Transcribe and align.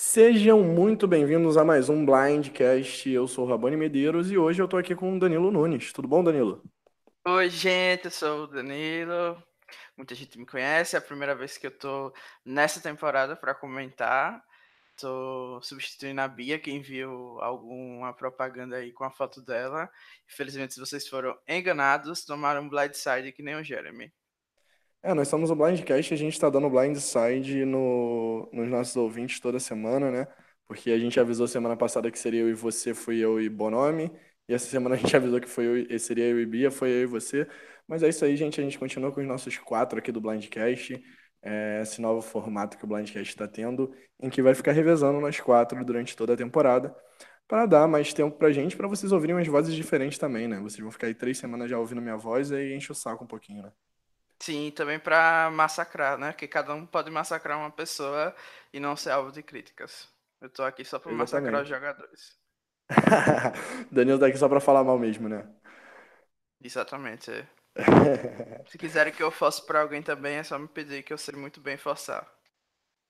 Sejam 0.00 0.62
muito 0.62 1.08
bem-vindos 1.08 1.56
a 1.56 1.64
mais 1.64 1.88
um 1.88 2.06
Blindcast. 2.06 3.10
Eu 3.10 3.26
sou 3.26 3.44
o 3.44 3.48
Rabone 3.48 3.76
Medeiros 3.76 4.30
e 4.30 4.38
hoje 4.38 4.62
eu 4.62 4.68
tô 4.68 4.76
aqui 4.76 4.94
com 4.94 5.16
o 5.16 5.18
Danilo 5.18 5.50
Nunes. 5.50 5.92
Tudo 5.92 6.06
bom, 6.06 6.22
Danilo? 6.22 6.62
Oi, 7.26 7.50
gente, 7.50 8.04
eu 8.04 8.10
sou 8.12 8.44
o 8.44 8.46
Danilo. 8.46 9.42
Muita 9.96 10.14
gente 10.14 10.38
me 10.38 10.46
conhece, 10.46 10.94
é 10.94 11.00
a 11.00 11.02
primeira 11.02 11.34
vez 11.34 11.58
que 11.58 11.66
eu 11.66 11.76
tô 11.76 12.14
nessa 12.44 12.80
temporada 12.80 13.34
para 13.34 13.56
comentar. 13.56 14.40
Tô 14.96 15.60
substituindo 15.62 16.20
a 16.20 16.28
Bia, 16.28 16.60
que 16.60 16.70
enviou 16.70 17.40
alguma 17.40 18.14
propaganda 18.14 18.76
aí 18.76 18.92
com 18.92 19.02
a 19.02 19.10
foto 19.10 19.42
dela. 19.42 19.90
Infelizmente, 20.32 20.78
vocês 20.78 21.08
foram 21.08 21.36
enganados, 21.46 22.24
tomaram 22.24 22.68
blindside 22.68 23.32
que 23.32 23.42
nem 23.42 23.56
o 23.56 23.64
Jeremy. 23.64 24.12
É, 25.02 25.14
nós 25.14 25.28
somos 25.28 25.50
o 25.50 25.54
Blindcast 25.54 26.12
e 26.12 26.14
a 26.14 26.18
gente 26.18 26.32
está 26.32 26.50
dando 26.50 26.68
blindside 26.68 27.64
no, 27.64 28.48
nos 28.52 28.68
nossos 28.68 28.96
ouvintes 28.96 29.38
toda 29.38 29.60
semana, 29.60 30.10
né? 30.10 30.26
Porque 30.66 30.90
a 30.90 30.98
gente 30.98 31.18
avisou 31.20 31.46
semana 31.46 31.76
passada 31.76 32.10
que 32.10 32.18
seria 32.18 32.40
eu 32.40 32.50
e 32.50 32.54
você, 32.54 32.92
fui 32.92 33.18
eu 33.18 33.40
e 33.40 33.48
Bonomi. 33.48 34.10
E 34.48 34.54
essa 34.54 34.66
semana 34.66 34.96
a 34.96 34.98
gente 34.98 35.14
avisou 35.16 35.40
que 35.40 35.48
foi 35.48 35.86
eu, 35.88 35.98
seria 35.98 36.24
eu 36.24 36.40
e 36.40 36.46
Bia, 36.46 36.70
foi 36.70 36.90
eu 36.90 37.02
e 37.02 37.06
você. 37.06 37.48
Mas 37.86 38.02
é 38.02 38.08
isso 38.08 38.24
aí, 38.24 38.36
gente. 38.36 38.60
A 38.60 38.64
gente 38.64 38.78
continua 38.78 39.12
com 39.12 39.20
os 39.20 39.26
nossos 39.26 39.56
quatro 39.58 39.98
aqui 39.98 40.10
do 40.12 40.20
Blindcast. 40.20 41.02
É, 41.42 41.80
esse 41.82 42.00
novo 42.00 42.20
formato 42.20 42.76
que 42.76 42.84
o 42.84 42.88
Blindcast 42.88 43.30
está 43.30 43.46
tendo, 43.46 43.94
em 44.20 44.28
que 44.28 44.42
vai 44.42 44.54
ficar 44.54 44.72
revezando 44.72 45.20
nós 45.20 45.38
quatro 45.40 45.82
durante 45.84 46.16
toda 46.16 46.34
a 46.34 46.36
temporada, 46.36 46.94
para 47.46 47.64
dar 47.66 47.86
mais 47.88 48.12
tempo 48.12 48.36
pra 48.36 48.50
gente, 48.52 48.76
para 48.76 48.88
vocês 48.88 49.12
ouvirem 49.12 49.36
umas 49.36 49.46
vozes 49.46 49.74
diferentes 49.74 50.18
também, 50.18 50.48
né? 50.48 50.60
Vocês 50.60 50.80
vão 50.80 50.90
ficar 50.90 51.06
aí 51.06 51.14
três 51.14 51.38
semanas 51.38 51.70
já 51.70 51.78
ouvindo 51.78 52.02
minha 52.02 52.16
voz 52.16 52.50
e 52.50 52.56
aí 52.56 52.74
enche 52.74 52.92
o 52.92 52.94
saco 52.94 53.24
um 53.24 53.26
pouquinho, 53.26 53.62
né? 53.62 53.72
Sim, 54.40 54.70
também 54.70 54.98
para 54.98 55.50
massacrar, 55.50 56.16
né? 56.18 56.32
Que 56.32 56.46
cada 56.48 56.74
um 56.74 56.86
pode 56.86 57.10
massacrar 57.10 57.58
uma 57.58 57.70
pessoa 57.70 58.34
e 58.72 58.80
não 58.80 58.96
ser 58.96 59.10
alvo 59.10 59.32
de 59.32 59.42
críticas. 59.42 60.08
Eu 60.40 60.48
tô 60.48 60.62
aqui 60.62 60.84
só 60.84 60.98
para 60.98 61.12
massacrar 61.12 61.62
os 61.62 61.68
jogadores. 61.68 62.38
Danilo 63.90 64.18
tá 64.18 64.26
aqui 64.26 64.38
só 64.38 64.48
para 64.48 64.60
falar 64.60 64.84
mal 64.84 64.98
mesmo, 64.98 65.28
né? 65.28 65.46
Exatamente. 66.60 67.30
É. 67.30 67.46
Se 68.66 68.78
quiserem 68.78 69.12
que 69.12 69.22
eu 69.22 69.30
fosse 69.30 69.64
para 69.66 69.80
alguém 69.80 70.02
também, 70.02 70.36
é 70.36 70.42
só 70.42 70.58
me 70.58 70.68
pedir 70.68 71.02
que 71.02 71.12
eu 71.12 71.18
sei 71.18 71.34
muito 71.34 71.60
bem 71.60 71.76
forçar. 71.76 72.26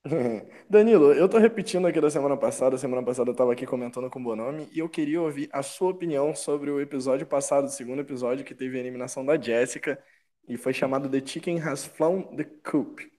Danilo, 0.70 1.12
eu 1.12 1.28
tô 1.28 1.38
repetindo 1.38 1.86
aqui 1.86 2.00
da 2.00 2.10
semana 2.10 2.36
passada. 2.36 2.78
Semana 2.78 3.02
passada 3.02 3.30
eu 3.30 3.34
tava 3.34 3.52
aqui 3.52 3.66
comentando 3.66 4.08
com 4.10 4.20
o 4.20 4.22
Bonomi 4.22 4.68
e 4.72 4.78
eu 4.78 4.88
queria 4.88 5.20
ouvir 5.20 5.48
a 5.52 5.62
sua 5.62 5.90
opinião 5.90 6.34
sobre 6.34 6.70
o 6.70 6.80
episódio 6.80 7.26
passado, 7.26 7.66
o 7.66 7.70
segundo 7.70 8.00
episódio, 8.00 8.44
que 8.44 8.54
teve 8.54 8.76
a 8.76 8.80
eliminação 8.80 9.24
da 9.24 9.40
Jessica 9.40 10.02
e 10.48 10.56
foi 10.56 10.72
chamado 10.72 11.08
The 11.10 11.24
Chicken 11.24 11.60
Has 11.60 11.84
Flown 11.84 12.36
the 12.36 12.44
Coop. 12.44 13.10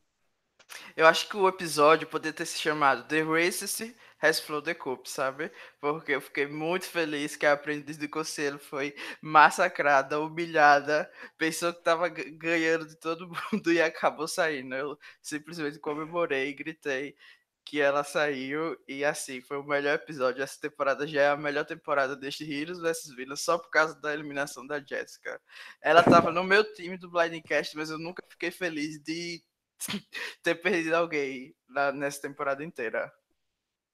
Eu 0.96 1.08
acho 1.08 1.28
que 1.28 1.38
o 1.38 1.48
episódio 1.48 2.08
poderia 2.08 2.34
ter 2.34 2.46
se 2.46 2.60
chamado 2.60 3.08
The 3.08 3.24
Racist 3.24 3.96
Has 4.22 4.40
Flown 4.40 4.62
the 4.62 4.74
Coop, 4.74 5.10
sabe? 5.10 5.52
Porque 5.80 6.12
eu 6.12 6.22
fiquei 6.22 6.46
muito 6.46 6.86
feliz 6.86 7.36
que 7.36 7.46
a 7.46 7.54
aprendiz 7.54 7.98
do 7.98 8.10
conselho 8.10 8.60
foi 8.60 8.94
massacrada, 9.22 10.20
humilhada, 10.20 11.10
pensou 11.38 11.74
que 11.74 11.84
tava 11.84 12.10
ganhando 12.10 12.88
de 12.88 12.96
todo 12.98 13.30
mundo 13.52 13.72
e 13.72 13.82
acabou 13.82 14.28
saindo. 14.28 14.76
Eu 14.76 15.00
simplesmente 15.22 15.80
comemorei, 15.80 16.54
gritei 16.54 17.16
que 17.70 17.80
ela 17.80 18.04
saiu 18.04 18.76
e 18.88 19.06
assim, 19.06 19.42
foi 19.42 19.58
o 19.58 19.64
melhor 19.64 19.94
episódio. 19.94 20.42
Essa 20.42 20.60
temporada 20.60 21.06
já 21.06 21.22
é 21.22 21.28
a 21.30 21.38
melhor 21.38 21.64
temporada 21.64 22.16
deste 22.16 22.44
Heroes 22.44 22.80
vs 22.80 23.16
Villains 23.16 23.42
só 23.42 23.60
por 23.60 23.70
causa 23.70 23.94
da 24.02 24.12
eliminação 24.12 24.66
da 24.66 24.80
Jessica. 24.80 25.40
Ela 25.80 26.02
tava 26.02 26.32
no 26.32 26.44
meu 26.44 26.64
time 26.74 26.98
do 26.98 27.12
Blindcast, 27.12 27.78
mas 27.78 27.92
eu 27.92 28.00
nunca 28.00 28.24
fiquei 28.28 28.50
feliz 28.50 29.00
de 29.04 29.44
ter 30.42 30.56
perdido 30.56 30.96
alguém 30.96 31.56
na, 31.68 31.92
nessa 31.92 32.20
temporada 32.20 32.64
inteira. 32.64 33.14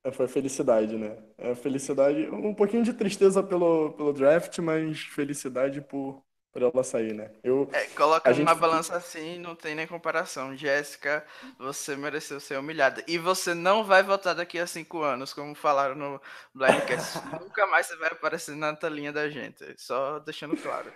É, 0.06 0.12
foi 0.12 0.30
felicidade, 0.30 0.96
né? 0.96 1.22
É 1.38 1.54
felicidade, 1.54 2.30
um 2.30 2.56
pouquinho 2.56 2.84
de 2.84 2.94
tristeza 2.94 3.44
pelo, 3.44 3.92
pelo 3.92 4.14
draft, 4.14 4.58
mas 4.60 5.02
felicidade 5.02 5.82
por, 5.82 6.25
por 6.56 6.64
ela 6.64 6.84
sair, 6.86 7.14
né? 7.14 7.32
Eu, 7.44 7.70
é, 7.74 7.84
coloca 7.88 8.32
gente... 8.32 8.48
uma 8.48 8.56
balança 8.56 8.96
assim, 8.96 9.38
não 9.38 9.58
tem 9.58 9.76
nem 9.76 9.86
comparação. 9.86 10.56
Jéssica, 10.56 11.26
você 11.60 11.98
mereceu 11.98 12.40
ser 12.40 12.58
humilhada. 12.58 13.04
E 13.10 13.18
você 13.18 13.54
não 13.54 13.84
vai 13.84 14.02
votar 14.02 14.34
daqui 14.34 14.58
a 14.58 14.66
cinco 14.66 15.02
anos, 15.02 15.34
como 15.34 15.54
falaram 15.54 15.96
no 15.96 16.22
Blindcast. 16.54 17.20
Nunca 17.44 17.68
mais 17.68 17.88
você 17.88 17.98
vai 17.98 18.10
aparecer 18.10 18.56
na 18.56 18.74
telinha 18.74 19.12
da 19.12 19.30
gente. 19.30 19.66
Só 19.76 20.20
deixando 20.20 20.56
claro. 20.56 20.90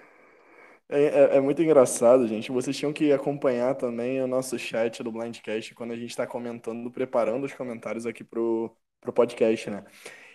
É, 0.88 1.04
é, 1.04 1.36
é, 1.36 1.40
muito 1.42 1.62
engraçado, 1.62 2.26
gente. 2.26 2.54
Vocês 2.54 2.78
tinham 2.78 2.94
que 2.94 3.12
acompanhar 3.12 3.76
também 3.76 4.22
o 4.22 4.28
nosso 4.28 4.58
chat 4.58 5.04
do 5.04 5.12
Blindcast 5.12 5.76
quando 5.76 5.92
a 5.92 5.98
gente 5.98 6.12
está 6.12 6.26
comentando, 6.26 6.90
preparando 6.90 7.44
os 7.44 7.54
comentários 7.54 8.06
aqui 8.06 8.24
pro, 8.24 8.74
pro 9.02 9.12
podcast, 9.12 9.70
né? 9.70 9.84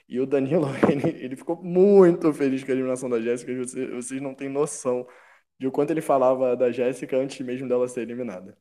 E 0.08 0.20
o 0.20 0.26
Danilo, 0.26 0.66
ele, 0.90 1.24
ele 1.24 1.36
ficou 1.36 1.62
muito 1.62 2.32
feliz 2.32 2.62
com 2.62 2.70
a 2.70 2.74
eliminação 2.74 3.08
da 3.08 3.20
Jéssica. 3.20 3.54
Vocês, 3.56 3.90
vocês 3.90 4.20
não 4.20 4.34
têm 4.34 4.48
noção 4.48 5.06
de 5.58 5.66
o 5.66 5.72
quanto 5.72 5.90
ele 5.90 6.02
falava 6.02 6.56
da 6.56 6.70
Jéssica 6.70 7.16
antes 7.16 7.40
mesmo 7.44 7.68
dela 7.68 7.88
ser 7.88 8.02
eliminada. 8.02 8.56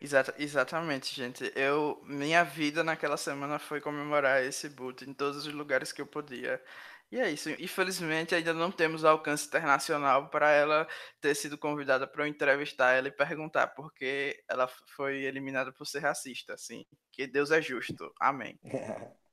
Exata, 0.00 0.32
exatamente, 0.38 1.12
gente. 1.14 1.52
Eu, 1.56 2.00
minha 2.04 2.44
vida 2.44 2.84
naquela 2.84 3.16
semana 3.16 3.58
foi 3.58 3.80
comemorar 3.80 4.44
esse 4.44 4.68
boot 4.68 5.04
em 5.08 5.12
todos 5.12 5.44
os 5.46 5.52
lugares 5.52 5.90
que 5.90 6.00
eu 6.00 6.06
podia. 6.06 6.62
E 7.10 7.18
é 7.18 7.30
isso. 7.30 7.50
Infelizmente, 7.58 8.34
ainda 8.34 8.52
não 8.54 8.70
temos 8.70 9.04
alcance 9.04 9.46
internacional 9.46 10.28
para 10.28 10.50
ela 10.50 10.86
ter 11.20 11.34
sido 11.34 11.58
convidada 11.58 12.06
para 12.06 12.24
eu 12.24 12.28
entrevistar 12.28 12.92
ela 12.92 13.08
e 13.08 13.10
perguntar 13.12 13.68
por 13.68 13.92
que 13.92 14.38
ela 14.48 14.68
foi 14.94 15.22
eliminada 15.24 15.72
por 15.72 15.86
ser 15.86 16.00
racista. 16.00 16.54
Assim, 16.54 16.84
que 17.10 17.26
Deus 17.26 17.50
é 17.50 17.60
justo. 17.60 18.12
Amém. 18.20 18.58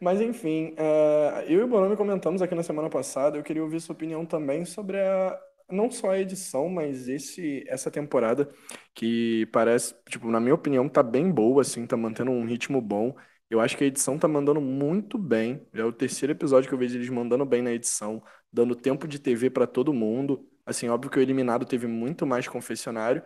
Mas 0.00 0.20
enfim, 0.20 0.74
uh, 0.74 1.40
eu 1.46 1.60
e 1.60 1.62
o 1.62 1.68
Bonomi 1.68 1.96
comentamos 1.96 2.42
aqui 2.42 2.54
na 2.54 2.62
semana 2.62 2.90
passada. 2.90 3.38
Eu 3.38 3.42
queria 3.42 3.62
ouvir 3.62 3.80
sua 3.80 3.94
opinião 3.94 4.26
também 4.26 4.64
sobre 4.64 4.98
a, 5.00 5.38
não 5.70 5.90
só 5.90 6.10
a 6.10 6.20
edição, 6.20 6.68
mas 6.68 7.08
esse 7.08 7.64
essa 7.68 7.90
temporada 7.90 8.48
que 8.94 9.46
parece, 9.52 9.94
tipo, 10.08 10.30
na 10.30 10.40
minha 10.40 10.54
opinião, 10.54 10.88
tá 10.88 11.02
bem 11.02 11.30
boa, 11.30 11.62
assim, 11.62 11.86
tá 11.86 11.96
mantendo 11.96 12.30
um 12.30 12.44
ritmo 12.44 12.80
bom. 12.80 13.14
Eu 13.48 13.60
acho 13.60 13.76
que 13.76 13.84
a 13.84 13.86
edição 13.86 14.18
tá 14.18 14.26
mandando 14.28 14.60
muito 14.60 15.18
bem. 15.18 15.66
É 15.72 15.84
o 15.84 15.92
terceiro 15.92 16.32
episódio 16.32 16.68
que 16.68 16.74
eu 16.74 16.78
vejo 16.78 16.96
eles 16.96 17.08
mandando 17.08 17.44
bem 17.46 17.62
na 17.62 17.72
edição, 17.72 18.22
dando 18.52 18.74
tempo 18.74 19.06
de 19.06 19.18
TV 19.18 19.50
para 19.50 19.66
todo 19.66 19.92
mundo. 19.92 20.48
Assim, 20.64 20.88
óbvio 20.88 21.10
que 21.10 21.18
o 21.18 21.22
eliminado 21.22 21.64
teve 21.64 21.86
muito 21.86 22.26
mais 22.26 22.48
confessionário, 22.48 23.22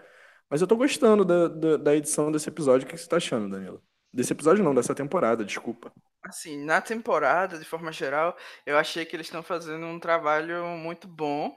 mas 0.48 0.60
eu 0.60 0.66
tô 0.66 0.77
gostando 0.77 1.25
da, 1.25 1.48
da, 1.48 1.77
da 1.78 1.97
edição 1.97 2.31
desse 2.31 2.48
episódio. 2.48 2.87
O 2.87 2.91
que 2.91 2.97
você 2.98 3.09
tá 3.09 3.16
achando, 3.16 3.48
Danilo? 3.48 3.90
Desse 4.12 4.32
episódio 4.32 4.65
não, 4.65 4.75
dessa 4.75 4.94
temporada, 4.94 5.44
desculpa. 5.44 5.93
Assim, 6.22 6.62
na 6.65 6.81
temporada, 6.81 7.59
de 7.59 7.65
forma 7.65 7.93
geral, 7.93 8.37
eu 8.66 8.76
achei 8.76 9.04
que 9.04 9.15
eles 9.15 9.26
estão 9.26 9.43
fazendo 9.43 9.87
um 9.87 10.00
trabalho 10.00 10.65
muito 10.76 11.06
bom, 11.06 11.56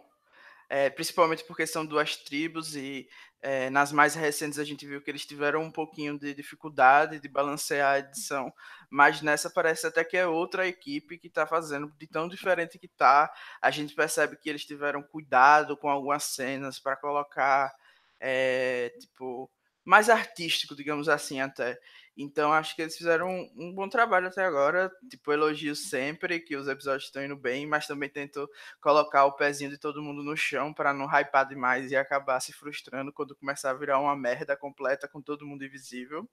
é, 0.69 0.89
principalmente 0.89 1.43
porque 1.43 1.65
são 1.65 1.85
duas 1.85 2.15
tribos 2.15 2.75
e 2.75 3.07
é, 3.41 3.69
nas 3.69 3.91
mais 3.91 4.15
recentes 4.15 4.57
a 4.57 4.63
gente 4.63 4.87
viu 4.87 5.01
que 5.01 5.11
eles 5.11 5.25
tiveram 5.25 5.61
um 5.61 5.71
pouquinho 5.71 6.17
de 6.17 6.33
dificuldade 6.33 7.19
de 7.19 7.27
balancear 7.27 7.95
a 7.95 7.99
edição, 7.99 8.53
mas 8.89 9.21
nessa 9.21 9.49
parece 9.49 9.85
até 9.85 10.03
que 10.03 10.15
é 10.15 10.25
outra 10.25 10.65
equipe 10.65 11.17
que 11.17 11.27
está 11.27 11.45
fazendo, 11.45 11.91
de 11.97 12.07
tão 12.07 12.29
diferente 12.29 12.79
que 12.79 12.87
tá, 12.87 13.29
a 13.61 13.69
gente 13.69 13.93
percebe 13.93 14.37
que 14.37 14.49
eles 14.49 14.63
tiveram 14.63 15.03
cuidado 15.03 15.75
com 15.75 15.89
algumas 15.89 16.23
cenas 16.23 16.79
para 16.79 16.95
colocar, 16.95 17.73
é, 18.17 18.93
tipo, 18.97 19.51
mais 19.83 20.09
artístico, 20.09 20.75
digamos 20.75 21.09
assim, 21.09 21.41
até. 21.41 21.77
Então 22.15 22.53
acho 22.53 22.75
que 22.75 22.81
eles 22.83 22.95
fizeram 22.95 23.27
um, 23.27 23.51
um, 23.57 23.73
bom 23.73 23.89
trabalho 23.89 24.27
até 24.27 24.45
agora. 24.45 24.91
Tipo, 25.09 25.33
elogio 25.33 25.75
sempre 25.75 26.39
que 26.39 26.55
os 26.55 26.67
episódios 26.67 27.05
estão 27.05 27.23
indo 27.23 27.35
bem, 27.35 27.65
mas 27.65 27.87
também 27.87 28.09
tento 28.09 28.47
colocar 28.79 29.25
o 29.25 29.33
pezinho 29.33 29.71
de 29.71 29.79
todo 29.79 30.01
mundo 30.01 30.23
no 30.23 30.37
chão 30.37 30.73
para 30.73 30.93
não 30.93 31.07
hypar 31.07 31.47
demais 31.47 31.91
e 31.91 31.95
acabar 31.95 32.39
se 32.39 32.53
frustrando 32.53 33.11
quando 33.11 33.35
começar 33.35 33.71
a 33.71 33.73
virar 33.73 33.99
uma 33.99 34.15
merda 34.15 34.55
completa 34.55 35.07
com 35.07 35.21
todo 35.21 35.45
mundo 35.45 35.65
invisível. 35.65 36.29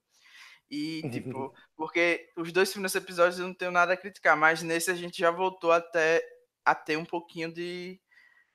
E, 0.70 1.02
tipo, 1.10 1.52
porque 1.74 2.30
os 2.36 2.52
dois 2.52 2.70
primeiros 2.70 2.94
episódios 2.94 3.38
eu 3.40 3.46
não 3.46 3.54
tenho 3.54 3.72
nada 3.72 3.94
a 3.94 3.96
criticar, 3.96 4.36
mas 4.36 4.62
nesse 4.62 4.90
a 4.90 4.94
gente 4.94 5.18
já 5.18 5.30
voltou 5.30 5.72
até 5.72 6.22
a 6.64 6.74
ter 6.74 6.96
um 6.96 7.04
pouquinho 7.04 7.52
de 7.52 8.00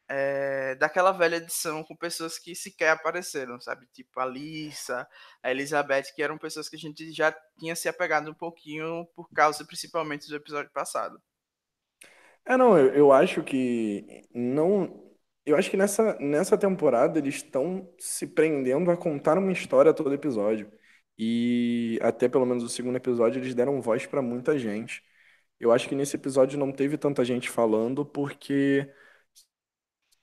é, 0.10 0.76
daquela 0.76 1.12
velha 1.12 1.38
edição 1.38 1.84
com 1.84 1.96
pessoas 1.96 2.38
que 2.40 2.56
sequer 2.56 2.92
apareceram, 2.92 3.60
sabe? 3.60 3.88
Tipo 3.94 4.20
a 4.20 4.26
Lisa, 4.26 5.08
a 5.44 5.52
Elizabeth, 5.52 6.14
que 6.16 6.22
eram 6.24 6.38
pessoas 6.38 6.70
que 6.70 6.76
a 6.76 6.80
gente 6.80 7.12
já 7.12 7.36
tinha 7.58 7.76
se 7.76 7.90
apegado 7.90 8.30
um 8.32 8.34
pouquinho 8.34 9.06
por 9.16 9.30
causa 9.32 9.66
principalmente 9.66 10.28
do 10.30 10.36
episódio 10.36 10.72
passado. 10.72 11.22
É, 12.46 12.58
não, 12.58 12.78
eu, 12.78 12.94
eu 12.94 13.12
acho 13.12 13.44
que 13.44 14.28
não. 14.34 15.04
Eu 15.46 15.56
acho 15.58 15.70
que 15.70 15.78
nessa, 15.78 16.16
nessa 16.20 16.58
temporada 16.58 17.20
eles 17.20 17.36
estão 17.36 17.94
se 18.00 18.28
prendendo 18.28 18.90
a 18.92 18.98
contar 18.98 19.38
uma 19.38 19.52
história 19.52 19.92
a 19.92 19.94
todo 19.94 20.14
episódio. 20.14 20.72
E 21.18 22.00
até 22.02 22.28
pelo 22.28 22.46
menos 22.46 22.64
o 22.64 22.70
segundo 22.70 22.98
episódio 22.98 23.40
eles 23.40 23.56
deram 23.56 23.82
voz 23.82 24.06
para 24.06 24.22
muita 24.22 24.58
gente. 24.60 25.04
Eu 25.60 25.72
acho 25.72 25.88
que 25.90 25.96
nesse 25.96 26.16
episódio 26.18 26.60
não 26.60 26.72
teve 26.72 26.98
tanta 26.98 27.24
gente 27.26 27.50
falando 27.50 28.06
porque 28.06 28.92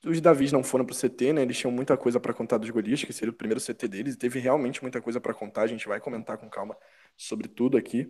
os 0.05 0.21
Davis 0.21 0.53
não 0.53 0.63
foram 0.63 0.85
pro 0.85 0.95
CT, 0.95 1.33
né? 1.33 1.43
Eles 1.43 1.59
tinham 1.59 1.73
muita 1.73 1.97
coisa 1.97 2.21
para 2.21 2.35
contar 2.35 2.59
dos 2.59 2.71
Golias, 2.71 3.05
que 3.05 3.13
seria 3.13 3.31
o 3.31 3.37
primeiro 3.37 3.61
CT 3.61 3.89
deles, 3.89 4.15
e 4.15 4.19
teve 4.19 4.39
realmente 4.39 4.83
muita 4.83 5.01
coisa 5.01 5.21
para 5.21 5.35
contar. 5.35 5.63
A 5.63 5.67
gente 5.67 5.87
vai 5.89 6.01
comentar 6.01 6.39
com 6.39 6.49
calma 6.51 6.77
sobre 7.17 7.49
tudo 7.49 7.77
aqui. 7.77 8.09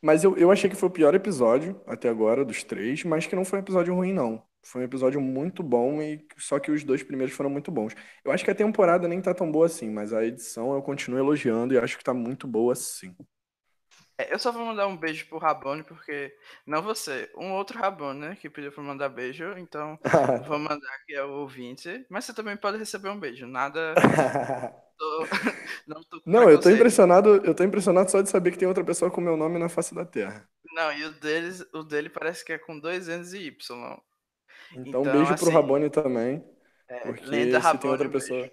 Mas 0.00 0.24
eu, 0.24 0.36
eu 0.36 0.50
achei 0.50 0.68
que 0.68 0.76
foi 0.76 0.88
o 0.88 0.92
pior 0.92 1.14
episódio 1.14 1.80
até 1.86 2.08
agora 2.08 2.44
dos 2.44 2.62
três, 2.62 3.04
mas 3.04 3.26
que 3.26 3.36
não 3.36 3.44
foi 3.44 3.58
um 3.58 3.62
episódio 3.62 3.94
ruim, 3.94 4.12
não. 4.12 4.42
Foi 4.62 4.82
um 4.82 4.84
episódio 4.84 5.20
muito 5.20 5.62
bom, 5.62 6.02
e 6.02 6.26
só 6.38 6.58
que 6.58 6.70
os 6.70 6.82
dois 6.84 7.02
primeiros 7.02 7.34
foram 7.34 7.48
muito 7.50 7.70
bons. 7.70 7.94
Eu 8.24 8.32
acho 8.32 8.44
que 8.44 8.50
a 8.50 8.54
temporada 8.54 9.06
nem 9.08 9.20
tá 9.22 9.32
tão 9.34 9.50
boa 9.50 9.66
assim, 9.66 9.90
mas 9.90 10.12
a 10.12 10.24
edição 10.24 10.74
eu 10.74 10.82
continuo 10.82 11.18
elogiando 11.18 11.72
e 11.74 11.78
acho 11.78 11.96
que 11.96 12.04
tá 12.04 12.12
muito 12.14 12.46
boa 12.48 12.74
sim. 12.74 13.14
É, 14.18 14.32
eu 14.32 14.38
só 14.38 14.50
vou 14.50 14.64
mandar 14.64 14.86
um 14.86 14.96
beijo 14.96 15.26
pro 15.26 15.38
Rabone, 15.38 15.82
porque. 15.82 16.34
Não 16.66 16.82
você, 16.82 17.30
um 17.36 17.52
outro 17.52 17.78
Rabone, 17.78 18.20
né? 18.20 18.36
Que 18.40 18.48
pediu 18.48 18.72
pra 18.72 18.82
mandar 18.82 19.08
beijo. 19.08 19.56
Então, 19.58 19.98
vou 20.46 20.58
mandar 20.58 20.88
aqui 20.94 21.16
ao 21.16 21.30
ouvinte. 21.30 22.06
Mas 22.08 22.24
você 22.24 22.34
também 22.34 22.56
pode 22.56 22.78
receber 22.78 23.10
um 23.10 23.20
beijo. 23.20 23.46
Nada. 23.46 23.94
Tô... 24.96 25.26
não, 25.86 26.02
tô 26.04 26.22
não 26.24 26.50
eu 26.50 26.58
tô 26.58 26.70
impressionado. 26.70 27.36
Eu 27.44 27.54
tô 27.54 27.62
impressionado 27.62 28.10
só 28.10 28.22
de 28.22 28.30
saber 28.30 28.50
que 28.50 28.58
tem 28.58 28.66
outra 28.66 28.84
pessoa 28.84 29.10
com 29.10 29.20
meu 29.20 29.36
nome 29.36 29.58
na 29.58 29.68
face 29.68 29.94
da 29.94 30.04
Terra. 30.04 30.48
Não, 30.72 30.92
e 30.92 31.04
o, 31.04 31.12
deles, 31.12 31.64
o 31.74 31.82
dele 31.82 32.08
parece 32.08 32.44
que 32.44 32.52
é 32.52 32.58
com 32.58 32.78
dois 32.78 33.06
N's 33.08 33.34
e 33.34 33.46
Y. 33.46 34.00
Então, 34.72 34.82
então 34.86 35.02
beijo 35.02 35.32
assim, 35.32 35.44
pro 35.44 35.52
Rabone 35.52 35.90
também. 35.90 36.42
É, 36.88 37.00
porque 37.00 37.26
se 37.26 37.50
Rabone, 37.58 37.78
tem 37.78 37.90
outra 37.90 38.08
pessoa. 38.08 38.50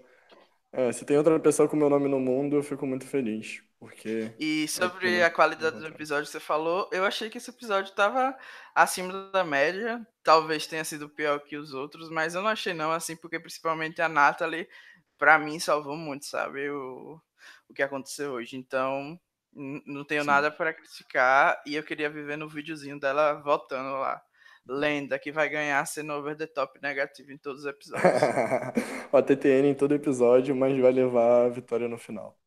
É, 0.72 0.92
se 0.92 1.06
tem 1.06 1.18
outra 1.18 1.40
pessoa 1.40 1.70
com 1.70 1.78
meu 1.78 1.90
nome 1.90 2.10
no 2.10 2.20
mundo, 2.20 2.58
eu 2.58 2.64
fico 2.64 2.86
muito 2.86 3.06
feliz. 3.06 3.64
Porque. 3.84 4.34
E 4.40 4.66
sobre 4.70 5.22
a 5.22 5.30
qualidade 5.30 5.78
do 5.78 5.88
episódio 5.88 6.24
que 6.24 6.32
você 6.32 6.40
falou, 6.40 6.90
eu 6.90 7.04
achei 7.04 7.30
que 7.30 7.38
esse 7.38 7.50
episódio 7.50 7.94
tava 7.94 8.34
acima 8.74 9.30
da 9.34 9.44
média. 9.44 10.02
Talvez 10.24 10.66
tenha 10.66 10.86
sido 10.86 11.10
pior 11.10 11.42
que 11.42 11.58
os 11.58 11.74
outros, 11.74 12.10
mas 12.10 12.34
eu 12.34 12.42
não 12.42 12.48
achei 12.48 12.74
não, 12.74 12.94
assim, 12.94 13.14
porque 13.14 13.38
principalmente 13.38 14.02
a 14.02 14.08
Natalie, 14.08 14.70
pra 15.18 15.38
mim, 15.38 15.60
salvou 15.60 15.98
muito, 15.98 16.26
sabe? 16.26 16.70
O, 16.70 17.20
o 17.68 17.74
que 17.74 17.84
aconteceu 17.84 18.32
hoje. 18.32 18.56
Então, 18.56 19.20
não 19.54 20.06
tenho 20.06 20.22
Sim. 20.22 20.28
nada 20.28 20.50
para 20.50 20.74
criticar. 20.74 21.62
E 21.68 21.76
eu 21.76 21.84
queria 21.84 22.10
viver 22.10 22.38
no 22.38 22.48
videozinho 22.48 22.98
dela 22.98 23.34
voltando 23.34 23.98
lá 24.00 24.22
lenda 24.66 25.20
que 25.20 25.30
vai 25.30 25.50
ganhar 25.50 25.86
sendo 25.86 26.14
over 26.14 26.38
the 26.38 26.48
top 26.48 26.80
negativo 26.82 27.34
em 27.34 27.38
todos 27.38 27.66
os 27.66 27.66
episódios. 27.66 28.02
o 29.12 29.22
TTN 29.22 29.68
em 29.68 29.76
todo 29.76 29.94
episódio, 29.94 30.56
mas 30.56 30.80
vai 30.80 30.94
levar 30.94 31.48
a 31.48 31.50
vitória 31.50 31.90
no 31.90 31.98
final. 31.98 32.38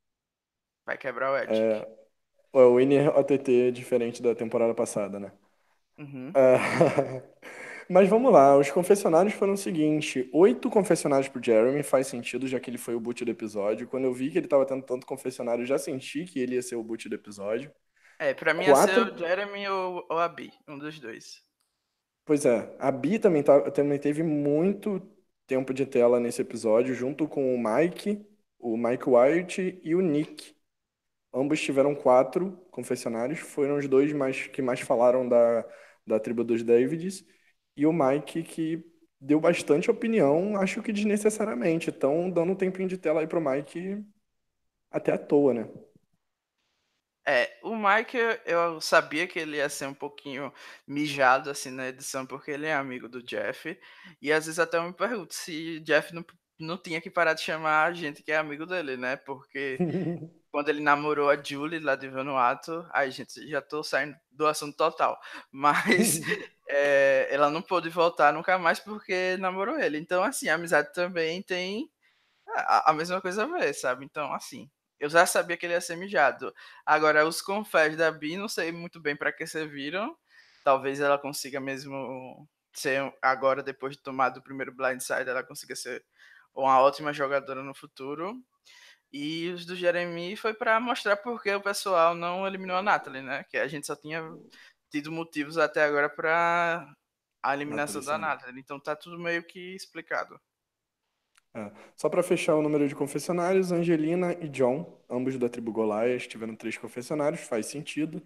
Vai 0.87 0.97
quebrar 0.97 1.33
o 1.33 1.37
Edge. 1.37 1.61
É, 1.61 1.87
o 2.53 2.77
Winner 2.77 3.19
OTT 3.19 3.69
é 3.69 3.71
diferente 3.73 4.23
da 4.23 4.35
temporada 4.35 4.73
passada, 4.73 5.19
né? 5.19 5.33
Uhum. 5.99 6.31
É... 6.35 7.23
Mas 7.88 8.09
vamos 8.09 8.33
lá, 8.33 8.56
os 8.56 8.71
confessionários 8.71 9.35
foram 9.35 9.53
o 9.53 9.56
seguinte: 9.56 10.29
oito 10.33 10.71
confessionários 10.71 11.29
pro 11.29 11.43
Jeremy 11.43 11.83
faz 11.83 12.06
sentido, 12.06 12.47
já 12.47 12.59
que 12.59 12.69
ele 12.69 12.79
foi 12.79 12.94
o 12.94 13.00
boot 13.00 13.25
do 13.25 13.31
episódio. 13.31 13.87
Quando 13.87 14.05
eu 14.05 14.12
vi 14.12 14.31
que 14.31 14.38
ele 14.38 14.49
tava 14.49 14.67
tendo 14.67 14.83
tanto 14.83 15.06
confessionário, 15.06 15.65
já 15.65 15.79
senti 15.79 16.25
que 16.25 16.41
ele 16.41 16.55
ia 16.55 16.62
ser 16.62 16.77
o 16.77 16.83
boot 16.83 17.09
do 17.09 17.15
episódio. 17.15 17.71
É, 18.19 18.35
pra 18.35 18.55
mim 18.55 18.65
Quatro... 18.65 19.00
ia 19.00 19.05
ser 19.06 19.12
o 19.12 19.19
Jeremy 19.19 19.69
ou, 19.69 20.06
ou 20.09 20.19
a 20.19 20.29
Bi, 20.29 20.50
um 20.67 20.79
dos 20.79 20.99
dois. 20.99 21.44
Pois 22.25 22.44
é, 22.44 22.75
a 22.81 22.91
Bi 22.91 23.21
também, 23.21 23.43
tá, 23.43 23.71
também 23.71 23.99
teve 24.00 24.23
muito 24.25 25.00
tempo 25.47 25.73
de 25.73 25.87
tela 25.87 26.19
nesse 26.19 26.43
episódio, 26.43 26.93
junto 26.93 27.29
com 27.29 27.55
o 27.55 27.59
Mike, 27.59 28.27
o 28.59 28.77
Mike 28.77 29.05
White 29.09 29.81
e 29.85 29.94
o 29.94 30.00
Nick. 30.00 30.56
Ambos 31.37 31.61
tiveram 31.61 31.94
quatro 31.94 32.53
confessionários, 32.71 33.41
foram 33.41 33.77
os 33.77 33.87
dois 33.87 34.11
mais, 34.12 34.47
que 34.47 34.62
mais 34.62 34.81
falaram 34.81 35.29
da, 35.29 35.67
da 36.06 36.19
tribo 36.19 36.43
dos 36.43 36.62
Davids, 36.62 37.23
e 37.77 37.85
o 37.87 37.93
Mike 37.93 38.43
que 38.43 38.83
deu 39.21 39.38
bastante 39.38 39.91
opinião, 39.91 40.56
acho 40.56 40.83
que 40.83 40.93
desnecessariamente. 40.93 41.91
Estão 41.91 42.31
dando 42.31 42.53
um 42.53 42.56
tempinho 42.56 42.88
de 42.88 42.97
tela 42.97 43.21
aí 43.21 43.27
pro 43.27 43.41
Mike 43.41 44.03
até 44.91 45.12
à 45.12 45.19
toa, 45.19 45.53
né? 45.53 45.69
É, 47.29 47.59
o 47.62 47.75
Mike, 47.77 48.17
eu 48.47 48.81
sabia 48.81 49.27
que 49.27 49.38
ele 49.38 49.56
ia 49.56 49.69
ser 49.69 49.87
um 49.87 49.94
pouquinho 49.94 50.53
mijado 50.87 51.50
assim 51.50 51.71
na 51.71 51.88
edição, 51.88 52.25
porque 52.25 52.53
ele 52.53 52.67
é 52.67 52.73
amigo 52.73 53.09
do 53.09 53.23
Jeff. 53.23 53.79
E 54.23 54.33
às 54.33 54.47
vezes 54.47 54.61
até 54.61 54.79
eu 54.79 54.85
me 54.85 54.93
pergunto 54.93 55.35
se 55.35 55.81
Jeff 55.81 56.15
não, 56.15 56.25
não 56.59 56.79
tinha 56.79 57.00
que 57.00 57.11
parar 57.11 57.35
de 57.35 57.43
chamar 57.43 57.85
a 57.85 57.93
gente 57.93 58.23
que 58.23 58.31
é 58.31 58.37
amigo 58.37 58.65
dele, 58.65 58.97
né? 58.97 59.17
Porque 59.17 59.77
quando 60.56 60.70
ele 60.70 60.81
namorou 60.81 61.29
a 61.29 61.37
Julie 61.37 61.79
lá 61.81 61.97
de 61.97 62.08
Vanuatu, 62.08 62.88
aí 62.91 63.11
gente, 63.11 63.47
já 63.47 63.61
tô 63.61 63.82
saindo 63.82 64.17
do 64.31 64.47
assunto 64.47 64.75
total. 64.75 65.20
Mas 65.53 66.19
é, 66.67 67.29
ela 67.31 67.50
não 67.50 67.61
pôde 67.61 67.91
voltar 67.91 68.32
nunca 68.32 68.56
mais 68.56 68.81
porque 68.81 69.37
namorou 69.37 69.79
ele. 69.79 69.99
Então, 69.99 70.25
assim, 70.25 70.49
a 70.49 70.55
amizade 70.55 70.94
também 70.94 71.43
tem 71.43 71.91
a, 72.49 72.91
a 72.91 72.94
mesma 72.94 73.20
coisa 73.20 73.43
a 73.43 73.47
ver, 73.47 73.75
sabe? 73.75 74.06
Então, 74.06 74.32
assim, 74.32 74.70
eu 74.99 75.11
já 75.11 75.26
sabia 75.26 75.58
que 75.58 75.67
ele 75.67 75.75
ia 75.75 75.81
ser 75.82 75.94
mijado. 75.94 76.50
Agora, 76.87 77.26
os 77.26 77.43
confés 77.43 77.94
da 77.94 78.11
Bi, 78.11 78.38
não 78.38 78.49
sei 78.49 78.73
muito 78.73 78.99
bem 78.99 79.14
para 79.14 79.32
que 79.32 79.47
serviram. 79.47 80.17
Talvez 80.64 81.00
ela 81.00 81.19
consiga 81.19 81.61
mesmo 81.61 82.49
ser, 82.73 83.14
agora, 83.20 83.62
depois 83.62 83.94
de 83.94 84.02
tomar 84.02 84.31
do 84.31 84.41
primeiro 84.41 84.75
blindside, 84.75 85.29
ela 85.29 85.44
consiga 85.44 85.76
ser 85.76 86.02
uma 86.55 86.81
ótima 86.81 87.12
jogadora 87.12 87.62
no 87.62 87.75
futuro. 87.75 88.43
E 89.12 89.50
os 89.50 89.64
do 89.64 89.76
Jeremy 89.76 90.37
foi 90.37 90.53
para 90.53 90.79
mostrar 90.81 91.17
porque 91.17 91.55
o 91.55 91.61
pessoal 91.61 92.14
não 92.14 92.47
eliminou 92.47 92.76
a 92.76 92.82
Natalie, 92.82 93.23
né? 93.23 93.44
Que 93.44 93.56
a 93.56 93.69
gente 93.69 93.87
só 93.87 93.97
tinha 93.97 94.23
tido 94.91 95.11
motivos 95.12 95.58
até 95.58 95.85
agora 95.85 96.08
para 96.08 96.93
a 97.43 97.55
eliminação 97.55 98.03
da 98.03 98.19
Natalie. 98.19 98.61
Então 98.61 98.81
tá 98.81 98.97
tudo 98.97 99.19
meio 99.19 99.43
que 99.43 99.75
explicado. 99.75 100.38
É. 101.55 101.73
Só 101.97 102.11
para 102.11 102.23
fechar 102.23 102.55
o 102.55 102.62
número 102.62 102.87
de 102.87 102.94
confessionários, 102.94 103.73
Angelina 103.73 104.32
e 104.35 104.49
John, 104.49 105.00
ambos 105.09 105.38
da 105.38 105.49
tribo 105.49 105.73
Goliath, 105.73 106.29
tiveram 106.29 106.55
três 106.55 106.76
confessionários, 106.76 107.41
faz 107.41 107.67
sentido. 107.67 108.23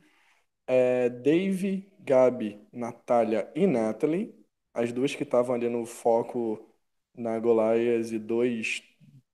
É, 0.67 1.09
Dave, 1.09 1.93
Gabi, 2.01 2.67
Natália 2.73 3.51
e 3.55 3.67
Natalie, 3.67 4.35
as 4.75 4.93
duas 4.93 5.15
que 5.15 5.23
estavam 5.23 5.55
ali 5.55 5.69
no 5.69 5.87
foco 5.87 6.75
na 7.15 7.39
Goliath 7.39 8.11
e 8.13 8.19
dois 8.19 8.83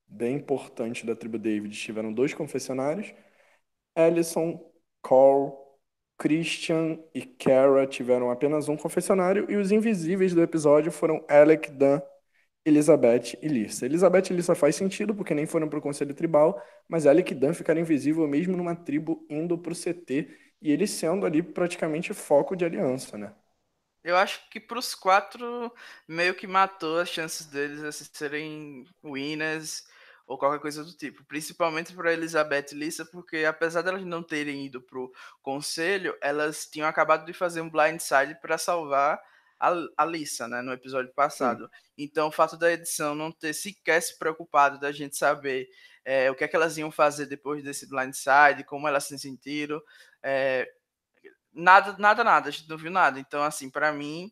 bem 0.06 0.36
importantes 0.36 1.04
da 1.04 1.14
tribo 1.14 1.38
David 1.38 1.76
tiveram 1.76 2.12
dois 2.12 2.32
confessionários. 2.34 3.12
Ellison, 3.94 4.60
Cole, 5.02 5.52
Christian 6.18 6.98
e 7.14 7.22
Kara 7.24 7.86
tiveram 7.86 8.30
apenas 8.30 8.68
um 8.68 8.76
confessionário 8.76 9.50
e 9.50 9.56
os 9.56 9.70
invisíveis 9.70 10.34
do 10.34 10.42
episódio 10.42 10.90
foram 10.90 11.24
Alec, 11.28 11.70
Dan 11.70 12.00
Elizabeth 12.64 13.38
e 13.40 13.48
Lissa. 13.48 13.86
Elizabeth 13.86 14.30
e 14.30 14.32
Lissa 14.32 14.54
faz 14.54 14.74
sentido, 14.74 15.14
porque 15.14 15.34
nem 15.34 15.46
foram 15.46 15.68
para 15.68 15.78
o 15.78 15.82
Conselho 15.82 16.14
Tribal, 16.14 16.60
mas 16.88 17.06
Alec 17.06 17.32
e 17.32 17.34
Dan 17.34 17.54
ficaram 17.54 17.80
invisíveis 17.80 18.28
mesmo 18.28 18.56
numa 18.56 18.74
tribo 18.74 19.24
indo 19.30 19.56
para 19.56 19.72
o 19.72 19.76
CT, 19.76 20.28
e 20.60 20.72
eles 20.72 20.90
sendo 20.90 21.24
ali 21.24 21.42
praticamente 21.42 22.12
foco 22.12 22.56
de 22.56 22.64
aliança, 22.64 23.16
né? 23.16 23.32
Eu 24.02 24.16
acho 24.16 24.48
que 24.50 24.58
para 24.58 24.78
os 24.78 24.94
quatro 24.94 25.72
meio 26.08 26.34
que 26.34 26.46
matou 26.46 26.98
as 26.98 27.08
chances 27.08 27.46
deles 27.46 27.80
de 27.80 28.16
serem 28.18 28.84
winners 29.04 29.86
ou 30.26 30.36
qualquer 30.36 30.60
coisa 30.60 30.82
do 30.82 30.92
tipo. 30.92 31.24
Principalmente 31.24 31.94
para 31.94 32.12
Elizabeth 32.12 32.66
e 32.72 32.74
Lissa, 32.74 33.04
porque 33.04 33.44
apesar 33.44 33.82
de 33.82 33.88
elas 33.88 34.04
não 34.04 34.22
terem 34.22 34.66
ido 34.66 34.82
para 34.82 34.98
o 34.98 35.12
conselho, 35.40 36.16
elas 36.20 36.66
tinham 36.66 36.88
acabado 36.88 37.24
de 37.24 37.32
fazer 37.32 37.60
um 37.60 37.70
blindside 37.70 38.34
para 38.40 38.58
salvar 38.58 39.20
a, 39.58 39.72
a 39.96 40.04
Lissa, 40.04 40.48
né, 40.48 40.60
no 40.60 40.72
episódio 40.72 41.12
passado. 41.14 41.64
Sim. 41.64 41.80
Então, 41.98 42.28
o 42.28 42.32
fato 42.32 42.56
da 42.56 42.72
edição 42.72 43.14
não 43.14 43.30
ter 43.30 43.54
sequer 43.54 44.00
se 44.02 44.18
preocupado 44.18 44.78
da 44.78 44.92
gente 44.92 45.16
saber 45.16 45.68
é, 46.04 46.30
o 46.30 46.34
que 46.34 46.44
é 46.44 46.48
que 46.48 46.56
elas 46.56 46.76
iam 46.76 46.90
fazer 46.90 47.26
depois 47.26 47.62
desse 47.62 47.88
blindside, 47.88 48.64
como 48.64 48.86
elas 48.86 49.04
se 49.04 49.18
sentiram, 49.18 49.80
é, 50.22 50.68
nada, 51.52 51.96
nada, 51.98 52.22
nada, 52.22 52.48
a 52.48 52.52
gente 52.52 52.68
não 52.68 52.76
viu 52.76 52.90
nada. 52.90 53.18
Então, 53.18 53.42
assim, 53.42 53.70
para 53.70 53.92
mim, 53.92 54.30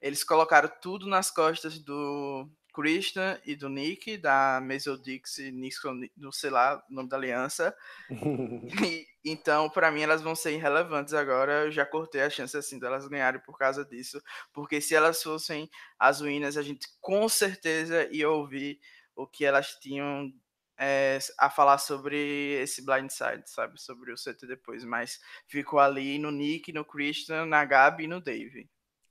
eles 0.00 0.22
colocaram 0.22 0.70
tudo 0.80 1.06
nas 1.06 1.30
costas 1.30 1.78
do 1.78 2.48
Christian 2.76 3.40
e 3.46 3.56
do 3.56 3.70
Nick, 3.70 4.18
da 4.18 4.60
Mesodix 4.62 5.38
e 5.38 5.50
Nixon, 5.50 5.98
não 6.14 6.30
sei 6.30 6.50
lá 6.50 6.76
o 6.90 6.94
nome 6.94 7.08
da 7.08 7.16
aliança. 7.16 7.74
e, 8.86 9.06
então, 9.24 9.70
para 9.70 9.90
mim, 9.90 10.02
elas 10.02 10.20
vão 10.20 10.36
ser 10.36 10.52
irrelevantes 10.52 11.14
agora. 11.14 11.64
Eu 11.64 11.72
já 11.72 11.86
cortei 11.86 12.20
a 12.20 12.28
chance 12.28 12.54
assim 12.54 12.78
delas 12.78 13.08
ganharem 13.08 13.40
por 13.40 13.56
causa 13.56 13.82
disso. 13.82 14.22
Porque 14.52 14.78
se 14.82 14.94
elas 14.94 15.22
fossem 15.22 15.70
as 15.98 16.20
ruínas, 16.20 16.58
a 16.58 16.62
gente 16.62 16.86
com 17.00 17.26
certeza 17.30 18.06
ia 18.12 18.28
ouvir 18.28 18.78
o 19.16 19.26
que 19.26 19.46
elas 19.46 19.70
tinham 19.80 20.30
é, 20.78 21.18
a 21.38 21.48
falar 21.48 21.78
sobre 21.78 22.60
esse 22.60 22.84
blindside, 22.84 23.44
sabe? 23.46 23.80
Sobre 23.80 24.12
o 24.12 24.16
CT 24.16 24.46
depois. 24.46 24.84
Mas 24.84 25.18
ficou 25.48 25.78
ali 25.80 26.18
no 26.18 26.30
Nick, 26.30 26.74
no 26.74 26.84
Christian, 26.84 27.46
na 27.46 27.64
Gabi 27.64 28.04
e 28.04 28.08
no 28.08 28.20
Dave. 28.20 28.68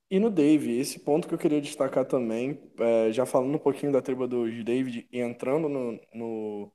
E 0.10 0.20
no 0.20 0.30
Dave, 0.30 0.78
esse 0.80 1.00
ponto 1.00 1.28
que 1.28 1.34
eu 1.34 1.38
queria 1.38 1.60
destacar 1.60 2.06
também, 2.06 2.62
é, 2.80 3.12
já 3.12 3.26
falando 3.26 3.56
um 3.56 3.60
pouquinho 3.60 3.92
da 3.92 4.02
tribo 4.02 4.28
dos 4.28 4.64
David 4.64 5.08
e 5.12 5.20
entrando 5.20 5.68
no, 5.68 6.00
no, 6.14 6.72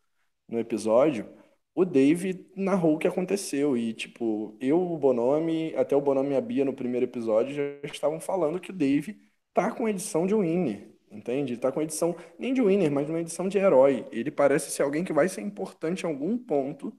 no, 0.49 0.59
episódio, 0.59 1.29
o 1.75 1.85
Dave 1.85 2.51
narrou 2.57 2.95
o 2.97 2.99
que 2.99 3.07
aconteceu. 3.07 3.77
E, 3.77 3.95
tipo, 3.95 4.57
eu, 4.61 4.81
o 4.81 4.99
Bonomi, 4.99 5.75
até 5.77 5.95
o 5.95 6.01
Bonomi 6.01 6.33
e 6.33 6.37
a 6.37 6.41
Bia 6.41 6.65
no 6.65 6.75
primeiro 6.75 7.07
episódio 7.07 7.55
já 7.55 7.63
estavam 7.85 8.21
falando 8.21 8.61
que 8.61 8.71
o 8.71 8.73
Dave 8.75 9.17
tá 9.55 9.71
com 9.73 9.89
edição 9.89 10.27
de 10.27 10.35
Winnie. 10.35 10.89
entende? 11.11 11.57
Tá 11.57 11.71
com 11.73 11.83
edição 11.83 12.17
nem 12.39 12.53
de 12.53 12.63
winner, 12.63 12.91
mas 12.91 13.09
uma 13.09 13.21
edição 13.21 13.49
de 13.49 13.59
herói. 13.59 14.07
Ele 14.13 14.31
parece 14.31 14.71
ser 14.71 14.83
alguém 14.83 15.05
que 15.05 15.13
vai 15.13 15.29
ser 15.29 15.41
importante 15.43 16.03
em 16.05 16.07
algum 16.09 16.37
ponto 16.39 16.93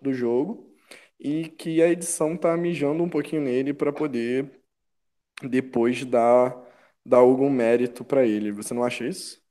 do 0.00 0.12
jogo 0.14 0.72
e 1.18 1.48
que 1.50 1.82
a 1.82 1.88
edição 1.88 2.36
tá 2.36 2.56
mijando 2.56 3.02
um 3.04 3.08
pouquinho 3.08 3.42
nele 3.42 3.74
para 3.74 3.92
poder 3.92 4.61
depois 5.48 6.04
dar, 6.04 6.54
dar 7.04 7.18
algum 7.18 7.50
mérito 7.50 8.04
para 8.04 8.24
ele. 8.26 8.52
Você 8.52 8.74
não 8.74 8.84
acha 8.84 9.04
isso? 9.06 9.42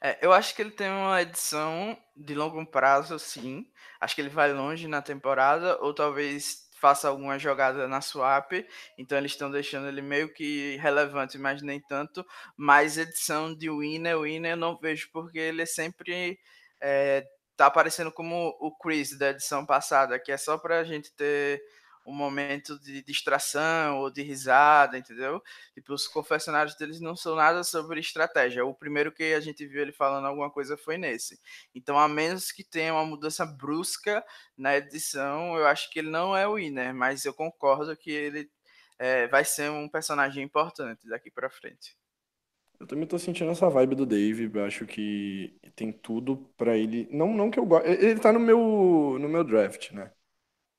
É, 0.00 0.18
eu 0.20 0.32
acho 0.32 0.54
que 0.54 0.62
ele 0.62 0.70
tem 0.70 0.88
uma 0.90 1.22
edição 1.22 1.96
de 2.16 2.34
longo 2.34 2.64
prazo, 2.66 3.18
sim. 3.18 3.66
Acho 4.00 4.14
que 4.14 4.20
ele 4.20 4.28
vai 4.28 4.52
longe 4.52 4.88
na 4.88 5.00
temporada, 5.00 5.78
ou 5.80 5.94
talvez 5.94 6.68
faça 6.80 7.08
alguma 7.08 7.38
jogada 7.38 7.86
na 7.86 8.00
swap, 8.00 8.50
então 8.98 9.16
eles 9.16 9.30
estão 9.32 9.48
deixando 9.48 9.86
ele 9.86 10.02
meio 10.02 10.32
que 10.34 10.76
relevante, 10.78 11.38
mas 11.38 11.62
nem 11.62 11.80
tanto. 11.80 12.26
Mas 12.56 12.98
edição 12.98 13.54
de 13.54 13.70
winner, 13.70 14.18
winner 14.18 14.52
eu 14.52 14.56
não 14.56 14.76
vejo 14.76 15.08
porque 15.12 15.38
ele 15.38 15.62
é 15.62 15.66
sempre 15.66 16.36
é, 16.80 17.24
tá 17.56 17.66
aparecendo 17.66 18.10
como 18.10 18.56
o 18.60 18.76
Chris 18.76 19.16
da 19.16 19.30
edição 19.30 19.64
passada, 19.64 20.18
que 20.18 20.32
é 20.32 20.36
só 20.36 20.58
pra 20.58 20.82
gente 20.82 21.14
ter 21.14 21.62
um 22.06 22.14
momento 22.14 22.78
de 22.80 23.02
distração 23.02 23.98
ou 23.98 24.10
de 24.10 24.22
risada, 24.22 24.98
entendeu? 24.98 25.42
Tipo, 25.74 25.94
os 25.94 26.08
confessionários 26.08 26.76
deles 26.76 27.00
não 27.00 27.14
são 27.14 27.36
nada 27.36 27.62
sobre 27.62 28.00
estratégia. 28.00 28.64
O 28.64 28.74
primeiro 28.74 29.12
que 29.12 29.34
a 29.34 29.40
gente 29.40 29.66
viu 29.66 29.82
ele 29.82 29.92
falando 29.92 30.26
alguma 30.26 30.50
coisa 30.50 30.76
foi 30.76 30.98
nesse. 30.98 31.40
Então, 31.74 31.98
a 31.98 32.08
menos 32.08 32.50
que 32.50 32.64
tenha 32.64 32.92
uma 32.92 33.04
mudança 33.04 33.46
brusca 33.46 34.24
na 34.56 34.76
edição, 34.76 35.56
eu 35.56 35.66
acho 35.66 35.90
que 35.90 35.98
ele 35.98 36.10
não 36.10 36.36
é 36.36 36.46
o 36.46 36.54
winner, 36.54 36.94
mas 36.94 37.24
eu 37.24 37.32
concordo 37.32 37.96
que 37.96 38.10
ele 38.10 38.50
é, 38.98 39.26
vai 39.28 39.44
ser 39.44 39.70
um 39.70 39.88
personagem 39.88 40.44
importante 40.44 41.08
daqui 41.08 41.30
para 41.30 41.50
frente. 41.50 41.96
Eu 42.78 42.86
também 42.86 43.06
tô 43.06 43.16
sentindo 43.16 43.50
essa 43.52 43.70
vibe 43.70 43.94
do 43.94 44.04
Dave, 44.04 44.50
acho 44.60 44.86
que 44.86 45.56
tem 45.76 45.92
tudo 45.92 46.36
para 46.56 46.76
ele. 46.76 47.08
Não, 47.12 47.32
não 47.32 47.48
que 47.48 47.58
eu 47.58 47.64
gosto. 47.64 47.86
Ele 47.86 48.18
tá 48.18 48.32
no 48.32 48.40
meu, 48.40 49.18
no 49.20 49.28
meu 49.28 49.44
draft, 49.44 49.92
né? 49.92 50.10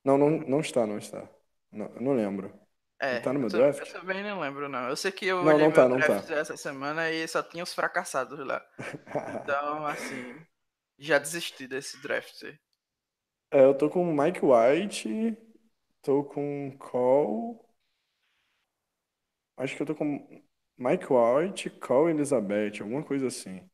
Não, 0.03 0.17
não, 0.17 0.29
não 0.31 0.60
está, 0.60 0.86
não 0.88 0.98
está. 0.98 1.29
Não, 1.72 1.89
não 2.00 2.13
lembro. 2.13 2.53
É, 3.01 3.12
Ele 3.12 3.22
tá 3.22 3.33
no 3.33 3.39
meu 3.39 3.50
eu, 3.51 3.60
draft? 3.60 3.86
eu 3.86 3.91
também 3.91 4.24
não 4.24 4.39
lembro, 4.39 4.69
não. 4.69 4.88
Eu 4.89 4.95
sei 4.95 5.12
que 5.12 5.25
eu 5.25 5.38
Não, 5.39 5.57
não 5.60 5.72
tá, 5.72 5.88
não 5.88 6.01
draft 6.01 6.29
tá. 6.29 6.31
essa 6.31 6.55
semana 6.57 7.10
e 7.12 7.27
só 7.27 7.43
tinha 7.43 7.63
os 7.63 7.74
fracassados 7.74 8.39
lá. 8.45 8.62
Então, 9.27 9.86
assim, 9.88 10.45
já 11.00 11.19
desisti 11.19 11.67
desse 11.67 12.01
draft. 12.01 12.43
É, 13.51 13.63
eu 13.65 13.74
tô 13.77 13.89
com 13.89 14.05
Mike 14.13 14.41
White, 14.43 15.38
tô 16.01 16.24
com 16.24 16.75
Cole. 16.79 17.60
Acho 19.57 19.75
que 19.75 19.81
eu 19.81 19.86
tô 19.88 19.95
com 19.95 20.05
Mike 20.77 21.07
White, 21.12 21.69
Cole 21.79 22.12
Elizabeth, 22.12 22.81
alguma 22.81 23.03
coisa 23.03 23.25
assim. 23.27 23.67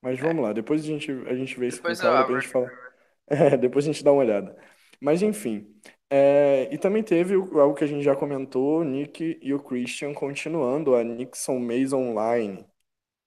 Mas 0.00 0.18
É, 0.20 0.32
vamos 0.32 0.42
lá, 0.42 0.52
depois 0.52 0.82
a 0.82 0.86
gente, 0.86 1.10
a 1.28 1.34
gente 1.34 1.58
vê 1.58 1.68
isso 1.68 1.82
com 1.82 1.94
depois 1.94 1.96
calma, 1.96 2.24
a 2.24 2.32
gente 2.34 2.48
fala. 2.48 2.70
É, 3.28 3.56
depois 3.56 3.86
a 3.86 3.92
gente 3.92 4.04
dá 4.04 4.12
uma 4.12 4.20
olhada. 4.22 4.56
Mas 5.02 5.22
enfim. 5.22 5.68
É, 6.10 6.68
e 6.72 6.78
também 6.78 7.02
teve 7.02 7.36
o- 7.36 7.58
algo 7.60 7.74
que 7.74 7.84
a 7.84 7.86
gente 7.86 8.02
já 8.04 8.14
comentou, 8.16 8.80
o 8.80 8.84
Nick 8.84 9.38
e 9.42 9.54
o 9.54 9.62
Christian 9.62 10.12
continuando 10.14 10.94
a 10.94 11.02
Nixon 11.04 11.58
Mason 11.58 12.14
Line, 12.14 12.66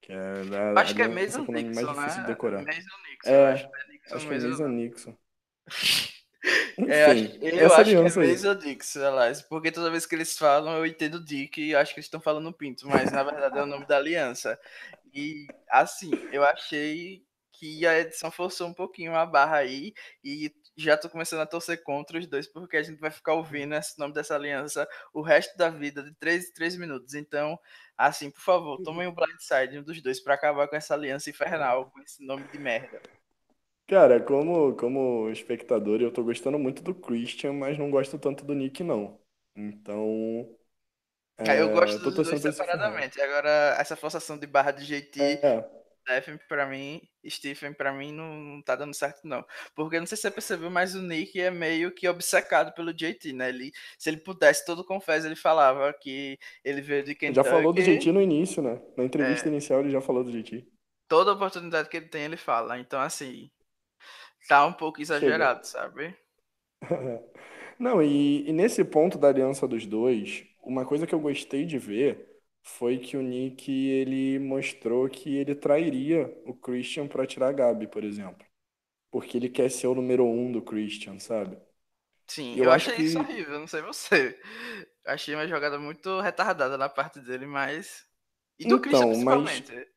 que 0.01 0.12
é 0.13 0.17
a 0.17 0.74
acho 0.75 0.96
que 0.96 1.01
é 1.01 1.08
Mason 1.08 1.46
com 1.46 1.51
o 1.51 1.55
nome 1.55 1.74
mais 1.74 1.88
Nixon, 1.88 1.89
difícil 1.89 2.22
de 2.22 2.27
né? 2.27 2.27
decorar. 2.27 2.62
Mason 2.65 2.98
Nixon, 3.10 3.36
eu 3.36 3.46
acho. 3.46 3.65
É, 3.65 3.72
é 3.82 3.91
Nixon 3.94 4.15
acho 4.15 4.27
que 4.27 4.34
é 4.34 4.38
Mason. 4.38 4.67
Nixon. 4.70 5.17
É, 6.88 7.05
eu 7.08 7.12
acho, 7.12 7.25
Enfim, 7.27 7.39
eu 7.41 7.58
essa 7.65 7.75
acho 7.75 7.98
que 7.98 8.05
é 8.05 8.12
aliança 8.12 8.22
aí. 8.22 8.32
Mason 8.32 8.55
Dixon, 8.55 9.01
aliás, 9.03 9.41
porque 9.41 9.72
toda 9.72 9.89
vez 9.91 10.05
que 10.05 10.15
eles 10.15 10.38
falam 10.38 10.77
eu 10.77 10.86
entendo 10.86 11.24
Dick 11.24 11.60
e 11.62 11.75
acho 11.75 11.94
que 11.94 12.00
eles 12.00 12.05
estão 12.05 12.22
falando 12.22 12.53
Pinto, 12.53 12.88
mas 12.88 13.12
na 13.12 13.24
verdade 13.24 13.58
é 13.58 13.63
o 13.63 13.65
nome 13.65 13.86
da 13.88 13.98
aliança. 13.98 14.60
E 15.13 15.48
assim, 15.70 16.12
eu 16.32 16.44
achei 16.44 17.24
que 17.53 17.86
a 17.88 18.00
edição 18.00 18.29
forçou 18.32 18.67
um 18.67 18.74
pouquinho 18.74 19.15
a 19.15 19.25
barra 19.25 19.58
aí 19.58 19.94
e 20.24 20.53
já 20.75 20.98
tô 20.98 21.10
começando 21.10 21.41
a 21.41 21.46
torcer 21.46 21.82
contra 21.84 22.17
os 22.17 22.27
dois, 22.27 22.48
porque 22.48 22.77
a 22.77 22.84
gente 22.84 23.00
vai 23.00 23.12
ficar 23.12 23.34
ouvindo 23.34 23.75
esse 23.75 23.98
nome 23.98 24.13
dessa 24.13 24.36
aliança 24.36 24.88
o 25.13 25.22
resto 25.22 25.58
da 25.58 25.70
vida, 25.70 26.03
de 26.03 26.13
3 26.15 26.50
em 26.50 26.53
3 26.53 26.77
minutos. 26.77 27.13
Então, 27.13 27.58
assim, 27.98 28.29
por 28.29 28.41
favor, 28.41 28.82
tomem 28.82 29.08
o 29.08 29.12
blindside 29.12 29.79
um 29.79 29.84
dos 29.84 30.01
dois 30.01 30.20
pra 30.20 30.34
acabar 30.34 30.67
com 30.67 30.75
essa 30.75 30.94
aliança 30.94 31.29
infernal, 31.29 31.91
com 31.91 32.00
esse 32.01 32.25
nome 32.25 32.44
de 32.48 32.60
merda. 32.60 33.01
Cara, 33.88 34.20
como, 34.20 34.75
como 34.75 35.29
espectador, 35.29 36.01
eu 36.01 36.12
tô 36.12 36.24
gostando 36.24 36.58
muito 36.58 36.82
do 36.82 36.94
Christian, 36.94 37.53
mas 37.53 37.77
não 37.77 37.91
gosto 37.91 38.17
tanto 38.17 38.44
do 38.44 38.55
Nick, 38.55 38.84
não. 38.84 39.20
Então, 39.55 40.50
eu 41.38 41.46
é, 41.46 41.74
gosto 41.74 41.98
eu 41.98 42.03
tô 42.03 42.12
dos 42.12 42.29
dois 42.29 42.41
separadamente. 42.41 43.22
Agora, 43.22 43.75
essa 43.77 43.96
forçação 43.96 44.38
de 44.38 44.48
barra 44.48 44.72
de 44.72 44.86
JT, 44.86 45.22
É, 45.22 45.70
Stephen, 46.08 46.40
pra 46.48 46.68
mim, 46.68 47.02
Stephen, 47.28 47.74
pra 47.74 47.92
mim, 47.92 48.12
não, 48.12 48.36
não 48.36 48.62
tá 48.62 48.76
dando 48.76 48.94
certo, 48.94 49.22
não. 49.24 49.44
Porque 49.74 50.00
não 50.00 50.06
sei 50.06 50.16
se 50.16 50.22
você 50.22 50.32
percebeu, 50.32 50.70
mas 50.70 50.94
o 50.94 51.02
Nick 51.02 51.42
é 51.42 51.50
meio 51.50 51.92
que 51.92 52.08
obcecado 52.08 52.74
pelo 52.74 52.94
JT, 52.94 53.34
né? 53.34 53.50
Ele, 53.50 53.72
se 53.98 54.10
ele 54.10 54.18
pudesse, 54.18 54.64
todo 54.66 54.86
confesso, 54.86 55.26
ele 55.26 55.36
falava 55.36 55.92
que 55.94 56.38
ele 56.64 56.82
veio 56.82 57.04
de 57.04 57.16
já 57.34 57.44
falou 57.44 57.74
do 57.74 57.82
JT 57.82 58.12
no 58.12 58.22
início, 58.22 58.62
né? 58.62 58.80
Na 58.96 59.04
entrevista 59.04 59.50
é, 59.50 59.52
inicial 59.52 59.80
ele 59.80 59.90
já 59.90 60.00
falou 60.00 60.24
do 60.24 60.32
JT. 60.32 60.66
toda 61.08 61.34
oportunidade 61.34 61.90
que 61.90 61.98
ele 61.98 62.08
tem, 62.08 62.24
ele 62.24 62.38
fala. 62.38 62.78
Então, 62.80 63.02
assim, 63.02 63.50
tá 64.48 64.66
um 64.66 64.74
pouco 64.74 65.04
Chega. 65.20 65.20
exagerado, 65.20 65.66
sabe? 65.66 66.16
Não, 67.80 68.02
e, 68.02 68.48
e 68.48 68.54
nesse 68.54 68.84
ponto 68.86 69.18
da 69.18 69.30
aliança 69.30 69.68
dos 69.68 69.86
dois, 69.86 70.46
uma 70.62 70.86
coisa 70.86 71.06
que 71.06 71.14
eu 71.14 71.20
gostei 71.20 71.66
de 71.66 71.78
ver 71.78 72.35
foi 72.65 73.00
que 73.00 73.17
o 73.17 73.24
Nick 73.24 73.72
ele 73.72 74.39
mostrou 74.39 75.10
que 75.10 75.36
ele 75.38 75.55
trairia 75.55 76.27
o 76.45 76.53
Christian 76.55 77.07
pra 77.07 77.27
tirar 77.27 77.50
a 77.50 77.53
Gabi, 77.53 77.88
por 77.88 78.03
exemplo. 78.03 78.45
Porque 79.12 79.38
ele 79.38 79.50
quer 79.50 79.72
ser 79.72 79.88
o 79.88 79.95
número 79.95 80.25
um 80.25 80.51
do 80.51 80.62
Christian, 80.63 81.19
sabe? 81.19 81.57
Sim, 82.27 82.55
eu 82.55 82.63
eu 82.63 82.72
acho 82.72 82.91
achei 82.91 82.98
isso 82.98 83.19
que. 83.19 83.19
horrível, 83.19 83.60
não 83.60 83.67
sei 83.67 83.81
você. 83.81 84.39
Achei 85.05 85.36
uma 85.36 85.48
jogada 85.48 85.77
muito 85.79 86.19
retardada 86.22 86.77
na 86.77 86.89
parte 86.89 87.19
dele, 87.19 87.45
mas. 87.45 88.05
E 88.60 88.65
do 88.65 88.79
Christian 88.81 89.07
Então, 89.07 89.17
mas, 89.17 89.43
principalmente. 89.43 89.88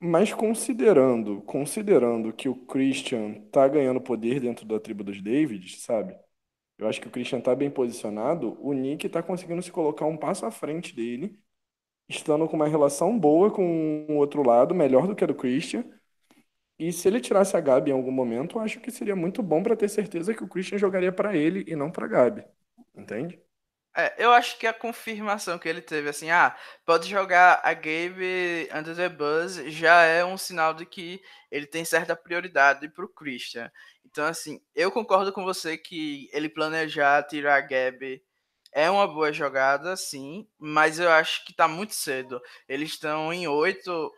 mas 0.00 0.32
considerando, 0.34 1.42
considerando 1.42 2.32
que 2.32 2.48
o 2.48 2.56
Christian 2.66 3.42
tá 3.50 3.68
ganhando 3.68 4.00
poder 4.00 4.40
dentro 4.40 4.66
da 4.66 4.80
tribo 4.80 5.04
dos 5.04 5.22
Davids, 5.22 5.82
sabe? 5.82 6.16
Eu 6.78 6.88
acho 6.88 7.00
que 7.00 7.08
o 7.08 7.10
Christian 7.10 7.40
tá 7.40 7.54
bem 7.56 7.70
posicionado, 7.70 8.56
o 8.62 8.72
Nick 8.74 9.08
tá 9.08 9.22
conseguindo 9.22 9.62
se 9.62 9.72
colocar 9.72 10.06
um 10.06 10.16
passo 10.18 10.46
à 10.46 10.52
frente 10.52 10.94
dele, 10.94 11.38
estando 12.10 12.48
com 12.48 12.56
uma 12.56 12.68
relação 12.68 13.18
boa 13.18 13.50
com 13.50 14.06
o 14.08 14.16
outro 14.16 14.42
lado, 14.42 14.74
melhor 14.74 15.06
do 15.06 15.14
que 15.14 15.24
a 15.24 15.26
do 15.26 15.34
Christian. 15.34 15.84
E 16.78 16.92
se 16.92 17.06
ele 17.06 17.20
tirasse 17.20 17.56
a 17.56 17.60
Gabi 17.60 17.90
em 17.90 17.94
algum 17.94 18.10
momento, 18.10 18.58
eu 18.58 18.62
acho 18.62 18.80
que 18.80 18.90
seria 18.90 19.14
muito 19.14 19.42
bom 19.42 19.62
pra 19.62 19.76
ter 19.76 19.88
certeza 19.88 20.34
que 20.34 20.42
o 20.42 20.48
Christian 20.48 20.78
jogaria 20.78 21.12
pra 21.12 21.36
ele 21.36 21.64
e 21.68 21.76
não 21.76 21.90
pra 21.90 22.08
Gabi. 22.08 22.44
Entende? 22.96 23.40
É, 23.96 24.14
eu 24.24 24.32
acho 24.32 24.58
que 24.58 24.66
a 24.66 24.72
confirmação 24.72 25.58
que 25.58 25.68
ele 25.68 25.82
teve, 25.82 26.08
assim, 26.08 26.30
ah, 26.30 26.56
pode 26.86 27.08
jogar 27.08 27.60
a 27.62 27.74
Gabe 27.74 28.68
Under 28.74 28.94
the 28.94 29.08
Bus, 29.08 29.56
já 29.72 30.02
é 30.02 30.24
um 30.24 30.36
sinal 30.38 30.72
de 30.72 30.86
que 30.86 31.20
ele 31.50 31.66
tem 31.66 31.84
certa 31.84 32.14
prioridade 32.14 32.88
pro 32.88 33.08
Christian. 33.12 33.70
Então, 34.04 34.24
assim, 34.26 34.60
eu 34.74 34.90
concordo 34.90 35.32
com 35.32 35.44
você 35.44 35.76
que 35.76 36.28
ele 36.32 36.48
planejar 36.48 37.22
tirar 37.24 37.56
a 37.56 37.60
Gabe 37.60 38.22
é 38.72 38.90
uma 38.90 39.06
boa 39.06 39.32
jogada, 39.32 39.96
sim, 39.96 40.46
mas 40.58 40.98
eu 40.98 41.10
acho 41.10 41.44
que 41.44 41.52
tá 41.52 41.66
muito 41.66 41.94
cedo. 41.94 42.40
Eles 42.68 42.90
estão 42.90 43.32
em 43.32 43.46
oito 43.48 44.12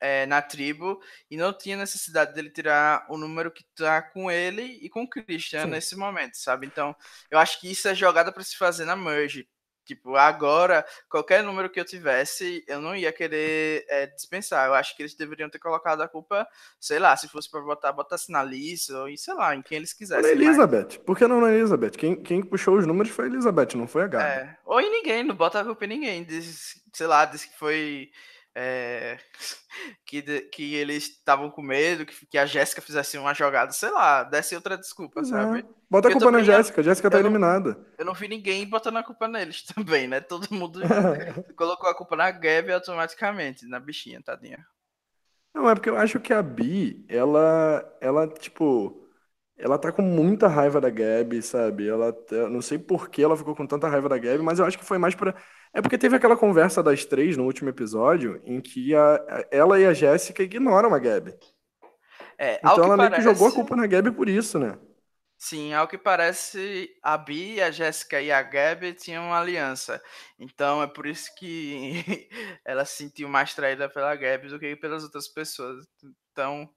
é, 0.00 0.26
na 0.26 0.42
tribo 0.42 1.00
e 1.30 1.36
não 1.36 1.56
tinha 1.56 1.76
necessidade 1.76 2.34
dele 2.34 2.50
tirar 2.50 3.06
o 3.08 3.16
número 3.16 3.52
que 3.52 3.64
tá 3.76 4.02
com 4.02 4.28
ele 4.28 4.62
e 4.82 4.88
com 4.90 5.04
o 5.04 5.08
Christian 5.08 5.62
Sim. 5.64 5.70
nesse 5.70 5.94
momento, 5.96 6.36
sabe? 6.36 6.66
Então, 6.66 6.94
eu 7.30 7.38
acho 7.38 7.60
que 7.60 7.70
isso 7.70 7.86
é 7.86 7.94
jogada 7.94 8.32
para 8.32 8.42
se 8.42 8.56
fazer 8.56 8.84
na 8.84 8.96
merge. 8.96 9.48
Tipo, 9.84 10.16
agora, 10.16 10.84
qualquer 11.08 11.42
número 11.42 11.68
que 11.68 11.80
eu 11.80 11.84
tivesse, 11.84 12.64
eu 12.68 12.80
não 12.80 12.94
ia 12.94 13.12
querer 13.12 13.84
é, 13.88 14.06
dispensar. 14.06 14.66
Eu 14.66 14.74
acho 14.74 14.96
que 14.96 15.02
eles 15.02 15.14
deveriam 15.14 15.50
ter 15.50 15.58
colocado 15.58 16.02
a 16.02 16.08
culpa, 16.08 16.46
sei 16.78 16.98
lá, 16.98 17.16
se 17.16 17.28
fosse 17.28 17.50
para 17.50 17.60
botar, 17.60 17.92
botasse 17.92 18.30
na 18.30 18.42
lista, 18.42 18.96
ou 18.98 19.08
em, 19.08 19.16
sei 19.16 19.34
lá, 19.34 19.54
em 19.54 19.62
quem 19.62 19.78
eles 19.78 19.92
Ou 19.92 19.94
na 19.94 19.98
quisessem. 19.98 20.36
Mas, 20.36 20.46
Elizabeth. 20.46 21.00
Por 21.04 21.18
que 21.18 21.26
não 21.26 21.40
na 21.40 21.52
Elizabeth? 21.52 21.90
Quem, 21.90 22.14
quem 22.22 22.42
puxou 22.42 22.76
os 22.76 22.86
números 22.86 23.12
foi 23.12 23.26
a 23.26 23.28
Elizabeth, 23.28 23.76
não 23.76 23.86
foi 23.86 24.04
a 24.04 24.06
Gabi. 24.06 24.24
é, 24.24 24.56
ou 24.64 24.80
em 24.80 24.90
ninguém, 24.90 25.24
não 25.24 25.34
bota 25.34 25.60
a 25.60 25.64
culpa 25.64 25.84
em 25.84 25.88
ninguém. 25.88 26.24
Diz, 26.24 26.80
sei 26.92 27.06
lá, 27.06 27.24
diz 27.24 27.44
que 27.44 27.58
foi. 27.58 28.10
É, 28.54 29.18
que, 30.06 30.22
que 30.22 30.74
eles 30.74 31.04
estavam 31.04 31.50
com 31.50 31.62
medo, 31.62 32.04
que, 32.06 32.26
que 32.26 32.38
a 32.38 32.46
Jéssica 32.46 32.82
fizesse 32.82 33.16
uma 33.18 33.34
jogada, 33.34 33.72
sei 33.72 33.90
lá, 33.90 34.22
desse 34.24 34.54
outra 34.54 34.76
desculpa, 34.76 35.20
é. 35.20 35.24
sabe? 35.24 35.64
Bota 35.90 36.08
a 36.08 36.12
culpa 36.12 36.30
na 36.30 36.42
Jéssica. 36.42 36.80
A 36.80 36.84
Jéssica 36.84 37.10
tá 37.10 37.18
não, 37.18 37.26
eliminada. 37.26 37.78
eu 37.98 38.04
não 38.04 38.14
vi 38.14 38.28
ninguém 38.28 38.66
botando 38.66 38.96
a 38.96 39.02
culpa 39.02 39.28
neles 39.28 39.62
também, 39.74 40.06
né? 40.06 40.20
Todo 40.20 40.52
mundo 40.54 40.80
colocou 41.56 41.88
a 41.88 41.94
culpa 41.94 42.16
na 42.16 42.30
Gabi 42.30 42.72
automaticamente, 42.72 43.66
na 43.66 43.80
bichinha, 43.80 44.22
tadinha. 44.22 44.64
Não, 45.54 45.68
é 45.68 45.74
porque 45.74 45.90
eu 45.90 45.98
acho 45.98 46.18
que 46.18 46.32
a 46.32 46.42
Bi, 46.42 47.04
ela, 47.08 47.84
ela, 48.00 48.26
tipo, 48.26 49.01
ela 49.56 49.78
tá 49.78 49.92
com 49.92 50.02
muita 50.02 50.48
raiva 50.48 50.80
da 50.80 50.90
Gabi, 50.90 51.42
sabe? 51.42 51.88
Ela, 51.88 52.14
eu 52.30 52.50
não 52.50 52.62
sei 52.62 52.78
por 52.78 53.08
que 53.10 53.22
ela 53.22 53.36
ficou 53.36 53.54
com 53.54 53.66
tanta 53.66 53.88
raiva 53.88 54.08
da 54.08 54.18
Gabi, 54.18 54.42
mas 54.42 54.58
eu 54.58 54.64
acho 54.64 54.78
que 54.78 54.84
foi 54.84 54.98
mais 54.98 55.14
pra. 55.14 55.34
É 55.74 55.80
porque 55.80 55.98
teve 55.98 56.16
aquela 56.16 56.36
conversa 56.36 56.82
das 56.82 57.04
três 57.04 57.36
no 57.36 57.44
último 57.44 57.68
episódio 57.70 58.40
em 58.44 58.60
que 58.60 58.94
a, 58.94 59.46
ela 59.50 59.78
e 59.80 59.86
a 59.86 59.94
Jéssica 59.94 60.42
ignoram 60.42 60.94
a 60.94 60.98
Gabi. 60.98 61.34
É, 62.38 62.60
ao 62.64 62.78
Então 62.78 62.84
que 62.84 62.86
ela 62.86 62.96
meio 62.96 63.10
que 63.10 63.20
jogou 63.20 63.48
a 63.48 63.52
culpa 63.52 63.76
na 63.76 63.86
Gabi 63.86 64.10
por 64.10 64.28
isso, 64.28 64.58
né? 64.58 64.78
sim, 65.38 65.72
ao 65.72 65.88
que 65.88 65.98
parece, 65.98 66.88
a 67.02 67.16
Bi, 67.18 67.60
a 67.60 67.70
Jéssica 67.70 68.20
e 68.20 68.30
a 68.30 68.42
Gabi 68.42 68.94
tinham 68.94 69.26
uma 69.26 69.40
aliança. 69.40 70.02
Então 70.38 70.82
é 70.82 70.86
por 70.86 71.06
isso 71.06 71.34
que 71.36 72.28
ela 72.64 72.84
se 72.84 72.96
sentiu 73.04 73.28
mais 73.28 73.54
traída 73.54 73.88
pela 73.88 74.14
Gabi 74.16 74.48
do 74.48 74.58
que 74.58 74.76
pelas 74.76 75.02
outras 75.04 75.28
pessoas. 75.28 75.84
Então, 76.32 76.68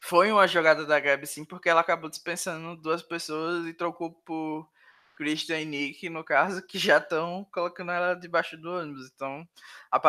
foi 0.00 0.32
uma 0.32 0.46
jogada 0.46 0.86
da 0.86 1.00
Gabi, 1.00 1.26
sim, 1.26 1.44
porque 1.44 1.68
ela 1.68 1.80
acabou 1.80 2.08
dispensando 2.10 2.76
duas 2.80 3.02
pessoas 3.02 3.66
e 3.66 3.74
trocou 3.74 4.12
por 4.24 4.68
Christian 5.16 5.60
e 5.60 5.64
Nick, 5.66 6.08
no 6.08 6.24
caso, 6.24 6.62
que 6.66 6.78
já 6.78 6.98
estão 6.98 7.44
colocando 7.52 7.92
ela 7.92 8.14
debaixo 8.14 8.56
do 8.56 8.70
ônibus. 8.72 9.10
Então, 9.14 9.46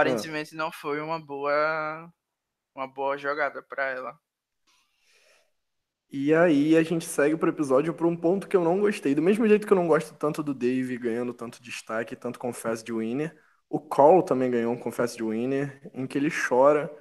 É. 0.04 0.24
aparentemente 0.24 0.56
não 0.56 0.72
foi 0.72 1.02
uma 1.02 1.20
boa 1.20 2.12
uma 2.76 2.88
boa 2.88 3.18
jogada 3.18 3.62
para 3.64 3.86
ela. 3.90 4.20
E 6.12 6.34
aí 6.34 6.76
a 6.76 6.82
gente 6.84 7.06
segue 7.06 7.38
pro 7.38 7.50
episódio 7.50 7.94
por 7.94 8.08
um 8.08 8.16
ponto 8.16 8.48
que 8.48 8.58
eu 8.58 8.64
não 8.64 8.80
gostei. 8.80 9.14
Do 9.14 9.22
mesmo 9.22 9.48
jeito 9.48 9.68
que 9.68 9.74
eu 9.74 9.78
não 9.78 9.88
gosto 9.88 10.16
tanto 10.16 10.42
do 10.42 10.54
Dave 10.56 10.98
ganhando 10.98 11.34
tanto 11.34 11.62
destaque, 11.62 12.16
tanto 12.16 12.40
Confess 12.40 12.84
de 12.84 12.92
Winner, 12.92 13.38
o 13.70 13.80
Cole 13.80 14.26
também 14.26 14.50
ganhou 14.50 14.74
um 14.74 14.78
Confess 14.78 15.16
de 15.16 15.24
Winner, 15.24 15.80
em 15.94 16.08
que 16.08 16.18
ele 16.18 16.30
chora 16.32 16.92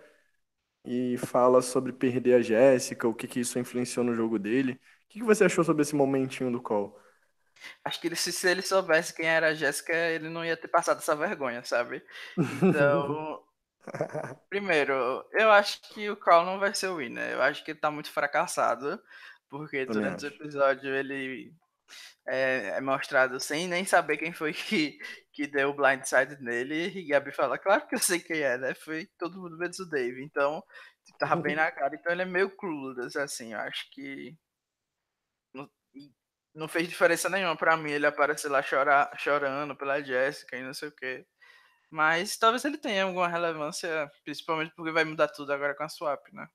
e 0.89 1.19
fala 1.19 1.61
sobre 1.61 1.93
perder 1.93 2.37
a 2.37 2.41
Jéssica, 2.41 3.07
o 3.07 3.15
que 3.15 3.29
que 3.29 3.41
isso 3.41 3.59
influenciou 3.59 4.03
no 4.03 4.15
jogo 4.15 4.39
dele. 4.39 4.73
O 4.73 5.09
que 5.11 5.19
que 5.19 5.25
você 5.25 5.45
achou 5.45 5.63
sobre 5.63 5.83
esse 5.83 5.95
momentinho 5.95 6.51
do 6.51 6.63
Cole? 6.63 6.95
Acho 7.85 8.01
que 8.01 8.07
ele, 8.07 8.17
se, 8.17 8.33
se 8.33 8.49
ele 8.49 8.63
soubesse 8.63 9.13
quem 9.15 9.27
era 9.27 9.49
a 9.49 9.55
Jéssica, 9.55 9.93
ele 9.93 10.31
não 10.31 10.43
ia 10.43 10.57
ter 10.57 10.69
passado 10.69 10.99
essa 10.99 11.15
vergonha, 11.15 11.63
sabe? 11.63 12.03
Então, 12.39 13.43
primeiro, 14.49 15.27
eu 15.33 15.51
acho 15.51 15.83
que 15.93 16.09
o 16.09 16.17
Carl 16.17 16.47
não 16.47 16.59
vai 16.59 16.73
ser 16.75 16.89
o 16.89 16.97
winner. 16.97 17.33
Eu 17.33 17.43
acho 17.43 17.63
que 17.63 17.73
ele 17.73 17.81
tá 17.81 17.91
muito 17.91 18.11
fracassado, 18.11 18.99
porque 19.51 19.85
durante 19.85 20.25
o 20.25 20.29
episódio 20.29 20.95
ele 20.95 21.53
é, 22.27 22.75
é 22.77 22.81
mostrado 22.81 23.41
sem 23.41 23.69
nem 23.69 23.85
saber 23.85 24.17
quem 24.19 24.33
foi 24.33 24.53
que, 24.53 24.99
que 25.33 25.47
deu 25.47 25.71
o 25.71 25.75
blindside 25.75 26.41
nele. 26.43 26.89
E 26.99 27.07
Gabi 27.09 27.33
fala, 27.33 27.59
claro 27.59 27.87
que 27.87 27.95
eu 27.95 27.99
sei 27.99 28.21
quem 28.21 28.41
é, 28.41 28.59
né? 28.59 28.75
Foi 28.75 29.07
todo 29.19 29.41
mundo 29.41 29.57
menos 29.59 29.79
o 29.79 29.89
Dave. 29.89 30.23
Então, 30.23 30.63
tava 31.19 31.37
bem 31.37 31.57
na 31.57 31.71
cara. 31.71 31.95
Então 31.95 32.13
ele 32.13 32.23
é 32.23 32.25
meio 32.25 32.51
clueless, 32.57 33.17
assim. 33.19 33.53
Eu 33.55 33.61
acho 33.61 33.91
que 33.93 34.37
não, 35.55 35.69
não 36.55 36.69
fez 36.69 36.89
diferença 36.89 37.29
nenhuma 37.29 37.57
pra 37.57 37.77
mim 37.77 37.91
ele 37.91 38.07
aparecer 38.07 38.49
lá 38.49 38.63
chorar, 38.63 39.11
chorando 39.19 39.77
pela 39.77 40.03
Jessica 40.03 40.57
e 40.57 40.63
não 40.63 40.75
sei 40.75 40.89
o 40.89 40.93
quê. 40.95 41.27
Mas 41.91 42.37
talvez 42.37 42.65
ele 42.65 42.79
tenha 42.79 43.05
alguma 43.05 43.29
relevância, 43.29 44.11
principalmente 44.25 44.73
porque 44.77 44.93
vai 44.93 45.05
mudar 45.05 45.29
tudo 45.29 45.53
agora 45.53 45.75
com 45.75 45.85
a 45.85 45.89
swap, 45.89 46.21
né? 46.33 46.47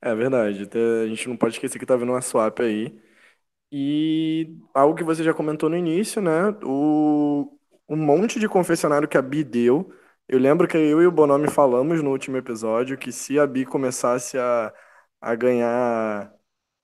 É 0.00 0.14
verdade, 0.14 0.68
a 1.02 1.06
gente 1.08 1.28
não 1.28 1.36
pode 1.36 1.54
esquecer 1.54 1.78
que 1.78 1.86
tá 1.86 1.96
vindo 1.96 2.12
uma 2.12 2.22
swap 2.22 2.60
aí. 2.60 2.96
E 3.70 4.56
algo 4.74 4.94
que 4.96 5.04
você 5.04 5.22
já 5.22 5.34
comentou 5.34 5.68
no 5.68 5.76
início, 5.76 6.22
né? 6.22 6.50
O, 6.64 7.58
um 7.88 7.96
monte 7.96 8.40
de 8.40 8.48
confessionário 8.48 9.08
que 9.08 9.18
a 9.18 9.22
Bi 9.22 9.44
deu. 9.44 9.92
Eu 10.28 10.38
lembro 10.38 10.68
que 10.68 10.76
eu 10.76 11.02
e 11.02 11.06
o 11.06 11.12
Bonomi 11.12 11.48
falamos 11.50 12.02
no 12.02 12.10
último 12.10 12.36
episódio 12.36 12.98
que 12.98 13.12
se 13.12 13.38
a 13.38 13.46
Bi 13.46 13.64
começasse 13.64 14.38
a, 14.38 14.72
a 15.20 15.34
ganhar 15.34 16.32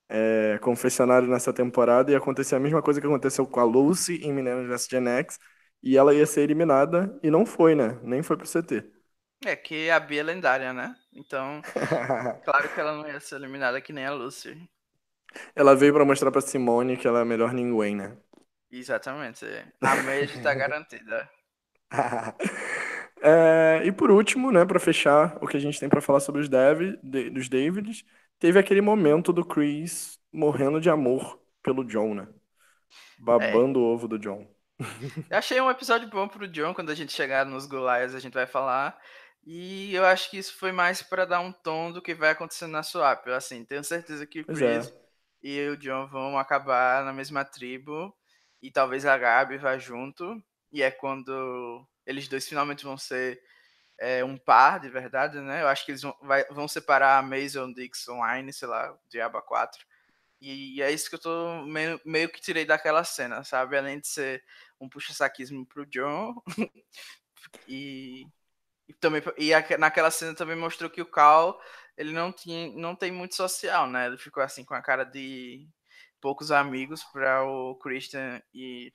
é, 0.08 0.58
confessionário 0.62 1.28
nessa 1.28 1.52
temporada, 1.52 2.10
ia 2.10 2.18
acontecer 2.18 2.54
a 2.56 2.60
mesma 2.60 2.82
coisa 2.82 3.00
que 3.00 3.06
aconteceu 3.06 3.46
com 3.46 3.60
a 3.60 3.64
Lucy 3.64 4.16
em 4.24 4.32
Meninas 4.32 4.66
vs 4.66 4.88
Gen 4.88 5.08
X, 5.08 5.38
e 5.82 5.96
ela 5.96 6.14
ia 6.14 6.26
ser 6.26 6.42
eliminada, 6.42 7.18
e 7.22 7.30
não 7.30 7.44
foi, 7.46 7.74
né? 7.74 7.98
Nem 8.02 8.22
foi 8.22 8.36
pro 8.36 8.46
CT. 8.46 8.84
É 9.44 9.54
que 9.56 9.90
a 9.90 10.00
Bia 10.00 10.20
é 10.20 10.22
lendária, 10.22 10.72
né? 10.72 10.94
Então, 11.12 11.60
claro 12.44 12.68
que 12.72 12.80
ela 12.80 12.94
não 12.94 13.06
ia 13.06 13.20
ser 13.20 13.36
eliminada 13.36 13.80
que 13.80 13.92
nem 13.92 14.06
a 14.06 14.12
Lucy. 14.12 14.56
Ela 15.54 15.74
veio 15.76 15.92
pra 15.94 16.04
mostrar 16.04 16.30
pra 16.30 16.40
Simone 16.40 16.96
que 16.96 17.06
ela 17.08 17.20
é 17.20 17.24
melhor 17.24 17.52
ninguém, 17.52 17.96
né? 17.96 18.16
Exatamente. 18.70 19.46
A 19.82 19.96
Mage 19.96 20.38
tá 20.42 20.54
garantida. 20.54 21.30
É, 23.22 23.80
e 23.86 23.92
por 23.92 24.10
último, 24.10 24.52
né, 24.52 24.66
para 24.66 24.78
fechar 24.78 25.38
o 25.42 25.46
que 25.46 25.56
a 25.56 25.60
gente 25.60 25.80
tem 25.80 25.88
para 25.88 26.00
falar 26.02 26.20
sobre 26.20 26.42
os 26.42 26.48
Davi- 26.48 26.98
de- 27.02 27.30
dos 27.30 27.48
Davids, 27.48 28.04
teve 28.38 28.58
aquele 28.58 28.82
momento 28.82 29.32
do 29.32 29.44
Chris 29.44 30.18
morrendo 30.32 30.80
de 30.80 30.90
amor 30.90 31.40
pelo 31.62 31.84
John, 31.84 32.14
né? 32.14 32.28
É. 33.38 33.52
Babando 33.52 33.80
o 33.80 33.84
ovo 33.84 34.08
do 34.08 34.18
John. 34.18 34.46
Eu 35.30 35.38
achei 35.38 35.60
um 35.60 35.70
episódio 35.70 36.08
bom 36.08 36.28
pro 36.28 36.48
John, 36.48 36.74
quando 36.74 36.90
a 36.90 36.94
gente 36.94 37.12
chegar 37.12 37.44
nos 37.46 37.66
Goliaths 37.66 38.14
a 38.14 38.20
gente 38.20 38.34
vai 38.34 38.46
falar. 38.46 38.98
E 39.46 39.94
eu 39.94 40.04
acho 40.06 40.30
que 40.30 40.38
isso 40.38 40.56
foi 40.56 40.72
mais 40.72 41.02
pra 41.02 41.24
dar 41.26 41.40
um 41.40 41.52
tom 41.52 41.92
do 41.92 42.00
que 42.00 42.14
vai 42.14 42.30
acontecer 42.30 42.66
na 42.66 42.82
swap. 42.82 43.26
Eu, 43.26 43.34
assim, 43.34 43.62
tenho 43.64 43.84
certeza 43.84 44.26
que 44.26 44.40
o 44.40 44.46
Chris 44.46 44.90
é. 44.90 45.03
E 45.44 45.68
o 45.70 45.78
John 45.78 46.08
vão 46.08 46.38
acabar 46.38 47.04
na 47.04 47.14
mesma 47.14 47.44
tribo. 47.46 48.16
E 48.62 48.72
talvez 48.72 49.06
a 49.06 49.18
Gabi 49.18 49.58
vá 49.58 49.78
junto. 49.78 50.42
E 50.72 50.82
é 50.82 50.90
quando 50.92 51.86
eles 52.06 52.28
dois 52.28 52.48
finalmente 52.48 52.84
vão 52.84 52.98
ser 52.98 53.40
é, 53.98 54.24
um 54.24 54.36
par 54.38 54.80
de 54.80 54.90
verdade, 54.90 55.40
né? 55.40 55.62
Eu 55.62 55.68
acho 55.68 55.84
que 55.84 55.92
eles 55.92 56.02
vão, 56.02 56.16
vai- 56.22 56.44
vão 56.50 56.68
separar 56.68 57.18
a 57.18 57.22
Mason, 57.22 57.72
Dixon, 57.72 58.20
Line, 58.26 58.52
sei 58.52 58.68
lá, 58.68 58.96
Diaba 59.10 59.42
4. 59.42 59.84
E 60.40 60.82
é 60.82 60.90
isso 60.92 61.08
que 61.10 61.16
eu 61.16 61.20
tô 61.20 61.62
meio, 61.66 62.00
meio 62.04 62.28
que 62.30 62.40
tirei 62.40 62.64
daquela 62.66 63.04
cena, 63.04 63.44
sabe? 63.44 63.76
Além 63.78 64.00
de 64.00 64.08
ser 64.08 64.44
um 64.80 64.88
puxa-saquismo 64.88 65.66
pro 65.66 65.86
John. 65.86 66.34
e, 67.68 68.26
e 68.88 68.94
também 68.94 69.22
e 69.38 69.54
aque- 69.54 69.76
naquela 69.78 70.10
cena 70.10 70.34
também 70.34 70.56
mostrou 70.56 70.90
que 70.90 71.02
o 71.02 71.06
Cal 71.06 71.60
ele 71.96 72.12
não 72.12 72.32
tinha 72.32 72.72
não 72.76 72.94
tem 72.96 73.12
muito 73.12 73.34
social, 73.34 73.88
né? 73.88 74.06
Ele 74.06 74.18
ficou 74.18 74.42
assim 74.42 74.64
com 74.64 74.74
a 74.74 74.82
cara 74.82 75.04
de 75.04 75.68
poucos 76.20 76.50
amigos 76.50 77.04
para 77.04 77.44
o 77.44 77.76
Christian 77.76 78.42
e 78.54 78.92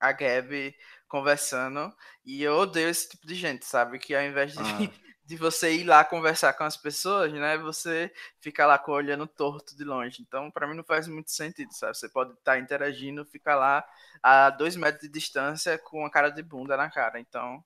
a 0.00 0.12
Gabi 0.12 0.74
conversando. 1.08 1.94
E 2.24 2.42
eu 2.42 2.54
odeio 2.56 2.88
esse 2.88 3.10
tipo 3.10 3.26
de 3.26 3.34
gente, 3.34 3.64
sabe? 3.66 3.98
Que 3.98 4.14
ao 4.14 4.22
invés 4.22 4.52
de, 4.54 4.58
Ah, 4.62 4.78
de 5.24 5.36
você 5.36 5.74
ir 5.74 5.84
lá 5.84 6.04
conversar 6.04 6.54
com 6.54 6.64
as 6.64 6.76
pessoas, 6.76 7.32
né? 7.32 7.58
Você 7.58 8.12
fica 8.40 8.66
lá 8.66 8.82
olhando 8.88 9.26
torto 9.26 9.76
de 9.76 9.84
longe. 9.84 10.22
Então, 10.22 10.50
para 10.50 10.66
mim 10.66 10.76
não 10.76 10.84
faz 10.84 11.06
muito 11.08 11.30
sentido, 11.30 11.72
sabe? 11.74 11.96
Você 11.96 12.08
pode 12.08 12.32
estar 12.34 12.58
interagindo, 12.58 13.24
ficar 13.26 13.56
lá 13.56 13.84
a 14.22 14.50
dois 14.50 14.76
metros 14.76 15.02
de 15.02 15.08
distância 15.08 15.78
com 15.78 16.04
a 16.04 16.10
cara 16.10 16.30
de 16.30 16.42
bunda 16.42 16.76
na 16.76 16.90
cara. 16.90 17.20
Então, 17.20 17.62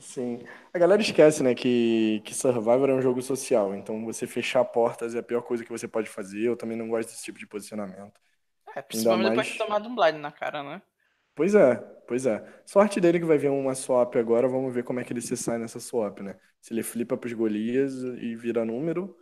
sim. 0.00 0.42
A 0.72 0.78
galera 0.78 1.00
esquece, 1.02 1.42
né, 1.42 1.54
que, 1.54 2.20
que 2.24 2.34
Survivor 2.34 2.88
é 2.90 2.94
um 2.94 3.02
jogo 3.02 3.22
social. 3.22 3.74
Então 3.74 4.04
você 4.04 4.26
fechar 4.26 4.64
portas 4.64 5.14
é 5.14 5.18
a 5.18 5.22
pior 5.22 5.42
coisa 5.42 5.64
que 5.64 5.70
você 5.70 5.86
pode 5.88 6.08
fazer. 6.08 6.42
Eu 6.46 6.56
também 6.56 6.76
não 6.76 6.88
gosto 6.88 7.08
desse 7.10 7.24
tipo 7.24 7.38
de 7.38 7.46
posicionamento. 7.46 8.20
é, 8.74 8.82
principalmente 8.82 9.28
depois 9.30 9.46
de 9.48 9.54
mais. 9.54 9.58
tomar 9.58 9.80
um 9.82 9.94
blind 9.94 10.16
na 10.16 10.32
cara, 10.32 10.62
né? 10.62 10.82
Pois 11.34 11.54
é, 11.54 11.76
pois 12.06 12.26
é. 12.26 12.44
Sorte 12.66 13.00
dele 13.00 13.18
que 13.18 13.24
vai 13.24 13.38
vir 13.38 13.50
uma 13.50 13.74
swap 13.74 14.14
agora. 14.16 14.48
Vamos 14.48 14.74
ver 14.74 14.84
como 14.84 15.00
é 15.00 15.04
que 15.04 15.12
ele 15.12 15.20
se 15.22 15.36
sai 15.36 15.58
nessa 15.58 15.80
swap, 15.80 16.20
né? 16.20 16.38
Se 16.60 16.72
ele 16.74 16.82
flipa 16.82 17.16
pros 17.16 17.32
Golias 17.32 17.94
e 18.02 18.36
vira 18.36 18.64
número, 18.64 19.16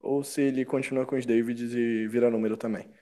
ou 0.00 0.24
se 0.24 0.42
ele 0.42 0.64
continua 0.64 1.06
com 1.06 1.16
os 1.16 1.26
Davids 1.26 1.72
e 1.74 2.08
vira 2.08 2.30
número 2.30 2.56
também. 2.56 2.92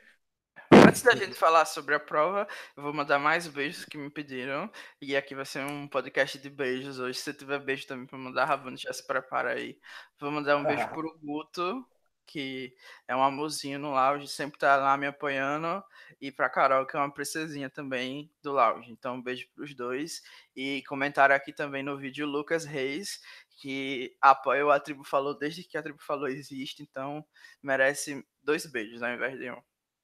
Antes 0.86 1.02
da 1.02 1.16
gente 1.16 1.34
falar 1.34 1.64
sobre 1.64 1.96
a 1.96 2.00
prova, 2.00 2.46
eu 2.76 2.82
vou 2.82 2.92
mandar 2.92 3.18
mais 3.18 3.48
beijos 3.48 3.84
que 3.84 3.98
me 3.98 4.08
pediram. 4.08 4.70
E 5.02 5.16
aqui 5.16 5.34
vai 5.34 5.44
ser 5.44 5.64
um 5.64 5.88
podcast 5.88 6.38
de 6.38 6.48
beijos 6.48 7.00
hoje. 7.00 7.18
Se 7.18 7.34
tiver 7.34 7.58
beijo 7.58 7.88
também 7.88 8.06
para 8.06 8.16
mandar, 8.16 8.44
Ravana 8.44 8.76
já 8.76 8.92
se 8.92 9.04
prepara 9.04 9.54
aí. 9.54 9.80
Vou 10.20 10.30
mandar 10.30 10.56
um 10.56 10.62
beijo 10.62 10.86
pro 10.90 11.18
Guto, 11.18 11.84
que 12.24 12.72
é 13.08 13.16
um 13.16 13.22
amorzinho 13.22 13.80
no 13.80 13.90
lounge, 13.90 14.28
sempre 14.28 14.60
tá 14.60 14.76
lá 14.76 14.96
me 14.96 15.08
apoiando. 15.08 15.82
E 16.20 16.30
pra 16.30 16.48
Carol, 16.48 16.86
que 16.86 16.96
é 16.96 17.00
uma 17.00 17.12
princesinha 17.12 17.68
também 17.68 18.30
do 18.40 18.52
lounge. 18.52 18.92
Então, 18.92 19.16
um 19.16 19.22
beijo 19.22 19.48
pros 19.56 19.74
dois. 19.74 20.22
E 20.54 20.84
comentário 20.84 21.34
aqui 21.34 21.52
também 21.52 21.82
no 21.82 21.98
vídeo, 21.98 22.28
Lucas 22.28 22.64
Reis, 22.64 23.20
que 23.58 24.16
apoia 24.20 24.64
o 24.64 24.70
A 24.70 24.78
Tribo 24.78 25.02
Falou 25.02 25.36
desde 25.36 25.64
que 25.64 25.76
a 25.76 25.82
Tribo 25.82 26.00
Falou 26.00 26.28
existe. 26.28 26.80
Então, 26.80 27.26
merece 27.60 28.24
dois 28.40 28.64
beijos 28.66 29.02
ao 29.02 29.10
invés 29.10 29.36
de 29.36 29.50
um. 29.50 29.60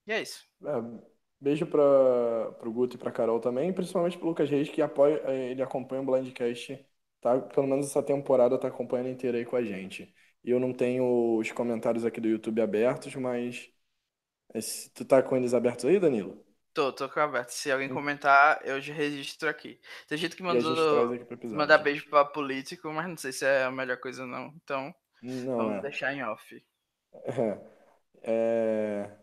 E 0.06 0.12
é 0.12 0.22
isso. 0.22 0.46
É, 0.64 0.68
beijo 1.40 1.66
para 1.66 2.52
pro 2.58 2.72
Guto 2.72 2.96
e 2.96 2.98
pra 2.98 3.10
Carol 3.10 3.40
também, 3.40 3.72
principalmente 3.72 4.16
pro 4.18 4.28
Lucas 4.28 4.48
Reis, 4.48 4.68
que 4.68 4.80
apoia, 4.80 5.20
eh, 5.26 5.50
ele 5.50 5.62
acompanha 5.62 6.02
o 6.02 6.04
Blindcast, 6.06 6.86
tá? 7.20 7.40
Pelo 7.40 7.66
menos 7.66 7.86
essa 7.86 8.02
temporada 8.02 8.58
tá 8.58 8.68
acompanhando 8.68 9.08
inteira 9.10 9.38
aí 9.38 9.44
com 9.44 9.56
a 9.56 9.64
gente. 9.64 10.14
E 10.44 10.50
eu 10.50 10.60
não 10.60 10.72
tenho 10.72 11.38
os 11.38 11.50
comentários 11.52 12.04
aqui 12.04 12.20
do 12.20 12.28
YouTube 12.28 12.60
abertos, 12.60 13.14
mas 13.16 13.70
esse- 14.54 14.90
tu 14.92 15.04
tá 15.04 15.22
com 15.22 15.36
eles 15.36 15.54
abertos 15.54 15.84
aí, 15.86 16.00
Danilo? 16.00 16.44
Tô, 16.74 16.92
tô 16.92 17.08
com 17.08 17.20
aberto. 17.20 17.50
Se 17.50 17.70
alguém 17.70 17.88
Hum. 17.88 17.88
comentar, 17.88 18.60
eu 18.64 18.80
já 18.80 18.94
registro 18.94 19.48
aqui. 19.48 19.80
Tem 20.08 20.16
gente 20.18 20.36
que 20.36 20.42
mandou 20.42 21.12
aqui 21.12 21.46
mandar 21.50 21.78
beijo 21.78 22.08
pra 22.08 22.24
político, 22.24 22.90
mas 22.92 23.08
não 23.08 23.16
sei 23.16 23.32
se 23.32 23.44
é 23.44 23.64
a 23.64 23.70
melhor 23.70 23.98
coisa 23.98 24.26
não. 24.26 24.46
Então, 24.62 24.94
Não 25.22 25.70
vamos 25.70 25.80
é. 25.80 25.82
deixar 25.82 26.12
em 26.14 26.22
off. 26.24 26.62
É. 27.24 27.71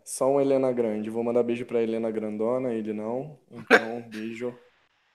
só 0.04 0.30
um 0.30 0.40
Helena 0.40 0.72
Grande. 0.72 1.10
Vou 1.10 1.24
mandar 1.24 1.42
beijo 1.42 1.64
pra 1.64 1.82
Helena 1.82 2.10
Grandona, 2.10 2.72
ele 2.72 2.92
não. 2.92 3.38
Então, 3.50 4.02
beijo. 4.08 4.56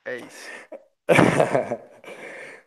É 0.06 0.18
isso. 0.18 0.50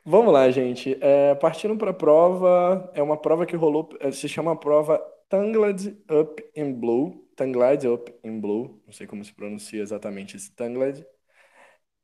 Vamos 0.05 0.33
lá, 0.33 0.51
gente. 0.51 0.97
É, 1.01 1.35
partindo 1.35 1.77
para 1.77 1.91
a 1.91 1.95
prova, 1.95 2.91
é 2.95 3.03
uma 3.03 3.17
prova 3.17 3.45
que 3.47 3.57
rolou, 3.57 3.89
é, 4.01 4.11
se 4.11 4.29
chama 4.29 4.59
prova 4.59 4.99
Tangled 5.29 5.97
Up 6.11 6.43
in 6.57 6.73
Blue. 6.73 7.29
Tangled 7.37 7.87
Up 7.87 8.15
in 8.25 8.41
Blue. 8.41 8.83
Não 8.87 8.93
sei 8.93 9.07
como 9.07 9.25
se 9.25 9.33
pronuncia 9.33 9.83
exatamente 9.83 10.37
esse 10.37 10.51
Tangled. 10.55 11.05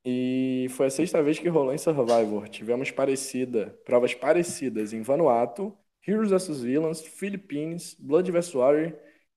E 0.04 0.66
foi 0.70 0.86
a 0.86 0.90
sexta 0.90 1.22
vez 1.22 1.38
que 1.38 1.48
rolou 1.48 1.72
em 1.72 1.78
Survivor. 1.78 2.48
Tivemos 2.48 2.90
parecida, 2.90 3.78
provas 3.84 4.14
parecidas 4.14 4.92
em 4.92 5.00
Vanuatu, 5.02 5.76
Heroes 6.06 6.30
vs 6.30 6.60
Villains, 6.60 7.00
Philippines, 7.00 7.96
Blood 7.98 8.30
vs 8.30 8.52
Warrior 8.52 8.92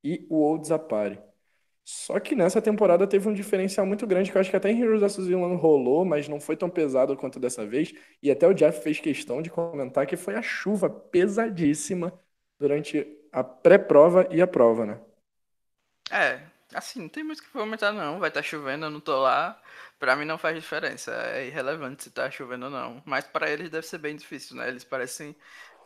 e 0.07 0.25
o 0.29 0.41
Old 0.41 0.65
Zapari. 0.67 1.19
Só 1.83 2.19
que 2.19 2.35
nessa 2.35 2.61
temporada 2.61 3.07
teve 3.07 3.27
um 3.29 3.33
diferencial 3.33 3.85
muito 3.85 4.05
grande, 4.05 4.31
que 4.31 4.37
eu 4.37 4.41
acho 4.41 4.49
que 4.49 4.55
até 4.55 4.69
em 4.71 4.81
Heroes 4.81 5.01
vs 5.01 5.27
Villains 5.27 5.59
rolou, 5.59 6.03
mas 6.05 6.27
não 6.27 6.39
foi 6.39 6.55
tão 6.57 6.69
pesado 6.69 7.15
quanto 7.15 7.39
dessa 7.39 7.65
vez. 7.65 7.93
E 8.21 8.29
até 8.31 8.47
o 8.47 8.53
Jeff 8.53 8.81
fez 8.81 8.99
questão 8.99 9.41
de 9.41 9.49
comentar 9.49 10.05
que 10.05 10.17
foi 10.17 10.35
a 10.35 10.41
chuva 10.41 10.89
pesadíssima 10.89 12.13
durante 12.59 13.07
a 13.31 13.43
pré-prova 13.43 14.27
e 14.31 14.41
a 14.41 14.47
prova, 14.47 14.85
né? 14.85 14.99
É, 16.11 16.41
assim, 16.73 17.01
não 17.01 17.09
tem 17.09 17.23
muito 17.23 17.39
o 17.39 17.43
que 17.43 17.49
comentar 17.51 17.93
não. 17.93 18.19
Vai 18.19 18.29
estar 18.29 18.41
tá 18.41 18.47
chovendo, 18.47 18.85
eu 18.85 18.89
não 18.89 18.99
tô 18.99 19.17
lá. 19.21 19.61
Pra 19.99 20.15
mim 20.15 20.25
não 20.25 20.37
faz 20.37 20.55
diferença. 20.55 21.11
É 21.11 21.47
irrelevante 21.47 22.03
se 22.03 22.11
tá 22.11 22.29
chovendo 22.29 22.65
ou 22.65 22.71
não. 22.71 23.01
Mas 23.05 23.25
para 23.25 23.49
eles 23.49 23.69
deve 23.69 23.87
ser 23.87 23.97
bem 23.97 24.15
difícil, 24.15 24.55
né? 24.57 24.67
Eles 24.67 24.83
parecem 24.83 25.35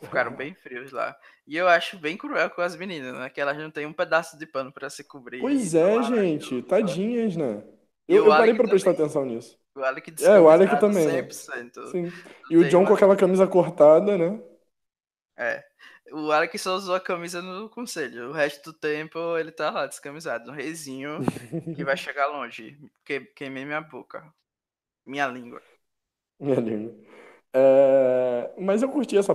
ficaram 0.02 0.32
bem 0.36 0.54
frios 0.54 0.92
lá. 0.92 1.16
E 1.46 1.56
eu 1.56 1.68
acho 1.68 1.98
bem 1.98 2.16
cruel 2.16 2.50
com 2.50 2.60
as 2.60 2.76
meninas, 2.76 3.14
né? 3.14 3.28
Que 3.30 3.40
elas 3.40 3.56
não 3.56 3.70
têm 3.70 3.86
um 3.86 3.92
pedaço 3.92 4.38
de 4.38 4.46
pano 4.46 4.72
para 4.72 4.90
se 4.90 5.04
cobrir. 5.04 5.40
Pois 5.40 5.74
é, 5.74 6.02
gente. 6.02 6.62
Tadinhas, 6.62 7.36
né? 7.36 7.62
Eu, 8.08 8.24
eu 8.24 8.26
parei 8.26 8.54
pra 8.54 8.68
prestar 8.68 8.90
atenção 8.90 9.24
nisso. 9.24 9.58
O 9.74 9.82
Alec 9.82 10.12
É, 10.22 10.38
o 10.38 10.48
Alec 10.48 10.78
também. 10.78 11.06
100%. 11.08 11.76
Né? 11.76 11.86
Sim. 11.90 12.12
E 12.50 12.56
o 12.56 12.68
John 12.68 12.84
com 12.84 12.94
aquela 12.94 13.16
camisa 13.16 13.46
cortada, 13.46 14.18
né? 14.18 14.40
É. 15.36 15.64
O 16.12 16.30
Alec 16.30 16.58
só 16.58 16.74
usou 16.74 16.94
a 16.94 17.00
camisa 17.00 17.40
no 17.40 17.70
conselho. 17.70 18.28
O 18.28 18.32
resto 18.32 18.70
do 18.70 18.78
tempo 18.78 19.18
ele 19.38 19.50
tá 19.50 19.70
lá 19.70 19.86
descamisado. 19.86 20.50
Um 20.50 20.54
reizinho 20.54 21.20
que 21.74 21.84
vai 21.84 21.96
chegar 21.96 22.26
longe. 22.26 22.78
Que, 23.04 23.20
queimei 23.20 23.64
minha 23.64 23.80
boca. 23.80 24.22
Minha 25.06 25.26
língua. 25.28 25.62
Minha 26.38 26.60
língua. 26.60 26.94
É... 27.54 28.52
Mas 28.58 28.82
eu 28.82 28.90
curti 28.90 29.16
essa 29.16 29.34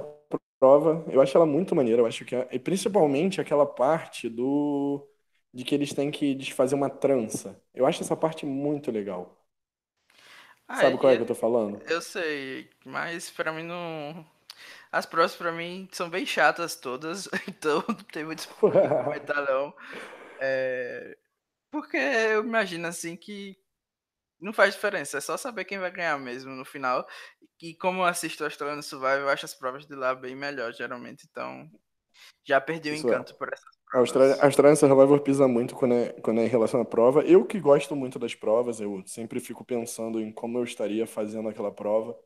prova. 0.60 1.06
Eu 1.12 1.22
acho 1.22 1.36
ela 1.38 1.46
muito 1.46 1.76
maneira. 1.76 2.02
Eu 2.02 2.06
acho 2.06 2.26
que 2.26 2.36
é... 2.36 2.48
e 2.52 2.60
principalmente 2.60 3.42
aquela 3.42 3.66
parte 3.66 4.30
do 4.30 5.08
de 5.54 5.64
que 5.64 5.74
eles 5.74 5.94
têm 5.94 6.12
que 6.12 6.36
desfazer 6.36 6.76
uma 6.76 6.90
trança. 6.90 7.62
Eu 7.74 7.86
acho 7.86 8.02
essa 8.04 8.16
parte 8.16 8.46
muito 8.46 8.92
legal. 8.92 9.38
Ah, 10.68 10.76
Sabe 10.82 10.98
qual 10.98 11.12
é 11.12 11.16
que 11.18 11.22
eu 11.24 11.28
tô 11.28 11.36
falando? 11.36 11.82
Eu 11.88 12.02
sei, 12.02 12.70
mas 12.86 13.30
para 13.32 13.52
mim 13.54 13.64
não. 13.64 14.26
As 14.92 15.06
provas 15.06 15.36
para 15.36 15.52
mim 15.52 15.88
são 15.92 16.10
bem 16.10 16.26
chatas 16.26 16.76
todas, 16.76 17.30
então 17.48 17.84
não 17.88 17.96
tem 17.96 18.26
muito 18.26 18.48
comentar 19.04 19.46
não. 19.46 19.74
É... 20.40 21.18
Porque 21.72 21.98
eu 21.98 22.44
imagino 22.44 22.88
assim 22.88 23.16
que 23.16 23.58
não 24.40 24.54
faz 24.54 24.76
diferença, 24.76 25.18
é 25.18 25.22
só 25.22 25.36
saber 25.36 25.66
quem 25.66 25.80
vai 25.80 25.92
ganhar 25.92 26.18
mesmo 26.20 26.52
no 26.52 26.66
final. 26.66 27.06
E 27.62 27.74
como 27.76 28.02
eu 28.02 28.06
assisto 28.06 28.44
o 28.44 28.46
Australian 28.46 28.82
Survival, 28.82 29.20
eu 29.20 29.30
acho 29.30 29.46
as 29.46 29.56
provas 29.56 29.86
de 29.86 29.96
lá 29.96 30.14
bem 30.14 30.36
melhor, 30.36 30.72
geralmente. 30.74 31.28
Então, 31.30 31.70
já 32.46 32.62
perdi 32.62 32.92
o 32.92 32.94
Isso 32.94 33.08
é. 33.08 33.10
encanto 33.12 33.34
é. 33.34 33.36
por 33.36 33.52
essas 33.52 33.66
provas. 33.66 33.78
A 33.94 33.98
Australian, 34.00 34.38
Australian 34.42 34.76
Survival 34.76 35.20
pisa 35.20 35.48
muito 35.48 35.76
quando 35.76 35.94
é, 35.94 36.10
quando 36.22 36.42
é 36.42 36.46
em 36.46 36.50
relação 36.50 36.82
à 36.82 36.86
prova. 36.86 37.22
Eu 37.22 37.46
que 37.46 37.60
gosto 37.60 37.96
muito 37.96 38.20
das 38.20 38.36
provas, 38.36 38.80
eu 38.80 39.02
sempre 39.06 39.40
fico 39.40 39.66
pensando 39.66 40.22
em 40.22 40.32
como 40.32 40.58
eu 40.60 40.64
estaria 40.64 41.08
fazendo 41.08 41.50
aquela 41.50 41.72
prova. 41.72 42.18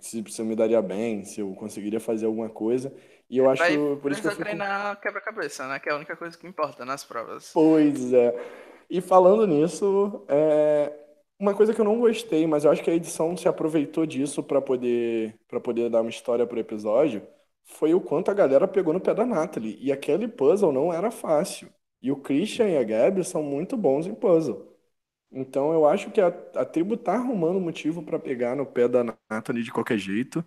Se, 0.00 0.22
se 0.28 0.42
eu 0.42 0.46
me 0.46 0.54
daria 0.54 0.82
bem, 0.82 1.24
se 1.24 1.40
eu 1.40 1.54
conseguiria 1.54 2.00
fazer 2.00 2.26
alguma 2.26 2.50
coisa. 2.50 2.94
E 3.30 3.38
eu 3.38 3.48
acho 3.48 3.62
Vai, 3.62 3.76
por 4.00 4.10
isso 4.10 4.20
que 4.20 4.26
eu 4.26 4.32
fico... 4.32 4.42
treinar 4.42 5.00
quebra-cabeça, 5.00 5.66
né? 5.68 5.78
Que 5.78 5.88
é 5.88 5.92
a 5.92 5.96
única 5.96 6.16
coisa 6.16 6.36
que 6.36 6.46
importa 6.46 6.84
nas 6.84 7.04
provas. 7.04 7.50
Pois 7.52 8.12
é. 8.12 8.34
E 8.90 9.00
falando 9.00 9.46
nisso, 9.46 10.24
é, 10.28 10.92
uma 11.38 11.54
coisa 11.54 11.72
que 11.74 11.80
eu 11.80 11.84
não 11.84 11.98
gostei, 12.00 12.46
mas 12.46 12.64
eu 12.64 12.70
acho 12.70 12.82
que 12.82 12.90
a 12.90 12.94
edição 12.94 13.36
se 13.36 13.48
aproveitou 13.48 14.04
disso 14.06 14.42
para 14.42 14.60
poder 14.60 15.38
para 15.48 15.60
poder 15.60 15.90
dar 15.90 16.00
uma 16.02 16.10
história 16.10 16.46
pro 16.46 16.58
episódio, 16.58 17.26
foi 17.64 17.94
o 17.94 18.00
quanto 18.00 18.30
a 18.30 18.34
galera 18.34 18.66
pegou 18.68 18.92
no 18.92 19.00
pé 19.00 19.14
da 19.14 19.24
Natalie. 19.26 19.76
E 19.80 19.92
aquele 19.92 20.26
puzzle 20.28 20.72
não 20.72 20.92
era 20.92 21.10
fácil. 21.10 21.68
E 22.02 22.10
o 22.12 22.16
Christian 22.16 22.68
e 22.68 22.76
a 22.76 22.82
Gabi 22.84 23.24
são 23.24 23.42
muito 23.42 23.76
bons 23.76 24.06
em 24.06 24.14
puzzle. 24.14 24.66
Então 25.32 25.72
eu 25.72 25.86
acho 25.86 26.10
que 26.10 26.20
a, 26.20 26.28
a 26.28 26.64
tribo 26.64 26.96
tá 26.96 27.14
arrumando 27.14 27.60
motivo 27.60 28.02
para 28.02 28.18
pegar 28.18 28.56
no 28.56 28.66
pé 28.66 28.88
da 28.88 29.04
Natalie 29.30 29.62
de 29.64 29.72
qualquer 29.72 29.98
jeito. 29.98 30.44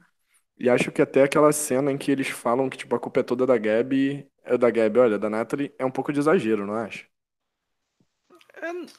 E 0.59 0.69
acho 0.69 0.91
que 0.91 1.01
até 1.01 1.23
aquela 1.23 1.51
cena 1.53 1.91
em 1.91 1.97
que 1.97 2.11
eles 2.11 2.29
falam 2.29 2.69
que 2.69 2.77
tipo, 2.77 2.95
a 2.95 2.99
culpa 2.99 3.21
é 3.21 3.23
toda 3.23 3.45
da 3.47 3.57
Gabi, 3.57 4.27
é 4.43 4.57
da 4.57 4.69
Gabi, 4.71 4.99
olha, 4.99 5.19
da 5.19 5.29
Natalie, 5.29 5.73
é 5.79 5.85
um 5.85 5.91
pouco 5.91 6.13
de 6.13 6.19
exagero, 6.19 6.65
não 6.67 6.75
acha? 6.75 7.05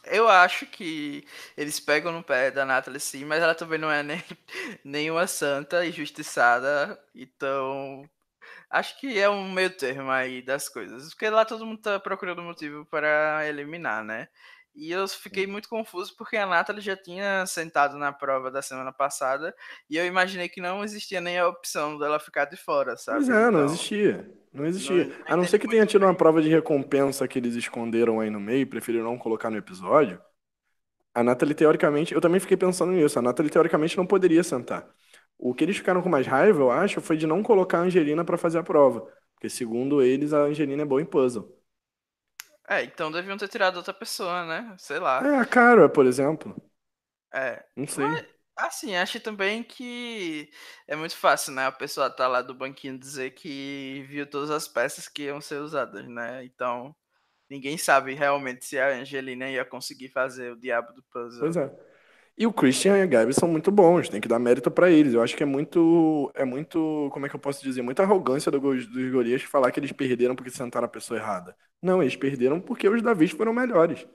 Eu 0.04 0.28
acho 0.28 0.66
que 0.66 1.26
eles 1.56 1.78
pegam 1.78 2.12
no 2.12 2.22
pé 2.22 2.50
da 2.50 2.64
Natalie 2.64 2.98
sim, 3.00 3.24
mas 3.24 3.42
ela 3.42 3.54
também 3.54 3.78
não 3.78 3.90
é 3.90 4.02
nem, 4.02 4.22
nenhuma 4.84 5.26
santa 5.26 5.84
e 5.86 5.92
justiçada, 5.92 6.98
então 7.14 8.08
acho 8.68 8.98
que 8.98 9.18
é 9.18 9.28
um 9.28 9.50
meio 9.52 9.70
termo 9.70 10.10
aí 10.10 10.42
das 10.42 10.68
coisas, 10.68 11.10
porque 11.10 11.28
lá 11.30 11.44
todo 11.44 11.66
mundo 11.66 11.80
tá 11.80 12.00
procurando 12.00 12.42
motivo 12.42 12.84
para 12.86 13.46
eliminar, 13.46 14.04
né? 14.04 14.28
E 14.74 14.90
eu 14.90 15.06
fiquei 15.06 15.46
muito 15.46 15.68
confuso 15.68 16.16
porque 16.16 16.36
a 16.36 16.46
Natalie 16.46 16.80
já 16.80 16.96
tinha 16.96 17.44
sentado 17.44 17.98
na 17.98 18.10
prova 18.10 18.50
da 18.50 18.62
semana 18.62 18.90
passada 18.90 19.54
e 19.88 19.98
eu 19.98 20.06
imaginei 20.06 20.48
que 20.48 20.62
não 20.62 20.82
existia 20.82 21.20
nem 21.20 21.38
a 21.38 21.46
opção 21.46 21.98
dela 21.98 22.18
ficar 22.18 22.46
de 22.46 22.56
fora, 22.56 22.96
sabe? 22.96 23.18
Pois 23.18 23.28
é, 23.28 23.40
então, 23.40 23.52
não 23.52 23.64
existia. 23.66 24.41
Não 24.52 24.66
existia. 24.66 25.06
Não, 25.06 25.14
a 25.26 25.36
não 25.36 25.44
ser 25.44 25.58
que 25.58 25.68
tenha 25.68 25.86
tido 25.86 26.04
uma 26.04 26.14
prova 26.14 26.42
de 26.42 26.48
recompensa 26.48 27.26
que 27.26 27.38
eles 27.38 27.54
esconderam 27.54 28.20
aí 28.20 28.30
no 28.30 28.40
meio, 28.40 28.66
preferiram 28.66 29.04
não 29.04 29.18
colocar 29.18 29.50
no 29.50 29.56
episódio. 29.56 30.20
A 31.14 31.22
Natalie, 31.22 31.54
teoricamente, 31.54 32.14
eu 32.14 32.20
também 32.20 32.40
fiquei 32.40 32.56
pensando 32.56 32.92
nisso. 32.92 33.18
A 33.18 33.22
Natalie, 33.22 33.50
teoricamente, 33.50 33.96
não 33.96 34.06
poderia 34.06 34.42
sentar. 34.42 34.88
O 35.38 35.54
que 35.54 35.64
eles 35.64 35.76
ficaram 35.76 36.02
com 36.02 36.08
mais 36.08 36.26
raiva, 36.26 36.60
eu 36.60 36.70
acho, 36.70 37.00
foi 37.00 37.16
de 37.16 37.26
não 37.26 37.42
colocar 37.42 37.78
a 37.78 37.82
Angelina 37.82 38.24
para 38.24 38.38
fazer 38.38 38.58
a 38.58 38.62
prova. 38.62 39.06
Porque, 39.34 39.50
segundo 39.50 40.00
eles, 40.02 40.32
a 40.32 40.38
Angelina 40.42 40.82
é 40.82 40.86
boa 40.86 41.02
em 41.02 41.04
puzzle. 41.04 41.52
É, 42.68 42.84
então 42.84 43.10
deviam 43.10 43.36
ter 43.36 43.48
tirado 43.48 43.76
outra 43.76 43.92
pessoa, 43.92 44.46
né? 44.46 44.74
Sei 44.78 44.98
lá. 44.98 45.22
É, 45.26 45.38
a 45.38 45.44
Cara, 45.44 45.88
por 45.88 46.06
exemplo. 46.06 46.54
É. 47.32 47.64
Não 47.76 47.86
sei. 47.86 48.06
Mas, 48.06 48.26
assim, 48.56 48.94
acho 48.94 49.20
também 49.20 49.62
que 49.62 50.50
é 50.86 50.96
muito 50.96 51.16
fácil, 51.16 51.52
né? 51.52 51.66
A 51.66 51.72
pessoa 51.72 52.10
tá 52.10 52.28
lá 52.28 52.42
do 52.42 52.54
banquinho 52.54 52.98
dizer 52.98 53.32
que 53.32 54.04
viu 54.08 54.26
todas 54.28 54.50
as 54.50 54.68
peças 54.68 55.08
que 55.08 55.24
iam 55.24 55.40
ser 55.40 55.60
usadas, 55.60 56.06
né? 56.08 56.44
Então, 56.44 56.94
ninguém 57.48 57.76
sabe 57.78 58.14
realmente 58.14 58.64
se 58.64 58.78
a 58.78 58.88
Angelina 58.88 59.48
ia 59.50 59.64
conseguir 59.64 60.08
fazer 60.10 60.52
o 60.52 60.56
diabo 60.60 60.92
do 60.92 61.02
puzzle. 61.04 61.40
Pois 61.40 61.56
é. 61.56 61.70
E 62.36 62.46
o 62.46 62.52
Christian 62.52 62.96
e 62.96 63.02
a 63.02 63.06
Gabi 63.06 63.34
são 63.34 63.46
muito 63.46 63.70
bons, 63.70 64.08
tem 64.08 64.20
que 64.20 64.26
dar 64.28 64.38
mérito 64.38 64.70
para 64.70 64.90
eles. 64.90 65.12
Eu 65.12 65.22
acho 65.22 65.36
que 65.36 65.42
é 65.42 65.46
muito, 65.46 66.30
é 66.34 66.44
muito, 66.44 67.10
como 67.12 67.26
é 67.26 67.28
que 67.28 67.36
eu 67.36 67.40
posso 67.40 67.62
dizer, 67.62 67.82
muita 67.82 68.02
arrogância 68.02 68.50
do, 68.50 68.58
dos 68.58 69.12
gorias 69.12 69.42
falar 69.42 69.70
que 69.70 69.78
eles 69.78 69.92
perderam 69.92 70.34
porque 70.34 70.50
sentaram 70.50 70.86
a 70.86 70.88
pessoa 70.88 71.20
errada. 71.20 71.54
Não, 71.80 72.02
eles 72.02 72.16
perderam 72.16 72.60
porque 72.60 72.88
os 72.88 73.02
Davis 73.02 73.32
foram 73.32 73.52
melhores. 73.52 74.06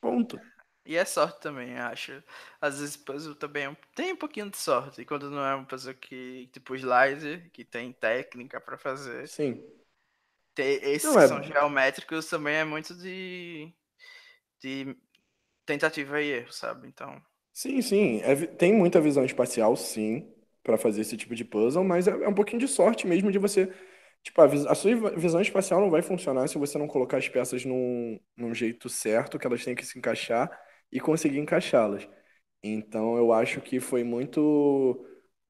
Ponto. 0.00 0.40
E 0.86 0.96
é 0.96 1.04
sorte 1.04 1.40
também, 1.40 1.76
acho. 1.76 2.22
Às 2.60 2.78
vezes 2.78 2.96
puzzle 2.96 3.34
também 3.34 3.64
é 3.64 3.76
tem 3.94 4.12
um 4.12 4.16
pouquinho 4.16 4.48
de 4.48 4.56
sorte. 4.56 5.02
E 5.02 5.04
quando 5.04 5.28
não 5.30 5.44
é 5.44 5.54
um 5.54 5.64
puzzle 5.64 5.94
que, 5.94 6.48
tipo 6.52 6.76
slider, 6.76 7.50
que 7.50 7.64
tem 7.64 7.92
técnica 7.92 8.60
para 8.60 8.78
fazer. 8.78 9.26
Sim. 9.26 9.62
Tem, 10.54 10.78
esses 10.84 11.04
não, 11.04 11.14
que 11.14 11.18
é... 11.18 11.28
são 11.28 11.42
geométricos 11.42 12.26
também 12.26 12.54
é 12.54 12.64
muito 12.64 12.94
de, 12.94 13.70
de 14.62 14.96
tentativa 15.66 16.22
e 16.22 16.30
erro, 16.30 16.52
sabe? 16.52 16.86
Então. 16.86 17.20
Sim, 17.52 17.82
sim. 17.82 18.20
É, 18.22 18.34
tem 18.46 18.72
muita 18.72 19.00
visão 19.00 19.24
espacial, 19.24 19.76
sim, 19.76 20.32
para 20.62 20.78
fazer 20.78 21.00
esse 21.00 21.16
tipo 21.16 21.34
de 21.34 21.44
puzzle, 21.44 21.84
mas 21.84 22.06
é, 22.06 22.12
é, 22.12 22.28
um 22.28 22.34
pouquinho 22.34 22.60
de 22.60 22.68
sorte 22.68 23.06
mesmo 23.06 23.32
de 23.32 23.38
você. 23.38 23.72
Tipo, 24.22 24.40
a, 24.40 24.44
a, 24.44 24.74
sua 24.74 25.10
visão 25.16 25.40
espacial 25.40 25.80
não 25.80 25.90
vai 25.90 26.02
funcionar 26.02 26.48
se 26.48 26.58
você 26.58 26.78
não 26.78 26.86
colocar 26.86 27.18
as 27.18 27.28
peças 27.28 27.64
num, 27.64 28.18
num 28.36 28.54
jeito 28.54 28.88
certo, 28.88 29.38
que 29.38 29.46
elas 29.46 29.64
têm 29.64 29.74
que 29.74 29.84
se 29.84 29.98
encaixar 29.98 30.50
e 30.92 31.00
conseguir 31.00 31.38
encaixá-las. 31.38 32.08
Então 32.62 33.16
eu 33.16 33.32
acho 33.32 33.60
que 33.60 33.80
foi 33.80 34.04
muito. 34.04 35.06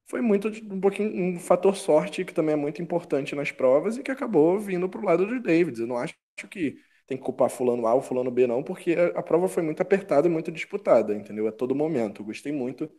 Foi 0.07 0.21
muito 0.21 0.47
um 0.49 0.79
pouquinho 0.79 1.35
um 1.35 1.39
fator 1.39 1.75
sorte 1.75 2.23
que 2.25 2.33
também 2.33 2.53
é 2.53 2.55
muito 2.55 2.81
importante 2.81 3.35
nas 3.35 3.51
provas 3.51 3.97
e 3.97 4.03
que 4.03 4.11
acabou 4.11 4.59
vindo 4.59 4.87
pro 4.89 5.03
lado 5.03 5.25
dos 5.27 5.41
Davids. 5.43 5.79
Eu 5.79 5.87
não 5.87 5.97
acho 5.97 6.15
que 6.49 6.77
tem 7.05 7.17
que 7.17 7.23
culpar 7.23 7.49
fulano 7.49 7.87
A 7.87 7.93
ou 7.93 8.01
fulano 8.01 8.31
B, 8.31 8.47
não, 8.47 8.63
porque 8.63 8.93
a, 9.15 9.23
prova 9.23 9.47
foi 9.49 9.63
muito 9.63 9.81
apertada 9.81 10.27
e 10.27 10.31
muito 10.31 10.51
disputada, 10.51 11.13
entendeu? 11.15 11.47
A 11.47 11.51
todo 11.51 11.75
momento. 11.75 12.21
Eu 12.21 12.25
gostei 12.25 12.51
muito 12.51 12.89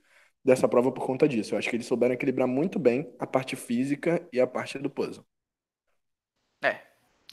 dessa 0.44 0.68
prova 0.68 0.92
por 0.92 1.06
conta 1.06 1.28
disso. 1.28 1.54
Eu 1.54 1.58
acho 1.58 1.68
que 1.70 1.76
eles 1.76 1.86
souberam 1.86 2.14
equilibrar 2.14 2.48
muito 2.48 2.78
bem 2.78 3.14
a 3.18 3.26
parte 3.26 3.56
física 3.56 4.26
e 4.32 4.40
a 4.40 4.46
parte 4.46 4.78
do 4.78 4.90
puzzle. 4.90 5.26
É, 6.62 6.80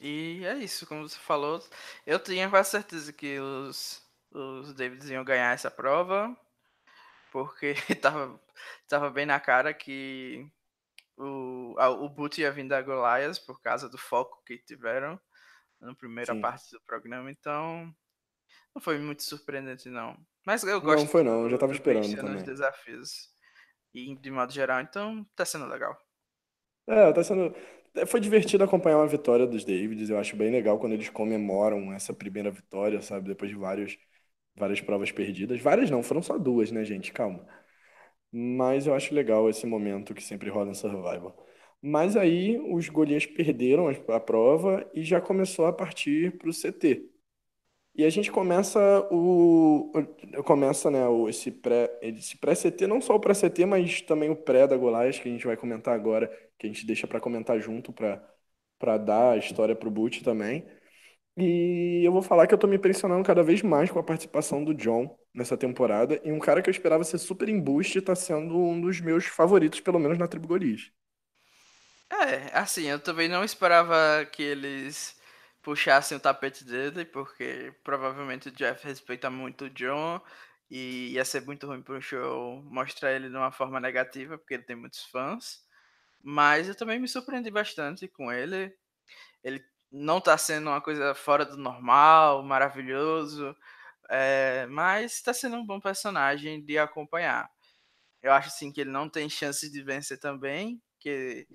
E 0.02 0.44
é 0.46 0.58
isso, 0.60 0.88
como 0.88 1.08
você 1.08 1.18
falou. 1.20 1.62
Eu 2.06 2.20
tinha 2.20 2.50
quase 2.50 2.72
certeza 2.72 3.14
que 3.14 3.40
os, 3.40 4.04
os 4.36 4.74
Davids 4.76 5.10
iam 5.10 5.24
ganhar 5.26 5.54
essa 5.54 5.72
prova, 5.72 6.36
porque 7.32 7.74
tava, 8.02 8.40
tava 8.88 9.10
bem 9.10 9.26
na 9.26 9.40
cara 9.40 9.74
que 9.74 10.48
o, 11.18 11.76
a, 11.80 11.90
o 11.90 12.10
Boot 12.10 12.42
ia 12.42 12.52
vir 12.52 12.68
da 12.68 12.82
Goliath 12.82 13.40
por 13.46 13.62
causa 13.62 13.90
do 13.90 13.98
foco 13.98 14.44
que 14.46 14.58
tiveram 14.60 15.20
na 15.82 15.96
primeira 15.96 16.36
Sim. 16.36 16.36
parte 16.36 16.72
do 16.72 16.82
programa, 16.82 17.32
então 17.32 17.94
não 18.76 18.82
foi 18.82 19.00
muito 19.00 19.24
surpreendente, 19.24 19.90
não. 19.90 20.18
Mas 20.46 20.64
eu 20.64 20.82
Não 20.82 21.06
gosto 21.06 21.08
foi 21.08 21.22
não, 21.24 21.44
eu 21.44 21.50
já 21.50 21.58
tava 21.58 21.72
do 21.72 21.74
esperando 21.74 22.18
também. 22.18 22.46
desafios. 22.46 23.30
E 23.94 24.16
de 24.18 24.32
modo 24.32 24.54
geral, 24.54 24.82
então 24.82 25.26
tá 25.36 25.46
sendo 25.46 25.68
legal. 25.68 25.98
É, 26.88 27.12
tá 27.14 27.24
sendo. 27.24 27.56
é, 27.96 28.06
Foi 28.06 28.20
divertido 28.20 28.64
acompanhar 28.64 28.98
uma 28.98 29.08
vitória 29.08 29.48
dos 29.48 29.64
Davids. 29.66 30.10
Eu 30.10 30.20
acho 30.20 30.36
bem 30.36 30.52
legal 30.52 30.80
quando 30.80 30.94
eles 30.94 31.10
comemoram 31.10 31.92
essa 31.94 32.14
primeira 32.14 32.52
vitória, 32.52 33.02
sabe? 33.02 33.30
Depois 33.30 33.50
de 33.52 33.58
vários, 33.58 33.98
várias 34.56 34.82
provas 34.82 35.12
perdidas. 35.12 35.62
Várias 35.62 35.90
não, 35.92 36.04
foram 36.04 36.22
só 36.22 36.38
duas, 36.38 36.72
né, 36.72 36.84
gente? 36.86 37.12
Calma. 37.14 37.46
Mas 38.32 38.88
eu 38.88 38.94
acho 38.94 39.14
legal 39.14 39.50
esse 39.50 39.66
momento 39.66 40.14
que 40.14 40.24
sempre 40.24 40.50
rola 40.50 40.72
em 40.72 40.74
Survivor. 40.74 41.34
Mas 41.82 42.18
aí 42.18 42.60
os 42.74 42.90
Golias 42.90 43.26
perderam 43.26 43.88
a 44.10 44.20
prova 44.20 44.90
e 44.94 45.04
já 45.04 45.22
começou 45.22 45.66
a 45.68 45.74
partir 45.74 46.38
pro 46.38 46.52
CT. 46.54 47.10
E 47.96 48.04
a 48.06 48.10
gente 48.10 48.32
começa 48.32 48.80
o, 49.12 49.92
o- 50.40 50.44
começa, 50.44 50.92
né, 50.92 51.08
o, 51.08 51.30
esse 51.30 51.52
pré, 51.52 51.98
esse 52.02 52.38
pré-CT, 52.38 52.88
não 52.88 53.02
só 53.02 53.16
o 53.16 53.20
pré-CT, 53.20 53.66
mas 53.66 54.02
também 54.02 54.30
o 54.30 54.36
pré 54.36 54.68
da 54.68 54.78
Goliath, 54.78 55.22
que 55.22 55.30
a 55.30 55.32
gente 55.32 55.46
vai 55.48 55.58
comentar 55.58 55.96
agora, 55.96 56.28
que 56.60 56.68
a 56.68 56.70
gente 56.72 56.86
deixa 56.86 57.08
pra 57.08 57.20
comentar 57.22 57.60
junto 57.62 57.94
para 57.94 58.98
dar 58.98 59.32
a 59.34 59.38
história 59.38 59.76
pro 59.76 59.92
Boot 59.92 60.24
também. 60.24 60.66
E 61.38 62.02
eu 62.06 62.12
vou 62.14 62.22
falar 62.22 62.48
que 62.48 62.54
eu 62.54 62.58
tô 62.58 62.66
me 62.68 62.78
impressionando 62.78 63.24
cada 63.24 63.44
vez 63.44 63.62
mais 63.62 63.92
com 63.92 64.00
a 64.00 64.04
participação 64.04 64.64
do 64.64 64.74
John 64.74 65.18
nessa 65.34 65.58
temporada, 65.58 66.22
e 66.24 66.32
um 66.32 66.40
cara 66.40 66.62
que 66.62 66.70
eu 66.70 66.72
esperava 66.72 67.04
ser 67.04 67.18
super 67.18 67.50
embuste 67.50 68.02
tá 68.02 68.16
sendo 68.16 68.58
um 68.58 68.80
dos 68.80 69.02
meus 69.02 69.26
favoritos, 69.26 69.82
pelo 69.82 70.00
menos 70.00 70.18
na 70.18 70.28
tribo 70.28 70.48
Golias. 70.48 70.92
É, 72.10 72.58
assim, 72.58 72.86
eu 72.88 73.00
também 73.00 73.28
não 73.28 73.44
esperava 73.44 74.26
que 74.32 74.42
eles 74.44 75.20
puxassem 75.62 76.16
o 76.18 76.20
tapete 76.22 76.64
dele, 76.64 77.04
porque 77.06 77.74
provavelmente 77.84 78.50
o 78.50 78.52
Jeff 78.52 78.86
respeita 78.88 79.30
muito 79.30 79.66
o 79.66 79.70
John 79.70 80.22
e 80.70 81.14
ia 81.14 81.26
ser 81.26 81.42
muito 81.42 81.68
ruim 81.68 81.82
pro 81.82 82.02
show 82.02 82.62
mostrar 82.64 83.12
ele 83.14 83.30
de 83.30 83.36
uma 83.36 83.52
forma 83.52 83.80
negativa, 83.80 84.38
porque 84.38 84.54
ele 84.54 84.64
tem 84.64 84.76
muitos 84.76 85.04
fãs. 85.06 85.66
Mas 86.24 86.68
eu 86.70 86.76
também 86.76 87.00
me 87.00 87.08
surpreendi 87.08 87.52
bastante 87.52 88.08
com 88.08 88.32
ele. 88.32 88.74
Ele 89.44 89.64
não 89.96 90.22
tá 90.22 90.38
sendo 90.38 90.70
uma 90.70 90.82
coisa 90.82 91.16
fora 91.16 91.46
do 91.46 91.58
normal, 91.58 92.44
maravilhoso, 92.44 93.56
é, 94.10 94.66
mas 94.68 95.22
tá 95.22 95.34
sendo 95.34 95.58
um 95.58 95.66
bom 95.66 95.80
personagem 95.80 96.64
de 96.66 96.78
acompanhar. 96.80 97.50
Eu 98.22 98.32
acho 98.34 98.50
assim 98.50 98.72
que 98.72 98.82
ele 98.82 98.92
não 98.92 99.10
tem 99.10 99.30
chance 99.30 99.72
de 99.72 99.84
vencer 99.84 100.20
também, 100.20 100.82
que 101.00 101.48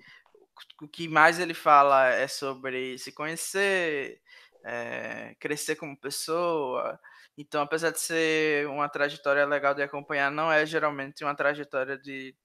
o 0.81 0.87
que 0.87 1.07
mais 1.07 1.39
ele 1.39 1.53
fala 1.53 2.07
é 2.09 2.27
sobre 2.27 2.97
se 2.97 3.11
conhecer, 3.11 4.21
é, 4.63 5.35
crescer 5.39 5.75
como 5.75 5.97
pessoa. 5.99 6.99
Então, 7.37 7.61
apesar 7.63 7.91
de 7.91 7.99
ser 7.99 8.67
uma 8.67 8.89
trajetória 8.89 9.45
legal 9.45 9.73
de 9.73 9.81
acompanhar, 9.83 10.31
não 10.31 10.51
é 10.51 10.65
geralmente 10.65 11.23
uma 11.23 11.35
trajetória 11.35 11.97
de, 11.97 12.35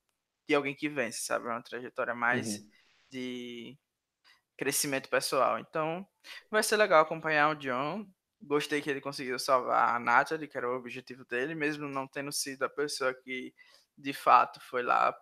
de 0.49 0.55
alguém 0.55 0.75
que 0.77 0.89
vence, 0.89 1.21
sabe? 1.23 1.47
É 1.47 1.51
uma 1.51 1.63
trajetória 1.63 2.15
mais 2.15 2.61
Uhum. 2.61 2.73
de 3.11 3.79
crescimento 4.57 5.09
pessoal. 5.09 5.59
Então, 5.59 6.07
vai 6.51 6.62
ser 6.62 6.77
legal 6.77 7.03
acompanhar 7.03 7.51
o 7.51 7.55
John. 7.57 8.07
Gostei 8.42 8.81
que 8.83 8.90
ele 8.90 9.01
conseguiu 9.01 9.38
salvar 9.38 9.95
a 9.97 9.99
Natalie, 9.99 10.49
que 10.49 10.57
era 10.59 10.69
o 10.71 10.77
objetivo 10.77 11.25
dele, 11.25 11.55
mesmo 11.55 11.88
não 11.88 12.07
tendo 12.07 12.33
sido 12.33 12.64
a 12.64 12.69
pessoa 12.69 13.14
que 13.14 13.55
de 13.97 14.12
fato 14.12 14.61
foi 14.61 14.83
lá 14.83 15.14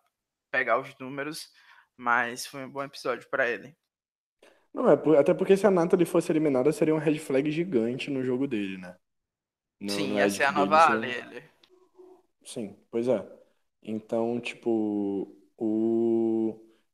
pegar 0.50 0.78
os 0.80 0.96
números, 0.98 1.50
mas 1.96 2.46
foi 2.46 2.64
um 2.64 2.70
bom 2.70 2.82
episódio 2.84 3.28
para 3.30 3.48
ele. 3.48 3.76
Não, 4.72 4.90
é, 4.90 4.96
por- 4.96 5.16
até 5.16 5.32
porque 5.34 5.56
se 5.56 5.66
a 5.66 5.70
Natalie 5.70 6.06
fosse 6.06 6.32
eliminada, 6.32 6.72
seria 6.72 6.94
um 6.94 6.98
red 6.98 7.18
flag 7.18 7.50
gigante 7.50 8.10
no 8.10 8.22
jogo 8.24 8.46
dele, 8.46 8.78
né? 8.78 8.96
No, 9.80 9.94
Sim, 9.94 10.08
no 10.08 10.20
é 10.20 10.26
edit 10.26 10.44
a 10.44 10.52
dele. 10.54 10.84
nova 10.84 10.90
Ali, 10.90 11.10
ele. 11.10 11.42
Sim, 12.44 12.76
pois 12.90 13.08
é. 13.08 13.26
Então, 13.82 14.40
tipo, 14.40 15.34
o... 15.56 16.33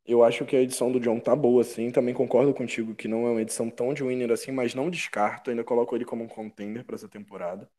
eu 0.06 0.24
acho 0.24 0.44
que 0.44 0.56
a 0.56 0.60
edição 0.60 0.90
do 0.90 1.00
John 1.00 1.20
tá 1.20 1.34
boa, 1.36 1.62
sim. 1.64 1.90
Também 1.90 2.14
concordo 2.14 2.52
contigo 2.54 2.94
que 2.94 3.08
não 3.08 3.26
é 3.26 3.30
uma 3.30 3.42
edição 3.42 3.70
tão 3.70 3.94
de 3.94 4.02
winner 4.02 4.30
assim, 4.32 4.52
mas 4.52 4.74
não 4.74 4.90
descarto. 4.90 5.50
Ainda 5.50 5.64
coloco 5.64 5.94
ele 5.96 6.04
como 6.04 6.24
um 6.24 6.28
contender 6.28 6.84
pra 6.84 6.96
essa 6.96 7.08
temporada. 7.08 7.70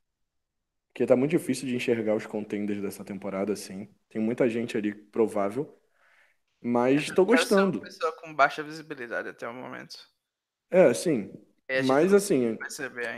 Porque 0.94 1.06
tá 1.06 1.16
muito 1.16 1.32
difícil 1.32 1.68
de 1.68 1.76
enxergar 1.76 2.16
os 2.16 2.26
contenders 2.26 2.82
dessa 2.82 3.04
temporada, 3.04 3.54
assim. 3.54 3.88
Tem 4.10 4.22
muita 4.22 4.50
gente 4.50 4.78
ali 4.78 4.94
provável. 4.94 5.78
Mas 6.62 7.08
tô 7.08 7.14
ser 7.14 7.22
uma 7.22 7.26
gostando. 7.26 7.80
pessoa 7.80 8.12
com 8.18 8.34
baixa 8.34 8.62
visibilidade 8.62 9.30
até 9.30 9.48
o 9.48 9.54
momento. 9.54 9.98
É, 10.70 10.94
sim. 10.94 11.32
Mas, 11.86 12.14
assim, 12.14 12.58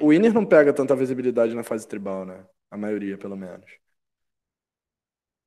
o 0.02 0.10
winner 0.10 0.34
não 0.34 0.46
pega 0.46 0.74
tanta 0.74 0.96
visibilidade 0.96 1.54
na 1.56 1.64
fase 1.64 1.88
tribal, 1.88 2.26
né? 2.26 2.46
A 2.70 2.78
maioria, 2.78 3.18
pelo 3.18 3.36
menos. 3.36 3.83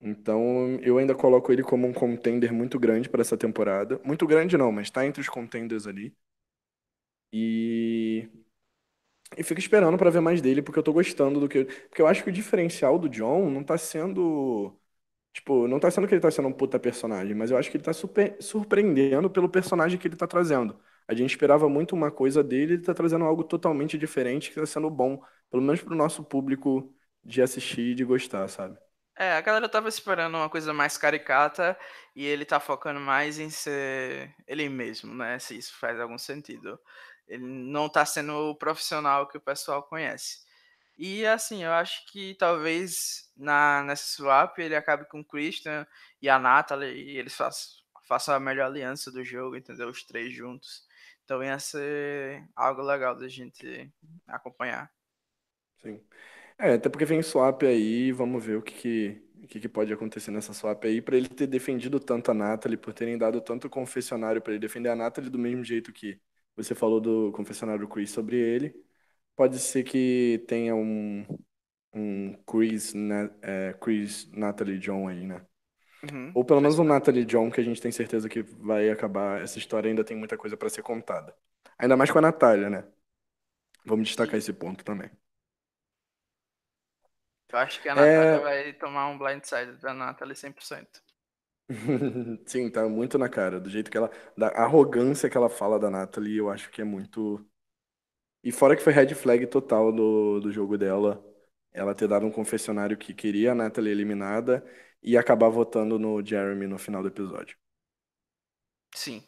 Então, 0.01 0.79
eu 0.83 0.99
ainda 0.99 1.15
coloco 1.15 1.53
ele 1.53 1.63
como 1.63 1.87
um 1.87 1.93
contender 1.93 2.53
muito 2.53 2.79
grande 2.79 3.09
para 3.09 3.23
essa 3.23 3.37
temporada. 3.37 4.01
Muito 4.05 4.27
grande 4.27 4.57
não, 4.57 4.71
mas 4.73 4.91
tá 4.91 5.07
entre 5.07 5.21
os 5.21 5.29
contenders 5.29 5.87
ali. 5.87 6.15
E 7.33 8.29
e 9.37 9.43
fico 9.43 9.61
esperando 9.61 9.99
para 9.99 10.11
ver 10.11 10.21
mais 10.21 10.41
dele, 10.41 10.63
porque 10.63 10.79
eu 10.79 10.83
tô 10.83 10.93
gostando 10.93 11.41
do 11.41 11.49
que 11.49 11.65
porque 11.65 12.01
eu 12.03 12.07
acho 12.07 12.23
que 12.23 12.31
o 12.31 12.33
diferencial 12.33 12.99
do 12.99 13.09
John 13.09 13.51
não 13.51 13.65
tá 13.65 13.77
sendo 13.79 14.79
tipo, 15.33 15.69
não 15.69 15.81
tá 15.81 15.91
sendo 15.91 16.09
que 16.09 16.15
ele 16.15 16.21
tá 16.23 16.31
sendo 16.31 16.49
um 16.49 16.53
puta 16.53 16.79
personagem, 16.81 17.35
mas 17.35 17.51
eu 17.51 17.59
acho 17.59 17.71
que 17.71 17.77
ele 17.79 17.85
tá 17.85 17.93
super 17.95 18.37
surpreendendo 18.43 19.31
pelo 19.31 19.49
personagem 19.51 19.99
que 19.99 20.09
ele 20.09 20.17
tá 20.17 20.27
trazendo. 20.27 20.79
A 21.09 21.15
gente 21.15 21.31
esperava 21.33 21.69
muito 21.69 21.95
uma 21.97 22.11
coisa 22.13 22.45
dele, 22.45 22.75
ele 22.75 22.83
tá 22.85 22.95
trazendo 22.95 23.25
algo 23.25 23.45
totalmente 23.45 23.99
diferente 23.99 24.51
que 24.51 24.57
tá 24.57 24.67
sendo 24.67 24.91
bom, 24.91 25.23
pelo 25.51 25.63
menos 25.63 25.83
pro 25.83 25.95
nosso 25.97 26.25
público 26.25 26.95
de 27.25 27.43
assistir 27.43 27.93
e 27.93 27.97
de 27.97 28.05
gostar, 28.05 28.49
sabe? 28.49 28.79
É, 29.19 29.33
a 29.33 29.41
galera 29.41 29.69
tava 29.69 29.89
esperando 29.89 30.35
uma 30.37 30.51
coisa 30.51 30.75
mais 30.75 30.99
caricata 30.99 31.79
e 32.15 32.25
ele 32.27 32.45
tá 32.45 32.61
focando 32.61 33.01
mais 33.01 33.39
em 33.39 33.49
ser 33.49 34.35
ele 34.47 34.69
mesmo, 34.69 35.15
né? 35.15 35.39
Se 35.39 35.57
isso 35.57 35.75
faz 35.79 35.99
algum 35.99 36.19
sentido. 36.19 36.79
Ele 37.27 37.45
não 37.45 37.89
tá 37.89 38.05
sendo 38.05 38.51
o 38.51 38.55
profissional 38.55 39.27
que 39.27 39.39
o 39.39 39.41
pessoal 39.41 39.83
conhece. 39.83 40.45
E 40.99 41.27
assim, 41.27 41.65
eu 41.65 41.73
acho 41.73 42.07
que 42.13 42.35
talvez 42.35 43.31
na, 43.37 43.83
nessa 43.85 44.05
swap 44.17 44.59
ele 44.59 44.77
acabe 44.77 45.07
com 45.09 45.21
o 45.21 45.25
Christian 45.25 45.87
e 46.21 46.29
a 46.29 46.39
Natalie 46.39 47.13
e 47.13 47.19
eles 47.19 47.35
façam, 47.35 47.71
façam 48.07 48.35
a 48.35 48.41
melhor 48.41 48.67
aliança 48.67 49.11
do 49.11 49.25
jogo, 49.25 49.57
entendeu? 49.57 49.89
Os 49.89 50.05
três 50.05 50.33
juntos. 50.35 50.87
Então 51.25 51.43
ia 51.43 51.59
ser 51.59 52.47
algo 52.55 52.83
legal 52.83 53.15
da 53.17 53.29
gente 53.29 53.91
acompanhar. 54.27 54.91
Sim. 55.83 56.03
É, 56.59 56.75
até 56.75 56.89
porque 56.89 57.05
vem 57.05 57.23
swap 57.23 57.63
aí, 57.65 58.13
vamos 58.13 58.45
ver 58.45 58.57
o 58.57 58.63
que 58.63 58.73
que, 58.75 59.23
o 59.45 59.47
que 59.47 59.61
que 59.61 59.69
pode 59.69 59.93
acontecer 59.93 60.31
nessa 60.31 60.55
swap 60.55 60.83
aí, 60.85 61.03
pra 61.03 61.17
ele 61.17 61.29
ter 61.29 61.47
defendido 61.47 62.01
tanto 62.01 62.31
a 62.31 62.35
Natalie, 62.35 62.79
por 62.79 62.95
terem 62.95 63.19
dado 63.19 63.41
tanto 63.43 63.69
confessionário 63.69 64.41
pra 64.41 64.53
ele 64.53 64.61
defender 64.61 64.89
a 64.89 64.97
Natalie 64.97 65.29
do 65.31 65.39
mesmo 65.39 65.63
jeito 65.63 65.93
que 65.93 66.19
você 66.57 66.75
falou 66.75 67.01
do 67.01 67.31
confessionário 67.33 67.87
Chris 67.89 68.11
sobre 68.11 68.37
ele. 68.39 68.75
Pode 69.37 69.59
ser 69.59 69.85
que 69.85 70.45
tenha 70.49 70.75
um, 70.75 71.27
um 71.95 72.35
Chris, 72.47 72.95
né, 72.95 73.31
é, 73.43 73.75
Chris, 73.75 74.31
Natalie 74.33 74.79
John 74.79 75.09
aí, 75.09 75.27
né? 75.27 75.45
Uhum. 76.03 76.33
Ou 76.35 76.45
pelo 76.45 76.61
menos 76.61 76.79
um 76.79 76.85
Natalie 76.85 77.25
John, 77.25 77.51
que 77.51 77.61
a 77.61 77.65
gente 77.65 77.81
tem 77.81 77.93
certeza 77.93 78.29
que 78.29 78.43
vai 78.43 78.91
acabar. 78.91 79.43
Essa 79.43 79.59
história 79.59 79.89
ainda 79.89 80.05
tem 80.05 80.17
muita 80.17 80.37
coisa 80.37 80.57
pra 80.57 80.69
ser 80.71 80.83
contada. 80.83 81.35
Ainda 81.79 81.97
mais 81.97 82.11
com 82.11 82.19
a 82.19 82.23
Natália, 82.23 82.71
né? 82.71 82.85
Vamos 83.87 84.09
destacar 84.09 84.37
esse 84.37 84.53
ponto 84.53 84.85
também. 84.85 85.11
Eu 87.53 87.59
acho 87.59 87.81
que 87.83 87.89
a 87.89 87.95
É, 87.95 87.97
Natália 87.97 88.41
vai 88.41 88.73
tomar 88.75 89.09
um 89.09 89.19
blindside 89.19 89.79
da 89.79 89.93
Natalie 89.95 90.37
100%. 90.37 91.03
Sim, 92.47 92.71
tá 92.71 92.89
muito 92.89 93.19
na 93.19 93.29
cara. 93.29 93.61
Do 93.61 93.69
jeito 93.71 93.91
que 93.91 93.97
ela. 93.97 94.11
Da 94.37 94.49
arrogância 94.49 95.29
que 95.29 95.37
ela 95.37 95.49
fala 95.49 95.79
da 95.79 95.91
Natalie, 95.91 96.37
eu 96.37 96.51
acho 96.51 96.71
que 96.71 96.81
é 96.81 96.85
muito. 96.85 97.45
E 98.43 98.53
fora 98.53 98.77
que 98.77 98.83
foi 98.83 98.93
red 98.93 99.15
flag 99.15 99.47
total 99.49 99.93
do, 99.93 100.41
do 100.41 100.53
jogo 100.53 100.79
dela, 100.79 101.25
ela 101.73 101.95
ter 101.95 102.09
dado 102.09 102.27
um 102.27 102.31
confessionário 102.33 102.97
que 102.97 103.15
queria 103.15 103.53
a 103.53 103.55
Natalie 103.55 103.93
eliminada 103.93 104.65
e 105.03 105.17
acabar 105.17 105.49
votando 105.51 105.99
no 105.99 106.25
Jeremy 106.25 106.67
no 106.67 106.79
final 106.79 107.03
do 107.03 107.09
episódio. 107.09 107.57
Sim. 108.95 109.23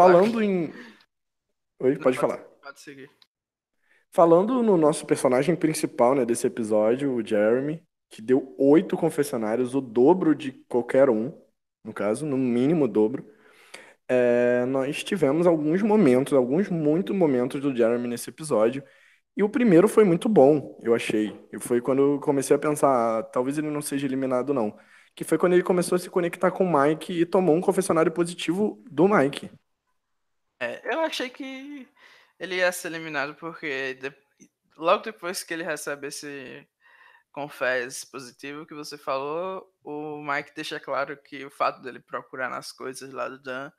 Claro. 0.00 0.20
Falando 0.20 0.40
em. 0.42 0.72
Oi, 1.78 1.98
Não, 1.98 2.08
pode 2.08 2.18
falar. 2.18 2.40
Pode 2.60 2.80
seguir. 2.80 3.10
Falando 4.12 4.62
no 4.62 4.76
nosso 4.76 5.06
personagem 5.06 5.54
principal, 5.54 6.14
né, 6.14 6.24
desse 6.24 6.46
episódio, 6.46 7.12
o 7.14 7.26
Jeremy, 7.26 7.82
que 8.08 8.22
deu 8.22 8.54
oito 8.58 8.96
confessionários, 8.96 9.74
o 9.74 9.80
dobro 9.80 10.34
de 10.34 10.52
qualquer 10.68 11.10
um, 11.10 11.32
no 11.84 11.92
caso, 11.92 12.24
no 12.26 12.38
mínimo 12.38 12.86
o 12.86 12.88
dobro. 12.88 13.26
é, 14.08 14.64
nós 14.66 15.02
tivemos 15.04 15.46
alguns 15.46 15.82
momentos, 15.82 16.32
alguns 16.32 16.68
muitos 16.70 17.14
momentos 17.16 17.60
do 17.60 17.74
Jeremy 17.76 18.08
nesse 18.08 18.30
episódio. 18.30 18.82
E 19.36 19.42
o 19.42 19.48
primeiro 19.50 19.88
foi 19.88 20.04
muito 20.04 20.28
bom, 20.28 20.78
eu 20.82 20.94
achei. 20.94 21.38
E 21.52 21.60
foi 21.60 21.80
quando 21.80 22.02
eu 22.14 22.20
comecei 22.20 22.56
a 22.56 22.58
pensar, 22.58 23.20
ah, 23.20 23.22
talvez 23.22 23.58
ele 23.58 23.70
não 23.70 23.82
seja 23.82 24.06
eliminado, 24.06 24.54
não. 24.54 24.76
Que 25.14 25.24
foi 25.24 25.38
quando 25.38 25.54
ele 25.54 25.62
começou 25.62 25.96
a 25.96 25.98
se 25.98 26.10
conectar 26.10 26.50
com 26.52 26.64
o 26.64 26.80
Mike 26.82 27.12
e 27.12 27.26
tomou 27.26 27.56
um 27.56 27.60
confessionário 27.60 28.12
positivo 28.12 28.82
do 28.90 29.08
Mike. 29.08 29.50
É, 30.60 30.94
eu 30.94 31.00
achei 31.00 31.28
que 31.28 31.86
ele 32.38 32.56
ia 32.56 32.72
ser 32.72 32.88
eliminado 32.88 33.34
porque 33.34 33.94
de... 33.94 34.12
logo 34.76 35.02
depois 35.02 35.42
que 35.42 35.54
ele 35.54 35.62
recebe 35.62 36.08
esse 36.08 36.66
confés 37.32 38.04
positivo 38.04 38.64
que 38.66 38.74
você 38.74 38.96
falou, 38.96 39.70
o 39.84 40.22
Mike 40.22 40.54
deixa 40.54 40.80
claro 40.80 41.16
que 41.16 41.44
o 41.44 41.50
fato 41.50 41.82
dele 41.82 42.00
procurar 42.00 42.48
nas 42.48 42.72
coisas 42.72 43.12
lá 43.12 43.28
do 43.28 43.38
Dan 43.38 43.70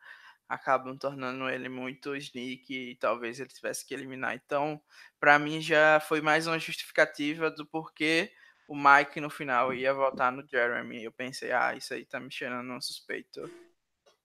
acabam 0.48 0.98
tornando 0.98 1.50
ele 1.50 1.68
muito 1.68 2.16
sneak 2.16 2.72
e 2.72 2.96
talvez 2.96 3.40
ele 3.40 3.50
tivesse 3.50 3.86
que 3.86 3.94
eliminar. 3.94 4.36
Então, 4.36 4.82
para 5.20 5.38
mim 5.40 5.60
já 5.60 6.00
foi 6.00 6.22
mais 6.22 6.48
uma 6.48 6.60
justificativa 6.60 7.50
do 7.50 7.66
porquê 7.66 8.32
o 8.68 8.76
Mike 8.76 9.20
no 9.22 9.30
final 9.30 9.74
ia 9.74 9.94
votar 9.94 10.32
no 10.32 10.46
Jeremy. 10.48 11.04
Eu 11.04 11.12
pensei, 11.12 11.52
ah, 11.52 11.74
isso 11.76 11.94
aí 11.94 12.06
tá 12.06 12.20
me 12.20 12.32
cheirando 12.32 12.72
um 12.72 12.82
suspeito. 12.82 13.50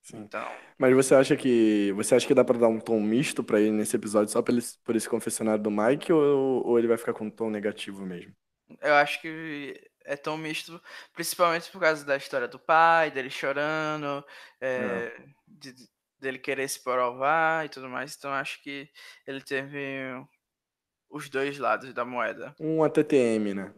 Sim. 0.02 0.18
Então... 0.18 0.46
Mas 0.76 0.94
você 0.94 1.14
acha 1.14 1.36
que 1.36 1.92
você 1.92 2.14
acha 2.14 2.26
que 2.26 2.34
dá 2.34 2.44
para 2.44 2.58
dar 2.58 2.68
um 2.68 2.80
tom 2.80 3.00
misto 3.00 3.42
para 3.44 3.60
ele 3.60 3.70
nesse 3.70 3.96
episódio 3.96 4.32
só 4.32 4.42
por, 4.42 4.52
ele, 4.52 4.62
por 4.84 4.96
esse 4.96 5.08
confessionário 5.08 5.62
do 5.62 5.70
Mike 5.70 6.12
ou, 6.12 6.66
ou 6.66 6.78
ele 6.78 6.88
vai 6.88 6.96
ficar 6.96 7.12
com 7.12 7.26
um 7.26 7.30
tom 7.30 7.48
negativo 7.48 8.04
mesmo? 8.04 8.34
Eu 8.80 8.94
acho 8.94 9.20
que 9.20 9.80
é 10.04 10.16
tão 10.16 10.36
misto, 10.36 10.82
principalmente 11.14 11.70
por 11.70 11.80
causa 11.80 12.04
da 12.04 12.16
história 12.16 12.48
do 12.48 12.58
pai, 12.58 13.10
dele 13.10 13.30
chorando, 13.30 14.24
é, 14.60 14.68
é. 14.68 15.24
De, 15.46 15.74
dele 16.18 16.38
querer 16.38 16.68
se 16.68 16.82
provar 16.82 17.64
e 17.64 17.68
tudo 17.68 17.88
mais. 17.88 18.16
Então 18.16 18.32
acho 18.32 18.60
que 18.62 18.88
ele 19.24 19.40
teve 19.40 19.78
os 21.08 21.28
dois 21.28 21.58
lados 21.58 21.92
da 21.94 22.04
moeda. 22.04 22.54
Um 22.58 22.82
ATTM, 22.82 23.54
né? 23.54 23.74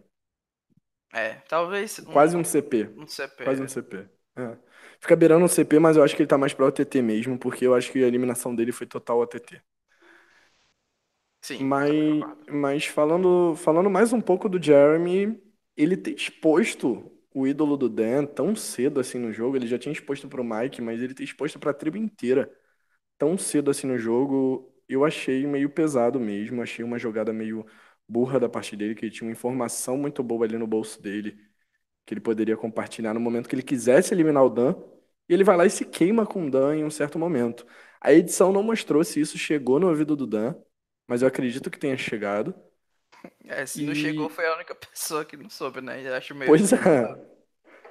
É, 1.12 1.34
talvez. 1.48 2.00
Quase 2.12 2.36
um, 2.36 2.40
um 2.40 2.44
CP. 2.44 2.92
Um 2.96 3.06
CP. 3.06 3.44
Quase 3.44 3.62
um 3.62 3.68
CP. 3.68 4.08
É. 4.36 4.56
Fica 5.00 5.14
beirando 5.16 5.44
um 5.44 5.48
CP, 5.48 5.78
mas 5.78 5.96
eu 5.96 6.02
acho 6.02 6.16
que 6.16 6.22
ele 6.22 6.28
tá 6.28 6.38
mais 6.38 6.52
pra 6.54 6.66
OTT 6.66 7.00
mesmo, 7.02 7.38
porque 7.38 7.66
eu 7.66 7.74
acho 7.74 7.92
que 7.92 8.02
a 8.02 8.06
eliminação 8.06 8.54
dele 8.54 8.72
foi 8.72 8.86
total 8.86 9.18
OTT. 9.20 9.62
Sim. 11.42 11.58
Mas, 11.58 11.92
mas 12.50 12.86
falando, 12.86 13.54
falando 13.56 13.88
mais 13.90 14.12
um 14.12 14.20
pouco 14.20 14.48
do 14.48 14.60
Jeremy, 14.62 15.40
ele 15.76 15.96
ter 15.96 16.12
exposto 16.14 17.10
o 17.32 17.46
ídolo 17.46 17.76
do 17.76 17.88
Dan 17.88 18.26
tão 18.26 18.56
cedo 18.56 18.98
assim 19.00 19.18
no 19.18 19.32
jogo. 19.32 19.56
Ele 19.56 19.66
já 19.66 19.78
tinha 19.78 19.92
exposto 19.92 20.28
pro 20.28 20.42
Mike, 20.44 20.82
mas 20.82 21.00
ele 21.00 21.14
ter 21.14 21.22
exposto 21.24 21.58
pra 21.58 21.72
tribo 21.72 21.96
inteira 21.96 22.52
tão 23.18 23.38
cedo 23.38 23.70
assim 23.70 23.86
no 23.86 23.98
jogo, 23.98 24.72
eu 24.88 25.04
achei 25.04 25.46
meio 25.46 25.70
pesado 25.70 26.20
mesmo. 26.20 26.62
Achei 26.62 26.84
uma 26.84 26.98
jogada 26.98 27.32
meio 27.32 27.66
burra 28.08 28.40
da 28.40 28.48
parte 28.48 28.76
dele, 28.76 28.94
que 28.94 29.06
ele 29.06 29.12
tinha 29.12 29.28
uma 29.28 29.32
informação 29.32 29.96
muito 29.98 30.22
boa 30.22 30.46
ali 30.46 30.58
no 30.58 30.66
bolso 30.66 31.00
dele, 31.02 31.38
que 32.04 32.14
ele 32.14 32.20
poderia 32.20 32.56
compartilhar 32.56 33.14
no 33.14 33.20
momento 33.20 33.48
que 33.48 33.54
ele 33.54 33.62
quisesse 33.62 34.12
eliminar 34.12 34.44
o 34.44 34.50
Dan. 34.50 34.74
E 35.28 35.32
ele 35.32 35.44
vai 35.44 35.56
lá 35.56 35.64
e 35.64 35.70
se 35.70 35.84
queima 35.84 36.26
com 36.26 36.46
o 36.46 36.50
Dan 36.50 36.76
em 36.76 36.84
um 36.84 36.90
certo 36.90 37.18
momento. 37.18 37.66
A 38.00 38.12
edição 38.12 38.52
não 38.52 38.62
mostrou 38.62 39.02
se 39.02 39.20
isso 39.20 39.38
chegou 39.38 39.80
no 39.80 39.88
ouvido 39.88 40.14
do 40.14 40.26
Dan, 40.26 40.54
mas 41.06 41.22
eu 41.22 41.28
acredito 41.28 41.70
que 41.70 41.78
tenha 41.78 41.96
chegado. 41.96 42.54
É, 43.46 43.64
se 43.64 43.82
e... 43.82 43.86
não 43.86 43.94
chegou, 43.94 44.28
foi 44.28 44.46
a 44.46 44.54
única 44.54 44.74
pessoa 44.76 45.24
que 45.24 45.36
não 45.36 45.48
soube, 45.48 45.80
né? 45.80 46.06
Eu 46.06 46.14
acho 46.14 46.34
meio. 46.34 46.50
Pois 46.50 46.72
é. 46.72 47.34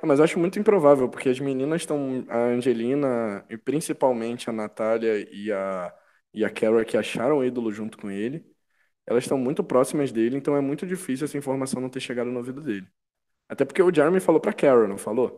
Mas 0.03 0.19
eu 0.19 0.25
acho 0.25 0.37
muito 0.37 0.59
improvável, 0.59 1.09
porque 1.09 1.29
as 1.29 1.39
meninas 1.39 1.81
estão. 1.81 2.25
A 2.29 2.37
Angelina, 2.47 3.45
e 3.49 3.57
principalmente 3.57 4.49
a 4.49 4.53
Natália 4.53 5.27
e 5.31 5.51
a, 5.51 5.93
e 6.33 6.45
a 6.45 6.49
Carol, 6.49 6.83
que 6.85 6.97
acharam 6.97 7.37
o 7.37 7.45
ídolo 7.45 7.71
junto 7.71 7.97
com 7.97 8.11
ele, 8.11 8.45
elas 9.07 9.23
estão 9.23 9.37
muito 9.37 9.63
próximas 9.63 10.11
dele, 10.11 10.37
então 10.37 10.55
é 10.55 10.61
muito 10.61 10.85
difícil 10.85 11.25
essa 11.25 11.37
informação 11.37 11.81
não 11.81 11.89
ter 11.89 12.01
chegado 12.01 12.29
no 12.29 12.37
ouvido 12.37 12.61
dele. 12.61 12.87
Até 13.53 13.65
porque 13.65 13.81
o 13.83 13.93
Jeremy 13.93 14.19
falou 14.19 14.41
pra 14.41 14.53
Carol, 14.53 14.87
não 14.87 14.97
falou? 14.97 15.29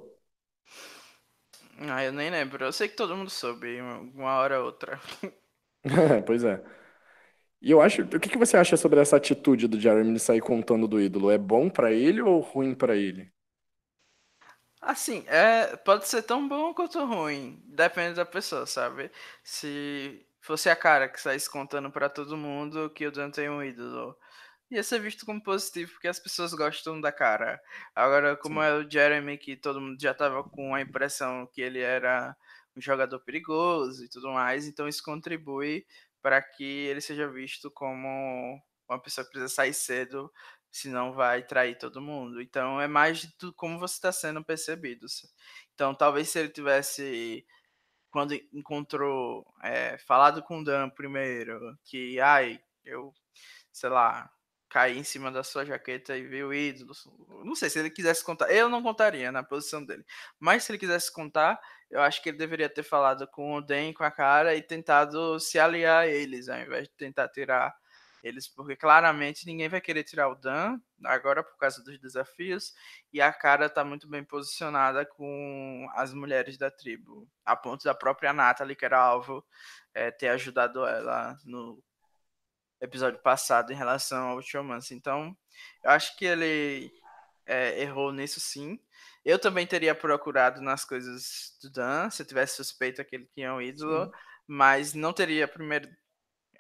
Ah, 1.80 2.04
eu 2.04 2.12
nem 2.12 2.30
lembro. 2.30 2.64
Eu 2.66 2.72
sei 2.74 2.88
que 2.88 2.96
todo 2.96 3.16
mundo 3.16 3.30
soube, 3.30 3.82
uma 3.82 4.36
hora 4.38 4.60
ou 4.60 4.66
outra. 4.68 5.00
pois 6.26 6.44
é. 6.44 6.64
E 7.62 7.72
eu 7.72 7.82
acho, 7.82 8.04
o 8.04 8.08
que, 8.20 8.30
que 8.30 8.38
você 8.38 8.58
acha 8.58 8.78
sobre 8.78 9.00
essa 9.02 9.18
atitude 9.18 9.68
do 9.68 9.80
Jeremy 9.80 10.14
de 10.14 10.20
sair 10.20 10.42
contando 10.42 10.88
do 10.88 11.02
ídolo? 11.02 11.32
É 11.32 11.38
bom 11.38 11.70
para 11.70 11.92
ele 11.92 12.22
ou 12.22 12.40
ruim 12.42 12.76
para 12.76 12.96
ele? 12.96 13.32
Assim, 14.82 15.24
é, 15.28 15.76
pode 15.78 16.08
ser 16.08 16.22
tão 16.24 16.48
bom 16.48 16.74
quanto 16.74 17.04
ruim, 17.06 17.60
depende 17.68 18.16
da 18.16 18.26
pessoa, 18.26 18.68
sabe? 18.68 19.10
Se 19.44 20.24
fosse 20.42 20.70
a 20.70 20.76
cara 20.76 21.10
que 21.10 21.20
saísse 21.20 21.50
contando 21.50 21.90
para 21.92 22.08
todo 22.10 22.38
mundo 22.38 22.90
que 22.92 23.08
o 23.08 23.12
Dan 23.12 23.32
tem 23.32 23.50
um 23.50 23.64
ídolo, 23.64 24.16
ia 24.72 24.84
ser 24.84 25.00
visto 25.00 25.26
como 25.26 25.42
positivo, 25.42 25.92
porque 25.94 26.08
as 26.08 26.20
pessoas 26.20 26.54
gostam 26.54 27.00
da 27.00 27.12
cara. 27.12 27.62
Agora, 27.94 28.36
como 28.36 28.62
Sim. 28.62 28.68
é 28.68 28.74
o 28.74 28.90
Jeremy, 28.90 29.38
que 29.38 29.56
todo 29.56 29.82
mundo 29.82 30.02
já 30.02 30.14
tava 30.14 30.44
com 30.44 30.74
a 30.74 30.82
impressão 30.82 31.48
que 31.48 31.62
ele 31.62 31.80
era 31.80 32.36
um 32.76 32.82
jogador 32.82 33.20
perigoso 33.22 34.04
e 34.04 34.10
tudo 34.10 34.32
mais, 34.32 34.68
então 34.68 34.88
isso 34.88 35.04
contribui 35.04 35.86
para 36.22 36.42
que 36.42 36.64
ele 36.64 37.02
seja 37.02 37.28
visto 37.30 37.72
como 37.72 38.60
uma 38.90 39.00
pessoa 39.02 39.24
que 39.26 39.32
precisa 39.32 39.54
sair 39.54 39.74
cedo, 39.74 40.32
senão 40.72 41.14
vai 41.14 41.44
trair 41.44 41.78
todo 41.78 42.02
mundo. 42.02 42.42
Então 42.42 42.82
é 42.82 42.88
mais 42.88 43.20
de 43.20 43.32
tudo 43.38 43.54
como 43.54 43.80
você 43.80 43.96
está 43.96 44.12
sendo 44.12 44.44
percebido. 44.44 45.06
Então 45.74 45.96
talvez 45.96 46.30
se 46.30 46.40
ele 46.40 46.50
tivesse 46.50 47.46
quando 48.12 48.34
encontrou 48.54 49.46
é, 49.64 49.98
falado 50.00 50.42
com 50.44 50.60
o 50.60 50.64
Dan 50.64 50.90
primeiro 50.90 51.78
que 51.84 52.20
ai 52.20 52.62
eu 52.86 53.14
sei 53.74 53.90
lá 53.90 54.32
cair 54.76 54.98
em 54.98 55.06
cima 55.06 55.32
da 55.32 55.42
sua 55.42 55.64
jaqueta 55.64 56.18
e 56.18 56.28
ver 56.28 56.44
o 56.44 56.54
ídolo. 56.54 56.92
Não 57.46 57.56
sei 57.56 57.70
se 57.70 57.80
ele 57.80 57.90
quisesse 57.90 58.22
contar. 58.22 58.52
Eu 58.52 58.68
não 58.68 58.84
contaria 58.84 59.32
na 59.32 59.42
posição 59.42 59.86
dele. 59.86 60.04
Mas 60.38 60.66
se 60.66 60.72
ele 60.74 60.78
quisesse 60.78 61.10
contar, 61.14 61.58
eu 61.90 62.02
acho 62.02 62.22
que 62.22 62.28
ele 62.28 62.38
deveria 62.38 62.68
ter 62.68 62.84
falado 62.84 63.26
com 63.26 63.54
o 63.56 63.62
Den, 63.62 63.94
com 63.94 64.04
a 64.04 64.12
cara 64.12 64.54
e 64.54 64.62
tentado 64.62 65.40
se 65.40 65.58
aliar 65.58 66.04
a 66.04 66.08
eles, 66.08 66.50
ao 66.50 66.60
invés 66.60 66.90
de 66.90 66.94
tentar 66.96 67.30
tirar 67.30 67.74
eles, 68.22 68.50
porque 68.50 68.76
claramente 68.76 69.46
ninguém 69.46 69.70
vai 69.70 69.80
querer 69.80 70.04
tirar 70.04 70.28
o 70.28 70.36
Dan 70.36 70.78
agora 71.06 71.42
por 71.42 71.58
causa 71.58 71.82
dos 71.82 71.98
desafios 71.98 72.74
e 73.14 73.22
a 73.22 73.32
cara 73.32 73.70
tá 73.70 73.86
muito 73.86 74.10
bem 74.10 74.26
posicionada 74.26 75.06
com 75.06 75.88
as 75.94 76.14
mulheres 76.14 76.58
da 76.58 76.70
tribo, 76.70 77.30
a 77.46 77.56
ponto 77.56 77.84
da 77.86 77.94
própria 77.94 78.34
Natalie, 78.34 78.76
que 78.76 78.84
era 78.84 79.00
alvo, 79.00 79.46
é, 79.94 80.12
ter 80.12 80.30
ajudado 80.30 80.86
ela 80.86 81.38
no 81.46 81.82
episódio 82.86 83.20
passado 83.20 83.72
em 83.72 83.76
relação 83.76 84.30
ao 84.30 84.42
Showmance. 84.42 84.94
Então, 84.94 85.36
eu 85.84 85.92
acho 85.92 86.16
que 86.18 86.26
ele 86.26 86.92
é, 87.46 87.82
errou 87.82 88.12
nisso 88.12 88.40
sim. 88.40 88.80
Eu 89.24 89.40
também 89.40 89.66
teria 89.66 89.96
procurado 89.96 90.62
nas 90.62 90.86
coisas 90.86 91.58
do 91.62 91.70
Dan, 91.70 92.10
se 92.10 92.22
eu 92.22 92.28
tivesse 92.28 92.56
suspeita 92.56 93.04
que 93.04 93.16
ele 93.16 93.30
tinha 93.34 93.54
um 93.54 93.62
ídolo, 93.62 94.06
sim. 94.06 94.12
mas 94.48 94.94
não 94.94 95.12
teria 95.12 95.48
primeiro 95.48 95.90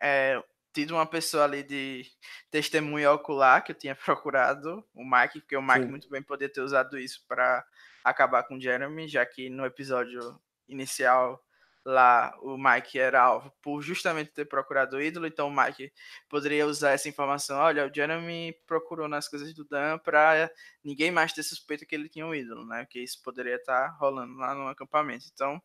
é, 0.01 0.41
tido 0.73 0.95
uma 0.95 1.05
pessoa 1.05 1.45
ali 1.45 1.63
de 1.63 2.05
testemunho 2.51 3.13
ocular 3.13 3.63
que 3.63 3.71
eu 3.71 3.77
tinha 3.77 3.95
procurado, 4.03 4.83
o 4.93 5.03
Mike, 5.05 5.41
porque 5.41 5.55
o 5.55 5.61
Mike 5.61 5.83
sim. 5.83 5.89
muito 5.89 6.09
bem 6.09 6.21
poderia 6.21 6.53
ter 6.53 6.61
usado 6.61 6.97
isso 6.97 7.23
para 7.27 7.65
acabar 8.03 8.43
com 8.43 8.55
o 8.55 8.61
Jeremy, 8.61 9.07
já 9.07 9.25
que 9.25 9.49
no 9.49 9.65
episódio 9.65 10.39
inicial 10.67 11.44
lá 11.85 12.35
o 12.41 12.57
Mike 12.57 12.97
era 12.97 13.21
alvo 13.21 13.51
por 13.61 13.81
justamente 13.81 14.31
ter 14.31 14.45
procurado 14.45 14.97
o 14.97 15.01
ídolo, 15.01 15.27
então 15.27 15.47
o 15.47 15.55
Mike 15.55 15.93
poderia 16.27 16.65
usar 16.65 16.91
essa 16.91 17.07
informação, 17.07 17.57
olha, 17.59 17.87
o 17.87 17.93
Jeremy 17.93 18.53
procurou 18.65 19.07
nas 19.07 19.27
coisas 19.27 19.53
do 19.53 19.63
Dan 19.63 19.99
para 19.99 20.51
ninguém 20.83 21.11
mais 21.11 21.31
ter 21.31 21.43
suspeita 21.43 21.85
que 21.85 21.93
ele 21.93 22.09
tinha 22.09 22.25
um 22.25 22.33
ídolo, 22.33 22.65
né? 22.65 22.85
Que 22.89 22.99
isso 22.99 23.21
poderia 23.23 23.55
estar 23.55 23.91
tá 23.91 23.97
rolando 23.99 24.35
lá 24.35 24.55
no 24.55 24.67
acampamento. 24.67 25.25
Então, 25.31 25.61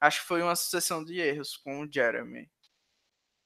acho 0.00 0.22
que 0.22 0.26
foi 0.28 0.42
uma 0.42 0.56
sucessão 0.56 1.04
de 1.04 1.20
erros 1.20 1.56
com 1.56 1.82
o 1.82 1.88
Jeremy. 1.92 2.48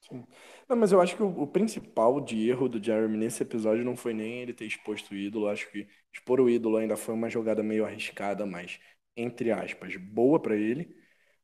Sim. 0.01 0.25
Não, 0.67 0.75
mas 0.75 0.91
eu 0.91 0.99
acho 1.01 1.15
que 1.15 1.23
o, 1.23 1.27
o, 1.27 1.47
principal 1.47 2.19
de 2.19 2.49
erro 2.49 2.67
do 2.67 2.83
Jeremy 2.83 3.17
nesse 3.17 3.41
episódio 3.43 3.85
não 3.85 3.95
foi 3.95 4.13
nem 4.13 4.41
ele 4.41 4.53
ter 4.53 4.65
exposto 4.65 5.11
o 5.11 5.15
ídolo. 5.15 5.47
Acho 5.47 5.69
que 5.71 5.87
expor 6.11 6.41
o 6.41 6.49
ídolo 6.49 6.77
ainda 6.77 6.97
foi 6.97 7.13
uma 7.13 7.29
jogada 7.29 7.63
meio 7.63 7.85
arriscada, 7.85 8.45
mas, 8.45 8.79
entre 9.15 9.51
aspas, 9.51 9.95
boa 9.95 10.41
para 10.41 10.55
ele. 10.55 10.93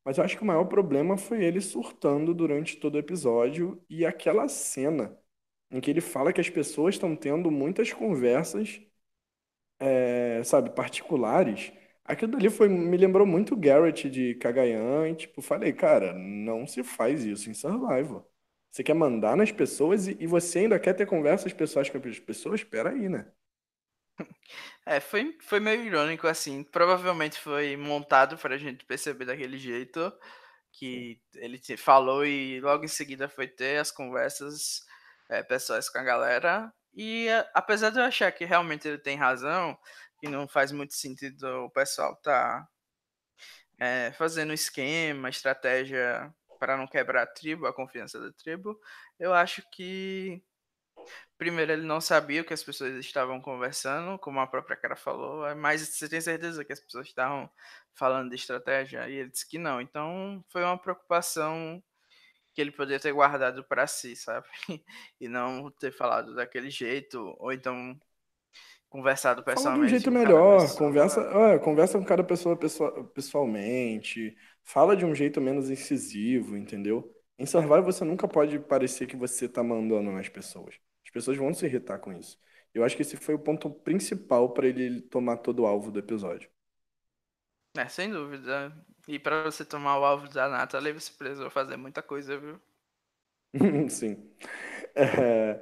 Mas 0.03 0.17
eu 0.17 0.23
acho 0.23 0.37
que 0.37 0.43
o 0.43 0.45
maior 0.45 0.65
problema 0.65 1.17
foi 1.17 1.43
ele 1.43 1.61
surtando 1.61 2.33
durante 2.33 2.77
todo 2.77 2.95
o 2.95 2.97
episódio 2.99 3.83
e 3.89 4.05
aquela 4.05 4.47
cena 4.47 5.17
em 5.71 5.81
que 5.81 5.91
ele 5.91 6.01
fala 6.01 6.33
que 6.33 6.41
as 6.41 6.49
pessoas 6.49 6.95
estão 6.95 7.15
tendo 7.15 7.51
muitas 7.51 7.93
conversas, 7.93 8.81
é, 10.07 10.41
sabe, 10.43 10.69
particulares. 10.71 11.71
Aquilo 12.03 12.31
dali 12.31 12.49
foi, 12.49 12.67
me 12.69 12.97
lembrou 12.97 13.25
muito 13.27 13.53
o 13.53 13.57
Garrett 13.57 14.09
de 14.09 14.35
Cagayan, 14.35 15.09
e 15.09 15.15
tipo, 15.15 15.41
falei, 15.41 15.73
cara, 15.73 16.13
não 16.13 16.65
se 16.67 16.83
faz 16.83 17.23
isso 17.23 17.49
em 17.49 17.53
Survival. 17.53 18.27
Você 18.71 18.83
quer 18.83 18.93
mandar 18.95 19.35
nas 19.37 19.51
pessoas 19.51 20.07
e, 20.07 20.17
e 20.19 20.27
você 20.27 20.59
ainda 20.59 20.79
quer 20.79 20.93
ter 20.93 21.05
conversas 21.07 21.53
pessoais 21.53 21.89
com 21.89 21.97
as 21.97 22.19
pessoas? 22.19 22.61
Espera 22.61 22.91
aí, 22.91 23.09
né? 23.09 23.31
É, 24.85 24.99
foi, 24.99 25.37
foi 25.41 25.59
meio 25.59 25.83
irônico, 25.83 26.27
assim. 26.27 26.63
Provavelmente 26.63 27.39
foi 27.39 27.77
montado 27.77 28.37
pra 28.37 28.57
gente 28.57 28.85
perceber 28.85 29.25
daquele 29.25 29.57
jeito. 29.57 30.11
que 30.73 31.21
ele 31.35 31.61
falou 31.77 32.25
e 32.25 32.61
logo 32.61 32.85
em 32.85 32.87
seguida 32.87 33.29
foi 33.29 33.47
ter 33.47 33.79
as 33.79 33.91
conversas 33.91 34.83
é, 35.29 35.43
pessoais 35.43 35.89
com 35.89 35.99
a 35.99 36.03
galera. 36.03 36.73
E 36.93 37.27
apesar 37.53 37.91
de 37.91 37.99
eu 37.99 38.03
achar 38.05 38.31
que 38.31 38.45
realmente 38.45 38.87
ele 38.87 38.97
tem 38.99 39.17
razão, 39.17 39.77
que 40.19 40.29
não 40.29 40.47
faz 40.47 40.71
muito 40.71 40.93
sentido 40.95 41.43
o 41.65 41.71
pessoal 41.71 42.15
tá 42.17 42.67
é, 43.79 44.11
fazendo 44.13 44.53
esquema, 44.53 45.29
estratégia 45.29 46.33
para 46.59 46.75
não 46.77 46.87
quebrar 46.87 47.23
a 47.23 47.27
tribo, 47.27 47.65
a 47.67 47.73
confiança 47.73 48.19
da 48.19 48.31
tribo, 48.33 48.77
eu 49.19 49.33
acho 49.33 49.63
que 49.71 50.43
primeiro 51.39 51.71
ele 51.71 51.83
não 51.83 52.01
sabia 52.01 52.41
o 52.41 52.45
que 52.45 52.53
as 52.53 52.61
pessoas 52.61 52.93
estavam 52.95 53.39
conversando, 53.41 54.19
como 54.19 54.41
a 54.41 54.45
própria 54.45 54.75
cara 54.75 54.95
falou, 54.97 55.55
mas 55.55 55.81
você 55.81 56.09
tem 56.09 56.19
certeza 56.19 56.65
que 56.65 56.73
as 56.73 56.81
pessoas 56.81 57.07
estavam 57.07 57.49
falando 57.95 58.29
de 58.29 58.35
estratégia? 58.35 59.07
E 59.09 59.15
ele 59.15 59.29
disse 59.29 59.47
que 59.47 59.57
não. 59.57 59.79
Então 59.79 60.43
foi 60.49 60.61
uma 60.63 60.77
preocupação 60.77 61.81
que 62.53 62.59
ele 62.59 62.71
poderia 62.71 62.99
ter 62.99 63.13
guardado 63.13 63.63
para 63.63 63.87
si, 63.87 64.15
sabe? 64.15 64.47
E 65.19 65.29
não 65.29 65.71
ter 65.71 65.91
falado 65.93 66.35
daquele 66.35 66.69
jeito, 66.69 67.33
ou 67.39 67.53
então 67.53 67.97
conversado 68.89 69.41
pessoalmente. 69.41 69.77
Fala 69.77 69.87
de 69.87 69.95
um 69.95 69.99
jeito 69.99 70.11
melhor, 70.11 70.75
conversa, 70.77 71.21
é, 71.21 71.59
conversa 71.59 71.97
com 71.97 72.05
cada 72.05 72.23
pessoa 72.23 72.57
pessoalmente, 73.13 74.35
fala 74.63 74.97
de 74.97 75.05
um 75.05 75.15
jeito 75.15 75.39
menos 75.39 75.69
incisivo, 75.69 76.57
entendeu? 76.57 77.09
Em 77.37 77.45
Survival 77.45 77.83
você 77.83 78.03
nunca 78.03 78.27
pode 78.27 78.59
parecer 78.59 79.07
que 79.07 79.15
você 79.15 79.47
tá 79.47 79.63
mandando 79.63 80.11
nas 80.11 80.27
pessoas. 80.27 80.75
As 81.09 81.11
pessoas 81.11 81.37
vão 81.37 81.51
se 81.51 81.65
irritar 81.65 81.97
com 81.97 82.13
isso. 82.13 82.39
Eu 82.71 82.83
acho 82.83 82.95
que 82.95 83.01
esse 83.01 83.17
foi 83.17 83.33
o 83.33 83.39
ponto 83.39 83.67
principal 83.67 84.53
para 84.53 84.67
ele 84.67 85.01
tomar 85.01 85.37
todo 85.37 85.63
o 85.63 85.65
alvo 85.65 85.91
do 85.91 85.97
episódio. 85.97 86.47
É, 87.75 87.87
sem 87.87 88.11
dúvida. 88.11 88.71
E 89.07 89.17
para 89.17 89.41
você 89.41 89.65
tomar 89.65 89.97
o 89.97 90.05
alvo 90.05 90.29
da 90.29 90.47
Natalie, 90.47 90.93
você 90.93 91.11
precisou 91.11 91.49
fazer 91.49 91.77
muita 91.77 92.03
coisa, 92.03 92.37
viu? 92.37 92.61
Sim. 93.89 94.31
É... 94.95 95.59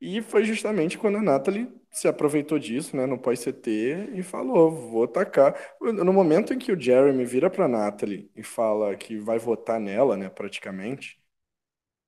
E 0.00 0.20
foi 0.20 0.44
justamente 0.44 0.98
quando 0.98 1.18
a 1.18 1.22
Natalie 1.22 1.72
se 1.90 2.08
aproveitou 2.08 2.58
disso, 2.58 2.96
né, 2.96 3.06
no 3.06 3.18
pós-CT 3.18 4.10
e 4.14 4.22
falou, 4.22 4.70
vou 4.90 5.04
atacar. 5.04 5.54
No 5.80 6.12
momento 6.12 6.52
em 6.52 6.58
que 6.58 6.72
o 6.72 6.80
Jeremy 6.80 7.24
vira 7.24 7.48
pra 7.50 7.68
Natalie 7.68 8.30
e 8.36 8.42
fala 8.42 8.96
que 8.96 9.16
vai 9.18 9.38
votar 9.38 9.80
nela, 9.80 10.16
né, 10.16 10.28
praticamente, 10.28 11.20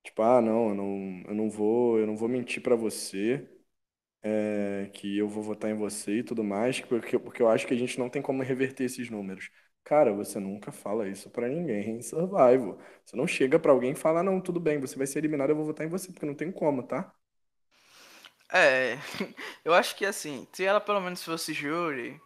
tipo, 0.03 0.21
ah, 0.21 0.41
não, 0.41 0.69
eu 0.69 0.75
não, 0.75 1.23
eu 1.27 1.35
não 1.35 1.49
vou, 1.49 1.99
eu 1.99 2.07
não 2.07 2.15
vou 2.17 2.29
mentir 2.29 2.61
pra 2.61 2.75
você, 2.75 3.47
é, 4.23 4.89
que 4.93 5.17
eu 5.17 5.27
vou 5.29 5.43
votar 5.43 5.69
em 5.71 5.75
você 5.75 6.19
e 6.19 6.23
tudo 6.23 6.43
mais, 6.43 6.79
porque, 6.81 7.17
porque 7.19 7.41
eu 7.41 7.49
acho 7.49 7.67
que 7.67 7.73
a 7.73 7.77
gente 7.77 7.97
não 7.99 8.09
tem 8.09 8.21
como 8.21 8.43
reverter 8.43 8.83
esses 8.85 9.09
números. 9.09 9.49
Cara, 9.83 10.13
você 10.13 10.39
nunca 10.39 10.71
fala 10.71 11.07
isso 11.09 11.29
pra 11.29 11.47
ninguém 11.49 11.91
em 11.97 12.01
Survival. 12.01 12.77
Você 13.05 13.15
não 13.17 13.27
chega 13.27 13.59
pra 13.59 13.71
alguém 13.71 13.91
e 13.93 13.95
fala, 13.95 14.21
não, 14.23 14.39
tudo 14.41 14.59
bem, 14.59 14.79
você 14.79 14.95
vai 14.97 15.07
ser 15.07 15.19
eliminado, 15.19 15.49
eu 15.51 15.55
vou 15.55 15.65
votar 15.65 15.85
em 15.87 15.89
você, 15.89 16.11
porque 16.11 16.25
não 16.25 16.35
tem 16.35 16.51
como, 16.51 16.83
tá? 16.83 17.13
É, 18.51 18.97
eu 19.63 19.73
acho 19.73 19.95
que 19.95 20.05
assim, 20.05 20.47
se 20.51 20.63
ela 20.65 20.81
pelo 20.81 20.99
menos 21.01 21.23
fosse 21.23 21.53
júri, 21.53 22.19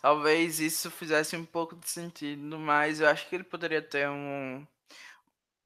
talvez 0.00 0.60
isso 0.60 0.90
fizesse 0.90 1.36
um 1.36 1.44
pouco 1.46 1.76
de 1.76 1.88
sentido, 1.90 2.58
mas 2.58 3.00
eu 3.00 3.08
acho 3.08 3.28
que 3.28 3.34
ele 3.36 3.44
poderia 3.44 3.82
ter 3.82 4.08
um, 4.10 4.66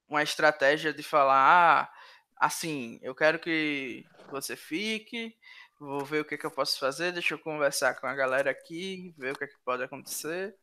uma 0.09 0.23
estratégia 0.23 0.93
de 0.93 1.03
falar, 1.03 1.37
ah, 1.37 1.93
assim, 2.37 2.99
eu 3.03 3.15
quero 3.15 3.39
que 3.39 4.05
você 4.31 4.57
fique, 4.57 5.35
vou 5.79 6.05
ver 6.05 6.21
o 6.21 6.25
que, 6.25 6.39
que 6.39 6.47
eu 6.47 6.51
posso 6.51 6.79
fazer, 6.79 7.13
deixa 7.13 7.35
eu 7.35 7.39
conversar 7.39 7.95
com 7.95 8.07
a 8.07 8.15
galera 8.15 8.51
aqui, 8.51 9.15
ver 9.19 9.33
o 9.33 9.39
que, 9.39 9.47
que 9.47 9.59
pode 9.65 9.83
acontecer. 9.83 10.55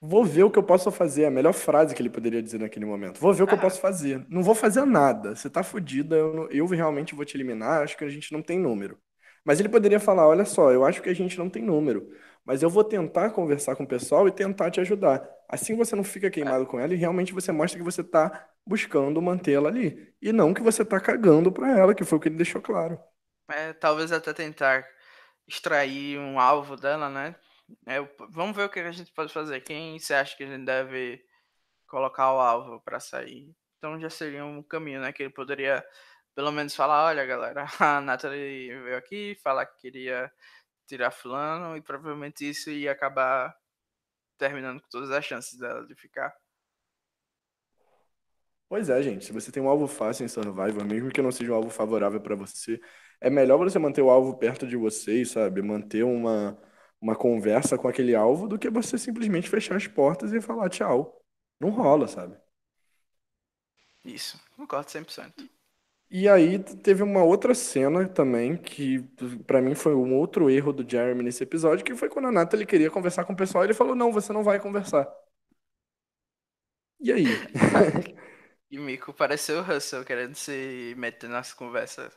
Vou 0.00 0.22
ver 0.22 0.42
o 0.42 0.50
que 0.50 0.58
eu 0.58 0.62
posso 0.62 0.90
fazer. 0.90 1.22
É 1.22 1.26
a 1.26 1.30
melhor 1.30 1.54
frase 1.54 1.94
que 1.94 2.02
ele 2.02 2.10
poderia 2.10 2.42
dizer 2.42 2.58
naquele 2.58 2.84
momento. 2.84 3.18
Vou 3.18 3.32
ver 3.32 3.44
o 3.44 3.46
que 3.46 3.54
eu 3.54 3.58
posso 3.58 3.80
fazer. 3.80 4.24
Não 4.28 4.42
vou 4.42 4.54
fazer 4.54 4.84
nada. 4.84 5.34
Você 5.34 5.48
tá 5.48 5.62
fodida, 5.62 6.14
eu, 6.14 6.50
eu 6.50 6.66
realmente 6.66 7.14
vou 7.14 7.24
te 7.24 7.36
eliminar. 7.36 7.82
Acho 7.82 7.96
que 7.96 8.04
a 8.04 8.08
gente 8.08 8.30
não 8.30 8.42
tem 8.42 8.58
número. 8.58 8.98
Mas 9.44 9.60
ele 9.60 9.68
poderia 9.68 9.98
falar: 9.98 10.28
olha 10.28 10.44
só, 10.44 10.70
eu 10.70 10.84
acho 10.84 11.00
que 11.00 11.08
a 11.08 11.14
gente 11.14 11.38
não 11.38 11.48
tem 11.48 11.62
número. 11.62 12.06
Mas 12.44 12.62
eu 12.62 12.68
vou 12.68 12.84
tentar 12.84 13.30
conversar 13.30 13.76
com 13.76 13.84
o 13.84 13.86
pessoal 13.88 14.28
e 14.28 14.32
tentar 14.32 14.70
te 14.70 14.80
ajudar. 14.80 15.26
Assim 15.48 15.74
você 15.74 15.96
não 15.96 16.04
fica 16.04 16.30
queimado 16.30 16.66
com 16.66 16.78
ela 16.78 16.92
e 16.92 16.96
realmente 16.96 17.32
você 17.32 17.50
mostra 17.50 17.78
que 17.78 17.84
você 17.84 18.04
tá 18.04 18.46
buscando 18.66 19.20
mantê-la 19.20 19.68
ali. 19.68 20.14
E 20.20 20.32
não 20.32 20.54
que 20.54 20.62
você 20.62 20.84
tá 20.84 21.00
cagando 21.00 21.52
pra 21.52 21.78
ela, 21.78 21.94
que 21.94 22.04
foi 22.04 22.18
o 22.18 22.20
que 22.20 22.28
ele 22.28 22.36
deixou 22.36 22.62
claro. 22.62 22.98
É, 23.50 23.72
talvez 23.72 24.10
até 24.10 24.32
tentar 24.32 24.86
extrair 25.46 26.18
um 26.18 26.40
alvo 26.40 26.76
dela, 26.76 27.08
né? 27.10 27.36
É, 27.86 28.00
vamos 28.30 28.56
ver 28.56 28.64
o 28.64 28.68
que 28.68 28.80
a 28.80 28.92
gente 28.92 29.12
pode 29.12 29.32
fazer. 29.32 29.60
Quem 29.60 29.98
você 29.98 30.14
acha 30.14 30.36
que 30.36 30.44
a 30.44 30.46
gente 30.46 30.64
deve 30.64 31.22
colocar 31.86 32.32
o 32.32 32.40
alvo 32.40 32.80
para 32.80 33.00
sair? 33.00 33.54
Então 33.78 34.00
já 34.00 34.10
seria 34.10 34.44
um 34.44 34.62
caminho, 34.62 35.00
né? 35.00 35.12
Que 35.12 35.24
ele 35.24 35.32
poderia 35.32 35.84
pelo 36.34 36.50
menos 36.50 36.74
falar, 36.74 37.06
olha 37.06 37.24
galera, 37.24 37.66
a 37.80 38.00
Natalie 38.00 38.74
veio 38.82 38.96
aqui 38.96 39.36
falar 39.42 39.66
que 39.66 39.82
queria 39.82 40.32
tirar 40.86 41.10
fulano 41.10 41.76
e 41.76 41.82
provavelmente 41.82 42.48
isso 42.48 42.70
ia 42.70 42.92
acabar 42.92 43.56
terminando 44.38 44.80
com 44.82 44.88
todas 44.88 45.10
as 45.10 45.24
chances 45.24 45.58
dela 45.58 45.86
de 45.86 45.94
ficar. 45.94 46.34
Pois 48.74 48.88
é, 48.90 49.00
gente. 49.02 49.24
Se 49.24 49.32
você 49.32 49.52
tem 49.52 49.62
um 49.62 49.68
alvo 49.68 49.86
fácil 49.86 50.24
em 50.24 50.28
Survivor, 50.28 50.84
mesmo 50.84 51.08
que 51.08 51.22
não 51.22 51.30
seja 51.30 51.52
um 51.52 51.54
alvo 51.54 51.70
favorável 51.70 52.20
para 52.20 52.34
você, 52.34 52.80
é 53.20 53.30
melhor 53.30 53.56
você 53.56 53.78
manter 53.78 54.02
o 54.02 54.10
alvo 54.10 54.36
perto 54.36 54.66
de 54.66 54.76
vocês, 54.76 55.30
sabe? 55.30 55.62
Manter 55.62 56.02
uma 56.02 56.58
uma 57.00 57.14
conversa 57.14 57.78
com 57.78 57.86
aquele 57.86 58.16
alvo 58.16 58.48
do 58.48 58.58
que 58.58 58.68
você 58.68 58.98
simplesmente 58.98 59.48
fechar 59.48 59.76
as 59.76 59.86
portas 59.86 60.32
e 60.32 60.40
falar 60.40 60.68
tchau. 60.70 61.22
Não 61.60 61.70
rola, 61.70 62.08
sabe? 62.08 62.36
Isso, 64.04 64.40
concordo 64.56 64.90
100%. 64.90 65.48
E 66.10 66.28
aí 66.28 66.58
teve 66.58 67.04
uma 67.04 67.22
outra 67.22 67.54
cena 67.54 68.08
também 68.08 68.56
que 68.56 69.00
para 69.46 69.62
mim 69.62 69.76
foi 69.76 69.94
um 69.94 70.16
outro 70.16 70.50
erro 70.50 70.72
do 70.72 70.88
Jeremy 70.88 71.22
nesse 71.22 71.44
episódio, 71.44 71.84
que 71.84 71.94
foi 71.94 72.08
quando 72.08 72.26
a 72.26 72.32
Natalie 72.32 72.66
queria 72.66 72.90
conversar 72.90 73.24
com 73.24 73.34
o 73.34 73.36
pessoal, 73.36 73.62
e 73.62 73.68
ele 73.68 73.74
falou: 73.74 73.94
"Não, 73.94 74.10
você 74.10 74.32
não 74.32 74.42
vai 74.42 74.58
conversar". 74.58 75.06
E 77.00 77.12
aí? 77.12 77.26
e 78.74 78.78
Mico 78.78 79.12
pareceu 79.12 79.58
o 79.60 79.62
Russell 79.62 80.04
querendo 80.04 80.34
se 80.34 80.94
meter 80.96 81.28
nas 81.28 81.52
conversas. 81.52 82.12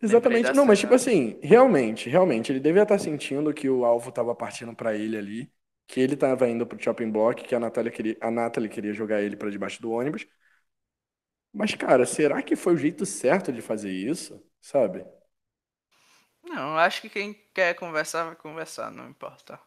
Exatamente. 0.00 0.52
Não, 0.52 0.66
mas 0.66 0.78
tipo 0.78 0.94
assim, 0.94 1.38
realmente, 1.42 2.08
realmente, 2.08 2.52
ele 2.52 2.60
devia 2.60 2.82
estar 2.82 2.98
sentindo 2.98 3.52
que 3.54 3.68
o 3.68 3.84
alvo 3.84 4.10
estava 4.10 4.34
partindo 4.34 4.74
para 4.74 4.94
ele 4.94 5.16
ali, 5.16 5.52
que 5.86 6.00
ele 6.00 6.14
estava 6.14 6.48
indo 6.48 6.66
pro 6.66 6.80
shopping 6.82 7.10
block, 7.10 7.42
que 7.44 7.54
a 7.54 7.60
Natália 7.60 7.90
queria, 7.90 8.16
a 8.20 8.30
Natalie 8.30 8.68
queria 8.68 8.92
jogar 8.92 9.22
ele 9.22 9.36
para 9.36 9.50
debaixo 9.50 9.80
do 9.80 9.90
ônibus. 9.90 10.26
Mas, 11.52 11.74
cara, 11.74 12.04
será 12.06 12.42
que 12.42 12.54
foi 12.56 12.74
o 12.74 12.76
jeito 12.78 13.04
certo 13.06 13.52
de 13.52 13.60
fazer 13.62 13.90
isso? 13.92 14.40
Sabe? 14.60 15.04
Não, 16.42 16.78
acho 16.78 17.02
que 17.02 17.10
quem 17.10 17.34
quer 17.54 17.74
conversar 17.74 18.24
vai 18.24 18.36
conversar, 18.36 18.90
não 18.90 19.08
importa 19.08 19.60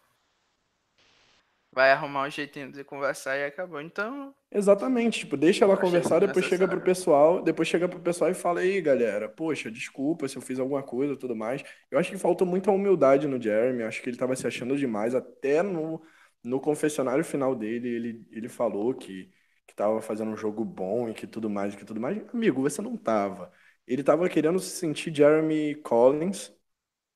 vai 1.71 1.91
arrumar 1.91 2.27
um 2.27 2.29
jeitinho 2.29 2.71
de 2.71 2.83
conversar 2.83 3.37
e 3.37 3.45
acabou. 3.45 3.79
Então. 3.81 4.33
Exatamente, 4.51 5.19
tipo, 5.19 5.37
deixa 5.37 5.63
ela 5.65 5.77
conversar, 5.77 6.19
depois 6.19 6.45
chega 6.45 6.67
pro 6.67 6.81
pessoal, 6.81 7.41
depois 7.41 7.67
chega 7.67 7.87
pro 7.87 7.99
pessoal 7.99 8.31
e 8.31 8.33
fala 8.33 8.61
aí, 8.61 8.81
galera, 8.81 9.29
poxa, 9.29 9.69
desculpa 9.69 10.27
se 10.27 10.35
eu 10.35 10.41
fiz 10.41 10.59
alguma 10.59 10.81
coisa 10.81 11.15
tudo 11.15 11.35
mais. 11.35 11.63
Eu 11.91 11.99
acho 11.99 12.11
que 12.11 12.17
faltou 12.17 12.47
muita 12.47 12.71
humildade 12.71 13.27
no 13.27 13.41
Jeremy, 13.41 13.83
acho 13.83 14.01
que 14.01 14.09
ele 14.09 14.17
tava 14.17 14.35
se 14.35 14.47
achando 14.47 14.75
demais, 14.75 15.13
até 15.13 15.61
no, 15.61 16.01
no 16.43 16.59
confessionário 16.59 17.23
final 17.23 17.55
dele, 17.55 17.87
ele, 17.87 18.27
ele 18.31 18.49
falou 18.49 18.93
que, 18.95 19.29
que 19.67 19.75
tava 19.75 20.01
fazendo 20.01 20.31
um 20.31 20.37
jogo 20.37 20.65
bom 20.65 21.09
e 21.09 21.13
que 21.13 21.27
tudo 21.27 21.49
mais, 21.49 21.73
e 21.73 21.77
que 21.77 21.85
tudo 21.85 21.99
mais. 22.01 22.17
Amigo, 22.33 22.61
você 22.61 22.81
não 22.81 22.97
tava. 22.97 23.51
Ele 23.85 24.03
tava 24.03 24.27
querendo 24.29 24.59
se 24.59 24.77
sentir 24.77 25.15
Jeremy 25.15 25.75
Collins, 25.83 26.51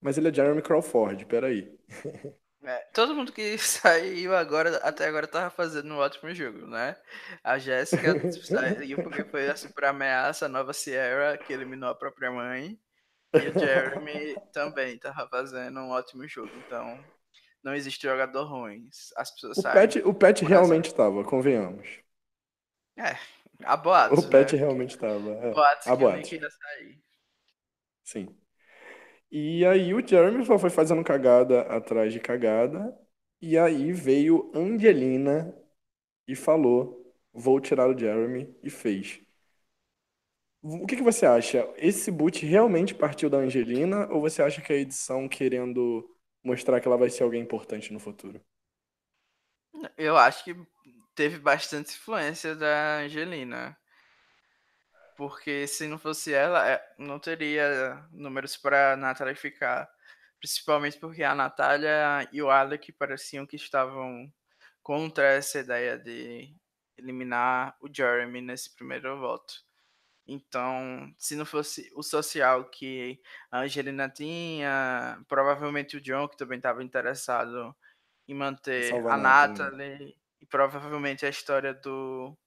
mas 0.01 0.17
ele 0.17 0.29
é 0.29 0.33
Jeremy 0.33 0.61
Crawford, 0.61 1.25
peraí. 1.25 1.71
É, 2.64 2.78
todo 2.93 3.14
mundo 3.14 3.32
que 3.32 3.57
saiu 3.59 4.36
agora, 4.36 4.78
até 4.78 5.05
agora 5.05 5.28
tava 5.28 5.49
fazendo 5.49 5.93
um 5.93 5.97
ótimo 5.97 6.34
jogo, 6.34 6.66
né? 6.66 6.95
A 7.43 7.57
Jéssica 7.57 8.14
saiu 8.43 9.03
porque 9.03 9.24
foi 9.26 9.49
assim 9.49 9.70
pra 9.70 9.89
ameaça, 9.89 10.45
a 10.45 10.49
nova 10.49 10.72
Sierra, 10.74 11.38
que 11.38 11.51
eliminou 11.51 11.89
a 11.89 11.95
própria 11.95 12.32
mãe. 12.32 12.80
E 13.34 13.49
o 13.49 13.59
Jeremy 13.59 14.36
também 14.53 14.97
tava 14.97 15.28
fazendo 15.28 15.80
um 15.80 15.89
ótimo 15.89 16.28
jogo. 16.28 16.51
Então, 16.66 17.03
não 17.64 17.74
existe 17.74 18.03
jogador 18.03 18.45
ruim. 18.45 18.89
As 19.18 19.32
pessoas 19.32 19.57
o 19.57 19.61
saem. 19.61 19.76
Pet, 19.76 19.99
o 20.05 20.14
Pet 20.14 20.45
realmente 20.45 20.88
estava, 20.88 21.24
convenhamos. 21.24 21.88
É, 22.95 23.18
a 23.64 23.76
boatos. 23.76 24.24
O 24.24 24.30
Pet 24.30 24.53
né? 24.53 24.59
realmente 24.59 24.91
estava. 24.91 25.32
É. 25.32 25.51
Boatos 25.51 25.88
a 25.88 25.91
que 25.91 26.03
boatos. 26.03 26.32
nem 26.32 26.41
sair. 26.41 27.03
Sim. 28.03 28.42
E 29.34 29.65
aí 29.65 29.93
o 29.93 30.07
Jeremy 30.07 30.45
só 30.45 30.57
foi 30.59 30.69
fazendo 30.69 31.03
cagada 31.03 31.63
atrás 31.63 32.13
de 32.13 32.19
cagada. 32.21 32.97
E 33.41 33.57
aí 33.57 33.91
veio 33.91 34.51
Angelina 34.55 35.55
e 36.27 36.36
falou: 36.36 37.13
Vou 37.34 37.59
tirar 37.61 37.89
o 37.89 37.97
Jeremy, 37.99 38.55
e 38.63 38.69
fez. 38.71 39.21
O 40.63 40.86
que 40.88 40.95
que 40.95 41.03
você 41.03 41.25
acha? 41.27 41.71
Esse 41.77 42.09
boot 42.11 42.45
realmente 42.45 42.95
partiu 42.95 43.29
da 43.29 43.38
Angelina 43.38 44.07
ou 44.11 44.21
você 44.21 44.41
acha 44.41 44.61
que 44.61 44.71
a 44.73 44.77
edição 44.77 45.27
querendo 45.29 46.09
mostrar 46.43 46.79
que 46.81 46.88
ela 46.88 46.97
vai 46.97 47.09
ser 47.09 47.23
alguém 47.23 47.41
importante 47.41 47.91
no 47.93 47.99
futuro? 47.99 48.41
Eu 49.97 50.17
acho 50.17 50.43
que 50.43 50.55
teve 51.15 51.39
bastante 51.39 51.93
influência 51.95 52.55
da 52.55 52.99
Angelina. 52.99 53.77
Porque 55.16 55.68
se 55.68 55.88
não 55.88 55.97
fosse 55.97 56.34
ela, 56.34 56.68
é, 56.68 56.82
não 56.97 57.20
teria 57.20 58.05
números 58.11 58.57
para 58.57 58.93
a 58.93 58.97
Natália 58.97 59.36
ficar. 59.36 59.89
Principalmente 60.39 60.97
porque 60.99 61.24
a 61.24 61.36
Natália 61.36 62.28
e 62.32 62.41
o 62.41 62.49
Alec 62.49 62.91
pareciam 62.93 63.45
que 63.45 63.55
estavam 63.55 64.32
contra 64.82 65.26
essa 65.26 65.59
ideia 65.59 65.97
de 65.97 66.53
eliminar 66.97 67.76
o 67.80 67.88
Jeremy 67.91 68.41
nesse 68.41 68.76
primeiro 68.76 69.18
voto. 69.20 69.53
Então, 70.28 71.14
se 71.18 71.36
não 71.36 71.45
fosse 71.45 71.91
o 71.95 72.03
social 72.03 72.66
que 72.70 73.22
a 73.51 73.59
Angelina 73.61 74.09
tinha, 74.09 75.22
provavelmente 75.28 75.97
o 75.97 76.01
John, 76.01 76.28
que 76.28 76.38
também 76.38 76.57
estava 76.57 76.84
interessado 76.84 77.76
em 78.28 78.34
manter 78.34 78.93
a 78.93 79.18
Natalie, 79.18 80.16
e 80.39 80.45
provavelmente 80.45 81.26
a 81.26 81.30
história 81.30 81.74
do, 81.74 82.38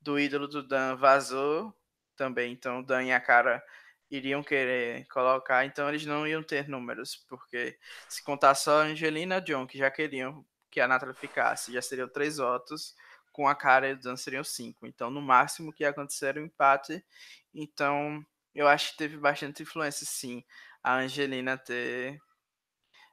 do 0.00 0.18
ídolo 0.18 0.48
do 0.48 0.66
Dan 0.66 0.96
vazou 0.96 1.74
também. 2.22 2.52
Então, 2.52 2.78
o 2.78 2.82
Dan 2.84 3.02
e 3.02 3.12
a 3.12 3.20
cara 3.20 3.60
iriam 4.08 4.44
querer 4.44 5.06
colocar, 5.08 5.64
então 5.64 5.88
eles 5.88 6.06
não 6.06 6.24
iam 6.26 6.42
ter 6.42 6.68
números, 6.68 7.16
porque 7.28 7.76
se 8.08 8.22
contar 8.22 8.54
só 8.54 8.82
a 8.82 8.84
Angelina 8.84 9.38
e 9.38 9.40
John, 9.40 9.66
que 9.66 9.76
já 9.76 9.90
queriam 9.90 10.44
que 10.70 10.80
a 10.80 10.86
Natalie 10.86 11.16
ficasse, 11.16 11.72
já 11.72 11.82
seriam 11.82 12.08
três 12.08 12.36
votos 12.36 12.94
com 13.32 13.48
a 13.48 13.54
cara 13.56 13.88
e 13.88 13.94
o 13.94 13.98
Dan 14.00 14.16
seriam 14.16 14.44
cinco. 14.44 14.86
Então, 14.86 15.10
no 15.10 15.20
máximo 15.20 15.72
que 15.72 15.82
ia 15.82 15.90
acontecer 15.90 16.26
era 16.26 16.40
um 16.40 16.44
empate. 16.44 17.04
Então, 17.52 18.24
eu 18.54 18.68
acho 18.68 18.92
que 18.92 18.98
teve 18.98 19.16
bastante 19.16 19.62
influência, 19.64 20.06
sim, 20.06 20.44
a 20.82 20.94
Angelina 20.98 21.58
ter 21.58 22.20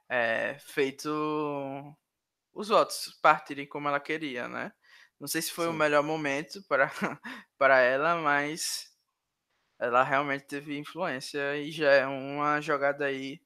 é, 0.08 0.56
feito 0.60 1.96
os 2.52 2.68
votos 2.68 3.18
partirem 3.20 3.66
como 3.66 3.88
ela 3.88 3.98
queria, 3.98 4.46
né? 4.46 4.72
Não 5.18 5.26
sei 5.26 5.42
se 5.42 5.50
foi 5.50 5.66
sim. 5.66 5.70
o 5.70 5.74
melhor 5.74 6.02
momento 6.02 6.62
para, 6.68 6.90
para 7.58 7.80
ela, 7.80 8.16
mas 8.16 8.89
ela 9.80 10.04
realmente 10.04 10.44
teve 10.44 10.78
influência 10.78 11.56
e 11.56 11.72
já 11.72 11.90
é 11.90 12.06
uma 12.06 12.60
jogada 12.60 13.06
aí 13.06 13.40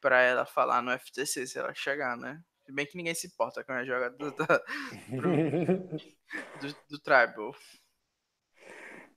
para 0.00 0.20
ela 0.20 0.44
falar 0.44 0.82
no 0.82 0.90
FTC 0.90 1.46
se 1.46 1.58
ela 1.58 1.72
chegar, 1.74 2.16
né? 2.16 2.42
Se 2.64 2.72
bem 2.72 2.84
que 2.84 2.96
ninguém 2.96 3.14
se 3.14 3.28
importa 3.28 3.62
com 3.62 3.72
a 3.72 3.84
jogada 3.84 4.16
do, 4.16 4.30
do, 6.60 6.76
do 6.90 6.98
Tribal. 6.98 7.54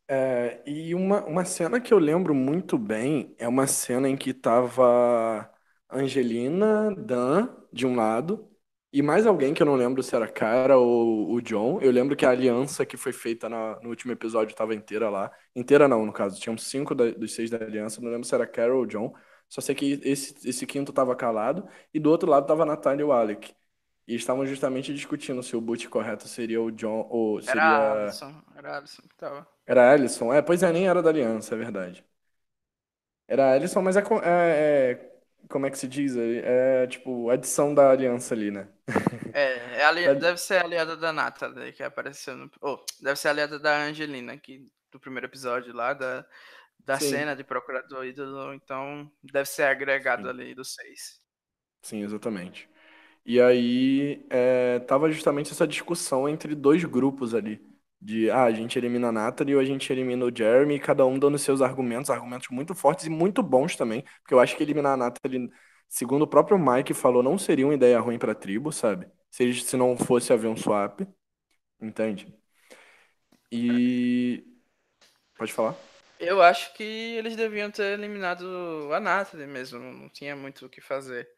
É, 0.07 0.61
e 0.65 0.93
uma, 0.93 1.25
uma 1.25 1.45
cena 1.45 1.81
que 1.81 1.93
eu 1.93 1.99
lembro 1.99 2.33
muito 2.33 2.77
bem 2.77 3.35
é 3.37 3.47
uma 3.47 3.67
cena 3.67 4.07
em 4.07 4.15
que 4.15 4.33
tava 4.33 5.51
Angelina, 5.91 6.93
Dan, 6.95 7.49
de 7.73 7.85
um 7.87 7.95
lado, 7.95 8.47
e 8.91 9.01
mais 9.01 9.27
alguém 9.27 9.53
que 9.53 9.61
eu 9.61 9.65
não 9.67 9.75
lembro 9.75 10.01
se 10.01 10.15
era 10.15 10.27
Cara 10.27 10.77
ou 10.77 11.31
o 11.31 11.41
John. 11.41 11.79
Eu 11.81 11.91
lembro 11.91 12.15
que 12.15 12.25
a 12.25 12.31
aliança 12.31 12.85
que 12.85 12.97
foi 12.97 13.13
feita 13.13 13.47
na, 13.47 13.79
no 13.81 13.89
último 13.89 14.11
episódio 14.11 14.51
estava 14.51 14.73
inteira 14.73 15.09
lá. 15.09 15.31
Inteira 15.55 15.87
não, 15.87 16.05
no 16.05 16.11
caso. 16.11 16.39
Tinham 16.39 16.57
cinco 16.57 16.95
da, 16.95 17.11
dos 17.11 17.33
seis 17.35 17.49
da 17.49 17.57
aliança. 17.57 18.01
Não 18.01 18.09
lembro 18.09 18.27
se 18.27 18.33
era 18.33 18.47
Cara 18.47 18.75
ou 18.75 18.85
John. 18.87 19.13
Só 19.47 19.61
sei 19.61 19.75
que 19.75 19.99
esse, 20.03 20.47
esse 20.47 20.65
quinto 20.65 20.91
estava 20.91 21.15
calado 21.15 21.67
e 21.93 21.99
do 21.99 22.09
outro 22.09 22.29
lado 22.29 22.43
estava 22.43 22.63
a 22.63 22.65
Natália 22.65 23.01
e 23.01 23.05
o 23.05 23.11
Alec. 23.11 23.53
E 24.07 24.15
estavam 24.15 24.43
justamente 24.45 24.91
discutindo 24.91 25.43
se 25.43 25.55
o 25.55 25.61
boot 25.61 25.87
correto 25.87 26.27
seria 26.27 26.59
o 26.59 26.71
John 26.71 27.05
ou 27.11 27.39
seria. 27.41 27.61
Era 27.61 28.03
Alisson, 28.03 28.43
era 28.55 28.77
Alisson 28.77 29.01
que 29.03 29.15
tava. 29.15 29.47
Era 29.67 29.91
Alisson? 29.91 30.33
É, 30.33 30.41
pois 30.41 30.63
é, 30.63 30.71
nem 30.73 30.87
era 30.87 31.01
da 31.01 31.11
Aliança, 31.11 31.53
é 31.53 31.57
verdade. 31.57 32.03
Era 33.27 33.53
Alisson, 33.53 33.83
mas 33.83 33.95
é, 33.95 34.01
é, 34.01 34.91
é 34.91 35.08
como 35.49 35.65
é 35.65 35.71
que 35.71 35.77
se 35.77 35.87
diz? 35.87 36.15
É, 36.15 36.83
é 36.83 36.87
tipo 36.87 37.29
adição 37.29 37.73
da 37.73 37.89
aliança 37.91 38.33
ali, 38.33 38.51
né? 38.51 38.67
É, 39.31 39.81
é 39.81 39.85
ali... 39.85 40.15
deve 40.15 40.39
ser 40.39 40.55
a 40.55 40.63
aliada 40.63 40.97
da 40.97 41.13
Natalie 41.13 41.71
que 41.71 41.83
apareceu 41.83 42.35
no. 42.35 42.49
Oh, 42.61 42.83
deve 42.99 43.15
ser 43.19 43.27
a 43.27 43.31
aliada 43.31 43.59
da 43.59 43.83
Angelina, 43.83 44.35
que 44.37 44.67
do 44.91 44.99
primeiro 44.99 45.27
episódio 45.27 45.71
lá, 45.71 45.93
da, 45.93 46.25
da 46.79 46.99
cena 46.99 47.35
de 47.35 47.43
procurador 47.43 48.05
ídolo, 48.05 48.53
então 48.55 49.09
deve 49.21 49.47
ser 49.47 49.63
agregado 49.63 50.23
Sim. 50.23 50.29
ali 50.29 50.55
dos 50.55 50.73
seis. 50.73 51.21
Sim, 51.83 52.03
exatamente. 52.03 52.67
E 53.23 53.39
aí 53.39 54.25
é, 54.31 54.79
tava 54.79 55.11
justamente 55.11 55.51
essa 55.51 55.67
discussão 55.67 56.27
entre 56.27 56.55
dois 56.55 56.83
grupos 56.83 57.35
ali. 57.35 57.61
De 58.01 58.31
ah, 58.31 58.45
a 58.45 58.51
gente 58.51 58.77
elimina 58.79 59.09
a 59.09 59.11
Natalie 59.11 59.55
ou 59.55 59.61
a 59.61 59.65
gente 59.65 59.91
elimina 59.91 60.25
o 60.25 60.35
Jeremy, 60.35 60.79
cada 60.79 61.05
um 61.05 61.19
dando 61.19 61.37
seus 61.37 61.61
argumentos, 61.61 62.09
argumentos 62.09 62.47
muito 62.49 62.73
fortes 62.73 63.05
e 63.05 63.09
muito 63.09 63.43
bons 63.43 63.75
também. 63.75 64.03
Porque 64.21 64.33
eu 64.33 64.39
acho 64.39 64.55
que 64.55 64.63
eliminar 64.63 64.93
a 64.93 64.97
Natalie, 64.97 65.49
segundo 65.87 66.21
o 66.23 66.27
próprio 66.27 66.57
Mike 66.57 66.93
falou, 66.93 67.21
não 67.21 67.37
seria 67.37 67.65
uma 67.67 67.73
ideia 67.73 67.99
ruim 67.99 68.17
pra 68.17 68.33
tribo, 68.33 68.71
sabe? 68.71 69.07
Se, 69.29 69.53
se 69.53 69.75
não 69.77 69.97
fosse 69.97 70.31
haver 70.31 70.47
um 70.47 70.55
swap. 70.55 71.01
Entende? 71.81 72.33
E. 73.51 74.43
Pode 75.37 75.51
falar? 75.53 75.75
Eu 76.19 76.41
acho 76.41 76.73
que 76.73 76.83
eles 76.83 77.35
deviam 77.35 77.71
ter 77.71 77.97
eliminado 77.97 78.89
a 78.93 78.99
Natalie 78.99 79.47
mesmo, 79.47 79.79
não 79.79 80.09
tinha 80.09 80.35
muito 80.35 80.65
o 80.65 80.69
que 80.69 80.81
fazer. 80.81 81.29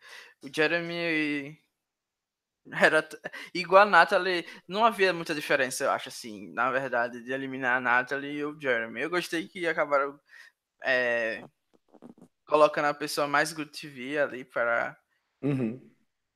O 0.44 0.50
Jeremy 0.54 1.56
era 2.72 3.08
igual 3.54 3.84
a 3.84 3.86
Natalie, 3.86 4.46
não 4.68 4.86
havia 4.86 5.14
muita 5.14 5.34
diferença, 5.34 5.84
eu 5.84 5.92
acho 5.92 6.10
assim, 6.10 6.52
na 6.54 6.70
verdade, 6.72 7.24
de 7.24 7.32
eliminar 7.32 7.78
a 7.78 7.82
Natalie 7.82 8.38
e 8.38 8.46
o 8.46 8.60
Jeremy. 8.60 9.02
Eu 9.02 9.10
gostei 9.10 9.48
que 9.48 9.68
acabaram 9.68 10.20
é, 10.84 11.44
colocando 12.46 12.86
a 12.86 12.94
pessoa 12.94 13.28
mais 13.28 13.54
good 13.54 13.72
TV 13.72 14.20
ali 14.20 14.44
para 14.44 14.98
uhum. 15.42 15.82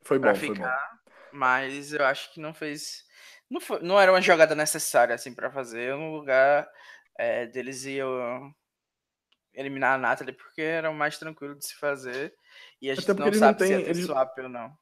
foi 0.03 0.19
bom, 0.19 0.34
ficar, 0.36 0.55
foi 0.55 0.55
bom. 0.55 1.09
mas 1.34 1.93
eu 1.93 2.05
acho 2.05 2.34
que 2.34 2.39
não 2.39 2.53
fez 2.53 3.03
não, 3.49 3.59
foi, 3.59 3.82
não 3.82 3.99
era 3.99 4.11
uma 4.11 4.21
jogada 4.21 4.55
necessária 4.55 5.13
assim 5.13 5.34
para 5.34 5.51
fazer 5.51 5.95
no 5.95 6.15
lugar 6.15 6.67
é, 7.17 7.45
deles 7.47 7.86
iam 7.86 8.53
eliminar 9.55 9.95
a 9.95 9.97
Natalie 9.97 10.34
porque 10.34 10.61
era 10.61 10.89
o 10.89 10.93
mais 10.93 11.17
tranquilo 11.17 11.55
de 11.55 11.65
se 11.65 11.76
fazer. 11.76 12.34
E 12.82 12.89
a 12.89 12.95
gente 12.95 13.07
não 13.07 13.34
sabe 13.34 13.39
não 13.39 13.53
tem, 13.53 13.67
se 13.67 13.73
é 13.73 13.80
eles... 13.89 14.05
swap 14.05 14.38
ou 14.38 14.49
não. 14.49 14.78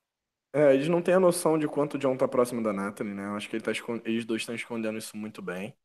É, 0.56 0.74
eles 0.74 0.88
não 0.88 1.02
têm 1.02 1.16
a 1.16 1.20
noção 1.20 1.58
de 1.58 1.68
quanto 1.68 1.96
o 1.96 1.98
John 1.98 2.16
tá 2.16 2.28
próximo 2.28 2.62
da 2.62 2.72
Natalie, 2.72 3.14
né? 3.14 3.26
Eu 3.26 3.36
acho 3.36 3.50
que 3.50 3.56
ele 3.56 3.64
tá 3.64 3.72
eles 4.06 4.26
dois 4.26 4.42
estão 4.44 4.54
escondendo 4.54 4.98
isso 5.00 5.18
muito 5.18 5.42
bem. 5.42 5.76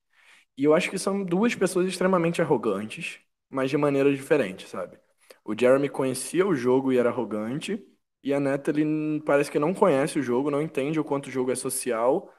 E 0.57 0.65
eu 0.65 0.75
acho 0.75 0.91
que 0.91 0.99
são 0.99 1.25
duas 1.25 1.55
pessoas 1.55 1.89
extremamente 1.89 2.43
arrogantes, 2.43 3.21
mas 3.51 3.71
de 3.71 3.77
maneiras 3.79 4.17
diferentes, 4.17 4.71
sabe? 4.71 4.99
O 5.45 5.55
Jeremy 5.59 5.89
conhecia 5.91 6.47
o 6.47 6.55
jogo 6.57 6.93
e 6.93 6.99
era 6.99 7.11
arrogante, 7.11 7.85
e 8.23 8.35
a 8.35 8.41
Natalie 8.41 9.23
parece 9.27 9.51
que 9.51 9.59
não 9.59 9.75
conhece 9.75 10.19
o 10.19 10.23
jogo, 10.23 10.51
não 10.51 10.63
entende 10.63 11.01
o 11.01 11.05
quanto 11.05 11.29
o 11.29 11.31
jogo 11.33 11.53
é 11.53 11.57
social 11.57 12.33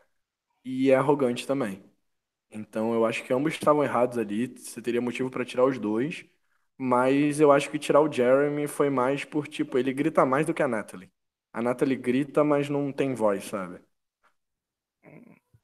e 0.65 0.91
é 0.91 0.95
arrogante 0.95 1.47
também. 1.47 1.83
Então 2.51 2.93
eu 2.93 3.05
acho 3.05 3.23
que 3.25 3.33
ambos 3.33 3.53
estavam 3.53 3.83
errados 3.83 4.17
ali. 4.17 4.47
Você 4.57 4.81
teria 4.81 5.01
motivo 5.01 5.29
para 5.31 5.45
tirar 5.45 5.65
os 5.65 5.79
dois. 5.79 6.25
Mas 6.77 7.39
eu 7.41 7.51
acho 7.51 7.69
que 7.71 7.79
tirar 7.79 8.01
o 8.01 8.11
Jeremy 8.11 8.67
foi 8.67 8.89
mais 8.89 9.25
por, 9.25 9.47
tipo, 9.47 9.77
ele 9.79 9.93
grita 9.93 10.25
mais 10.25 10.45
do 10.47 10.53
que 10.53 10.63
a 10.63 10.67
Natalie. 10.67 11.11
A 11.53 11.61
Natalie 11.61 11.97
grita, 11.97 12.43
mas 12.43 12.69
não 12.69 12.91
tem 12.91 13.13
voz, 13.13 13.43
sabe? 13.45 13.81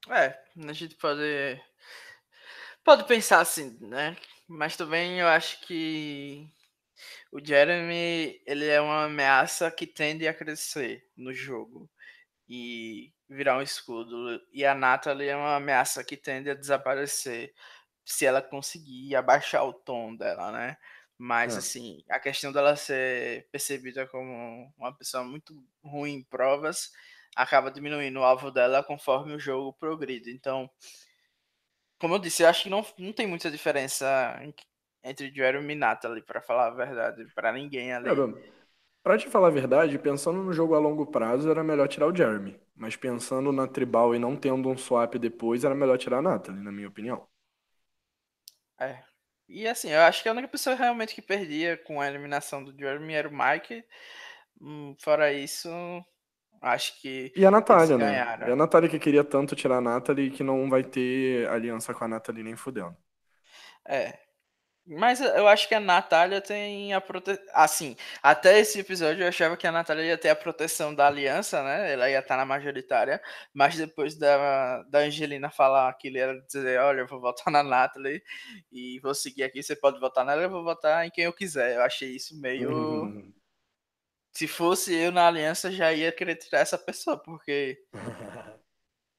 É, 0.09 0.37
a 0.67 0.73
gente 0.73 0.95
pode. 0.95 1.21
Pode 2.83 3.05
pensar 3.07 3.39
assim, 3.41 3.77
né? 3.81 4.15
Mas 4.47 4.77
também 4.77 5.19
eu 5.19 5.27
acho 5.27 5.59
que 5.65 6.47
o 7.31 7.43
Jeremy 7.43 8.41
ele 8.45 8.67
é 8.67 8.79
uma 8.81 9.05
ameaça 9.05 9.71
que 9.71 9.87
tende 9.87 10.27
a 10.27 10.33
crescer 10.33 11.07
no 11.17 11.33
jogo. 11.33 11.89
E 12.49 13.13
virar 13.29 13.57
um 13.57 13.61
escudo. 13.61 14.41
E 14.53 14.65
a 14.65 14.75
Natalie 14.75 15.29
é 15.29 15.35
uma 15.35 15.55
ameaça 15.57 16.03
que 16.03 16.17
tende 16.17 16.49
a 16.49 16.55
desaparecer 16.55 17.53
se 18.05 18.25
ela 18.25 18.41
conseguir 18.41 19.15
abaixar 19.15 19.65
o 19.65 19.73
tom 19.73 20.15
dela, 20.15 20.51
né? 20.51 20.77
Mas, 21.17 21.55
é. 21.55 21.59
assim, 21.59 22.03
a 22.09 22.19
questão 22.19 22.51
dela 22.51 22.75
ser 22.75 23.47
percebida 23.51 24.05
como 24.07 24.71
uma 24.77 24.93
pessoa 24.95 25.23
muito 25.23 25.53
ruim 25.83 26.15
em 26.15 26.23
provas 26.23 26.91
acaba 27.35 27.71
diminuindo 27.71 28.19
o 28.19 28.23
alvo 28.23 28.51
dela 28.51 28.83
conforme 28.83 29.33
o 29.33 29.39
jogo 29.39 29.73
progride. 29.73 30.31
Então, 30.31 30.69
como 31.99 32.15
eu 32.15 32.19
disse, 32.19 32.43
eu 32.43 32.49
acho 32.49 32.63
que 32.63 32.69
não, 32.69 32.85
não 32.97 33.13
tem 33.13 33.27
muita 33.27 33.49
diferença 33.49 34.39
entre 35.03 35.33
Jeremy 35.33 35.73
e 35.73 35.75
Natalie, 35.75 36.23
para 36.23 36.41
falar 36.41 36.67
a 36.67 36.71
verdade, 36.71 37.25
para 37.33 37.51
ninguém 37.51 37.93
ali. 37.93 38.09
É, 38.09 38.13
Pra 39.05 39.19
te 39.19 39.29
falar 39.29 39.49
a 39.49 39.51
verdade, 39.51 39.99
pensando 39.99 40.41
no 40.41 40.51
jogo 40.51 40.73
a 40.73 40.79
longo 40.79 41.05
prazo, 41.05 41.47
era 41.47 41.63
melhor 41.63 41.87
tirar 41.87 42.07
o 42.07 42.15
Jeremy. 42.15 42.59
Mas 42.75 42.95
pensando 42.95 43.51
na 43.51 43.67
tribal 43.67 44.15
e 44.15 44.19
não 44.19 44.35
tendo 44.35 44.67
um 44.67 44.75
swap 44.75 45.13
depois, 45.19 45.63
era 45.63 45.75
melhor 45.75 45.97
tirar 45.99 46.17
a 46.17 46.21
Natalie, 46.23 46.63
na 46.63 46.71
minha 46.71 46.87
opinião. 46.87 47.27
É. 48.79 49.03
E 49.47 49.67
assim, 49.67 49.89
eu 49.89 50.01
acho 50.01 50.23
que 50.23 50.29
a 50.29 50.31
única 50.31 50.47
pessoa 50.47 50.75
realmente 50.75 51.13
que 51.13 51.21
perdia 51.21 51.77
com 51.77 52.01
a 52.01 52.07
eliminação 52.07 52.63
do 52.63 52.75
Jeremy 52.77 53.13
era 53.13 53.29
o 53.29 53.31
Mike. 53.31 53.83
Hum, 54.59 54.95
fora 54.99 55.31
isso, 55.31 55.69
acho 56.61 56.99
que. 57.01 57.31
E 57.35 57.45
a 57.45 57.51
Natália, 57.51 57.97
né? 57.97 58.37
E 58.47 58.51
a 58.51 58.55
Natália 58.55 58.89
que 58.89 58.99
queria 58.99 59.23
tanto 59.23 59.55
tirar 59.55 59.77
a 59.77 59.81
Natalie 59.81 60.31
que 60.31 60.43
não 60.43 60.69
vai 60.69 60.83
ter 60.83 61.47
aliança 61.49 61.93
com 61.93 62.03
a 62.03 62.07
Natalie 62.07 62.43
nem 62.43 62.55
fudendo. 62.55 62.95
É. 63.87 64.24
Mas 64.87 65.19
eu 65.19 65.47
acho 65.47 65.67
que 65.67 65.73
a 65.73 65.79
Natália 65.79 66.39
tem 66.39 66.93
a 66.93 67.01
proteção. 67.01 67.43
Assim, 67.53 67.95
até 68.21 68.59
esse 68.59 68.79
episódio 68.79 69.23
eu 69.23 69.27
achava 69.27 69.57
que 69.57 69.65
a 69.65 69.71
Natália 69.71 70.03
ia 70.03 70.17
ter 70.17 70.29
a 70.29 70.35
proteção 70.35 70.93
da 70.93 71.07
aliança, 71.07 71.63
né? 71.63 71.91
Ela 71.93 72.07
ia 72.07 72.19
estar 72.19 72.37
na 72.37 72.45
majoritária. 72.45 73.19
Mas 73.51 73.75
depois 73.75 74.15
da, 74.15 74.83
da 74.83 74.99
Angelina 74.99 75.49
falar 75.49 75.91
que 75.95 76.07
ele 76.07 76.19
ia 76.19 76.39
dizer: 76.41 76.79
Olha, 76.79 76.99
eu 77.01 77.07
vou 77.07 77.19
votar 77.19 77.51
na 77.51 77.63
Natalie 77.63 78.21
e 78.71 78.99
vou 78.99 79.15
seguir 79.15 79.43
aqui, 79.43 79.63
você 79.63 79.75
pode 79.75 79.99
votar 79.99 80.23
nela, 80.23 80.43
eu 80.43 80.49
vou 80.51 80.63
votar 80.63 81.05
em 81.05 81.09
quem 81.09 81.23
eu 81.23 81.33
quiser. 81.33 81.75
Eu 81.75 81.81
achei 81.81 82.15
isso 82.15 82.39
meio. 82.39 82.71
Uhum. 82.71 83.33
Se 84.33 84.47
fosse 84.47 84.93
eu 84.93 85.11
na 85.11 85.27
aliança, 85.27 85.71
já 85.71 85.93
ia 85.93 86.11
querer 86.11 86.35
tirar 86.35 86.59
essa 86.59 86.77
pessoa, 86.77 87.17
porque. 87.17 87.79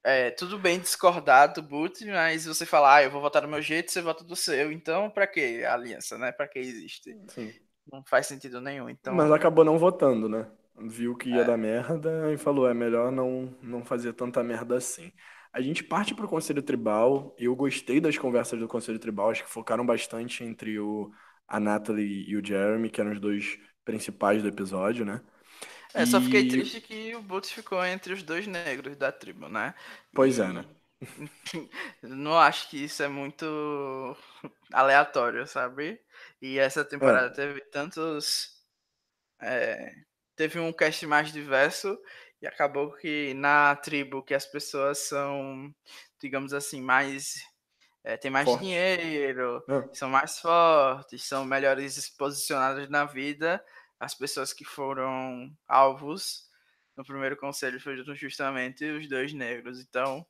É, 0.09 0.31
tudo 0.31 0.57
bem 0.57 0.79
discordar 0.79 1.53
do 1.53 1.61
boot, 1.61 2.05
mas 2.05 2.45
você 2.45 2.65
falar, 2.65 2.95
ah, 2.95 3.03
eu 3.03 3.11
vou 3.11 3.19
votar 3.19 3.41
do 3.41 3.47
meu 3.49 3.61
jeito, 3.61 3.91
você 3.91 4.01
vota 4.01 4.23
do 4.23 4.37
seu. 4.37 4.71
Então, 4.71 5.09
para 5.09 5.27
que 5.27 5.65
a 5.65 5.73
aliança, 5.73 6.17
né? 6.17 6.31
Para 6.31 6.47
que 6.47 6.59
existe? 6.59 7.13
Sim. 7.27 7.53
Não 7.91 8.01
faz 8.05 8.25
sentido 8.25 8.61
nenhum. 8.61 8.89
Então... 8.89 9.13
Mas 9.13 9.29
acabou 9.29 9.65
não 9.65 9.77
votando, 9.77 10.29
né? 10.29 10.47
Viu 10.79 11.13
que 11.13 11.29
ia 11.29 11.41
é. 11.41 11.43
dar 11.43 11.57
merda 11.57 12.31
e 12.31 12.37
falou, 12.37 12.69
é 12.69 12.73
melhor 12.73 13.11
não, 13.11 13.53
não 13.61 13.83
fazer 13.83 14.13
tanta 14.13 14.41
merda 14.41 14.77
assim. 14.77 15.11
A 15.51 15.59
gente 15.59 15.83
parte 15.83 16.15
para 16.15 16.25
o 16.25 16.29
Conselho 16.29 16.61
Tribal. 16.61 17.35
Eu 17.37 17.53
gostei 17.53 17.99
das 17.99 18.17
conversas 18.17 18.57
do 18.57 18.67
Conselho 18.67 18.99
Tribal, 18.99 19.31
acho 19.31 19.43
que 19.43 19.49
focaram 19.49 19.85
bastante 19.85 20.41
entre 20.41 20.79
o, 20.79 21.11
a 21.45 21.59
Natalie 21.59 22.23
e 22.29 22.37
o 22.37 22.45
Jeremy, 22.45 22.89
que 22.89 23.01
eram 23.01 23.11
os 23.11 23.19
dois 23.19 23.59
principais 23.83 24.41
do 24.41 24.47
episódio, 24.47 25.03
né? 25.03 25.19
É, 25.97 26.05
só 26.05 26.21
fiquei 26.21 26.47
triste 26.47 26.79
que 26.79 27.15
o 27.15 27.21
Boots 27.21 27.51
ficou 27.51 27.83
entre 27.83 28.13
os 28.13 28.21
dois 28.21 28.45
negros 28.45 28.95
da 28.95 29.11
tribo, 29.11 29.49
né? 29.49 29.73
Pois 30.13 30.37
é, 30.37 30.47
né? 30.47 30.65
Não 32.03 32.37
acho 32.37 32.69
que 32.69 32.83
isso 32.83 33.01
é 33.01 33.07
muito 33.07 34.15
aleatório, 34.71 35.47
sabe? 35.47 35.99
E 36.39 36.59
essa 36.59 36.85
temporada 36.85 37.27
é. 37.27 37.29
teve 37.29 37.61
tantos. 37.61 38.55
É... 39.41 39.91
teve 40.35 40.59
um 40.59 40.71
cast 40.71 41.05
mais 41.07 41.31
diverso 41.31 41.97
e 42.41 42.47
acabou 42.47 42.91
que 42.93 43.33
na 43.33 43.75
tribo 43.75 44.23
que 44.23 44.35
as 44.35 44.45
pessoas 44.45 44.99
são, 44.99 45.73
digamos 46.21 46.53
assim, 46.53 46.79
mais. 46.79 47.35
É, 48.03 48.15
tem 48.15 48.31
mais 48.31 48.45
Forte. 48.45 48.61
dinheiro, 48.61 49.63
é. 49.67 49.93
são 49.93 50.09
mais 50.09 50.39
fortes, 50.39 51.23
são 51.23 51.43
melhores 51.43 52.07
posicionadas 52.11 52.87
na 52.87 53.03
vida 53.03 53.61
as 53.99 54.13
pessoas 54.15 54.53
que 54.53 54.65
foram 54.65 55.51
alvos 55.67 56.47
no 56.95 57.03
primeiro 57.05 57.37
conselho 57.37 57.79
foram 57.79 58.15
justamente 58.15 58.83
os 58.85 59.07
dois 59.07 59.33
negros. 59.33 59.79
Então, 59.79 60.25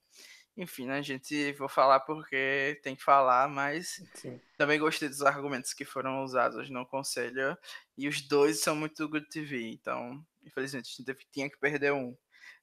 enfim, 0.56 0.88
né, 0.88 0.98
a 1.00 1.02
gente 1.02 1.54
vou 1.54 1.70
falar 1.70 2.02
porque 2.02 2.80
tem 2.84 2.96
que 2.96 3.04
falar, 3.04 3.48
mas 3.50 4.04
Sim. 4.16 4.40
também 4.58 4.80
gostei 4.80 5.08
dos 5.10 5.22
argumentos 5.22 5.74
que 5.74 5.86
foram 5.86 6.24
usados 6.24 6.70
no 6.70 6.86
conselho 6.86 7.58
e 7.98 8.08
os 8.08 8.22
dois 8.22 8.62
são 8.62 8.76
muito 8.76 9.08
good 9.08 9.28
TV. 9.30 9.70
Então, 9.72 10.26
infelizmente, 10.46 10.90
a 10.90 11.14
gente 11.14 11.28
tinha 11.32 11.50
que 11.50 11.58
perder 11.58 11.94
um. 11.94 12.18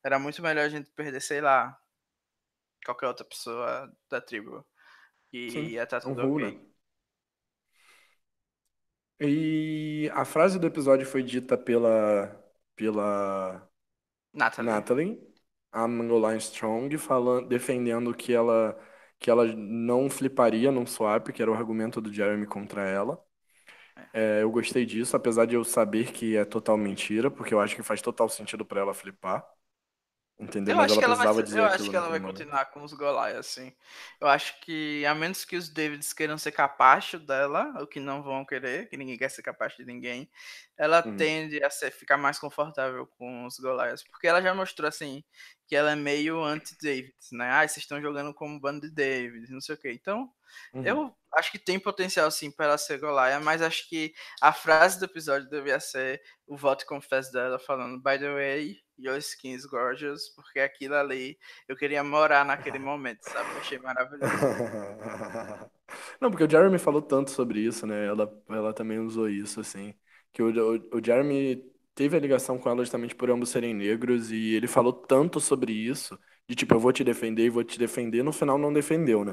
Era 0.04 0.18
muito 0.18 0.42
melhor 0.42 0.66
a 0.66 0.68
gente 0.68 0.90
perder, 0.92 1.20
sei 1.20 1.40
lá, 1.40 1.78
qualquer 2.84 3.06
outra 3.08 3.24
pessoa 3.24 3.90
da 4.10 4.20
tribo. 4.20 4.64
E 5.32 5.38
Sim, 5.52 5.72
ia 5.72 5.84
estar 5.84 6.00
tudo 6.00 6.22
um 6.22 6.34
ok. 6.34 6.60
E 9.20 9.28
a 10.10 10.24
frase 10.24 10.58
do 10.58 10.66
episódio 10.66 11.06
foi 11.06 11.22
dita 11.22 11.56
pela, 11.56 12.34
pela 12.76 13.68
Natalie. 14.32 14.70
Natalie, 14.70 15.34
a 15.72 15.86
Mangoline 15.88 16.38
Strong, 16.38 16.96
falando, 16.98 17.48
defendendo 17.48 18.14
que 18.14 18.32
ela, 18.32 18.78
que 19.18 19.30
ela 19.30 19.46
não 19.46 20.10
fliparia 20.10 20.72
num 20.72 20.86
swap, 20.86 21.28
que 21.32 21.42
era 21.42 21.50
o 21.50 21.54
argumento 21.54 22.00
do 22.00 22.12
Jeremy 22.12 22.46
contra 22.46 22.82
ela. 22.88 23.22
É, 24.12 24.42
eu 24.42 24.50
gostei 24.50 24.86
disso, 24.86 25.16
apesar 25.16 25.46
de 25.46 25.54
eu 25.54 25.64
saber 25.64 26.12
que 26.12 26.36
é 26.36 26.44
total 26.44 26.76
mentira, 26.76 27.30
porque 27.30 27.54
eu 27.54 27.60
acho 27.60 27.76
que 27.76 27.82
faz 27.82 28.00
total 28.02 28.28
sentido 28.28 28.64
para 28.64 28.80
ela 28.80 28.94
flipar. 28.94 29.44
Entendeu? 30.36 30.72
Eu 30.72 30.76
Mas 30.78 30.90
acho 30.90 31.00
ela 31.00 31.14
que 31.14 31.22
ela 31.22 31.32
vai, 31.32 31.42
dizer 31.44 31.58
eu 31.60 31.64
acho 31.64 31.90
que 31.90 31.96
ela 31.96 32.08
vai 32.08 32.18
continuar 32.18 32.64
com 32.66 32.82
os 32.82 32.92
Goliath, 32.92 33.36
assim. 33.36 33.72
Eu 34.20 34.26
acho 34.26 34.60
que, 34.62 35.06
a 35.06 35.14
menos 35.14 35.44
que 35.44 35.56
os 35.56 35.68
Davids 35.68 36.12
queiram 36.12 36.36
ser 36.36 36.50
capacho 36.50 37.20
dela, 37.20 37.72
o 37.80 37.86
que 37.86 38.00
não 38.00 38.20
vão 38.20 38.44
querer, 38.44 38.88
que 38.88 38.96
ninguém 38.96 39.16
quer 39.16 39.30
ser 39.30 39.42
capaz 39.42 39.76
de 39.76 39.84
ninguém, 39.84 40.28
ela 40.76 41.06
uhum. 41.06 41.16
tende 41.16 41.62
a 41.62 41.70
ser, 41.70 41.92
ficar 41.92 42.16
mais 42.16 42.36
confortável 42.36 43.06
com 43.16 43.46
os 43.46 43.60
Goliaths. 43.60 44.02
Porque 44.02 44.26
ela 44.26 44.42
já 44.42 44.52
mostrou, 44.52 44.88
assim, 44.88 45.22
que 45.68 45.76
ela 45.76 45.92
é 45.92 45.96
meio 45.96 46.42
anti-Davids, 46.42 47.30
né? 47.30 47.50
Ah, 47.52 47.60
vocês 47.60 47.84
estão 47.84 48.02
jogando 48.02 48.34
como 48.34 48.58
bando 48.58 48.80
de 48.80 48.90
Davids, 48.90 49.50
não 49.50 49.60
sei 49.60 49.76
o 49.76 49.78
quê. 49.78 49.92
Então, 49.92 50.28
uhum. 50.72 50.84
eu 50.84 51.16
acho 51.34 51.52
que 51.52 51.60
tem 51.60 51.78
potencial, 51.78 52.28
sim, 52.32 52.50
para 52.50 52.66
ela 52.66 52.78
ser 52.78 52.98
Goliath, 52.98 53.40
mas 53.40 53.62
acho 53.62 53.88
que 53.88 54.12
a 54.42 54.52
frase 54.52 54.98
do 54.98 55.04
episódio 55.04 55.48
devia 55.48 55.78
ser 55.78 56.20
o 56.44 56.56
voto 56.56 56.84
confesso 56.86 57.30
dela, 57.30 57.56
falando, 57.56 58.02
by 58.02 58.18
the 58.18 58.34
way, 58.34 58.83
Your 58.98 59.18
Skins 59.18 59.64
Gorgeous, 59.66 60.30
porque 60.30 60.60
aquilo 60.60 60.94
ali 60.94 61.38
eu 61.68 61.76
queria 61.76 62.02
morar 62.04 62.44
naquele 62.44 62.78
momento, 62.80 63.22
sabe? 63.22 63.52
Eu 63.52 63.58
achei 63.58 63.78
maravilhoso. 63.78 64.48
Não, 66.20 66.30
porque 66.30 66.44
o 66.44 66.50
Jeremy 66.50 66.78
falou 66.78 67.02
tanto 67.02 67.30
sobre 67.30 67.60
isso, 67.60 67.86
né? 67.86 68.06
Ela, 68.06 68.32
ela 68.48 68.72
também 68.72 68.98
usou 68.98 69.28
isso, 69.28 69.60
assim. 69.60 69.94
Que 70.32 70.42
o, 70.42 70.48
o, 70.76 70.98
o 70.98 71.04
Jeremy 71.04 71.62
teve 71.94 72.16
a 72.16 72.20
ligação 72.20 72.58
com 72.58 72.68
ela 72.68 72.82
justamente 72.82 73.14
por 73.14 73.30
ambos 73.30 73.50
serem 73.50 73.74
negros 73.74 74.30
e 74.30 74.54
ele 74.54 74.66
falou 74.66 74.92
tanto 74.92 75.40
sobre 75.40 75.72
isso, 75.72 76.18
de 76.48 76.54
tipo, 76.56 76.74
eu 76.74 76.80
vou 76.80 76.92
te 76.92 77.04
defender 77.04 77.44
e 77.46 77.50
vou 77.50 77.62
te 77.64 77.78
defender, 77.78 78.22
no 78.22 78.32
final 78.32 78.58
não 78.58 78.72
defendeu, 78.72 79.24
né? 79.24 79.32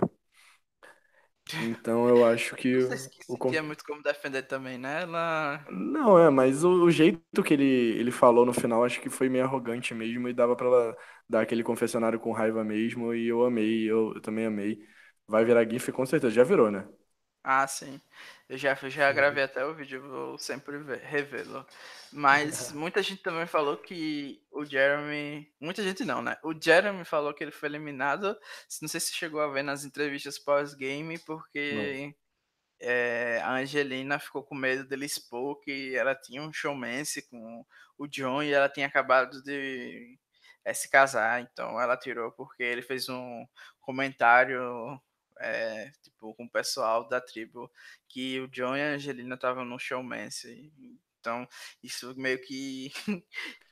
Então 1.63 2.07
eu 2.07 2.25
acho 2.25 2.55
que. 2.55 2.81
Sei 2.81 2.97
se 2.97 3.09
o 3.27 3.53
é 3.53 3.61
muito 3.61 3.83
como 3.83 4.01
defender 4.01 4.43
também, 4.43 4.77
né? 4.77 5.03
Ela... 5.03 5.65
Não, 5.69 6.17
é, 6.17 6.29
mas 6.29 6.63
o, 6.63 6.83
o, 6.83 6.91
jeito 6.91 7.43
que 7.43 7.53
ele, 7.53 7.65
ele 7.65 8.11
falou 8.11 8.45
no 8.45 8.53
final 8.53 8.83
acho 8.83 8.99
que 9.01 9.09
foi 9.09 9.29
meio 9.29 9.45
arrogante 9.45 9.93
mesmo 9.93 10.27
e 10.27 10.33
dava 10.33 10.55
pra 10.55 10.67
ela 10.67 10.97
dar 11.27 11.41
aquele 11.41 11.63
confessionário 11.63 12.19
com 12.19 12.31
raiva 12.31 12.63
mesmo 12.63 13.13
e 13.13 13.27
eu 13.27 13.43
amei, 13.45 13.83
eu, 13.89 14.13
eu 14.15 14.21
também 14.21 14.45
amei. 14.45 14.79
Vai 15.27 15.45
virar 15.45 15.69
GIF 15.69 15.91
com 15.91 16.05
certeza, 16.05 16.33
já 16.33 16.43
virou, 16.43 16.69
né? 16.69 16.87
Ah, 17.43 17.65
sim. 17.67 17.99
Eu 18.51 18.57
já, 18.57 18.75
já 18.75 19.13
gravei 19.13 19.45
até 19.45 19.65
o 19.65 19.73
vídeo, 19.73 20.01
vou 20.01 20.37
sempre 20.37 20.75
revê-lo. 20.97 21.65
Mas 22.11 22.73
muita 22.73 23.01
gente 23.01 23.23
também 23.23 23.47
falou 23.47 23.77
que 23.77 24.43
o 24.51 24.65
Jeremy. 24.65 25.49
Muita 25.57 25.81
gente 25.81 26.03
não, 26.03 26.21
né? 26.21 26.37
O 26.43 26.53
Jeremy 26.53 27.05
falou 27.05 27.33
que 27.33 27.45
ele 27.45 27.51
foi 27.53 27.69
eliminado. 27.69 28.37
Não 28.81 28.89
sei 28.89 28.99
se 28.99 29.13
chegou 29.13 29.39
a 29.39 29.47
ver 29.47 29.63
nas 29.63 29.85
entrevistas 29.85 30.37
pós-game, 30.37 31.17
porque 31.19 32.13
é, 32.81 33.39
a 33.41 33.53
Angelina 33.53 34.19
ficou 34.19 34.43
com 34.43 34.53
medo 34.53 34.83
dele 34.83 35.05
expor 35.05 35.57
que 35.61 35.95
ela 35.95 36.13
tinha 36.13 36.41
um 36.41 36.51
showmance 36.51 37.21
com 37.29 37.65
o 37.97 38.05
John 38.05 38.43
e 38.43 38.51
ela 38.51 38.67
tinha 38.67 38.87
acabado 38.87 39.41
de 39.43 40.19
é, 40.65 40.73
se 40.73 40.89
casar. 40.89 41.39
Então 41.41 41.79
ela 41.79 41.95
tirou 41.95 42.33
porque 42.33 42.63
ele 42.63 42.81
fez 42.81 43.07
um 43.07 43.47
comentário 43.79 44.99
é, 45.41 45.91
tipo, 46.01 46.33
com 46.35 46.45
o 46.45 46.49
pessoal 46.49 47.07
da 47.07 47.19
tribo, 47.19 47.71
que 48.07 48.39
o 48.39 48.47
John 48.47 48.75
e 48.75 48.81
a 48.81 48.93
Angelina 48.93 49.35
estavam 49.35 49.65
no 49.65 49.79
showmance. 49.79 50.71
Então, 51.19 51.47
isso 51.83 52.13
meio 52.17 52.41
que. 52.41 52.91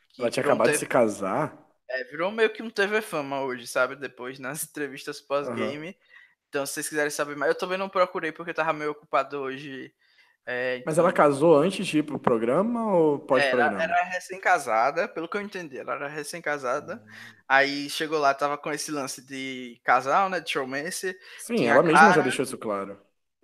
que 0.09 0.21
Ela 0.21 0.31
tinha 0.31 0.43
acabado 0.43 0.67
teve... 0.67 0.77
de 0.77 0.79
se 0.79 0.87
casar? 0.87 1.57
É, 1.89 2.03
virou 2.03 2.31
meio 2.31 2.51
que 2.51 2.61
um 2.61 2.69
TV 2.69 3.01
Fama 3.01 3.41
hoje, 3.41 3.65
sabe? 3.65 3.95
Depois, 3.95 4.37
nas 4.39 4.63
entrevistas 4.67 5.21
pós-game. 5.21 5.87
Uhum. 5.87 5.93
Então, 6.47 6.65
se 6.65 6.73
vocês 6.73 6.89
quiserem 6.89 7.11
saber 7.11 7.35
mais, 7.35 7.51
eu 7.51 7.57
também 7.57 7.77
não 7.77 7.89
procurei 7.89 8.31
porque 8.31 8.51
eu 8.51 8.55
tava 8.55 8.73
meio 8.73 8.91
ocupado 8.91 9.37
hoje 9.39 9.93
é, 10.51 10.77
então... 10.77 10.83
Mas 10.87 10.97
ela 10.97 11.13
casou 11.13 11.55
antes 11.55 11.85
de 11.85 11.99
ir 11.99 12.03
pro 12.03 12.17
programa 12.17 12.91
ou 12.91 13.19
pós-programa? 13.19 13.83
Ela 13.83 13.83
era 13.83 14.03
recém-casada, 14.05 15.07
pelo 15.07 15.29
que 15.29 15.37
eu 15.37 15.41
entendi, 15.41 15.77
ela 15.77 15.93
era 15.93 16.07
recém-casada. 16.07 16.95
Hum. 16.95 17.33
Aí 17.47 17.87
chegou 17.87 18.17
lá, 18.17 18.33
tava 18.33 18.57
com 18.57 18.71
esse 18.71 18.91
lance 18.91 19.23
de 19.23 19.79
casal, 19.83 20.27
né? 20.27 20.39
De 20.39 20.49
showmance. 20.49 21.15
Sim, 21.37 21.67
ela 21.67 21.83
mesma 21.83 21.99
cara... 21.99 22.13
já 22.13 22.21
deixou 22.23 22.41
isso 22.41 22.57
claro 22.57 22.99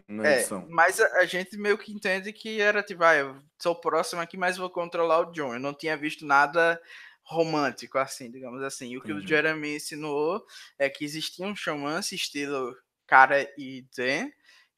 na 0.07 0.27
é, 0.27 0.39
edição. 0.39 0.65
Mas 0.67 0.99
a, 0.99 1.05
a, 1.19 1.25
gente 1.25 1.55
meio 1.57 1.77
que 1.77 1.93
entende 1.93 2.33
que 2.33 2.59
era 2.59 2.81
tipo, 2.81 3.03
ah, 3.03 3.15
eu 3.15 3.35
sou 3.61 3.75
próximo 3.75 4.19
aqui, 4.19 4.35
mas 4.35 4.57
vou 4.57 4.71
controlar 4.71 5.19
o 5.19 5.31
John. 5.31 5.53
Eu 5.53 5.59
não 5.59 5.75
tinha 5.75 5.95
visto 5.95 6.25
nada 6.25 6.81
romântico, 7.21 7.99
assim, 7.99 8.31
digamos 8.31 8.63
assim. 8.63 8.89
E 8.89 8.97
o 8.97 9.01
que 9.01 9.11
Entendi. 9.11 9.25
o 9.25 9.27
Jeremy 9.27 9.75
ensinou 9.75 10.43
é 10.79 10.89
que 10.89 11.05
existia 11.05 11.45
um 11.45 11.55
showmance 11.55 12.15
estilo 12.15 12.75
cara 13.05 13.47
e 13.57 13.85
Dan, 13.95 14.29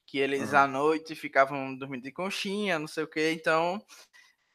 que 0.08 0.18
eles 0.18 0.54
uhum. 0.54 0.60
à 0.60 0.68
noite 0.68 1.14
ficavam 1.14 1.76
dormindo 1.76 2.04
de 2.04 2.12
conchinha, 2.12 2.80
não 2.80 2.88
sei 2.88 3.04
o 3.04 3.08
que, 3.08 3.32
então 3.32 3.86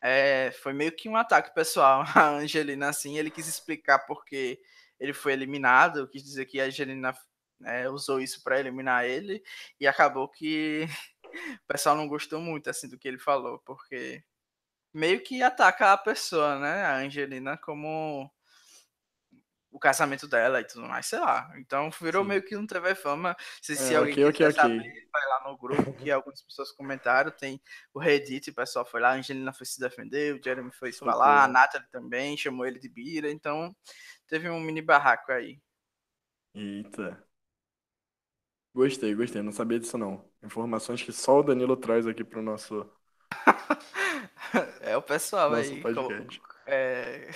é, 0.02 0.50
foi 0.50 0.72
meio 0.72 0.90
que 0.90 1.08
um 1.08 1.16
ataque 1.16 1.54
pessoal. 1.54 2.02
A 2.16 2.30
Angelina, 2.30 2.88
assim, 2.88 3.18
ele 3.18 3.30
quis 3.30 3.46
explicar 3.46 4.00
porque 4.00 4.58
ele 4.98 5.12
foi 5.12 5.34
eliminado, 5.34 6.08
quis 6.08 6.22
dizer 6.24 6.46
que 6.46 6.60
a 6.60 6.64
Angelina 6.64 7.12
é, 7.64 7.88
usou 7.88 8.20
isso 8.20 8.42
para 8.42 8.60
eliminar 8.60 9.04
ele, 9.04 9.42
e 9.80 9.86
acabou 9.86 10.28
que 10.28 10.86
o 11.64 11.66
pessoal 11.66 11.96
não 11.96 12.08
gostou 12.08 12.40
muito, 12.40 12.70
assim, 12.70 12.88
do 12.88 12.98
que 12.98 13.08
ele 13.08 13.18
falou, 13.18 13.58
porque 13.66 14.22
meio 14.94 15.22
que 15.22 15.42
ataca 15.42 15.92
a 15.92 15.98
pessoa, 15.98 16.58
né, 16.58 16.84
a 16.84 16.96
Angelina, 16.98 17.56
como 17.58 18.30
o 19.72 19.78
casamento 19.80 20.28
dela 20.28 20.60
e 20.60 20.64
tudo 20.66 20.86
mais, 20.86 21.06
sei 21.06 21.18
lá. 21.20 21.50
Então 21.58 21.90
virou 22.00 22.24
Sim. 22.24 22.26
meio 22.26 22.44
que 22.44 22.56
um 22.56 22.66
TV 22.66 22.94
Fama. 22.94 23.36
Se, 23.62 23.76
se 23.76 23.94
É, 23.94 23.96
alguém 23.96 24.16
ok, 24.16 24.24
ok, 24.26 24.46
quiser 24.46 24.50
ok. 24.50 24.60
saber, 24.60 25.08
vai 25.12 25.26
lá 25.28 25.50
no 25.50 25.56
grupo 25.58 25.92
que 25.94 26.10
algumas 26.12 26.42
pessoas 26.42 26.72
comentaram. 26.72 27.30
Tem 27.32 27.60
o 27.94 27.98
Reddit, 28.00 28.50
o 28.50 28.54
pessoal 28.54 28.84
foi 28.86 29.00
lá, 29.00 29.10
a 29.10 29.14
Angelina 29.14 29.52
foi 29.52 29.66
se 29.66 29.80
defender, 29.80 30.34
o 30.38 30.42
Jeremy 30.44 30.72
foi 30.72 30.92
Socorro. 30.92 31.04
falar, 31.04 31.44
a 31.44 31.48
Natalie 31.48 31.88
também 31.90 32.36
chamou 32.36 32.66
ele 32.66 32.78
de 32.78 32.88
Bira. 32.88 33.30
Então 33.30 33.74
teve 34.28 34.48
um 34.50 34.60
mini 34.60 34.82
barraco 34.82 35.32
aí. 35.32 35.60
Eita. 36.54 37.26
Gostei, 38.74 39.14
gostei. 39.14 39.40
Não 39.42 39.52
sabia 39.52 39.78
disso 39.80 39.96
não. 39.98 40.30
Informações 40.42 41.02
que 41.02 41.12
só 41.12 41.38
o 41.40 41.42
Danilo 41.42 41.76
traz 41.76 42.06
aqui 42.06 42.22
pro 42.24 42.42
nosso, 42.42 42.90
É 44.80 44.96
o 44.96 45.02
pessoal 45.02 45.50
nosso 45.50 45.74
aí. 45.74 45.82
como- 45.92 46.10
podcast. 46.10 46.42
é, 46.66 47.28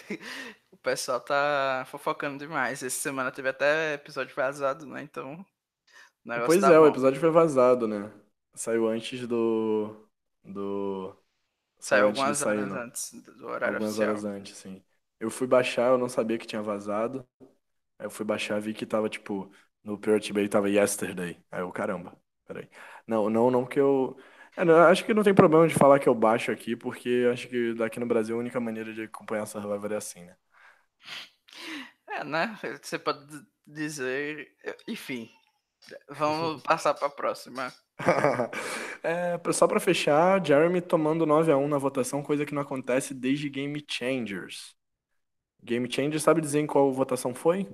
o 0.66 0.66
pessoal 0.87 1.21
tá 1.21 1.85
fofocando 1.89 2.39
demais. 2.39 2.83
Essa 2.83 2.99
semana 3.01 3.33
teve 3.33 3.49
até 3.49 3.95
episódio 3.95 4.35
vazado, 4.35 4.87
né? 4.87 5.03
Então. 5.03 5.45
O 6.25 6.41
Pois 6.45 6.61
tá 6.61 6.71
é, 6.71 6.79
o 6.79 6.87
bom. 6.87 6.87
episódio 6.87 7.21
foi 7.21 7.31
vazado, 7.31 7.87
né? 7.89 8.11
Saiu 8.55 8.89
antes 8.89 9.27
do. 9.27 10.09
Do. 10.45 11.17
Saiu 11.79 12.07
antes 12.09 12.21
algumas 12.21 12.39
sair, 12.39 12.65
horas 12.65 12.67
não. 12.67 12.77
antes 12.77 13.13
do 13.39 13.47
horário 13.47 13.79
Algumas 13.79 13.79
oficial. 13.79 14.11
horas 14.11 14.25
antes, 14.25 14.57
sim. 14.59 14.83
Eu 15.21 15.31
fui 15.31 15.47
baixar, 15.47 15.91
eu 15.91 15.99
não 15.99 16.09
sabia 16.09 16.39
que 16.39 16.47
tinha 16.47 16.63
vazado. 16.63 17.27
Aí 17.99 18.07
eu 18.07 18.11
fui 18.11 18.25
baixar, 18.27 18.61
vi 18.61 18.75
que 18.75 18.87
tava, 18.87 19.09
tipo, 19.09 19.51
no 19.85 19.99
Pirate 19.99 20.33
Bay 20.33 20.49
tava 20.49 20.71
Yesterday. 20.71 21.39
Aí 21.51 21.61
eu, 21.63 21.73
caramba, 21.73 22.17
peraí. 22.47 22.69
Não, 23.07 23.31
não, 23.31 23.51
não 23.51 23.67
que 23.67 23.81
eu. 23.81 24.17
É, 24.57 24.65
não, 24.65 24.77
acho 24.89 25.05
que 25.05 25.15
não 25.15 25.23
tem 25.25 25.35
problema 25.35 25.69
de 25.69 25.75
falar 25.75 25.99
que 26.01 26.09
eu 26.09 26.15
baixo 26.15 26.53
aqui, 26.53 26.77
porque 26.77 27.29
acho 27.33 27.49
que 27.49 27.75
daqui 27.75 28.01
no 28.01 28.07
Brasil 28.07 28.37
a 28.37 28.41
única 28.41 28.61
maneira 28.61 28.93
de 28.95 29.03
acompanhar 29.05 29.47
Survivor 29.47 29.93
é 29.93 29.97
assim, 29.97 30.25
né? 30.25 30.37
É, 32.09 32.25
né? 32.25 32.59
Você 32.83 32.99
pode 32.99 33.27
dizer. 33.67 34.53
Enfim. 34.89 35.31
Vamos 36.11 36.63
passar 36.65 36.95
pra 36.95 37.11
próxima. 37.11 37.73
É, 39.03 39.39
só 39.53 39.67
pra 39.67 39.81
fechar, 39.81 40.45
Jeremy 40.45 40.81
tomando 40.81 41.25
9 41.27 41.51
a 41.53 41.57
1 41.57 41.69
na 41.69 41.79
votação, 41.79 42.23
coisa 42.23 42.45
que 42.45 42.55
não 42.55 42.63
acontece 42.63 43.15
desde 43.15 43.49
Game 43.49 43.85
Changers. 43.89 44.75
Game 45.65 45.91
Changers, 45.91 46.23
sabe 46.25 46.41
dizer 46.43 46.61
em 46.61 46.67
qual 46.69 46.93
votação 46.93 47.35
foi? 47.35 47.69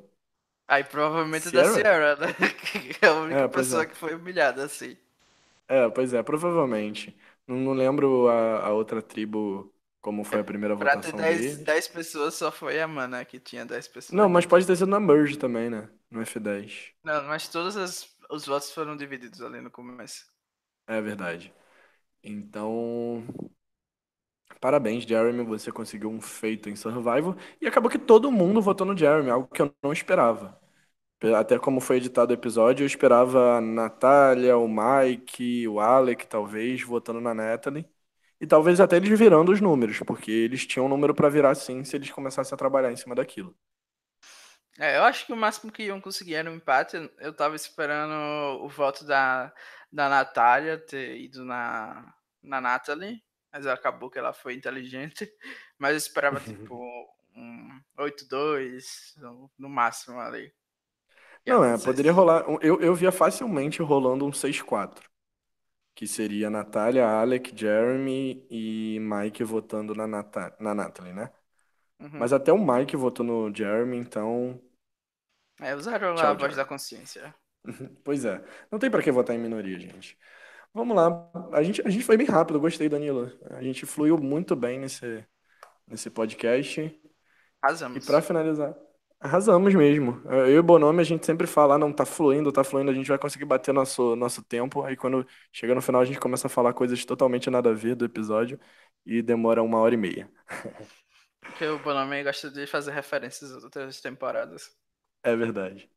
Aí 0.68 0.82
provavelmente 0.84 1.50
da 1.50 1.64
Sierra? 1.64 1.64
Sierra, 1.64 2.16
né? 2.16 2.26
Que 2.98 3.04
é 3.04 3.08
a 3.08 3.14
única 3.14 3.44
É, 3.44 3.48
pessoa 3.48 3.84
é. 3.84 3.86
que 3.86 3.94
foi 3.96 4.14
humilhada, 4.14 4.64
assim. 4.64 4.96
É, 5.68 5.88
pois 5.90 6.12
é, 6.14 6.22
provavelmente. 6.22 7.16
Não, 7.46 7.56
não 7.56 7.72
lembro 7.72 8.28
a, 8.28 8.66
a 8.66 8.72
outra 8.72 9.00
tribo 9.02 9.72
como 10.02 10.24
foi 10.24 10.40
a 10.40 10.44
primeira 10.44 10.76
Pra 10.78 10.96
ter 10.98 11.12
votação 11.12 11.22
10, 11.22 11.44
deles. 11.44 11.64
10 11.64 11.88
pessoas, 11.88 12.34
só 12.34 12.50
foi 12.52 12.78
a 12.80 12.86
Mana 12.88 13.24
que 13.24 13.40
tinha 13.40 13.64
10 13.64 13.88
pessoas. 13.88 14.12
Não, 14.12 14.28
mas 14.28 14.46
pode 14.46 14.64
ter 14.66 14.76
sido 14.76 14.88
na 14.90 15.00
Merge 15.00 15.36
também, 15.38 15.68
né? 15.70 15.88
No 16.10 16.20
F10. 16.22 16.92
Não, 17.04 17.22
mas 17.24 17.46
todos 17.48 17.76
as- 17.76 18.08
os 18.30 18.44
votos 18.46 18.72
foram 18.72 18.96
divididos 18.96 19.40
ali 19.40 19.60
no 19.60 19.70
começo. 19.70 20.24
É 20.86 21.00
verdade. 21.00 21.52
Então, 22.22 23.24
parabéns, 24.60 25.04
Jeremy, 25.04 25.44
você 25.44 25.72
conseguiu 25.72 26.10
um 26.10 26.20
feito 26.20 26.68
em 26.70 26.76
Survival 26.76 27.36
e 27.60 27.66
acabou 27.66 27.90
que 27.90 27.98
todo 27.98 28.30
mundo 28.30 28.60
votou 28.62 28.86
no 28.86 28.96
Jeremy, 28.96 29.30
algo 29.30 29.48
que 29.48 29.60
eu 29.62 29.74
não 29.82 29.92
esperava. 29.92 30.58
Até 31.38 31.58
como 31.58 31.80
foi 31.80 31.98
editado 31.98 32.32
o 32.32 32.34
episódio, 32.34 32.84
eu 32.84 32.86
esperava 32.88 33.58
a 33.58 33.60
Natália, 33.62 34.56
o 34.58 34.68
Mike, 34.68 35.68
o 35.68 35.80
Alec, 35.80 36.26
talvez, 36.26 36.82
votando 36.82 37.20
na 37.20 37.34
Natalie. 37.34 37.88
E 38.42 38.46
talvez 38.46 38.80
até 38.80 38.96
eles 38.98 39.18
virando 39.18 39.52
os 39.52 39.60
números, 39.62 40.00
porque 40.00 40.30
eles 40.30 40.66
tinham 40.66 40.86
um 40.86 40.88
número 40.90 41.14
pra 41.14 41.30
virar 41.30 41.54
sim 41.54 41.84
se 41.84 41.96
eles 41.96 42.10
começassem 42.10 42.54
a 42.54 42.58
trabalhar 42.58 42.92
em 42.92 42.96
cima 42.96 43.14
daquilo. 43.14 43.56
É, 44.78 44.96
eu 44.96 45.04
acho 45.04 45.26
que 45.26 45.32
o 45.32 45.36
máximo 45.36 45.70
que 45.72 45.84
iam 45.84 46.00
conseguir 46.00 46.34
era 46.34 46.50
um 46.50 46.54
empate. 46.56 46.96
Eu 47.18 47.34
tava 47.34 47.54
esperando 47.56 48.12
o 48.64 48.68
voto 48.68 49.04
da, 49.04 49.52
da 49.92 50.08
Natália 50.08 50.78
ter 50.78 51.18
ido 51.20 51.44
na, 51.44 52.14
na 52.42 52.60
Natalie, 52.60 53.22
mas 53.52 53.66
acabou 53.66 54.10
que 54.10 54.18
ela 54.18 54.32
foi 54.32 54.54
inteligente. 54.54 55.30
Mas 55.78 55.92
eu 55.92 55.98
esperava, 55.98 56.40
tipo, 56.40 56.76
um 57.34 57.80
8-2, 57.98 59.14
no- 59.58 59.68
máximo 59.68 60.20
ali. 60.20 60.52
Não, 61.46 61.64
é, 61.64 61.76
poderia 61.78 62.12
rolar. 62.12 62.44
Eu, 62.60 62.80
eu 62.80 62.94
via 62.94 63.10
facilmente 63.12 63.82
rolando 63.82 64.24
um 64.26 64.32
6-4. 64.32 65.10
Que 65.94 66.06
seria 66.06 66.50
Natália, 66.50 67.06
Alec, 67.06 67.52
Jeremy 67.58 68.46
e 68.50 68.98
Mike 69.00 69.44
votando 69.44 69.94
na, 69.94 70.06
Nata 70.06 70.56
na 70.60 70.74
Natalie, 70.74 71.12
né? 71.12 71.30
Uhum. 72.00 72.10
Mas 72.18 72.32
até 72.32 72.52
o 72.52 72.58
Mike 72.58 72.96
votou 72.96 73.24
no 73.26 73.54
Jeremy, 73.54 73.96
então. 73.98 74.60
É, 75.60 75.74
usaram 75.74 76.14
Tchau, 76.14 76.30
a 76.30 76.34
voz 76.34 76.54
Jeremy. 76.54 76.56
da 76.56 76.64
consciência. 76.64 77.34
Pois 78.04 78.24
é. 78.24 78.42
Não 78.70 78.78
tem 78.78 78.90
pra 78.90 79.02
que 79.02 79.10
votar 79.12 79.34
em 79.36 79.38
minoria, 79.38 79.78
gente. 79.78 80.18
Vamos 80.74 80.96
lá. 80.96 81.30
A 81.52 81.62
gente, 81.62 81.82
a 81.86 81.90
gente 81.90 82.04
foi 82.04 82.16
bem 82.16 82.26
rápido, 82.26 82.60
gostei, 82.60 82.88
Danilo. 82.88 83.32
A 83.50 83.62
gente 83.62 83.86
fluiu 83.86 84.18
muito 84.18 84.56
bem 84.56 84.78
nesse, 84.80 85.26
nesse 85.86 86.10
podcast. 86.10 86.80
E 86.82 87.00
Arrasamos. 87.62 88.00
pra 88.00 88.22
finalizar, 88.22 88.74
arrasamos 89.22 89.72
mesmo. 89.74 90.20
Eu 90.26 90.50
e 90.50 90.58
o 90.58 90.62
Bonome, 90.62 91.00
a 91.00 91.04
gente 91.04 91.24
sempre 91.24 91.46
fala, 91.46 91.76
ah, 91.76 91.78
não, 91.78 91.92
tá 91.92 92.04
fluindo, 92.04 92.50
tá 92.50 92.64
fluindo, 92.64 92.90
a 92.90 92.94
gente 92.94 93.08
vai 93.08 93.18
conseguir 93.18 93.44
bater 93.44 93.72
nosso, 93.72 94.16
nosso 94.16 94.42
tempo. 94.42 94.82
Aí 94.82 94.96
quando 94.96 95.26
chega 95.52 95.74
no 95.74 95.80
final, 95.80 96.00
a 96.00 96.04
gente 96.04 96.18
começa 96.18 96.48
a 96.48 96.50
falar 96.50 96.72
coisas 96.72 97.04
totalmente 97.04 97.48
nada 97.48 97.70
a 97.70 97.72
ver 97.72 97.94
do 97.94 98.04
episódio 98.04 98.58
e 99.06 99.22
demora 99.22 99.62
uma 99.62 99.78
hora 99.78 99.94
e 99.94 99.96
meia. 99.96 100.28
Porque 101.40 101.64
o 101.66 101.78
Bonome 101.78 102.22
gosta 102.24 102.50
de 102.50 102.66
fazer 102.66 102.92
referências 102.92 103.52
às 103.52 103.62
outras 103.64 104.00
temporadas. 104.00 104.70
É 105.22 105.36
verdade. 105.36 105.88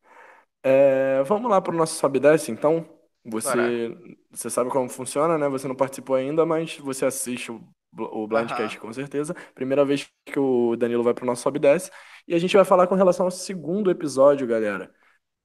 É, 0.62 1.22
vamos 1.24 1.50
lá 1.50 1.60
pro 1.60 1.76
nosso 1.76 1.94
sobe 1.94 2.18
e 2.18 2.20
desce, 2.20 2.50
então. 2.50 2.88
Você, 3.28 3.96
você 4.30 4.48
sabe 4.48 4.70
como 4.70 4.88
funciona, 4.88 5.36
né? 5.36 5.48
Você 5.48 5.66
não 5.66 5.74
participou 5.74 6.14
ainda, 6.14 6.46
mas 6.46 6.76
você 6.76 7.04
assiste 7.06 7.50
o, 7.50 7.60
o 7.98 8.26
Blindcast 8.28 8.78
com 8.78 8.92
certeza. 8.92 9.34
Primeira 9.52 9.84
vez 9.84 10.08
que 10.24 10.38
o 10.38 10.76
Danilo 10.76 11.02
vai 11.02 11.12
pro 11.12 11.26
nosso 11.26 11.42
sobe 11.42 11.58
e 11.58 11.60
desce. 11.60 11.90
E 12.26 12.34
a 12.34 12.38
gente 12.38 12.56
vai 12.56 12.64
falar 12.64 12.86
com 12.86 12.94
relação 12.94 13.26
ao 13.26 13.30
segundo 13.30 13.90
episódio, 13.90 14.46
galera. 14.46 14.92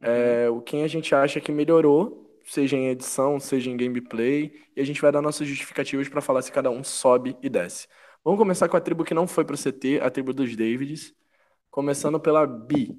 É, 0.01 0.49
o 0.49 0.61
quem 0.61 0.83
a 0.83 0.87
gente 0.87 1.13
acha 1.15 1.41
que 1.41 1.51
melhorou, 1.51 2.39
seja 2.45 2.77
em 2.77 2.89
edição, 2.89 3.39
seja 3.39 3.69
em 3.69 3.77
gameplay, 3.77 4.53
e 4.75 4.81
a 4.81 4.85
gente 4.85 5.01
vai 5.01 5.11
dar 5.11 5.21
nossas 5.21 5.47
justificativas 5.47 6.09
para 6.09 6.21
falar 6.21 6.41
se 6.41 6.51
cada 6.51 6.71
um 6.71 6.83
sobe 6.83 7.37
e 7.41 7.49
desce. 7.49 7.87
Vamos 8.23 8.39
começar 8.39 8.69
com 8.69 8.77
a 8.77 8.81
tribo 8.81 9.03
que 9.05 9.13
não 9.13 9.27
foi 9.27 9.45
pro 9.45 9.57
CT, 9.57 9.99
a 10.01 10.09
tribo 10.09 10.33
dos 10.33 10.55
Davids, 10.55 11.13
começando 11.71 12.19
pela 12.19 12.47
Bi. 12.47 12.97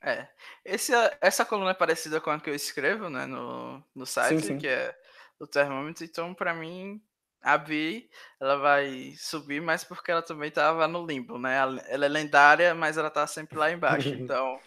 É. 0.00 0.28
Esse, 0.64 0.92
essa 1.20 1.44
coluna 1.44 1.70
é 1.72 1.74
parecida 1.74 2.20
com 2.20 2.30
a 2.30 2.40
que 2.40 2.48
eu 2.50 2.54
escrevo, 2.54 3.08
né, 3.10 3.26
no, 3.26 3.82
no 3.94 4.06
site, 4.06 4.40
Sim, 4.40 4.58
sim. 4.58 4.58
que 4.58 4.66
é 4.68 4.96
o 5.38 5.46
termômetro. 5.46 6.04
Então, 6.04 6.34
pra 6.34 6.54
mim, 6.54 7.02
a 7.42 7.56
Bi, 7.58 8.08
ela 8.40 8.56
vai 8.56 9.14
subir, 9.16 9.60
mas 9.60 9.84
porque 9.84 10.10
ela 10.10 10.22
também 10.22 10.50
tava 10.50 10.86
no 10.88 11.06
limbo, 11.06 11.38
né? 11.38 11.56
Ela 11.56 12.06
é 12.06 12.08
lendária, 12.08 12.74
mas 12.74 12.96
ela 12.98 13.10
tá 13.10 13.26
sempre 13.26 13.58
lá 13.58 13.70
embaixo. 13.70 14.08
Então, 14.14 14.58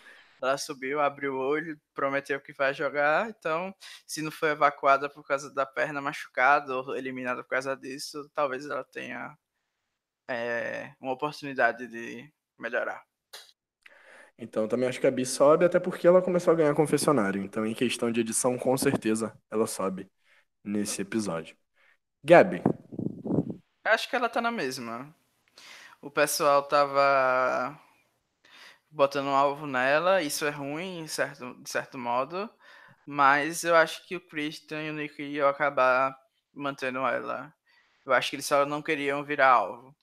ela 0.41 0.57
subiu, 0.57 0.99
abriu 0.99 1.35
o 1.35 1.39
olho, 1.39 1.79
prometeu 1.93 2.39
que 2.41 2.53
vai 2.53 2.73
jogar. 2.73 3.29
Então, 3.29 3.73
se 4.07 4.21
não 4.21 4.31
foi 4.31 4.49
evacuada 4.51 5.09
por 5.09 5.25
causa 5.25 5.53
da 5.53 5.65
perna 5.65 6.01
machucada 6.01 6.75
ou 6.75 6.95
eliminada 6.95 7.43
por 7.43 7.49
causa 7.49 7.75
disso, 7.75 8.29
talvez 8.33 8.65
ela 8.65 8.83
tenha 8.83 9.35
é, 10.29 10.93
uma 10.99 11.13
oportunidade 11.13 11.87
de 11.87 12.31
melhorar. 12.57 13.03
Então, 14.37 14.67
também 14.67 14.89
acho 14.89 14.99
que 14.99 15.05
a 15.05 15.11
Bi 15.11 15.25
sobe, 15.25 15.65
até 15.65 15.79
porque 15.79 16.07
ela 16.07 16.21
começou 16.21 16.51
a 16.53 16.55
ganhar 16.55 16.73
confessionário. 16.73 17.43
Então, 17.43 17.65
em 17.65 17.75
questão 17.75 18.11
de 18.11 18.21
edição, 18.21 18.57
com 18.57 18.75
certeza 18.77 19.37
ela 19.51 19.67
sobe 19.67 20.09
nesse 20.63 21.01
episódio. 21.01 21.55
Gabi, 22.23 22.61
Acho 23.83 24.09
que 24.09 24.15
ela 24.15 24.27
tá 24.29 24.41
na 24.41 24.51
mesma. 24.51 25.15
O 26.01 26.11
pessoal 26.11 26.63
tava 26.63 27.79
botando 28.89 29.27
um 29.27 29.35
alvo 29.35 29.65
nela, 29.65 30.21
isso 30.21 30.45
é 30.45 30.49
ruim, 30.49 31.07
certo, 31.07 31.55
de 31.61 31.69
certo 31.69 31.97
modo, 31.97 32.49
mas 33.05 33.63
eu 33.63 33.75
acho 33.75 34.05
que 34.07 34.15
o 34.15 34.21
Christian 34.27 34.83
e 34.83 34.89
o 34.89 34.93
Nick 34.93 35.21
iam 35.23 35.47
acabar 35.49 36.15
mantendo 36.53 36.99
ela. 36.99 37.53
Eu 38.05 38.13
acho 38.13 38.29
que 38.29 38.35
eles 38.37 38.45
só 38.45 38.65
não 38.65 38.81
queriam 38.81 39.23
virar 39.23 39.49
alvo. 39.49 39.95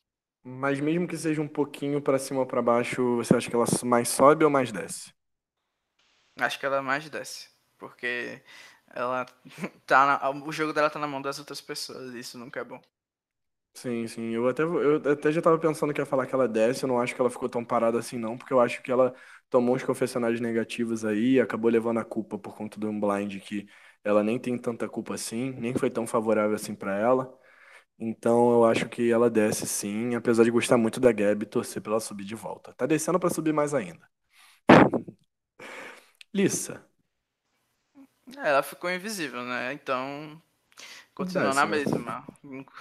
mas 0.42 0.80
mesmo 0.80 1.06
que 1.06 1.16
seja 1.16 1.40
um 1.42 1.46
pouquinho 1.48 2.00
pra 2.02 2.18
cima 2.18 2.40
ou 2.40 2.46
pra 2.46 2.62
baixo, 2.62 3.16
você 3.16 3.36
acha 3.36 3.48
que 3.50 3.54
ela 3.56 3.66
mais 3.84 4.08
sobe 4.08 4.44
ou 4.44 4.50
mais 4.50 4.72
desce? 4.72 5.12
Acho 6.40 6.58
que 6.58 6.66
ela 6.66 6.82
mais 6.82 7.08
desce, 7.10 7.48
porque 7.78 8.42
ela 8.98 9.26
tá 9.86 10.06
na- 10.20 10.30
o 10.30 10.52
jogo 10.52 10.72
dela 10.72 10.90
tá 10.90 10.98
na 10.98 11.06
mão 11.08 11.22
das 11.22 11.38
outras 11.38 11.60
pessoas, 11.60 12.14
isso 12.14 12.38
nunca 12.38 12.60
é 12.60 12.64
bom. 12.64 12.80
Sim, 13.74 14.08
sim. 14.08 14.30
Eu 14.30 14.48
até, 14.48 14.62
eu 14.64 14.96
até 15.12 15.30
já 15.30 15.40
tava 15.40 15.56
pensando 15.58 15.94
que 15.94 16.00
ia 16.00 16.06
falar 16.06 16.26
que 16.26 16.34
ela 16.34 16.48
desce. 16.48 16.82
Eu 16.82 16.88
não 16.88 17.00
acho 17.00 17.14
que 17.14 17.20
ela 17.20 17.30
ficou 17.30 17.48
tão 17.48 17.64
parada 17.64 17.98
assim, 17.98 18.18
não, 18.18 18.36
porque 18.36 18.52
eu 18.52 18.60
acho 18.60 18.82
que 18.82 18.90
ela 18.90 19.14
tomou 19.48 19.76
uns 19.76 19.84
confessionários 19.84 20.40
negativos 20.40 21.04
aí 21.04 21.34
e 21.34 21.40
acabou 21.40 21.70
levando 21.70 21.98
a 22.00 22.04
culpa 22.04 22.36
por 22.38 22.56
conta 22.56 22.78
de 22.80 22.86
um 22.86 22.98
blind 22.98 23.38
que 23.40 23.68
ela 24.02 24.24
nem 24.24 24.36
tem 24.38 24.58
tanta 24.58 24.88
culpa 24.88 25.14
assim, 25.14 25.52
nem 25.52 25.74
foi 25.74 25.90
tão 25.90 26.06
favorável 26.08 26.56
assim 26.56 26.74
pra 26.74 26.96
ela. 26.98 27.32
Então 27.98 28.52
eu 28.52 28.64
acho 28.66 28.88
que 28.88 29.10
ela 29.12 29.30
desce 29.30 29.66
sim, 29.66 30.14
apesar 30.16 30.44
de 30.44 30.50
gostar 30.52 30.78
muito 30.78 31.00
da 31.00 31.12
Gabi 31.12 31.46
torcer 31.46 31.82
pra 31.82 31.92
ela 31.92 32.00
subir 32.00 32.24
de 32.24 32.34
volta. 32.36 32.72
Tá 32.74 32.86
descendo 32.86 33.20
pra 33.20 33.30
subir 33.30 33.52
mais 33.54 33.74
ainda. 33.74 34.08
Lissa. 36.34 36.87
Ela 38.36 38.62
ficou 38.62 38.90
invisível, 38.90 39.42
né? 39.44 39.72
Então. 39.72 40.40
Continua 41.14 41.54
na 41.54 41.66
mesma. 41.66 42.26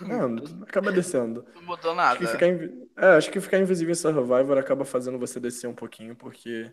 Não, 0.06 0.36
acaba 0.64 0.92
descendo. 0.92 1.46
Não 1.56 1.62
mudou 1.64 1.96
Acho 2.06 2.18
que, 2.18 2.28
nada. 2.28 2.28
ficar 2.28 2.48
invi- 2.48 2.90
é, 2.98 3.08
acho 3.18 3.32
que 3.32 3.42
ficar 3.42 3.60
invisível 3.60 3.92
em 3.92 3.96
Survivor 3.96 4.58
acaba 4.58 4.86
fazendo 4.86 5.20
você 5.20 5.40
descer 5.40 5.68
um 5.68 5.76
pouquinho, 5.76 6.16
porque 6.16 6.72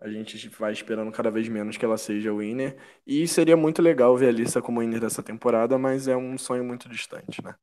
a 0.00 0.08
gente 0.10 0.48
vai 0.50 0.72
esperando 0.72 1.12
cada 1.12 1.30
vez 1.30 1.48
menos 1.48 1.76
que 1.76 1.84
ela 1.84 1.98
seja 1.98 2.32
winner. 2.34 2.76
E 3.06 3.28
seria 3.28 3.56
muito 3.56 3.82
legal 3.82 4.16
ver 4.16 4.28
a 4.30 4.32
Lissa 4.32 4.62
como 4.62 4.80
winner 4.80 5.00
dessa 5.00 5.22
temporada, 5.22 5.78
mas 5.78 6.08
é 6.08 6.16
um 6.16 6.38
sonho 6.38 6.64
muito 6.64 6.88
distante, 6.88 7.42
né? 7.44 7.56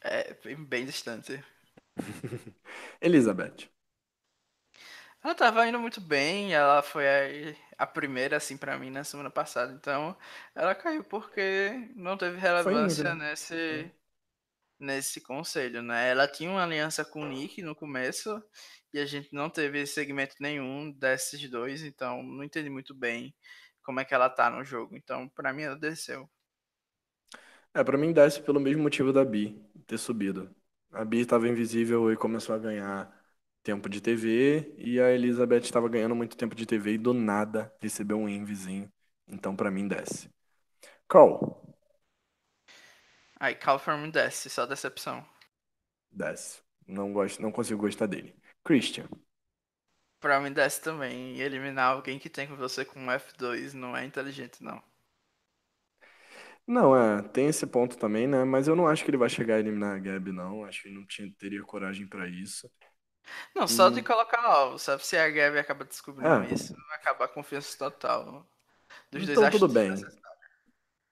É, 0.00 0.34
bem, 0.44 0.56
bem 0.64 0.86
distante. 0.86 1.42
Elizabeth. 3.00 3.68
Ela 5.22 5.34
tava 5.34 5.66
indo 5.66 5.78
muito 5.78 6.00
bem, 6.00 6.52
ela 6.54 6.82
foi 6.82 7.04
a, 7.82 7.86
primeira, 7.86 8.36
assim, 8.36 8.56
pra 8.56 8.78
mim 8.78 8.90
na 8.90 9.04
semana 9.04 9.30
passada. 9.30 9.72
Então, 9.72 10.16
ela 10.54 10.74
caiu 10.74 11.04
porque 11.04 11.90
não 11.94 12.16
teve 12.16 12.38
relevância 12.38 13.02
Ingrid. 13.02 13.18
nesse, 13.18 13.92
nesse 14.78 15.20
conselho, 15.20 15.82
né? 15.82 16.10
Ela 16.10 16.28
tinha 16.28 16.50
uma 16.50 16.62
aliança 16.62 17.04
com 17.04 17.22
o 17.22 17.28
Nick 17.28 17.62
no 17.62 17.74
começo 17.74 18.42
e 18.92 18.98
a 18.98 19.06
gente 19.06 19.32
não 19.32 19.50
teve 19.50 19.86
segmento 19.86 20.36
nenhum 20.40 20.90
desses 20.92 21.48
dois, 21.50 21.82
então 21.82 22.22
não 22.22 22.44
entendi 22.44 22.70
muito 22.70 22.94
bem 22.94 23.34
como 23.82 24.00
é 24.00 24.04
que 24.04 24.14
ela 24.14 24.30
tá 24.30 24.50
no 24.50 24.64
jogo. 24.64 24.96
Então, 24.96 25.28
pra 25.30 25.52
mim, 25.52 25.62
ela 25.62 25.76
desceu. 25.78 26.28
É, 27.74 27.82
pra 27.82 27.96
mim 27.96 28.12
desce 28.12 28.42
pelo 28.42 28.60
mesmo 28.60 28.82
motivo 28.82 29.12
da 29.12 29.24
Bi 29.24 29.60
ter 29.86 29.98
subido. 29.98 30.54
A 30.92 31.04
Bi 31.04 31.20
estava 31.20 31.48
invisível 31.48 32.12
e 32.12 32.16
começou 32.16 32.54
a 32.54 32.58
ganhar 32.58 33.21
tempo 33.62 33.88
de 33.88 34.00
TV, 34.00 34.74
e 34.76 35.00
a 35.00 35.10
Elizabeth 35.12 35.60
estava 35.60 35.88
ganhando 35.88 36.14
muito 36.14 36.36
tempo 36.36 36.54
de 36.54 36.66
TV 36.66 36.94
e 36.94 36.98
do 36.98 37.14
nada 37.14 37.72
recebeu 37.80 38.18
um 38.18 38.28
invizinho. 38.28 38.90
Então 39.26 39.54
pra 39.56 39.70
mim 39.70 39.86
desce. 39.88 40.30
Call. 41.08 41.62
Aí, 43.38 43.54
Cal 43.54 43.78
pra 43.80 43.96
mim 43.96 44.10
desce, 44.10 44.48
só 44.48 44.64
decepção. 44.66 45.26
Desce. 46.10 46.62
Não 46.86 47.12
gosto, 47.12 47.40
não 47.42 47.50
consigo 47.52 47.80
gostar 47.80 48.06
dele. 48.06 48.34
Christian. 48.64 49.08
Pra 50.20 50.40
mim 50.40 50.52
desce 50.52 50.80
também. 50.80 51.36
E 51.36 51.42
eliminar 51.42 51.92
alguém 51.92 52.18
que 52.18 52.30
tem 52.30 52.46
com 52.46 52.56
você 52.56 52.84
com 52.84 53.00
um 53.00 53.10
F2 53.10 53.74
não 53.74 53.96
é 53.96 54.04
inteligente, 54.04 54.62
não. 54.62 54.82
Não, 56.66 56.96
é, 56.96 57.22
tem 57.22 57.48
esse 57.48 57.66
ponto 57.66 57.96
também, 57.98 58.26
né? 58.26 58.44
Mas 58.44 58.68
eu 58.68 58.76
não 58.76 58.86
acho 58.86 59.04
que 59.04 59.10
ele 59.10 59.16
vai 59.16 59.28
chegar 59.28 59.56
a 59.56 59.58
eliminar 59.58 59.96
a 59.96 59.98
Gabi, 59.98 60.32
não. 60.32 60.64
Acho 60.64 60.82
que 60.82 60.88
ele 60.88 60.96
não 60.96 61.06
tinha, 61.06 61.30
teria 61.36 61.62
coragem 61.62 62.06
pra 62.06 62.28
isso. 62.28 62.70
Não, 63.54 63.66
só 63.68 63.88
de 63.90 64.02
colocar 64.02 64.40
alvo, 64.44 64.78
sabe? 64.78 65.04
Se 65.06 65.16
a 65.16 65.28
Gabi 65.30 65.58
acaba 65.58 65.84
descobrindo 65.84 66.28
Ah. 66.28 66.44
isso, 66.44 66.74
vai 66.88 66.96
acabar 66.98 67.24
a 67.26 67.28
confiança 67.28 67.76
total 67.78 68.46
dos 69.12 69.24
dois 69.26 69.40
Então 69.40 69.48
tudo 69.48 69.68
astros 69.68 69.68
bem. 69.68 69.94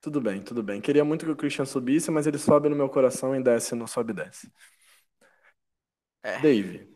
Tudo 0.00 0.20
bem, 0.20 0.42
tudo 0.42 0.62
bem. 0.62 0.80
Queria 0.80 1.04
muito 1.04 1.24
que 1.26 1.30
o 1.32 1.36
Christian 1.36 1.64
subisse, 1.66 2.11
mas 2.11 2.26
ele 2.26 2.38
sobe 2.38 2.68
no 2.68 2.76
meu 2.76 2.88
coração 2.88 3.34
e 3.36 3.42
desce 3.42 3.74
no 3.74 3.86
sobe 3.86 4.12
e 4.12 4.16
desce. 4.16 4.50
É. 6.22 6.38
Dave. 6.40 6.88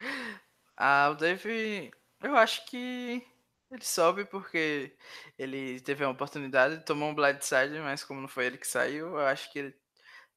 Ah, 0.76 1.10
o 1.10 1.14
Dave, 1.16 1.90
eu 2.22 2.36
acho 2.36 2.64
que 2.66 3.22
ele 3.70 3.84
sobe 3.84 4.24
porque 4.24 4.96
ele 5.36 5.80
teve 5.80 6.04
a 6.04 6.10
oportunidade, 6.10 6.84
tomou 6.84 7.10
um 7.10 7.14
blindside, 7.14 7.78
mas 7.80 8.04
como 8.04 8.20
não 8.20 8.28
foi 8.28 8.46
ele 8.46 8.58
que 8.58 8.66
saiu, 8.66 9.08
eu 9.08 9.26
acho 9.26 9.50
que 9.52 9.58
ele 9.58 9.74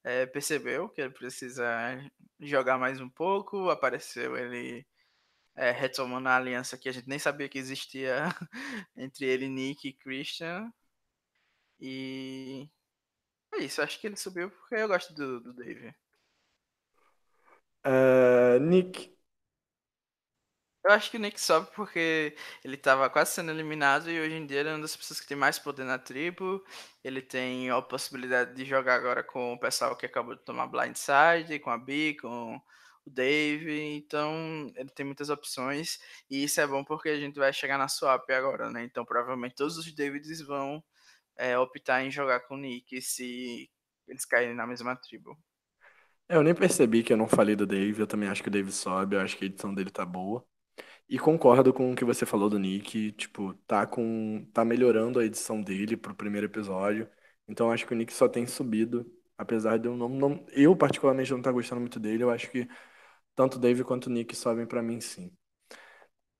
é, 0.03 0.25
percebeu 0.27 0.89
que 0.89 1.01
ele 1.01 1.11
precisa 1.13 1.65
jogar 2.41 2.77
mais 2.77 2.99
um 2.99 3.09
pouco, 3.09 3.69
apareceu 3.69 4.35
ele 4.37 4.85
é, 5.55 5.71
retomando 5.71 6.29
a 6.29 6.35
aliança 6.35 6.77
que 6.77 6.89
a 6.89 6.91
gente 6.91 7.07
nem 7.07 7.19
sabia 7.19 7.49
que 7.49 7.57
existia 7.59 8.25
entre 8.95 9.25
ele, 9.25 9.47
Nick 9.47 9.87
e 9.87 9.93
Christian. 9.93 10.71
E 11.79 12.69
é 13.53 13.57
isso, 13.63 13.81
acho 13.81 13.99
que 13.99 14.07
ele 14.07 14.15
subiu 14.15 14.49
porque 14.51 14.75
eu 14.75 14.87
gosto 14.87 15.13
do, 15.13 15.39
do 15.41 15.53
Dave. 15.53 15.93
É, 17.83 18.59
Nick. 18.59 19.15
Eu 20.83 20.91
acho 20.91 21.11
que 21.11 21.17
o 21.17 21.19
Nick 21.19 21.39
sobe 21.39 21.69
porque 21.75 22.35
ele 22.63 22.75
tava 22.75 23.07
quase 23.09 23.33
sendo 23.33 23.51
eliminado 23.51 24.09
e 24.09 24.19
hoje 24.19 24.35
em 24.35 24.45
dia 24.47 24.61
ele 24.61 24.69
é 24.69 24.73
uma 24.73 24.81
das 24.81 24.95
pessoas 24.95 25.19
que 25.19 25.27
tem 25.27 25.37
mais 25.37 25.59
poder 25.59 25.83
na 25.85 25.99
tribo. 25.99 26.63
Ele 27.03 27.21
tem 27.21 27.69
a 27.69 27.79
possibilidade 27.81 28.55
de 28.55 28.65
jogar 28.65 28.95
agora 28.95 29.23
com 29.23 29.53
o 29.53 29.59
pessoal 29.59 29.95
que 29.95 30.07
acabou 30.07 30.35
de 30.35 30.41
tomar 30.43 30.65
blindside, 30.67 31.59
com 31.59 31.69
a 31.69 31.77
Bi, 31.77 32.17
com 32.19 32.55
o 33.05 33.09
Dave. 33.09 33.79
Então 33.95 34.71
ele 34.75 34.89
tem 34.89 35.05
muitas 35.05 35.29
opções 35.29 35.99
e 36.29 36.43
isso 36.43 36.59
é 36.59 36.65
bom 36.65 36.83
porque 36.83 37.09
a 37.09 37.19
gente 37.19 37.37
vai 37.37 37.53
chegar 37.53 37.77
na 37.77 37.87
swap 37.87 38.27
agora, 38.31 38.71
né? 38.71 38.83
Então 38.83 39.05
provavelmente 39.05 39.55
todos 39.55 39.77
os 39.77 39.93
Davids 39.93 40.41
vão 40.41 40.83
é, 41.37 41.57
optar 41.57 42.03
em 42.03 42.11
jogar 42.11 42.41
com 42.41 42.55
o 42.55 42.57
Nick 42.57 42.99
se 43.01 43.69
eles 44.07 44.25
caírem 44.25 44.55
na 44.55 44.65
mesma 44.67 44.95
tribo. 44.95 45.37
É, 46.27 46.35
eu 46.35 46.43
nem 46.43 46.55
percebi 46.55 47.03
que 47.03 47.13
eu 47.13 47.17
não 47.17 47.27
falei 47.27 47.55
do 47.55 47.67
Dave. 47.67 47.99
Eu 47.99 48.07
também 48.07 48.29
acho 48.29 48.41
que 48.41 48.49
o 48.49 48.51
Dave 48.51 48.71
sobe. 48.71 49.15
Eu 49.15 49.21
acho 49.21 49.37
que 49.37 49.45
a 49.45 49.47
edição 49.47 49.73
dele 49.73 49.91
tá 49.91 50.05
boa. 50.05 50.45
E 51.11 51.19
concordo 51.19 51.73
com 51.73 51.91
o 51.91 51.95
que 51.95 52.05
você 52.05 52.25
falou 52.25 52.49
do 52.49 52.57
Nick. 52.57 53.11
Tipo, 53.11 53.53
tá 53.67 53.85
com. 53.85 54.45
tá 54.53 54.63
melhorando 54.63 55.19
a 55.19 55.25
edição 55.25 55.61
dele 55.61 55.97
pro 55.97 56.15
primeiro 56.15 56.47
episódio. 56.47 57.09
Então 57.49 57.69
acho 57.69 57.85
que 57.85 57.93
o 57.93 57.97
Nick 57.97 58.13
só 58.13 58.29
tem 58.29 58.47
subido. 58.47 59.05
Apesar 59.37 59.77
de 59.77 59.87
eu 59.89 59.97
não. 59.97 60.07
não 60.07 60.45
eu, 60.53 60.73
particularmente, 60.73 61.29
não 61.31 61.39
estar 61.39 61.51
gostando 61.51 61.81
muito 61.81 61.99
dele. 61.99 62.23
Eu 62.23 62.29
acho 62.29 62.49
que 62.49 62.65
tanto 63.35 63.57
o 63.57 63.59
Dave 63.59 63.83
quanto 63.83 64.07
o 64.07 64.09
Nick 64.11 64.35
sobem 64.35 64.65
pra 64.65 64.81
mim, 64.81 65.01
sim. 65.01 65.31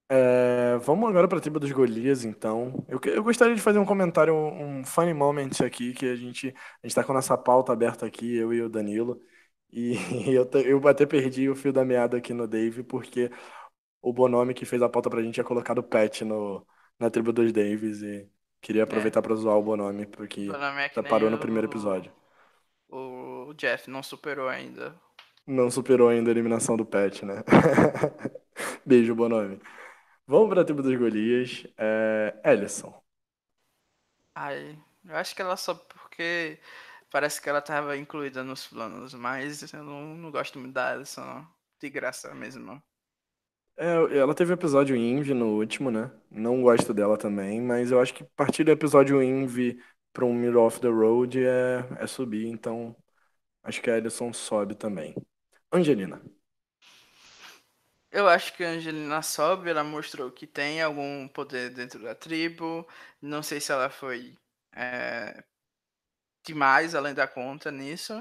É, 0.10 0.78
vamos 0.80 1.10
agora 1.10 1.28
pra 1.28 1.40
tribo 1.40 1.60
dos 1.60 1.72
Golias, 1.72 2.26
então. 2.26 2.86
Eu, 2.88 3.00
eu 3.14 3.24
gostaria 3.24 3.56
de 3.56 3.62
fazer 3.62 3.80
um 3.80 3.86
comentário, 3.86 4.34
um 4.36 4.84
funny 4.84 5.14
moment 5.14 5.52
aqui, 5.66 5.94
que 5.94 6.06
a 6.06 6.16
gente, 6.16 6.54
a 6.84 6.88
gente 6.88 6.96
tá 6.96 7.04
com 7.04 7.12
a 7.14 7.16
nossa 7.16 7.38
pauta 7.38 7.72
aberta 7.72 8.06
aqui, 8.06 8.36
eu 8.36 8.54
e 8.54 8.62
o 8.62 8.70
Danilo. 8.70 9.22
E 9.72 9.94
eu, 10.36 10.50
eu 10.66 10.88
até 10.88 11.06
perdi 11.06 11.50
o 11.50 11.56
fio 11.56 11.72
da 11.72 11.86
meada 11.86 12.18
aqui 12.18 12.34
no 12.34 12.46
Dave, 12.48 12.84
porque 12.84 13.32
o 14.02 14.14
Bonomi 14.14 14.54
que 14.54 14.66
fez 14.66 14.82
a 14.82 14.90
pauta 14.90 15.10
pra 15.10 15.22
gente 15.22 15.36
tinha 15.36 15.44
colocado 15.44 15.80
o 15.80 15.84
Pet 15.84 16.24
no, 16.26 16.66
na 17.00 17.10
tribo 17.10 17.34
dos 17.34 17.52
Daves 17.54 18.02
e 18.02 18.30
queria 18.62 18.84
aproveitar 18.84 19.22
pra 19.22 19.36
zoar 19.36 19.58
o 19.58 19.64
Bonomi, 19.64 20.06
porque 20.08 20.42
Meu 20.48 20.60
nome 20.60 20.84
é 20.86 20.90
nem 20.96 21.04
parou 21.04 21.30
no 21.30 21.38
o- 21.38 21.40
primeiro 21.40 21.68
episódio. 21.68 22.12
O 22.90 23.54
Jeff 23.56 23.90
não 23.90 24.04
superou 24.04 24.48
ainda. 24.48 24.96
Não 25.46 25.70
superou 25.72 26.10
ainda 26.10 26.30
a 26.30 26.34
eliminação 26.34 26.78
do 26.78 26.86
Pet, 26.86 27.26
né? 27.26 27.44
Beijo, 28.86 29.16
Bonomi. 29.16 29.60
Vamos 30.28 30.50
pra 30.50 30.66
tribo 30.66 30.84
dos 30.84 30.96
Golias. 30.98 31.66
É, 31.78 32.36
Ellison. 32.46 32.94
Ai, 34.36 34.78
eu 35.06 35.16
acho 35.18 35.36
que 35.36 35.42
ela 35.42 35.58
só 35.58 35.74
porque 35.76 36.60
parece 37.12 37.42
que 37.42 37.50
ela 37.50 37.62
tava 37.62 37.98
incluída 37.98 38.44
nos 38.44 38.68
planos, 38.68 39.14
mas 39.14 39.72
eu 39.74 39.84
não, 39.84 40.16
não 40.16 40.32
gosto 40.32 40.60
muito 40.60 40.74
da 40.74 40.92
Alison, 40.92 41.22
não. 41.26 41.48
De 41.80 41.90
graça 41.90 42.34
mesmo. 42.34 42.82
É, 43.82 44.20
ela 44.20 44.36
teve 44.36 44.54
episódio 44.54 44.96
Invi 44.96 45.34
no 45.34 45.58
último, 45.58 45.90
né? 45.90 46.12
Não 46.30 46.62
gosto 46.62 46.94
dela 46.94 47.18
também, 47.18 47.60
mas 47.60 47.90
eu 47.90 48.00
acho 48.00 48.14
que 48.14 48.24
partir 48.36 48.64
do 48.64 48.70
episódio 48.70 49.24
Invi 49.24 49.84
pra 50.14 50.24
um 50.24 50.36
Middle 50.36 50.64
of 50.64 50.80
the 50.80 50.88
Road 50.88 51.44
é, 51.44 51.80
é 51.98 52.06
subir, 52.06 52.46
então 52.46 52.96
acho 53.64 53.82
que 53.82 53.90
a 53.90 53.98
Ellison 53.98 54.32
sobe 54.34 54.76
também. 54.76 55.16
Angelina. 55.74 56.22
Eu 58.12 58.28
acho 58.28 58.54
que 58.56 58.64
a 58.64 58.70
Angelina 58.70 59.20
sobe, 59.24 59.72
ela 59.72 59.84
mostrou 59.84 60.32
que 60.32 60.46
tem 60.46 60.80
algum 60.80 61.28
poder 61.30 61.72
dentro 61.74 62.04
da 62.04 62.14
tribo. 62.14 62.88
Não 63.20 63.42
sei 63.42 63.60
se 63.60 63.72
ela 63.72 63.90
foi 63.90 64.38
é, 64.76 65.44
demais 66.46 66.94
além 66.94 67.14
da 67.16 67.28
conta 67.28 67.72
nisso, 67.72 68.14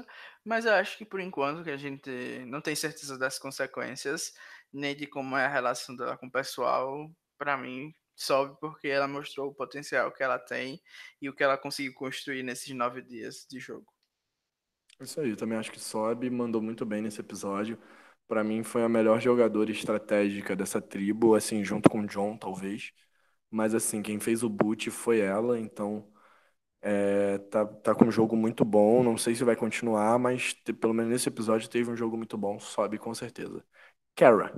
mas 0.43 0.65
eu 0.65 0.73
acho 0.73 0.97
que 0.97 1.05
por 1.05 1.19
enquanto 1.19 1.63
que 1.63 1.69
a 1.71 1.77
gente 1.77 2.09
não 2.47 2.61
tem 2.61 2.75
certeza 2.75 3.15
das 3.17 3.37
consequências, 3.37 4.33
nem 4.73 4.95
de 4.95 5.07
como 5.07 5.37
é 5.37 5.45
a 5.45 5.49
relação 5.49 5.95
dela 5.95 6.17
com 6.17 6.27
o 6.27 6.31
pessoal, 6.31 7.09
pra 7.37 7.57
mim 7.57 7.93
sobe 8.15 8.57
porque 8.59 8.87
ela 8.87 9.07
mostrou 9.07 9.49
o 9.49 9.53
potencial 9.55 10.11
que 10.11 10.23
ela 10.23 10.37
tem 10.39 10.81
e 11.21 11.29
o 11.29 11.33
que 11.35 11.43
ela 11.43 11.57
conseguiu 11.57 11.93
construir 11.93 12.43
nesses 12.43 12.73
nove 12.75 13.01
dias 13.01 13.45
de 13.49 13.59
jogo. 13.59 13.87
Isso 14.99 15.19
aí, 15.19 15.31
eu 15.31 15.37
também 15.37 15.57
acho 15.57 15.71
que 15.71 15.79
sobe, 15.79 16.29
mandou 16.29 16.61
muito 16.61 16.85
bem 16.85 17.01
nesse 17.01 17.19
episódio. 17.19 17.77
Pra 18.27 18.43
mim 18.43 18.63
foi 18.63 18.83
a 18.83 18.89
melhor 18.89 19.19
jogadora 19.19 19.71
estratégica 19.71 20.55
dessa 20.55 20.79
tribo, 20.81 21.33
assim, 21.35 21.63
junto 21.63 21.89
com 21.89 22.01
o 22.01 22.07
John, 22.07 22.37
talvez. 22.37 22.91
Mas 23.49 23.73
assim, 23.75 24.01
quem 24.01 24.19
fez 24.19 24.43
o 24.43 24.49
boot 24.49 24.89
foi 24.91 25.19
ela, 25.21 25.59
então 25.59 26.07
é, 26.81 27.37
tá, 27.39 27.65
tá 27.65 27.95
com 27.95 28.05
um 28.07 28.11
jogo 28.11 28.35
muito 28.37 28.65
bom. 28.65 29.03
Não 29.03 29.17
sei 29.17 29.35
se 29.35 29.43
vai 29.45 29.55
continuar, 29.55 30.19
mas 30.19 30.53
pelo 30.81 30.93
menos 30.93 31.11
nesse 31.11 31.29
episódio 31.29 31.69
teve 31.69 31.91
um 31.91 31.97
jogo 31.97 32.17
muito 32.17 32.37
bom, 32.37 32.59
sobe 32.59 32.97
com 32.99 33.13
certeza. 33.15 33.63
Kara. 34.21 34.53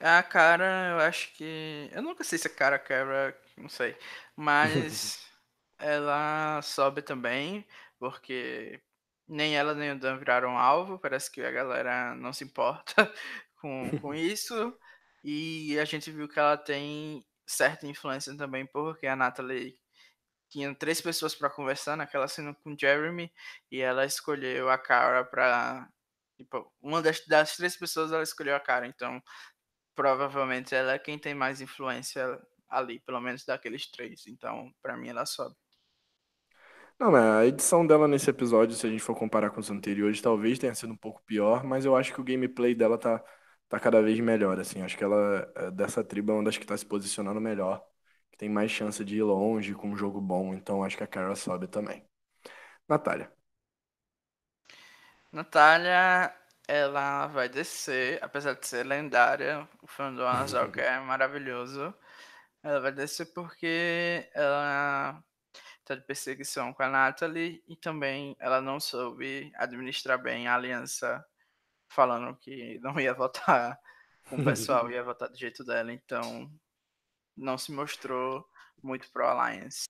A 0.00 0.22
cara, 0.22 0.90
eu 0.92 0.98
acho 1.00 1.32
que. 1.34 1.90
Eu 1.92 2.02
nunca 2.02 2.22
sei 2.22 2.38
se 2.38 2.46
a 2.46 2.50
cara 2.54 2.78
quebra, 2.78 3.36
não 3.56 3.68
sei. 3.68 3.96
Mas 4.36 5.18
ela 5.78 6.62
sobe 6.62 7.02
também, 7.02 7.66
porque 7.98 8.80
nem 9.26 9.56
ela 9.56 9.74
nem 9.74 9.90
o 9.92 9.98
Dan 9.98 10.18
viraram 10.18 10.56
alvo. 10.56 11.00
Parece 11.00 11.30
que 11.32 11.42
a 11.42 11.50
galera 11.50 12.14
não 12.14 12.32
se 12.32 12.44
importa 12.44 13.12
com, 13.60 13.90
com 14.00 14.14
isso. 14.14 14.78
E 15.24 15.76
a 15.80 15.84
gente 15.84 16.12
viu 16.12 16.28
que 16.28 16.38
ela 16.38 16.56
tem 16.56 17.26
certa 17.44 17.86
influência 17.88 18.36
também, 18.36 18.66
porque 18.66 19.06
a 19.08 19.16
Natalie 19.16 19.76
tinha 20.48 20.74
três 20.76 21.00
pessoas 21.00 21.34
para 21.34 21.50
conversar 21.50 21.96
naquela 21.96 22.28
cena 22.28 22.54
com 22.54 22.76
Jeremy 22.78 23.32
e 23.70 23.80
ela 23.80 24.04
escolheu 24.06 24.70
a 24.70 24.78
Cara 24.78 25.24
para 25.24 25.88
tipo, 26.38 26.72
uma 26.82 27.02
das, 27.02 27.26
das 27.26 27.56
três 27.56 27.76
pessoas 27.78 28.12
ela 28.12 28.24
escolheu 28.24 28.56
a 28.56 28.60
Cara, 28.60 28.86
então 28.88 29.22
provavelmente 29.96 30.74
ela 30.74 30.94
é 30.94 31.00
quem 31.00 31.18
tem 31.18 31.34
mais 31.34 31.60
influência 31.60 32.40
ali, 32.68 33.00
pelo 33.00 33.20
menos 33.20 33.44
daqueles 33.44 33.90
três. 33.90 34.26
Então, 34.28 34.72
para 34.82 34.96
mim 34.96 35.08
ela 35.10 35.26
sobe. 35.26 35.56
Não, 36.98 37.12
mas 37.12 37.22
a 37.24 37.46
edição 37.46 37.86
dela 37.86 38.08
nesse 38.08 38.28
episódio, 38.30 38.74
se 38.76 38.86
a 38.86 38.90
gente 38.90 39.02
for 39.02 39.14
comparar 39.16 39.50
com 39.50 39.60
os 39.60 39.70
anteriores, 39.70 40.20
talvez 40.20 40.58
tenha 40.58 40.74
sido 40.74 40.92
um 40.92 40.96
pouco 40.96 41.22
pior, 41.24 41.62
mas 41.64 41.84
eu 41.84 41.96
acho 41.96 42.12
que 42.12 42.20
o 42.20 42.24
gameplay 42.24 42.74
dela 42.74 42.98
tá, 42.98 43.22
tá 43.68 43.78
cada 43.78 44.02
vez 44.02 44.18
melhor, 44.20 44.58
assim. 44.58 44.82
Acho 44.82 44.96
que 44.98 45.04
ela, 45.04 45.50
é, 45.56 45.70
dessa 45.70 46.02
tribo, 46.02 46.32
é 46.32 46.34
uma 46.34 46.44
das 46.44 46.56
que 46.58 46.66
tá 46.66 46.76
se 46.76 46.84
posicionando 46.84 47.40
melhor, 47.40 47.84
que 48.32 48.38
tem 48.38 48.48
mais 48.48 48.70
chance 48.72 49.04
de 49.04 49.16
ir 49.16 49.22
longe 49.22 49.74
com 49.74 49.90
um 49.90 49.96
jogo 49.96 50.20
bom, 50.20 50.54
então 50.54 50.82
acho 50.82 50.96
que 50.96 51.04
a 51.04 51.06
Kara 51.06 51.36
sobe 51.36 51.68
também. 51.68 52.04
Natália. 52.88 53.32
Natália, 55.32 56.34
ela 56.66 57.26
vai 57.26 57.48
descer, 57.48 58.18
apesar 58.22 58.54
de 58.54 58.66
ser 58.66 58.84
lendária, 58.84 59.68
o 59.82 59.86
fã 59.86 60.12
do 60.12 60.26
Azoka 60.26 60.80
é 60.80 60.98
maravilhoso. 61.00 61.94
Ela 62.62 62.80
vai 62.80 62.92
descer 62.92 63.32
porque 63.34 64.28
ela 64.34 65.22
tá 65.84 65.94
de 65.94 66.02
perseguição 66.02 66.72
com 66.72 66.82
a 66.82 66.88
Natalie 66.88 67.62
e 67.66 67.76
também 67.76 68.36
ela 68.38 68.60
não 68.60 68.80
soube 68.80 69.52
administrar 69.56 70.20
bem 70.20 70.48
a 70.48 70.54
aliança, 70.54 71.24
falando 71.88 72.36
que 72.36 72.78
não 72.80 72.98
ia 73.00 73.14
votar 73.14 73.78
com 74.28 74.36
o 74.36 74.44
pessoal, 74.44 74.90
ia 74.92 75.02
votar 75.02 75.28
do 75.30 75.38
jeito 75.38 75.64
dela, 75.64 75.92
então 75.92 76.50
não 77.36 77.56
se 77.56 77.72
mostrou 77.72 78.46
muito 78.82 79.10
pro 79.10 79.26
Alliance. 79.26 79.88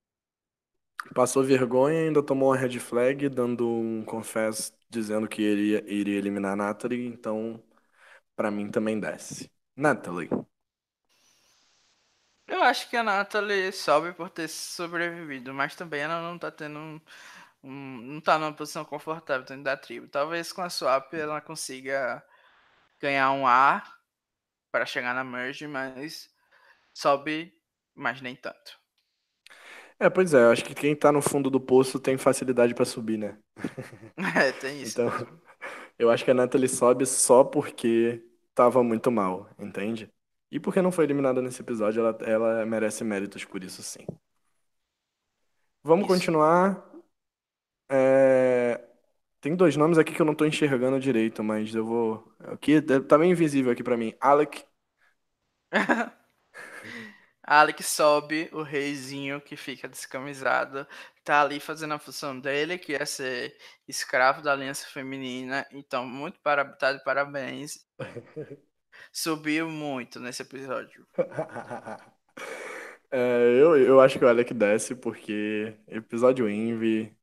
Passou 1.15 1.43
vergonha, 1.45 2.01
ainda 2.01 2.23
tomou 2.23 2.51
uma 2.51 2.57
red 2.57 2.79
flag, 2.79 3.29
dando 3.29 3.69
um 3.69 4.05
confess 4.05 4.73
dizendo 4.91 5.29
que 5.29 5.43
iria, 5.43 5.85
iria 5.93 6.19
eliminar 6.19 6.53
a 6.53 6.57
Natalie, 6.57 7.07
então 7.07 7.63
para 8.37 8.51
mim 8.51 8.71
também 8.71 9.01
desce. 9.01 9.51
Natalie. 9.77 10.31
Eu 12.47 12.63
acho 12.63 12.89
que 12.89 12.97
a 12.97 13.03
Natalie 13.03 13.71
sobe 13.73 14.13
por 14.13 14.31
ter 14.31 14.49
sobrevivido, 14.49 15.53
mas 15.55 15.75
também 15.77 16.01
ela 16.03 16.21
não 16.23 16.39
tá 16.39 16.51
tendo 16.51 16.79
um, 16.79 17.01
um, 17.63 17.99
não 18.03 18.21
tá 18.21 18.39
numa 18.39 18.53
posição 18.55 18.85
confortável 18.85 19.45
dentro 19.47 19.65
da 19.65 19.77
tribo. 19.77 20.09
Talvez 20.09 20.53
com 20.53 20.63
a 20.63 20.71
swap 20.71 21.13
ela 21.15 21.41
consiga 21.41 22.25
ganhar 23.01 23.33
um 23.33 23.47
ar 23.47 23.99
para 24.73 24.87
chegar 24.87 25.15
na 25.15 25.25
merge, 25.25 25.67
mas 25.69 26.31
sobe, 26.95 27.55
mas 27.95 28.21
nem 28.23 28.37
tanto. 28.37 28.79
É, 30.01 30.09
pois 30.09 30.33
é, 30.35 30.39
eu 30.45 30.51
acho 30.51 30.65
que 30.65 30.75
quem 30.75 30.95
tá 30.95 31.11
no 31.11 31.21
fundo 31.21 31.51
do 31.51 31.61
poço 31.61 31.99
tem 31.99 32.17
facilidade 32.17 32.75
para 32.75 32.85
subir, 32.85 33.19
né? 33.19 33.37
É, 34.37 34.53
tem 34.53 34.83
isso. 34.83 34.99
Então, 34.99 35.09
eu 35.99 36.11
acho 36.11 36.25
que 36.25 36.31
a 36.31 36.35
Natalie 36.35 36.69
sobe 36.69 37.07
só 37.07 37.45
porque 37.45 38.25
tava 38.55 38.83
muito 38.83 39.11
mal, 39.11 39.49
entende? 39.59 40.11
E 40.51 40.61
porque 40.61 40.83
não 40.83 40.93
foi 40.93 41.05
eliminada 41.05 41.43
nesse 41.43 41.63
episódio, 41.63 42.01
ela, 42.01 42.19
ela 42.25 42.67
merece 42.67 43.05
méritos 43.05 43.45
por 43.45 43.65
isso, 43.65 43.83
sim. 43.83 44.07
Vamos 45.83 46.07
Isso. 46.07 46.07
continuar. 46.07 46.85
É, 47.91 48.81
Tem 49.41 49.57
dois 49.57 49.77
nomes 49.77 49.99
aqui 49.99 50.15
que 50.15 50.23
eu 50.23 50.27
não 50.27 50.35
tô 50.37 50.45
enxergando 50.47 51.01
direito, 51.01 51.45
mas 51.45 51.75
eu 51.75 51.85
vou. 51.87 52.33
Aqui 52.41 52.83
tá 52.83 53.19
meio 53.19 53.33
invisível 53.33 53.73
aqui 53.73 53.83
pra 53.85 53.97
mim. 53.97 54.15
Alec. 54.21 54.65
Alec 57.49 57.83
sobe, 57.83 58.49
o 58.53 58.63
reizinho 58.63 59.41
que 59.41 59.57
fica 59.57 59.89
descamisado, 59.89 60.87
tá 61.25 61.41
ali 61.43 61.59
fazendo 61.61 61.95
a 61.95 61.99
função 61.99 62.39
dele, 62.39 62.79
que 62.79 62.95
é 62.95 63.05
ser 63.07 63.57
escravo 63.87 64.43
da 64.43 64.53
aliança 64.53 64.87
feminina. 64.89 65.67
Então, 65.73 66.07
muito 66.07 66.39
para, 66.41 66.65
tá 66.65 66.93
de 66.93 67.03
parabéns. 67.05 67.87
Subiu 69.13 69.69
muito 69.69 70.19
nesse 70.19 70.41
episódio. 70.43 71.07
É, 73.11 73.17
eu, 73.61 73.77
eu 73.77 74.01
acho 74.01 74.19
que 74.19 74.25
o 74.25 74.29
Alec 74.29 74.53
desce 74.55 74.95
porque 74.95 75.75
episódio 75.89 76.49
Envy, 76.49 77.17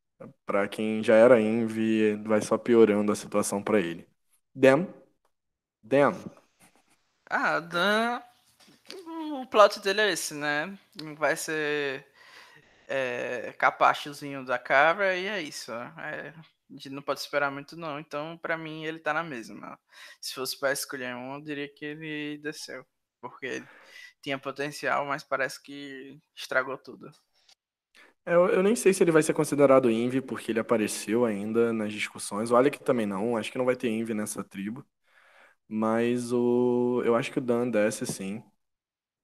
pra 0.45 0.67
quem 0.67 1.03
já 1.03 1.15
era 1.15 1.39
Envy, 1.39 2.15
vai 2.23 2.41
só 2.41 2.57
piorando 2.57 3.11
a 3.11 3.15
situação 3.15 3.61
pra 3.63 3.79
ele. 3.79 4.07
Dan. 4.53 4.87
Dan. 5.83 6.15
Ah, 7.29 7.59
Dan. 7.59 8.21
O 9.41 9.45
plot 9.47 9.79
dele 9.81 10.01
é 10.01 10.11
esse, 10.11 10.33
né? 10.33 10.77
Vai 11.17 11.35
ser 11.35 12.05
é, 12.87 13.53
capachozinho 13.59 14.45
da 14.45 14.59
cabra 14.59 15.15
e 15.17 15.27
é 15.27 15.41
isso. 15.41 15.71
É, 15.73 16.29
a 16.69 16.73
gente 16.73 16.89
não 16.89 17.01
pode 17.03 17.19
esperar 17.21 17.51
muito, 17.51 17.75
não. 17.77 17.99
Então, 17.99 18.37
pra 18.39 18.57
mim, 18.57 18.85
ele 18.85 18.99
tá 18.99 19.13
na 19.13 19.23
mesma. 19.23 19.79
Se 20.21 20.33
fosse 20.35 20.59
pra 20.59 20.71
escolher 20.73 21.15
um, 21.15 21.35
eu 21.35 21.41
diria 21.43 21.69
que 21.73 21.85
ele 21.85 22.37
desceu. 22.39 22.85
Porque 23.21 23.45
ele 23.47 23.69
tinha 24.21 24.39
potencial, 24.39 25.05
mas 25.05 25.23
parece 25.23 25.61
que 25.63 26.19
estragou 26.35 26.77
tudo. 26.77 27.11
É, 28.25 28.33
Eu, 28.35 28.47
eu 28.49 28.63
nem 28.63 28.75
sei 28.75 28.93
se 28.93 29.03
ele 29.03 29.11
vai 29.11 29.21
ser 29.23 29.33
considerado 29.33 29.89
Envy, 29.89 30.21
porque 30.21 30.51
ele 30.51 30.59
apareceu 30.59 31.25
ainda 31.25 31.71
nas 31.73 31.93
discussões. 31.93 32.51
O 32.51 32.55
Alec 32.55 32.79
também 32.83 33.05
não, 33.05 33.37
acho 33.37 33.51
que 33.51 33.57
não 33.57 33.65
vai 33.65 33.75
ter 33.75 33.89
Envy 33.89 34.13
nessa 34.13 34.43
tribo. 34.43 34.85
Mas 35.67 36.33
o, 36.33 37.01
eu 37.05 37.15
acho 37.15 37.31
que 37.31 37.39
o 37.39 37.41
Dan 37.41 37.69
desce 37.69 38.05
sim. 38.07 38.43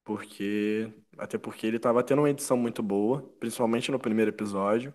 Porque. 0.04 0.92
Até 1.18 1.38
porque 1.38 1.66
ele 1.66 1.78
tava 1.78 2.02
tendo 2.02 2.20
uma 2.20 2.30
edição 2.30 2.56
muito 2.56 2.82
boa, 2.82 3.22
principalmente 3.40 3.90
no 3.90 3.98
primeiro 3.98 4.30
episódio. 4.30 4.94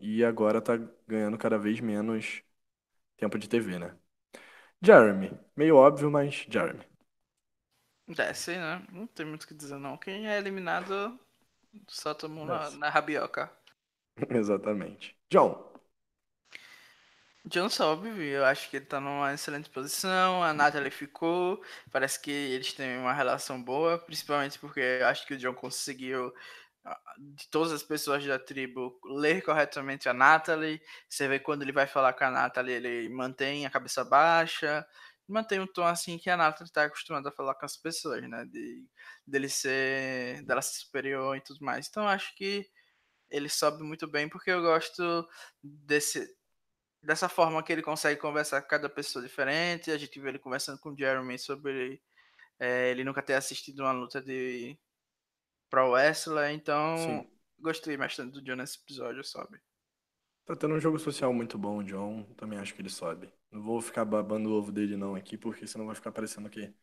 E 0.00 0.24
agora 0.24 0.60
tá 0.62 0.76
ganhando 1.06 1.38
cada 1.38 1.58
vez 1.58 1.80
menos 1.80 2.42
tempo 3.16 3.38
de 3.38 3.48
TV, 3.48 3.78
né? 3.78 3.96
Jeremy. 4.82 5.32
Meio 5.56 5.76
óbvio, 5.76 6.10
mas 6.10 6.34
Jeremy. 6.50 6.84
Desce, 8.08 8.56
né? 8.56 8.86
Não 8.92 9.06
tem 9.06 9.24
muito 9.26 9.44
o 9.44 9.46
que 9.48 9.54
dizer, 9.54 9.78
não. 9.78 9.96
Quem 9.96 10.26
é 10.28 10.36
eliminado 10.38 11.18
só 11.88 12.14
tomou 12.14 12.44
na, 12.46 12.70
na 12.70 12.88
rabioca. 12.90 13.50
Exatamente. 14.30 15.16
John. 15.30 15.73
John 17.46 17.68
sobe, 17.68 18.08
eu 18.26 18.42
acho 18.44 18.70
que 18.70 18.76
ele 18.78 18.86
tá 18.86 18.98
numa 19.00 19.34
excelente 19.34 19.68
posição. 19.68 20.42
A 20.42 20.54
Natalie 20.54 20.90
ficou. 20.90 21.62
Parece 21.92 22.18
que 22.20 22.30
eles 22.30 22.72
têm 22.72 22.96
uma 22.98 23.12
relação 23.12 23.62
boa, 23.62 23.98
principalmente 23.98 24.58
porque 24.58 24.80
eu 24.80 25.06
acho 25.06 25.26
que 25.26 25.34
o 25.34 25.36
John 25.36 25.54
conseguiu, 25.54 26.32
ah, 26.84 26.98
de 27.18 27.48
todas 27.50 27.70
as 27.72 27.82
pessoas 27.82 28.24
da 28.26 28.38
tribo, 28.38 28.98
ler 29.04 29.42
corretamente 29.42 30.08
a 30.08 30.14
Natalie. 30.14 30.80
Você 31.08 31.28
vê 31.28 31.38
quando 31.38 31.62
ele 31.62 31.72
vai 31.72 31.86
falar 31.86 32.14
com 32.14 32.24
a 32.24 32.30
Natalie, 32.30 32.74
ele 32.76 33.08
mantém 33.10 33.66
a 33.66 33.70
cabeça 33.70 34.02
baixa, 34.04 34.86
mantém 35.28 35.60
um 35.60 35.66
tom 35.66 35.84
assim 35.84 36.18
que 36.18 36.30
a 36.30 36.36
Natalie 36.38 36.72
tá 36.72 36.84
acostumada 36.84 37.28
a 37.28 37.32
falar 37.32 37.54
com 37.56 37.66
as 37.66 37.76
pessoas, 37.76 38.22
né? 38.28 38.46
De, 38.46 38.86
dele 39.26 39.50
ser, 39.50 40.42
dela 40.44 40.62
ser 40.62 40.80
superior 40.80 41.36
e 41.36 41.42
tudo 41.42 41.62
mais. 41.64 41.88
Então 41.88 42.08
acho 42.08 42.34
que 42.36 42.66
ele 43.30 43.48
sobe 43.48 43.82
muito 43.84 44.06
bem 44.08 44.28
porque 44.28 44.50
eu 44.50 44.62
gosto 44.62 45.28
desse 45.62 46.26
dessa 47.04 47.28
forma 47.28 47.62
que 47.62 47.72
ele 47.72 47.82
consegue 47.82 48.20
conversar 48.20 48.62
com 48.62 48.68
cada 48.68 48.88
pessoa 48.88 49.22
diferente. 49.22 49.90
A 49.90 49.98
gente 49.98 50.18
vê 50.20 50.30
ele 50.30 50.38
conversando 50.38 50.78
com 50.78 50.90
o 50.90 50.96
Jeremy 50.96 51.38
sobre 51.38 52.02
é, 52.58 52.90
ele 52.90 53.04
nunca 53.04 53.22
ter 53.22 53.34
assistido 53.34 53.80
uma 53.80 53.92
luta 53.92 54.20
de 54.20 54.78
Pro 55.68 55.90
Wrestler. 55.90 56.50
Então, 56.52 56.96
Sim. 56.96 57.30
gostei 57.58 57.96
bastante 57.96 58.32
do 58.32 58.42
John 58.42 58.56
nesse 58.56 58.78
episódio, 58.78 59.22
sabe? 59.24 59.60
Tá 60.44 60.54
tendo 60.54 60.74
um 60.74 60.80
jogo 60.80 60.98
social 60.98 61.32
muito 61.32 61.56
bom, 61.56 61.78
o 61.78 61.84
John. 61.84 62.24
Também 62.36 62.58
acho 62.58 62.74
que 62.74 62.82
ele 62.82 62.90
sobe. 62.90 63.32
Não 63.50 63.62
vou 63.62 63.80
ficar 63.80 64.04
babando 64.04 64.50
o 64.50 64.52
ovo 64.54 64.70
dele 64.70 64.96
não 64.96 65.14
aqui, 65.14 65.38
porque 65.38 65.66
senão 65.66 65.86
vai 65.86 65.94
ficar 65.94 66.12
parecendo 66.12 66.50
que 66.50 66.74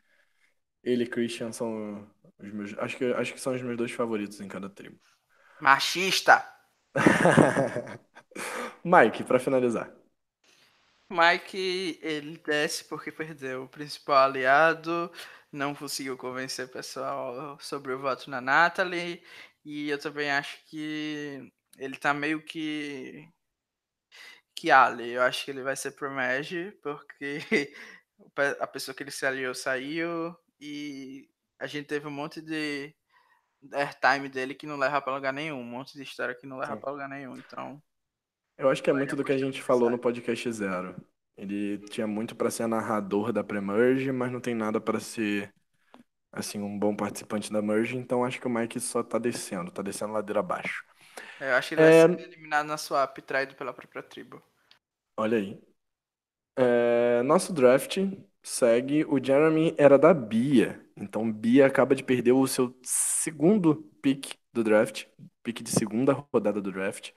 ele 0.83 1.03
e 1.03 1.07
Christian 1.07 1.51
são 1.51 2.09
os 2.39 2.51
meus. 2.51 2.77
Acho 2.79 2.97
que, 2.97 3.05
acho 3.13 3.33
que 3.33 3.39
são 3.39 3.53
os 3.53 3.61
meus 3.61 3.77
dois 3.77 3.91
favoritos 3.91 4.41
em 4.41 4.47
cada 4.47 4.69
tribo. 4.69 4.99
Machista! 5.59 6.43
Mike, 8.83 9.23
pra 9.23 9.39
finalizar. 9.39 10.00
Mike, 11.11 11.99
ele 12.01 12.37
desce 12.37 12.85
porque 12.85 13.11
perdeu 13.11 13.63
o 13.63 13.69
principal 13.69 14.25
aliado, 14.25 15.11
não 15.51 15.75
conseguiu 15.75 16.17
convencer 16.17 16.65
o 16.65 16.69
pessoal 16.71 17.57
sobre 17.59 17.93
o 17.93 17.99
voto 17.99 18.29
na 18.29 18.41
Natalie, 18.41 19.23
e 19.65 19.89
eu 19.89 19.99
também 19.99 20.31
acho 20.31 20.57
que 20.67 21.51
ele 21.77 21.97
tá 21.97 22.13
meio 22.13 22.41
que. 22.43 23.27
que 24.55 24.71
Ali. 24.71 25.11
Eu 25.11 25.21
acho 25.23 25.45
que 25.45 25.51
ele 25.51 25.63
vai 25.63 25.75
ser 25.75 25.91
pro 25.91 26.11
Mage, 26.11 26.71
porque 26.83 27.39
a 28.59 28.67
pessoa 28.67 28.95
que 28.95 29.03
ele 29.03 29.11
se 29.11 29.25
aliou 29.25 29.53
saiu, 29.53 30.35
e 30.59 31.29
a 31.59 31.67
gente 31.67 31.87
teve 31.87 32.07
um 32.07 32.11
monte 32.11 32.41
de 32.41 32.93
airtime 33.73 34.29
dele 34.29 34.55
que 34.55 34.65
não 34.65 34.77
leva 34.77 35.01
pra 35.01 35.13
lugar 35.15 35.33
nenhum, 35.33 35.59
um 35.59 35.63
monte 35.63 35.93
de 35.93 36.03
história 36.03 36.35
que 36.35 36.47
não 36.47 36.57
leva 36.57 36.75
Sim. 36.75 36.81
pra 36.81 36.91
lugar 36.91 37.09
nenhum, 37.09 37.35
então. 37.37 37.81
Eu 38.57 38.69
acho 38.69 38.81
que 38.83 38.89
é 38.89 38.93
muito 38.93 39.15
do 39.15 39.23
que 39.23 39.31
a 39.31 39.37
gente 39.37 39.61
falou 39.61 39.89
no 39.89 39.97
podcast 39.97 40.51
Zero. 40.51 40.95
Ele 41.35 41.79
tinha 41.89 42.05
muito 42.05 42.35
pra 42.35 42.51
ser 42.51 42.67
narrador 42.67 43.33
da 43.33 43.43
Pre-Merge, 43.43 44.11
mas 44.11 44.31
não 44.31 44.39
tem 44.39 44.53
nada 44.53 44.79
pra 44.79 44.99
ser 44.99 45.53
assim, 46.31 46.59
um 46.61 46.79
bom 46.79 46.95
participante 46.95 47.51
da 47.51 47.61
Merge, 47.61 47.97
então 47.97 48.23
acho 48.23 48.39
que 48.39 48.47
o 48.47 48.49
Mike 48.49 48.79
só 48.79 49.03
tá 49.03 49.19
descendo, 49.19 49.71
tá 49.71 49.81
descendo 49.81 50.13
ladeira 50.13 50.39
abaixo. 50.39 50.85
É, 51.39 51.51
eu 51.51 51.55
acho 51.55 51.69
que 51.69 51.75
ele 51.75 51.81
é... 51.81 52.07
vai 52.07 52.17
ser 52.17 52.27
eliminado 52.27 52.67
na 52.67 52.77
swap, 52.77 53.17
traído 53.19 53.55
pela 53.55 53.73
própria 53.73 54.01
tribo. 54.01 54.41
Olha 55.17 55.37
aí. 55.37 55.61
É, 56.55 57.21
nosso 57.23 57.53
draft 57.53 57.97
segue. 58.43 59.05
O 59.05 59.23
Jeremy 59.23 59.75
era 59.77 59.97
da 59.97 60.13
Bia. 60.13 60.83
Então, 60.95 61.31
Bia 61.31 61.65
acaba 61.65 61.95
de 61.95 62.03
perder 62.03 62.31
o 62.31 62.47
seu 62.47 62.77
segundo 62.83 63.75
pick 64.01 64.35
do 64.53 64.63
draft. 64.63 65.05
Pick 65.43 65.61
de 65.61 65.71
segunda 65.71 66.13
rodada 66.13 66.61
do 66.61 66.71
draft. 66.71 67.11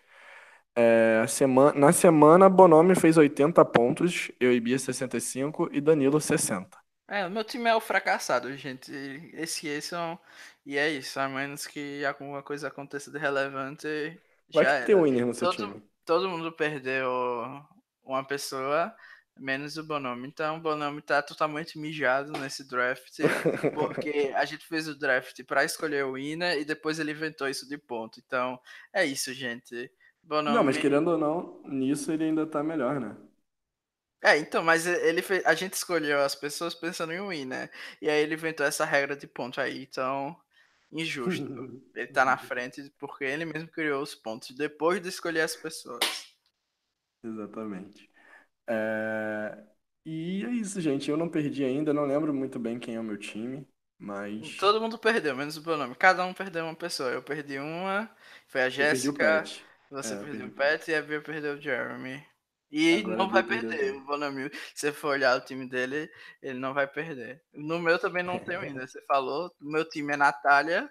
É, 0.77 1.25
semana, 1.29 1.79
na 1.79 1.93
semana, 1.93 2.49
Bonomi 2.49 2.95
fez 2.97 3.17
80 3.17 3.65
pontos, 3.67 4.33
eu 4.41 4.53
e 4.53 4.61
Bia 4.61 4.79
65 4.79 5.71
e 5.73 5.81
Danilo 5.81 6.21
60. 6.21 6.77
É, 7.09 7.27
o 7.27 7.31
meu 7.31 7.45
time 7.45 7.69
é 7.69 7.75
o 7.75 7.81
fracassado, 7.81 8.55
gente. 8.57 8.91
Esse, 9.35 9.69
esse 9.69 9.95
é 9.95 9.99
um... 9.99 10.19
E 10.67 10.79
é 10.79 10.91
isso, 10.91 11.21
a 11.21 11.29
menos 11.29 11.67
que 11.67 12.05
alguma 12.05 12.43
coisa 12.43 12.69
aconteça 12.69 13.11
de 13.11 13.19
relevante. 13.19 13.87
Vai 14.53 14.65
já 14.65 14.85
ter 14.85 14.97
winner 14.97 15.27
no 15.27 15.35
seu 15.35 15.51
todo, 15.51 15.57
time. 15.57 15.83
Todo 16.05 16.29
mundo 16.29 16.51
perdeu 16.51 17.07
uma 18.03 18.25
pessoa, 18.25 18.95
menos 19.39 19.77
o 19.77 19.85
Bonomi. 19.85 20.27
Então 20.27 20.57
o 20.57 20.61
Bonomi 20.61 21.03
tá 21.03 21.21
totalmente 21.23 21.79
mijado 21.79 22.33
nesse 22.33 22.67
draft, 22.67 23.19
porque 23.75 24.33
a 24.35 24.45
gente 24.47 24.67
fez 24.67 24.89
o 24.89 24.99
draft 24.99 25.45
para 25.45 25.65
escolher 25.65 26.05
o 26.07 26.15
winner 26.15 26.59
e 26.59 26.65
depois 26.65 26.99
ele 26.99 27.13
inventou 27.13 27.47
isso 27.47 27.69
de 27.69 27.77
ponto. 27.77 28.19
Então 28.25 28.59
é 28.93 29.05
isso, 29.05 29.33
gente. 29.35 29.91
Bonomi... 30.27 30.57
Não, 30.57 30.65
mas 30.65 30.77
querendo 30.77 31.09
ou 31.09 31.19
não, 31.19 31.63
nisso 31.65 32.11
ele 32.11 32.25
ainda 32.25 32.47
tá 32.47 32.63
melhor, 32.63 32.99
né? 33.01 33.17
É, 34.23 34.39
então, 34.39 34.65
mas 34.65 34.87
ele 34.87 35.21
fez, 35.21 35.45
a 35.45 35.55
gente 35.55 35.75
escolheu 35.75 36.21
as 36.21 36.35
pessoas 36.35 36.75
pensando 36.75 37.13
em 37.13 37.29
win, 37.29 37.45
né? 37.45 37.69
E 38.01 38.09
aí 38.09 38.23
ele 38.23 38.35
inventou 38.35 38.65
essa 38.65 38.85
regra 38.85 39.15
de 39.15 39.27
ponto 39.27 39.61
aí, 39.61 39.83
então 39.83 40.35
injusto. 40.91 41.45
ele 41.95 42.07
tá 42.07 42.25
na 42.25 42.39
frente 42.39 42.91
porque 42.99 43.25
ele 43.25 43.45
mesmo 43.45 43.69
criou 43.69 44.03
os 44.03 44.15
pontos 44.15 44.57
depois 44.57 45.01
de 45.03 45.09
escolher 45.09 45.43
as 45.43 45.55
pessoas. 45.55 46.35
Exatamente. 47.23 48.11
É... 48.67 49.63
E 50.07 50.45
é 50.45 50.51
isso, 50.51 50.81
gente. 50.81 51.11
Eu 51.11 51.19
não 51.19 51.29
perdi 51.29 51.63
ainda, 51.63 51.93
não 51.93 52.07
lembro 52.07 52.33
muito 52.33 52.59
bem 52.59 52.79
quem 52.79 52.95
é 52.95 53.01
o 53.01 53.05
meu 53.05 53.19
time, 53.19 53.67
mas. 53.99 54.57
Todo 54.57 54.81
mundo 54.81 54.99
perdeu, 54.99 55.37
menos 55.37 55.59
o 55.59 55.63
meu 55.63 55.77
nome. 55.77 55.95
Cada 55.95 56.25
um 56.25 56.33
perdeu 56.33 56.65
uma 56.65 56.75
pessoa. 56.75 57.11
Eu 57.11 57.23
perdi 57.23 57.59
uma, 57.59 58.11
foi 58.47 58.63
a 58.63 58.69
Jéssica. 58.71 59.45
Você 59.95 60.15
é, 60.15 60.17
perdeu 60.17 60.47
o 60.49 60.51
Pet 60.51 60.91
e 60.91 60.95
a 60.95 61.03
Bia 61.03 61.21
perdeu 61.21 61.55
o 61.55 61.61
Jeremy. 61.61 62.21
E 62.71 62.99
Agora 62.99 63.17
não 63.17 63.31
vai 63.31 63.45
perder 63.45 63.95
o 63.95 64.01
Bonamil. 64.01 64.51
Se 64.75 64.81
você 64.89 64.93
for 64.93 65.11
olhar 65.11 65.37
o 65.37 65.45
time 65.45 65.69
dele, 65.69 66.11
ele 66.43 66.59
não 66.59 66.75
vai 66.75 66.89
perder. 66.89 67.41
No 67.53 67.79
meu 67.79 67.97
também 67.97 68.25
não 68.25 68.41
tem 68.41 68.57
ainda. 68.57 68.85
Você 68.89 69.01
falou, 69.03 69.55
o 69.61 69.71
meu 69.71 69.89
time 69.89 70.13
é 70.13 70.17
Natália, 70.17 70.91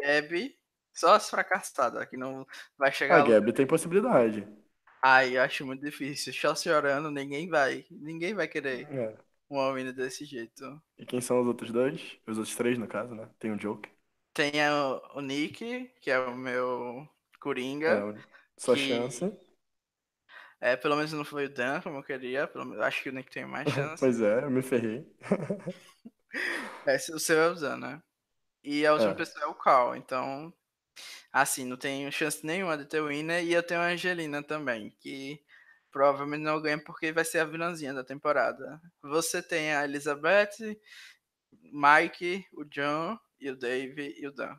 Gabi, 0.00 0.56
só 0.94 1.14
as 1.14 1.28
fracassadas, 1.28 2.08
que 2.08 2.16
não 2.16 2.46
vai 2.78 2.90
chegar. 2.90 3.20
A 3.20 3.28
Gabi 3.28 3.52
tem 3.52 3.66
possibilidade. 3.66 4.48
Ai, 5.02 5.36
eu 5.36 5.42
acho 5.42 5.66
muito 5.66 5.84
difícil. 5.84 6.32
Só 6.32 6.54
chorando, 6.54 7.10
ninguém 7.10 7.46
vai. 7.50 7.84
Ninguém 7.90 8.32
vai 8.32 8.48
querer 8.48 8.88
é. 8.90 9.14
uma 9.50 9.74
mina 9.74 9.92
desse 9.92 10.24
jeito. 10.24 10.80
E 10.98 11.04
quem 11.04 11.20
são 11.20 11.42
os 11.42 11.46
outros 11.46 11.70
dois? 11.70 12.16
Os 12.26 12.38
outros 12.38 12.56
três, 12.56 12.78
no 12.78 12.88
caso, 12.88 13.14
né? 13.14 13.28
Tem 13.38 13.52
o 13.52 13.60
Joke. 13.60 13.90
Tem 14.32 14.52
o, 14.70 15.18
o 15.18 15.20
Nick, 15.20 15.90
que 16.00 16.10
é 16.10 16.18
o 16.18 16.34
meu 16.34 17.06
Coringa. 17.40 18.14
É, 18.16 18.24
sua 18.56 18.74
que... 18.74 18.88
chance. 18.88 19.32
É, 20.60 20.76
pelo 20.76 20.96
menos 20.96 21.12
não 21.12 21.24
foi 21.24 21.46
o 21.46 21.48
Dan 21.48 21.80
como 21.80 21.98
eu 21.98 22.02
queria. 22.02 22.46
Pelo 22.46 22.82
acho 22.82 23.02
que 23.02 23.10
o 23.10 23.12
Nick 23.12 23.30
tem 23.30 23.46
mais 23.46 23.68
chance. 23.72 24.00
pois 24.00 24.20
é, 24.20 24.44
eu 24.44 24.50
me 24.50 24.62
ferrei. 24.62 25.06
é, 26.86 26.96
o 26.96 27.18
seu 27.18 27.38
é 27.38 27.48
o 27.50 27.54
Dan, 27.54 27.76
né? 27.76 28.02
E 28.62 28.84
a 28.84 28.92
última 28.92 29.12
é. 29.12 29.14
pessoa 29.14 29.44
é 29.44 29.48
o 29.48 29.54
Carl, 29.54 29.94
então. 29.94 30.52
Assim, 31.32 31.64
não 31.64 31.76
tenho 31.76 32.10
chance 32.10 32.44
nenhuma 32.44 32.76
de 32.76 32.84
ter 32.84 33.00
o 33.00 33.06
Winner. 33.06 33.44
E 33.44 33.52
eu 33.52 33.62
tenho 33.62 33.80
a 33.80 33.88
Angelina 33.88 34.42
também, 34.42 34.90
que 34.98 35.40
provavelmente 35.92 36.42
não 36.42 36.60
ganha 36.60 36.82
porque 36.82 37.12
vai 37.12 37.24
ser 37.24 37.38
a 37.38 37.44
vilãzinha 37.44 37.94
da 37.94 38.02
temporada. 38.02 38.80
Você 39.02 39.40
tem 39.40 39.72
a 39.72 39.84
Elizabeth, 39.84 40.76
Mike, 41.72 42.44
o 42.52 42.64
John, 42.64 43.18
e 43.40 43.50
o 43.50 43.56
Dave 43.56 44.14
e 44.18 44.26
o 44.26 44.32
Dan. 44.32 44.56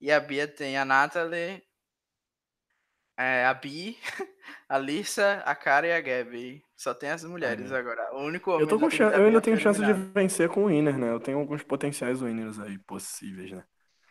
E 0.00 0.12
a 0.12 0.20
Bia 0.20 0.46
tem 0.46 0.76
a 0.76 0.84
Natalie, 0.84 1.62
é, 3.18 3.46
a 3.46 3.54
Bi, 3.54 3.96
a 4.68 4.78
Lisa, 4.78 5.42
a 5.46 5.54
Cara 5.54 5.86
e 5.86 5.92
a 5.92 6.00
Gabi. 6.00 6.62
Só 6.76 6.92
tem 6.92 7.08
as 7.08 7.24
mulheres 7.24 7.72
é. 7.72 7.78
agora. 7.78 8.14
O 8.14 8.26
único 8.26 8.50
homem. 8.50 8.62
Eu, 8.62 8.68
tô 8.68 8.78
com 8.78 8.90
chance, 8.90 9.16
eu 9.16 9.24
ainda 9.24 9.40
tenho 9.40 9.58
chance 9.58 9.82
de 9.82 9.92
vencer 9.92 10.50
com 10.50 10.64
o 10.64 10.66
Winner, 10.66 10.98
né? 10.98 11.10
Eu 11.10 11.18
tenho 11.18 11.38
alguns 11.38 11.62
potenciais 11.62 12.20
winners 12.20 12.60
aí 12.60 12.78
possíveis, 12.78 13.50
né? 13.50 13.64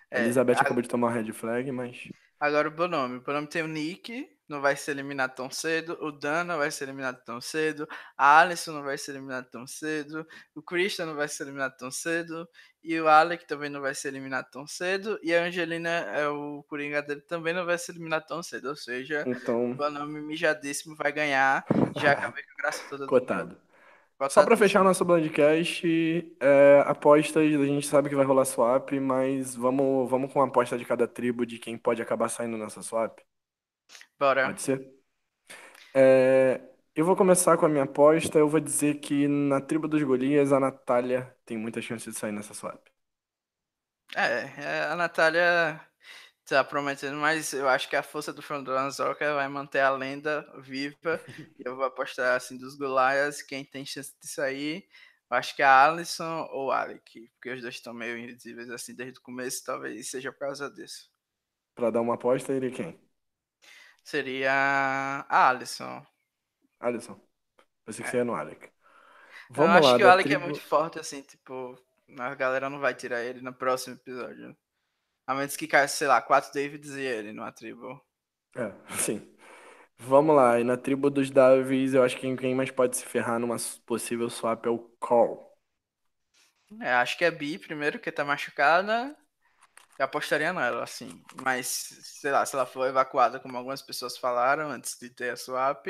É, 0.10 0.20
a 0.20 0.24
Elizabeth 0.24 0.56
a... 0.56 0.62
acabou 0.62 0.82
de 0.82 0.90
tomar 0.90 1.12
red 1.12 1.32
flag, 1.32 1.72
mas. 1.72 2.10
Agora 2.40 2.68
o 2.68 2.72
Bonome. 2.72 3.18
O 3.18 3.22
Bonome 3.22 3.48
tem 3.48 3.62
o 3.62 3.68
Nick, 3.68 4.28
não 4.48 4.62
vai 4.62 4.76
ser 4.76 4.91
eliminado 4.91 5.36
tão 5.36 5.50
cedo. 5.50 5.98
O 6.02 6.12
Dan 6.12 6.43
não 6.43 6.58
vai 6.58 6.70
ser 6.72 6.86
eliminado 6.86 7.24
tão 7.24 7.41
cedo. 7.41 7.88
A 8.18 8.39
Alisson 8.39 8.74
não 8.74 8.84
vai 8.84 8.98
ser 8.98 9.12
eliminado 9.12 9.50
tão 9.50 9.66
cedo. 9.66 10.26
O 10.54 10.62
Christian 10.62 11.08
não 11.08 11.16
vai 11.16 11.28
ser 11.28 11.43
eliminado 11.43 11.76
tão 11.78 11.89
cedo. 11.89 12.48
E 12.84 13.00
o 13.00 13.08
Alec 13.08 13.48
também 13.48 13.70
não 13.70 13.82
vai 13.82 13.96
ser 13.96 14.10
eliminado 14.10 14.48
tão 14.52 14.68
cedo. 14.68 15.20
E 15.24 15.34
a 15.34 15.43
Angelina, 15.43 15.89
é 15.89 16.28
o 16.28 16.64
Coringa 16.70 17.02
dele, 17.02 17.22
também 17.22 17.54
não 17.54 17.66
vai 17.66 17.78
ser 17.78 17.93
eliminado 17.93 18.28
tão 18.28 18.43
cedo. 18.43 18.70
Ou 18.70 18.76
seja, 18.76 19.24
então... 19.26 19.72
o 19.72 19.89
nome 19.89 20.22
mijadíssimo 20.22 20.96
vai 20.96 21.12
ganhar. 21.12 21.66
Já 21.96 22.12
acabei 22.14 22.43
com 22.43 22.52
a 22.52 22.62
graça 22.62 22.84
toda 22.89 23.08
Cotado. 23.08 23.58
Só 24.30 24.46
para 24.46 24.56
fechar 24.56 24.82
nosso 24.82 25.04
Blindcast, 25.04 25.86
é, 26.39 26.84
apostas, 26.86 27.43
a 27.43 27.66
gente 27.66 27.86
sabe 27.86 28.08
que 28.08 28.16
vai 28.16 28.26
rolar 28.26 28.46
swap, 28.46 28.89
mas 28.93 29.54
vamos, 29.56 30.10
vamos 30.10 30.32
com 30.32 30.39
uma 30.39 30.48
aposta 30.48 30.78
de 30.78 30.86
cada 30.86 31.06
tribo 31.06 31.46
de 31.46 31.60
quem 31.60 31.78
pode 31.78 32.02
acabar 32.02 32.30
saindo 32.30 32.58
nessa 32.58 32.82
swap? 32.82 33.20
Bora. 34.20 34.48
Pode 34.48 34.62
ser? 34.62 34.96
É, 35.94 36.62
eu 36.96 37.06
vou 37.06 37.16
começar 37.16 37.58
com 37.58 37.66
a 37.66 37.70
minha 37.70 37.84
aposta. 37.84 38.38
Eu 38.38 38.50
vou 38.50 38.60
dizer 38.60 39.00
que 39.00 39.28
na 39.28 39.62
tribo 39.62 39.88
dos 39.88 40.02
Golias, 40.04 40.52
a 40.52 40.60
Natália 40.60 41.36
tem 41.46 41.58
muita 41.58 41.82
chance 41.82 42.10
de 42.10 42.18
sair 42.18 42.32
nessa 42.32 42.54
swap. 42.54 42.86
É, 44.16 44.62
é 44.62 44.84
a 44.92 44.96
Natália 44.96 45.82
tá 46.46 46.64
prometendo, 46.64 47.18
mas 47.18 47.54
eu 47.54 47.68
acho 47.68 47.90
que 47.90 47.96
a 47.96 48.04
força 48.04 48.32
do 48.32 48.42
Frondonazoka 48.42 49.34
vai 49.34 49.48
manter 49.48 49.80
a 49.80 49.90
lenda 49.90 50.46
viva. 50.60 51.20
eu 51.60 51.76
vou 51.76 51.86
apostar 51.86 52.36
assim 52.36 52.58
dos 52.58 52.76
Golias, 52.76 53.42
quem 53.42 53.66
tem 53.66 53.86
chance 53.86 54.14
de 54.22 54.28
sair. 54.30 54.88
Eu 55.30 55.38
acho 55.38 55.56
que 55.56 55.64
é 55.64 55.66
a 55.66 55.86
Alisson 55.86 56.48
ou 56.52 56.72
Alec, 56.72 57.30
porque 57.34 57.52
os 57.52 57.62
dois 57.62 57.76
estão 57.76 57.94
meio 57.94 58.18
invisíveis 58.18 58.70
assim 58.70 58.94
desde 58.94 59.20
o 59.20 59.24
começo, 59.24 59.64
talvez 59.66 60.10
seja 60.10 60.32
por 60.32 60.40
causa 60.40 60.70
disso. 60.70 61.10
Pra 61.74 61.90
dar 61.90 62.02
uma 62.02 62.14
aposta, 62.14 62.54
ele 62.54 62.70
quem? 62.70 63.05
Seria 64.06 64.51
a 65.28 65.49
Alisson. 65.49 66.06
Alisson. 66.80 67.20
Pensei 67.84 68.03
que 68.03 68.08
é. 68.10 68.12
você 68.12 68.18
ia 68.18 68.24
no 68.24 68.36
Alec. 68.36 68.70
Vamos 69.49 69.72
eu 69.72 69.80
acho 69.80 69.91
lá, 69.93 69.97
que 69.97 70.03
o 70.03 70.10
Alec 70.10 70.28
é 70.28 70.30
tribo... 70.30 70.43
é 70.43 70.45
muito 70.45 70.62
forte, 70.62 70.99
assim, 70.99 71.24
tipo, 71.24 71.76
a 72.20 72.36
galera 72.36 72.70
não 72.70 72.80
vai 72.80 72.93
tirar 72.93 73.24
ele 73.24 73.41
no 73.41 73.51
próximo 73.51 73.95
episódio. 73.95 74.56
A 75.26 75.34
menos 75.34 75.58
que 75.58 75.68
caia, 75.68 75.88
sei 75.88 76.08
lá, 76.08 76.22
quatro 76.22 76.53
Davids 76.53 76.91
e 76.91 77.01
ele 77.01 77.34
numa 77.34 77.51
tribo. 77.51 77.99
É, 78.56 78.72
sim. 78.95 79.28
Vamos 79.97 80.36
lá, 80.36 80.60
e 80.60 80.64
na 80.64 80.78
tribo 80.78 81.10
dos 81.10 81.32
Davis, 81.32 81.95
eu 81.95 82.03
acho 82.03 82.16
que 82.16 82.38
quem 82.38 82.53
mais 82.53 82.70
pode 82.70 82.97
se 82.97 83.06
ferrar 83.06 83.39
numa 83.39 83.57
possível 83.88 84.30
swap 84.30 84.68
é 84.68 84.69
o 84.69 84.77
Call. 84.99 85.52
É, 86.80 86.94
acho 86.94 87.18
que 87.18 87.26
é 87.26 87.32
Bi 87.32 87.57
primeiro, 87.57 87.98
que 87.98 88.11
tá 88.11 88.23
machucada. 88.23 89.18
Eu 89.97 90.05
apostaria 90.05 90.51
nela, 90.51 90.84
assim. 90.84 91.23
Mas, 91.43 91.67
sei 92.22 92.31
lá, 92.31 92.45
se 92.45 92.55
ela 92.55 92.65
for 92.65 92.88
evacuada, 92.88 93.39
como 93.39 93.57
algumas 93.57 93.81
pessoas 93.81 94.17
falaram 94.17 94.69
antes 94.69 94.97
de 94.99 95.09
ter 95.09 95.31
a 95.31 95.38
swap, 95.38 95.88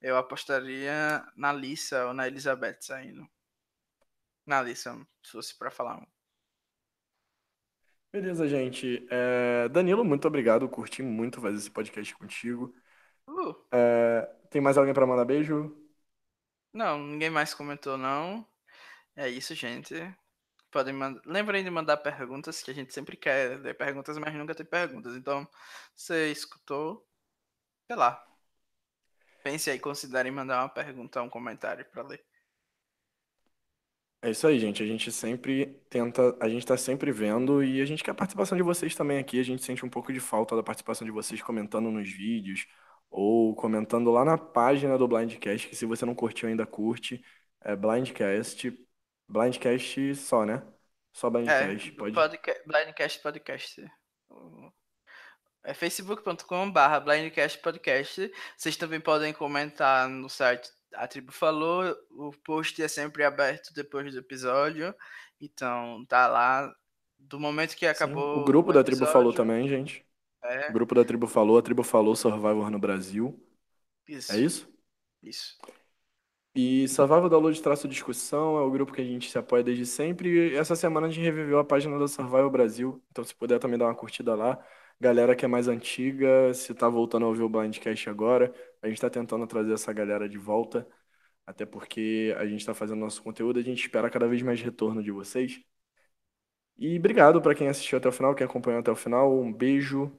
eu 0.00 0.16
apostaria 0.16 1.24
na 1.36 1.52
Lissa 1.52 2.06
ou 2.06 2.14
na 2.14 2.26
Elizabeth 2.26 2.78
saindo. 2.80 3.26
Na 4.44 4.60
Lissa, 4.60 4.94
se 5.22 5.32
fosse 5.32 5.56
para 5.56 5.70
falar 5.70 5.98
um. 5.98 6.06
Beleza, 8.12 8.46
gente. 8.48 9.06
É... 9.10 9.68
Danilo, 9.68 10.04
muito 10.04 10.26
obrigado. 10.26 10.68
Curti 10.68 11.02
muito 11.02 11.40
fazer 11.40 11.56
esse 11.56 11.70
podcast 11.70 12.14
contigo. 12.16 12.74
Uh. 13.26 13.54
É... 13.72 14.28
Tem 14.50 14.60
mais 14.60 14.76
alguém 14.76 14.92
para 14.92 15.06
mandar 15.06 15.24
beijo? 15.24 15.74
Não, 16.72 16.98
ninguém 16.98 17.30
mais 17.30 17.54
comentou, 17.54 17.96
não. 17.96 18.46
É 19.14 19.28
isso, 19.28 19.54
gente. 19.54 19.94
Podem 20.72 20.94
mandar. 20.94 21.22
Lembrem 21.26 21.62
de 21.62 21.70
mandar 21.70 21.98
perguntas, 21.98 22.62
que 22.62 22.70
a 22.70 22.74
gente 22.74 22.92
sempre 22.92 23.16
quer 23.16 23.60
ler 23.60 23.74
perguntas, 23.76 24.18
mas 24.18 24.34
nunca 24.34 24.54
tem 24.54 24.66
perguntas. 24.66 25.14
Então, 25.14 25.46
você 25.94 26.32
escutou, 26.32 27.06
sei 27.86 27.96
lá, 27.96 28.26
Pense 29.42 29.70
aí, 29.70 29.78
considerem 29.78 30.30
mandar 30.30 30.62
uma 30.62 30.68
pergunta, 30.68 31.20
um 31.20 31.28
comentário 31.28 31.84
para 31.86 32.02
ler. 32.02 32.24
É 34.22 34.30
isso 34.30 34.46
aí, 34.46 34.58
gente. 34.58 34.82
A 34.82 34.86
gente 34.86 35.10
sempre 35.10 35.66
tenta, 35.90 36.36
a 36.40 36.48
gente 36.48 36.64
tá 36.64 36.76
sempre 36.76 37.10
vendo 37.10 37.62
e 37.62 37.80
a 37.80 37.84
gente 37.84 38.04
quer 38.04 38.12
a 38.12 38.14
participação 38.14 38.56
de 38.56 38.62
vocês 38.62 38.94
também 38.94 39.18
aqui. 39.18 39.40
A 39.40 39.42
gente 39.42 39.64
sente 39.64 39.84
um 39.84 39.90
pouco 39.90 40.12
de 40.12 40.20
falta 40.20 40.54
da 40.54 40.62
participação 40.62 41.04
de 41.04 41.10
vocês 41.10 41.42
comentando 41.42 41.90
nos 41.90 42.08
vídeos 42.08 42.66
ou 43.10 43.54
comentando 43.56 44.10
lá 44.12 44.24
na 44.24 44.38
página 44.38 44.96
do 44.96 45.08
Blindcast, 45.08 45.68
que 45.68 45.76
se 45.76 45.84
você 45.86 46.06
não 46.06 46.14
curtiu 46.14 46.48
ainda, 46.48 46.64
curte. 46.64 47.22
É 47.60 47.74
Blindcast 47.74 48.72
Blindcast 49.32 50.14
só, 50.16 50.44
né? 50.44 50.62
Só 51.12 51.28
É, 51.28 51.30
Blindcast. 51.30 51.92
Pode. 51.92 52.14
podcast, 52.14 52.62
Blindcast 52.66 53.22
Podcast. 53.22 53.92
É 55.64 55.72
facebook.com.br 55.72 57.00
Blindcast 57.04 57.58
Podcast. 57.60 58.30
Vocês 58.56 58.76
também 58.76 59.00
podem 59.00 59.32
comentar 59.32 60.08
no 60.08 60.28
site 60.28 60.68
A 60.94 61.06
Tribo 61.06 61.32
Falou. 61.32 61.84
O 62.10 62.32
post 62.44 62.82
é 62.82 62.88
sempre 62.88 63.24
aberto 63.24 63.72
depois 63.72 64.12
do 64.12 64.18
episódio. 64.18 64.94
Então, 65.40 66.04
tá 66.06 66.26
lá. 66.26 66.72
Do 67.18 67.38
momento 67.38 67.76
que 67.76 67.86
acabou. 67.86 68.34
Sim, 68.36 68.40
o 68.42 68.44
grupo 68.44 68.70
o 68.70 68.72
da 68.72 68.82
Tribo 68.82 69.06
falou 69.06 69.32
também, 69.32 69.68
gente. 69.68 70.04
É, 70.44 70.68
O 70.68 70.72
grupo 70.72 70.94
da 70.94 71.04
Tribo 71.04 71.28
falou, 71.28 71.56
a 71.56 71.62
Tribo 71.62 71.84
falou 71.84 72.16
Survivor 72.16 72.68
no 72.68 72.78
Brasil. 72.78 73.40
isso. 74.08 74.32
É 74.32 74.38
isso? 74.38 74.68
Isso. 75.22 75.56
E 76.54 76.86
Survival 76.88 77.28
Download 77.30 77.62
Traço 77.62 77.88
Discussão 77.88 78.58
é 78.58 78.60
o 78.62 78.70
grupo 78.70 78.92
que 78.92 79.00
a 79.00 79.04
gente 79.04 79.30
se 79.30 79.38
apoia 79.38 79.62
desde 79.64 79.86
sempre. 79.86 80.50
E 80.52 80.56
essa 80.56 80.76
semana 80.76 81.06
a 81.06 81.10
gente 81.10 81.24
reviveu 81.24 81.58
a 81.58 81.64
página 81.64 81.98
da 81.98 82.06
Survival 82.06 82.50
Brasil, 82.50 83.02
então 83.10 83.24
se 83.24 83.34
puder 83.34 83.58
também 83.58 83.78
dar 83.78 83.86
uma 83.86 83.94
curtida 83.94 84.34
lá. 84.34 84.62
Galera 85.00 85.34
que 85.34 85.44
é 85.44 85.48
mais 85.48 85.66
antiga, 85.66 86.52
se 86.54 86.74
tá 86.74 86.88
voltando 86.88 87.24
a 87.24 87.28
ouvir 87.28 87.42
o 87.42 87.48
Blindcast 87.48 88.08
agora, 88.10 88.54
a 88.82 88.88
gente 88.88 89.00
tá 89.00 89.08
tentando 89.10 89.46
trazer 89.46 89.72
essa 89.72 89.92
galera 89.92 90.28
de 90.28 90.38
volta, 90.38 90.86
até 91.46 91.66
porque 91.66 92.34
a 92.38 92.46
gente 92.46 92.64
tá 92.66 92.74
fazendo 92.74 93.00
nosso 93.00 93.22
conteúdo, 93.22 93.58
a 93.60 93.62
gente 93.62 93.82
espera 93.82 94.10
cada 94.10 94.28
vez 94.28 94.42
mais 94.42 94.60
retorno 94.62 95.02
de 95.02 95.12
vocês. 95.12 95.62
E 96.76 96.98
obrigado 96.98 97.40
para 97.40 97.54
quem 97.54 97.68
assistiu 97.68 97.96
até 97.96 98.08
o 98.08 98.12
final, 98.12 98.34
quem 98.34 98.44
acompanhou 98.46 98.80
até 98.80 98.90
o 98.90 98.96
final. 98.96 99.32
Um 99.40 99.50
beijo. 99.52 100.12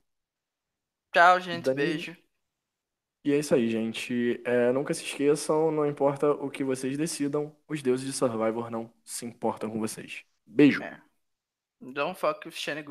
Tchau, 1.13 1.39
gente. 1.39 1.71
Dani- 1.73 1.73
Beijo. 1.73 2.15
E 3.23 3.31
é 3.31 3.37
isso 3.39 3.55
aí, 3.55 3.69
gente. 3.69 4.41
É, 4.45 4.71
nunca 4.73 4.93
se 4.93 5.03
esqueçam, 5.03 5.71
não 5.71 5.85
importa 5.85 6.31
o 6.31 6.49
que 6.51 6.63
vocês 6.63 6.97
decidam, 6.97 7.55
os 7.67 7.81
deuses 7.81 8.05
de 8.05 8.11
Survivor 8.13 8.69
não 8.69 8.91
se 9.03 9.25
importam 9.25 9.69
com 9.69 9.79
vocês. 9.79 10.25
Beijo. 10.45 10.83
É. 10.83 11.01
Don't 11.93 12.17
fuck 12.17 12.45
with 12.45 12.55
Shane. 12.55 12.83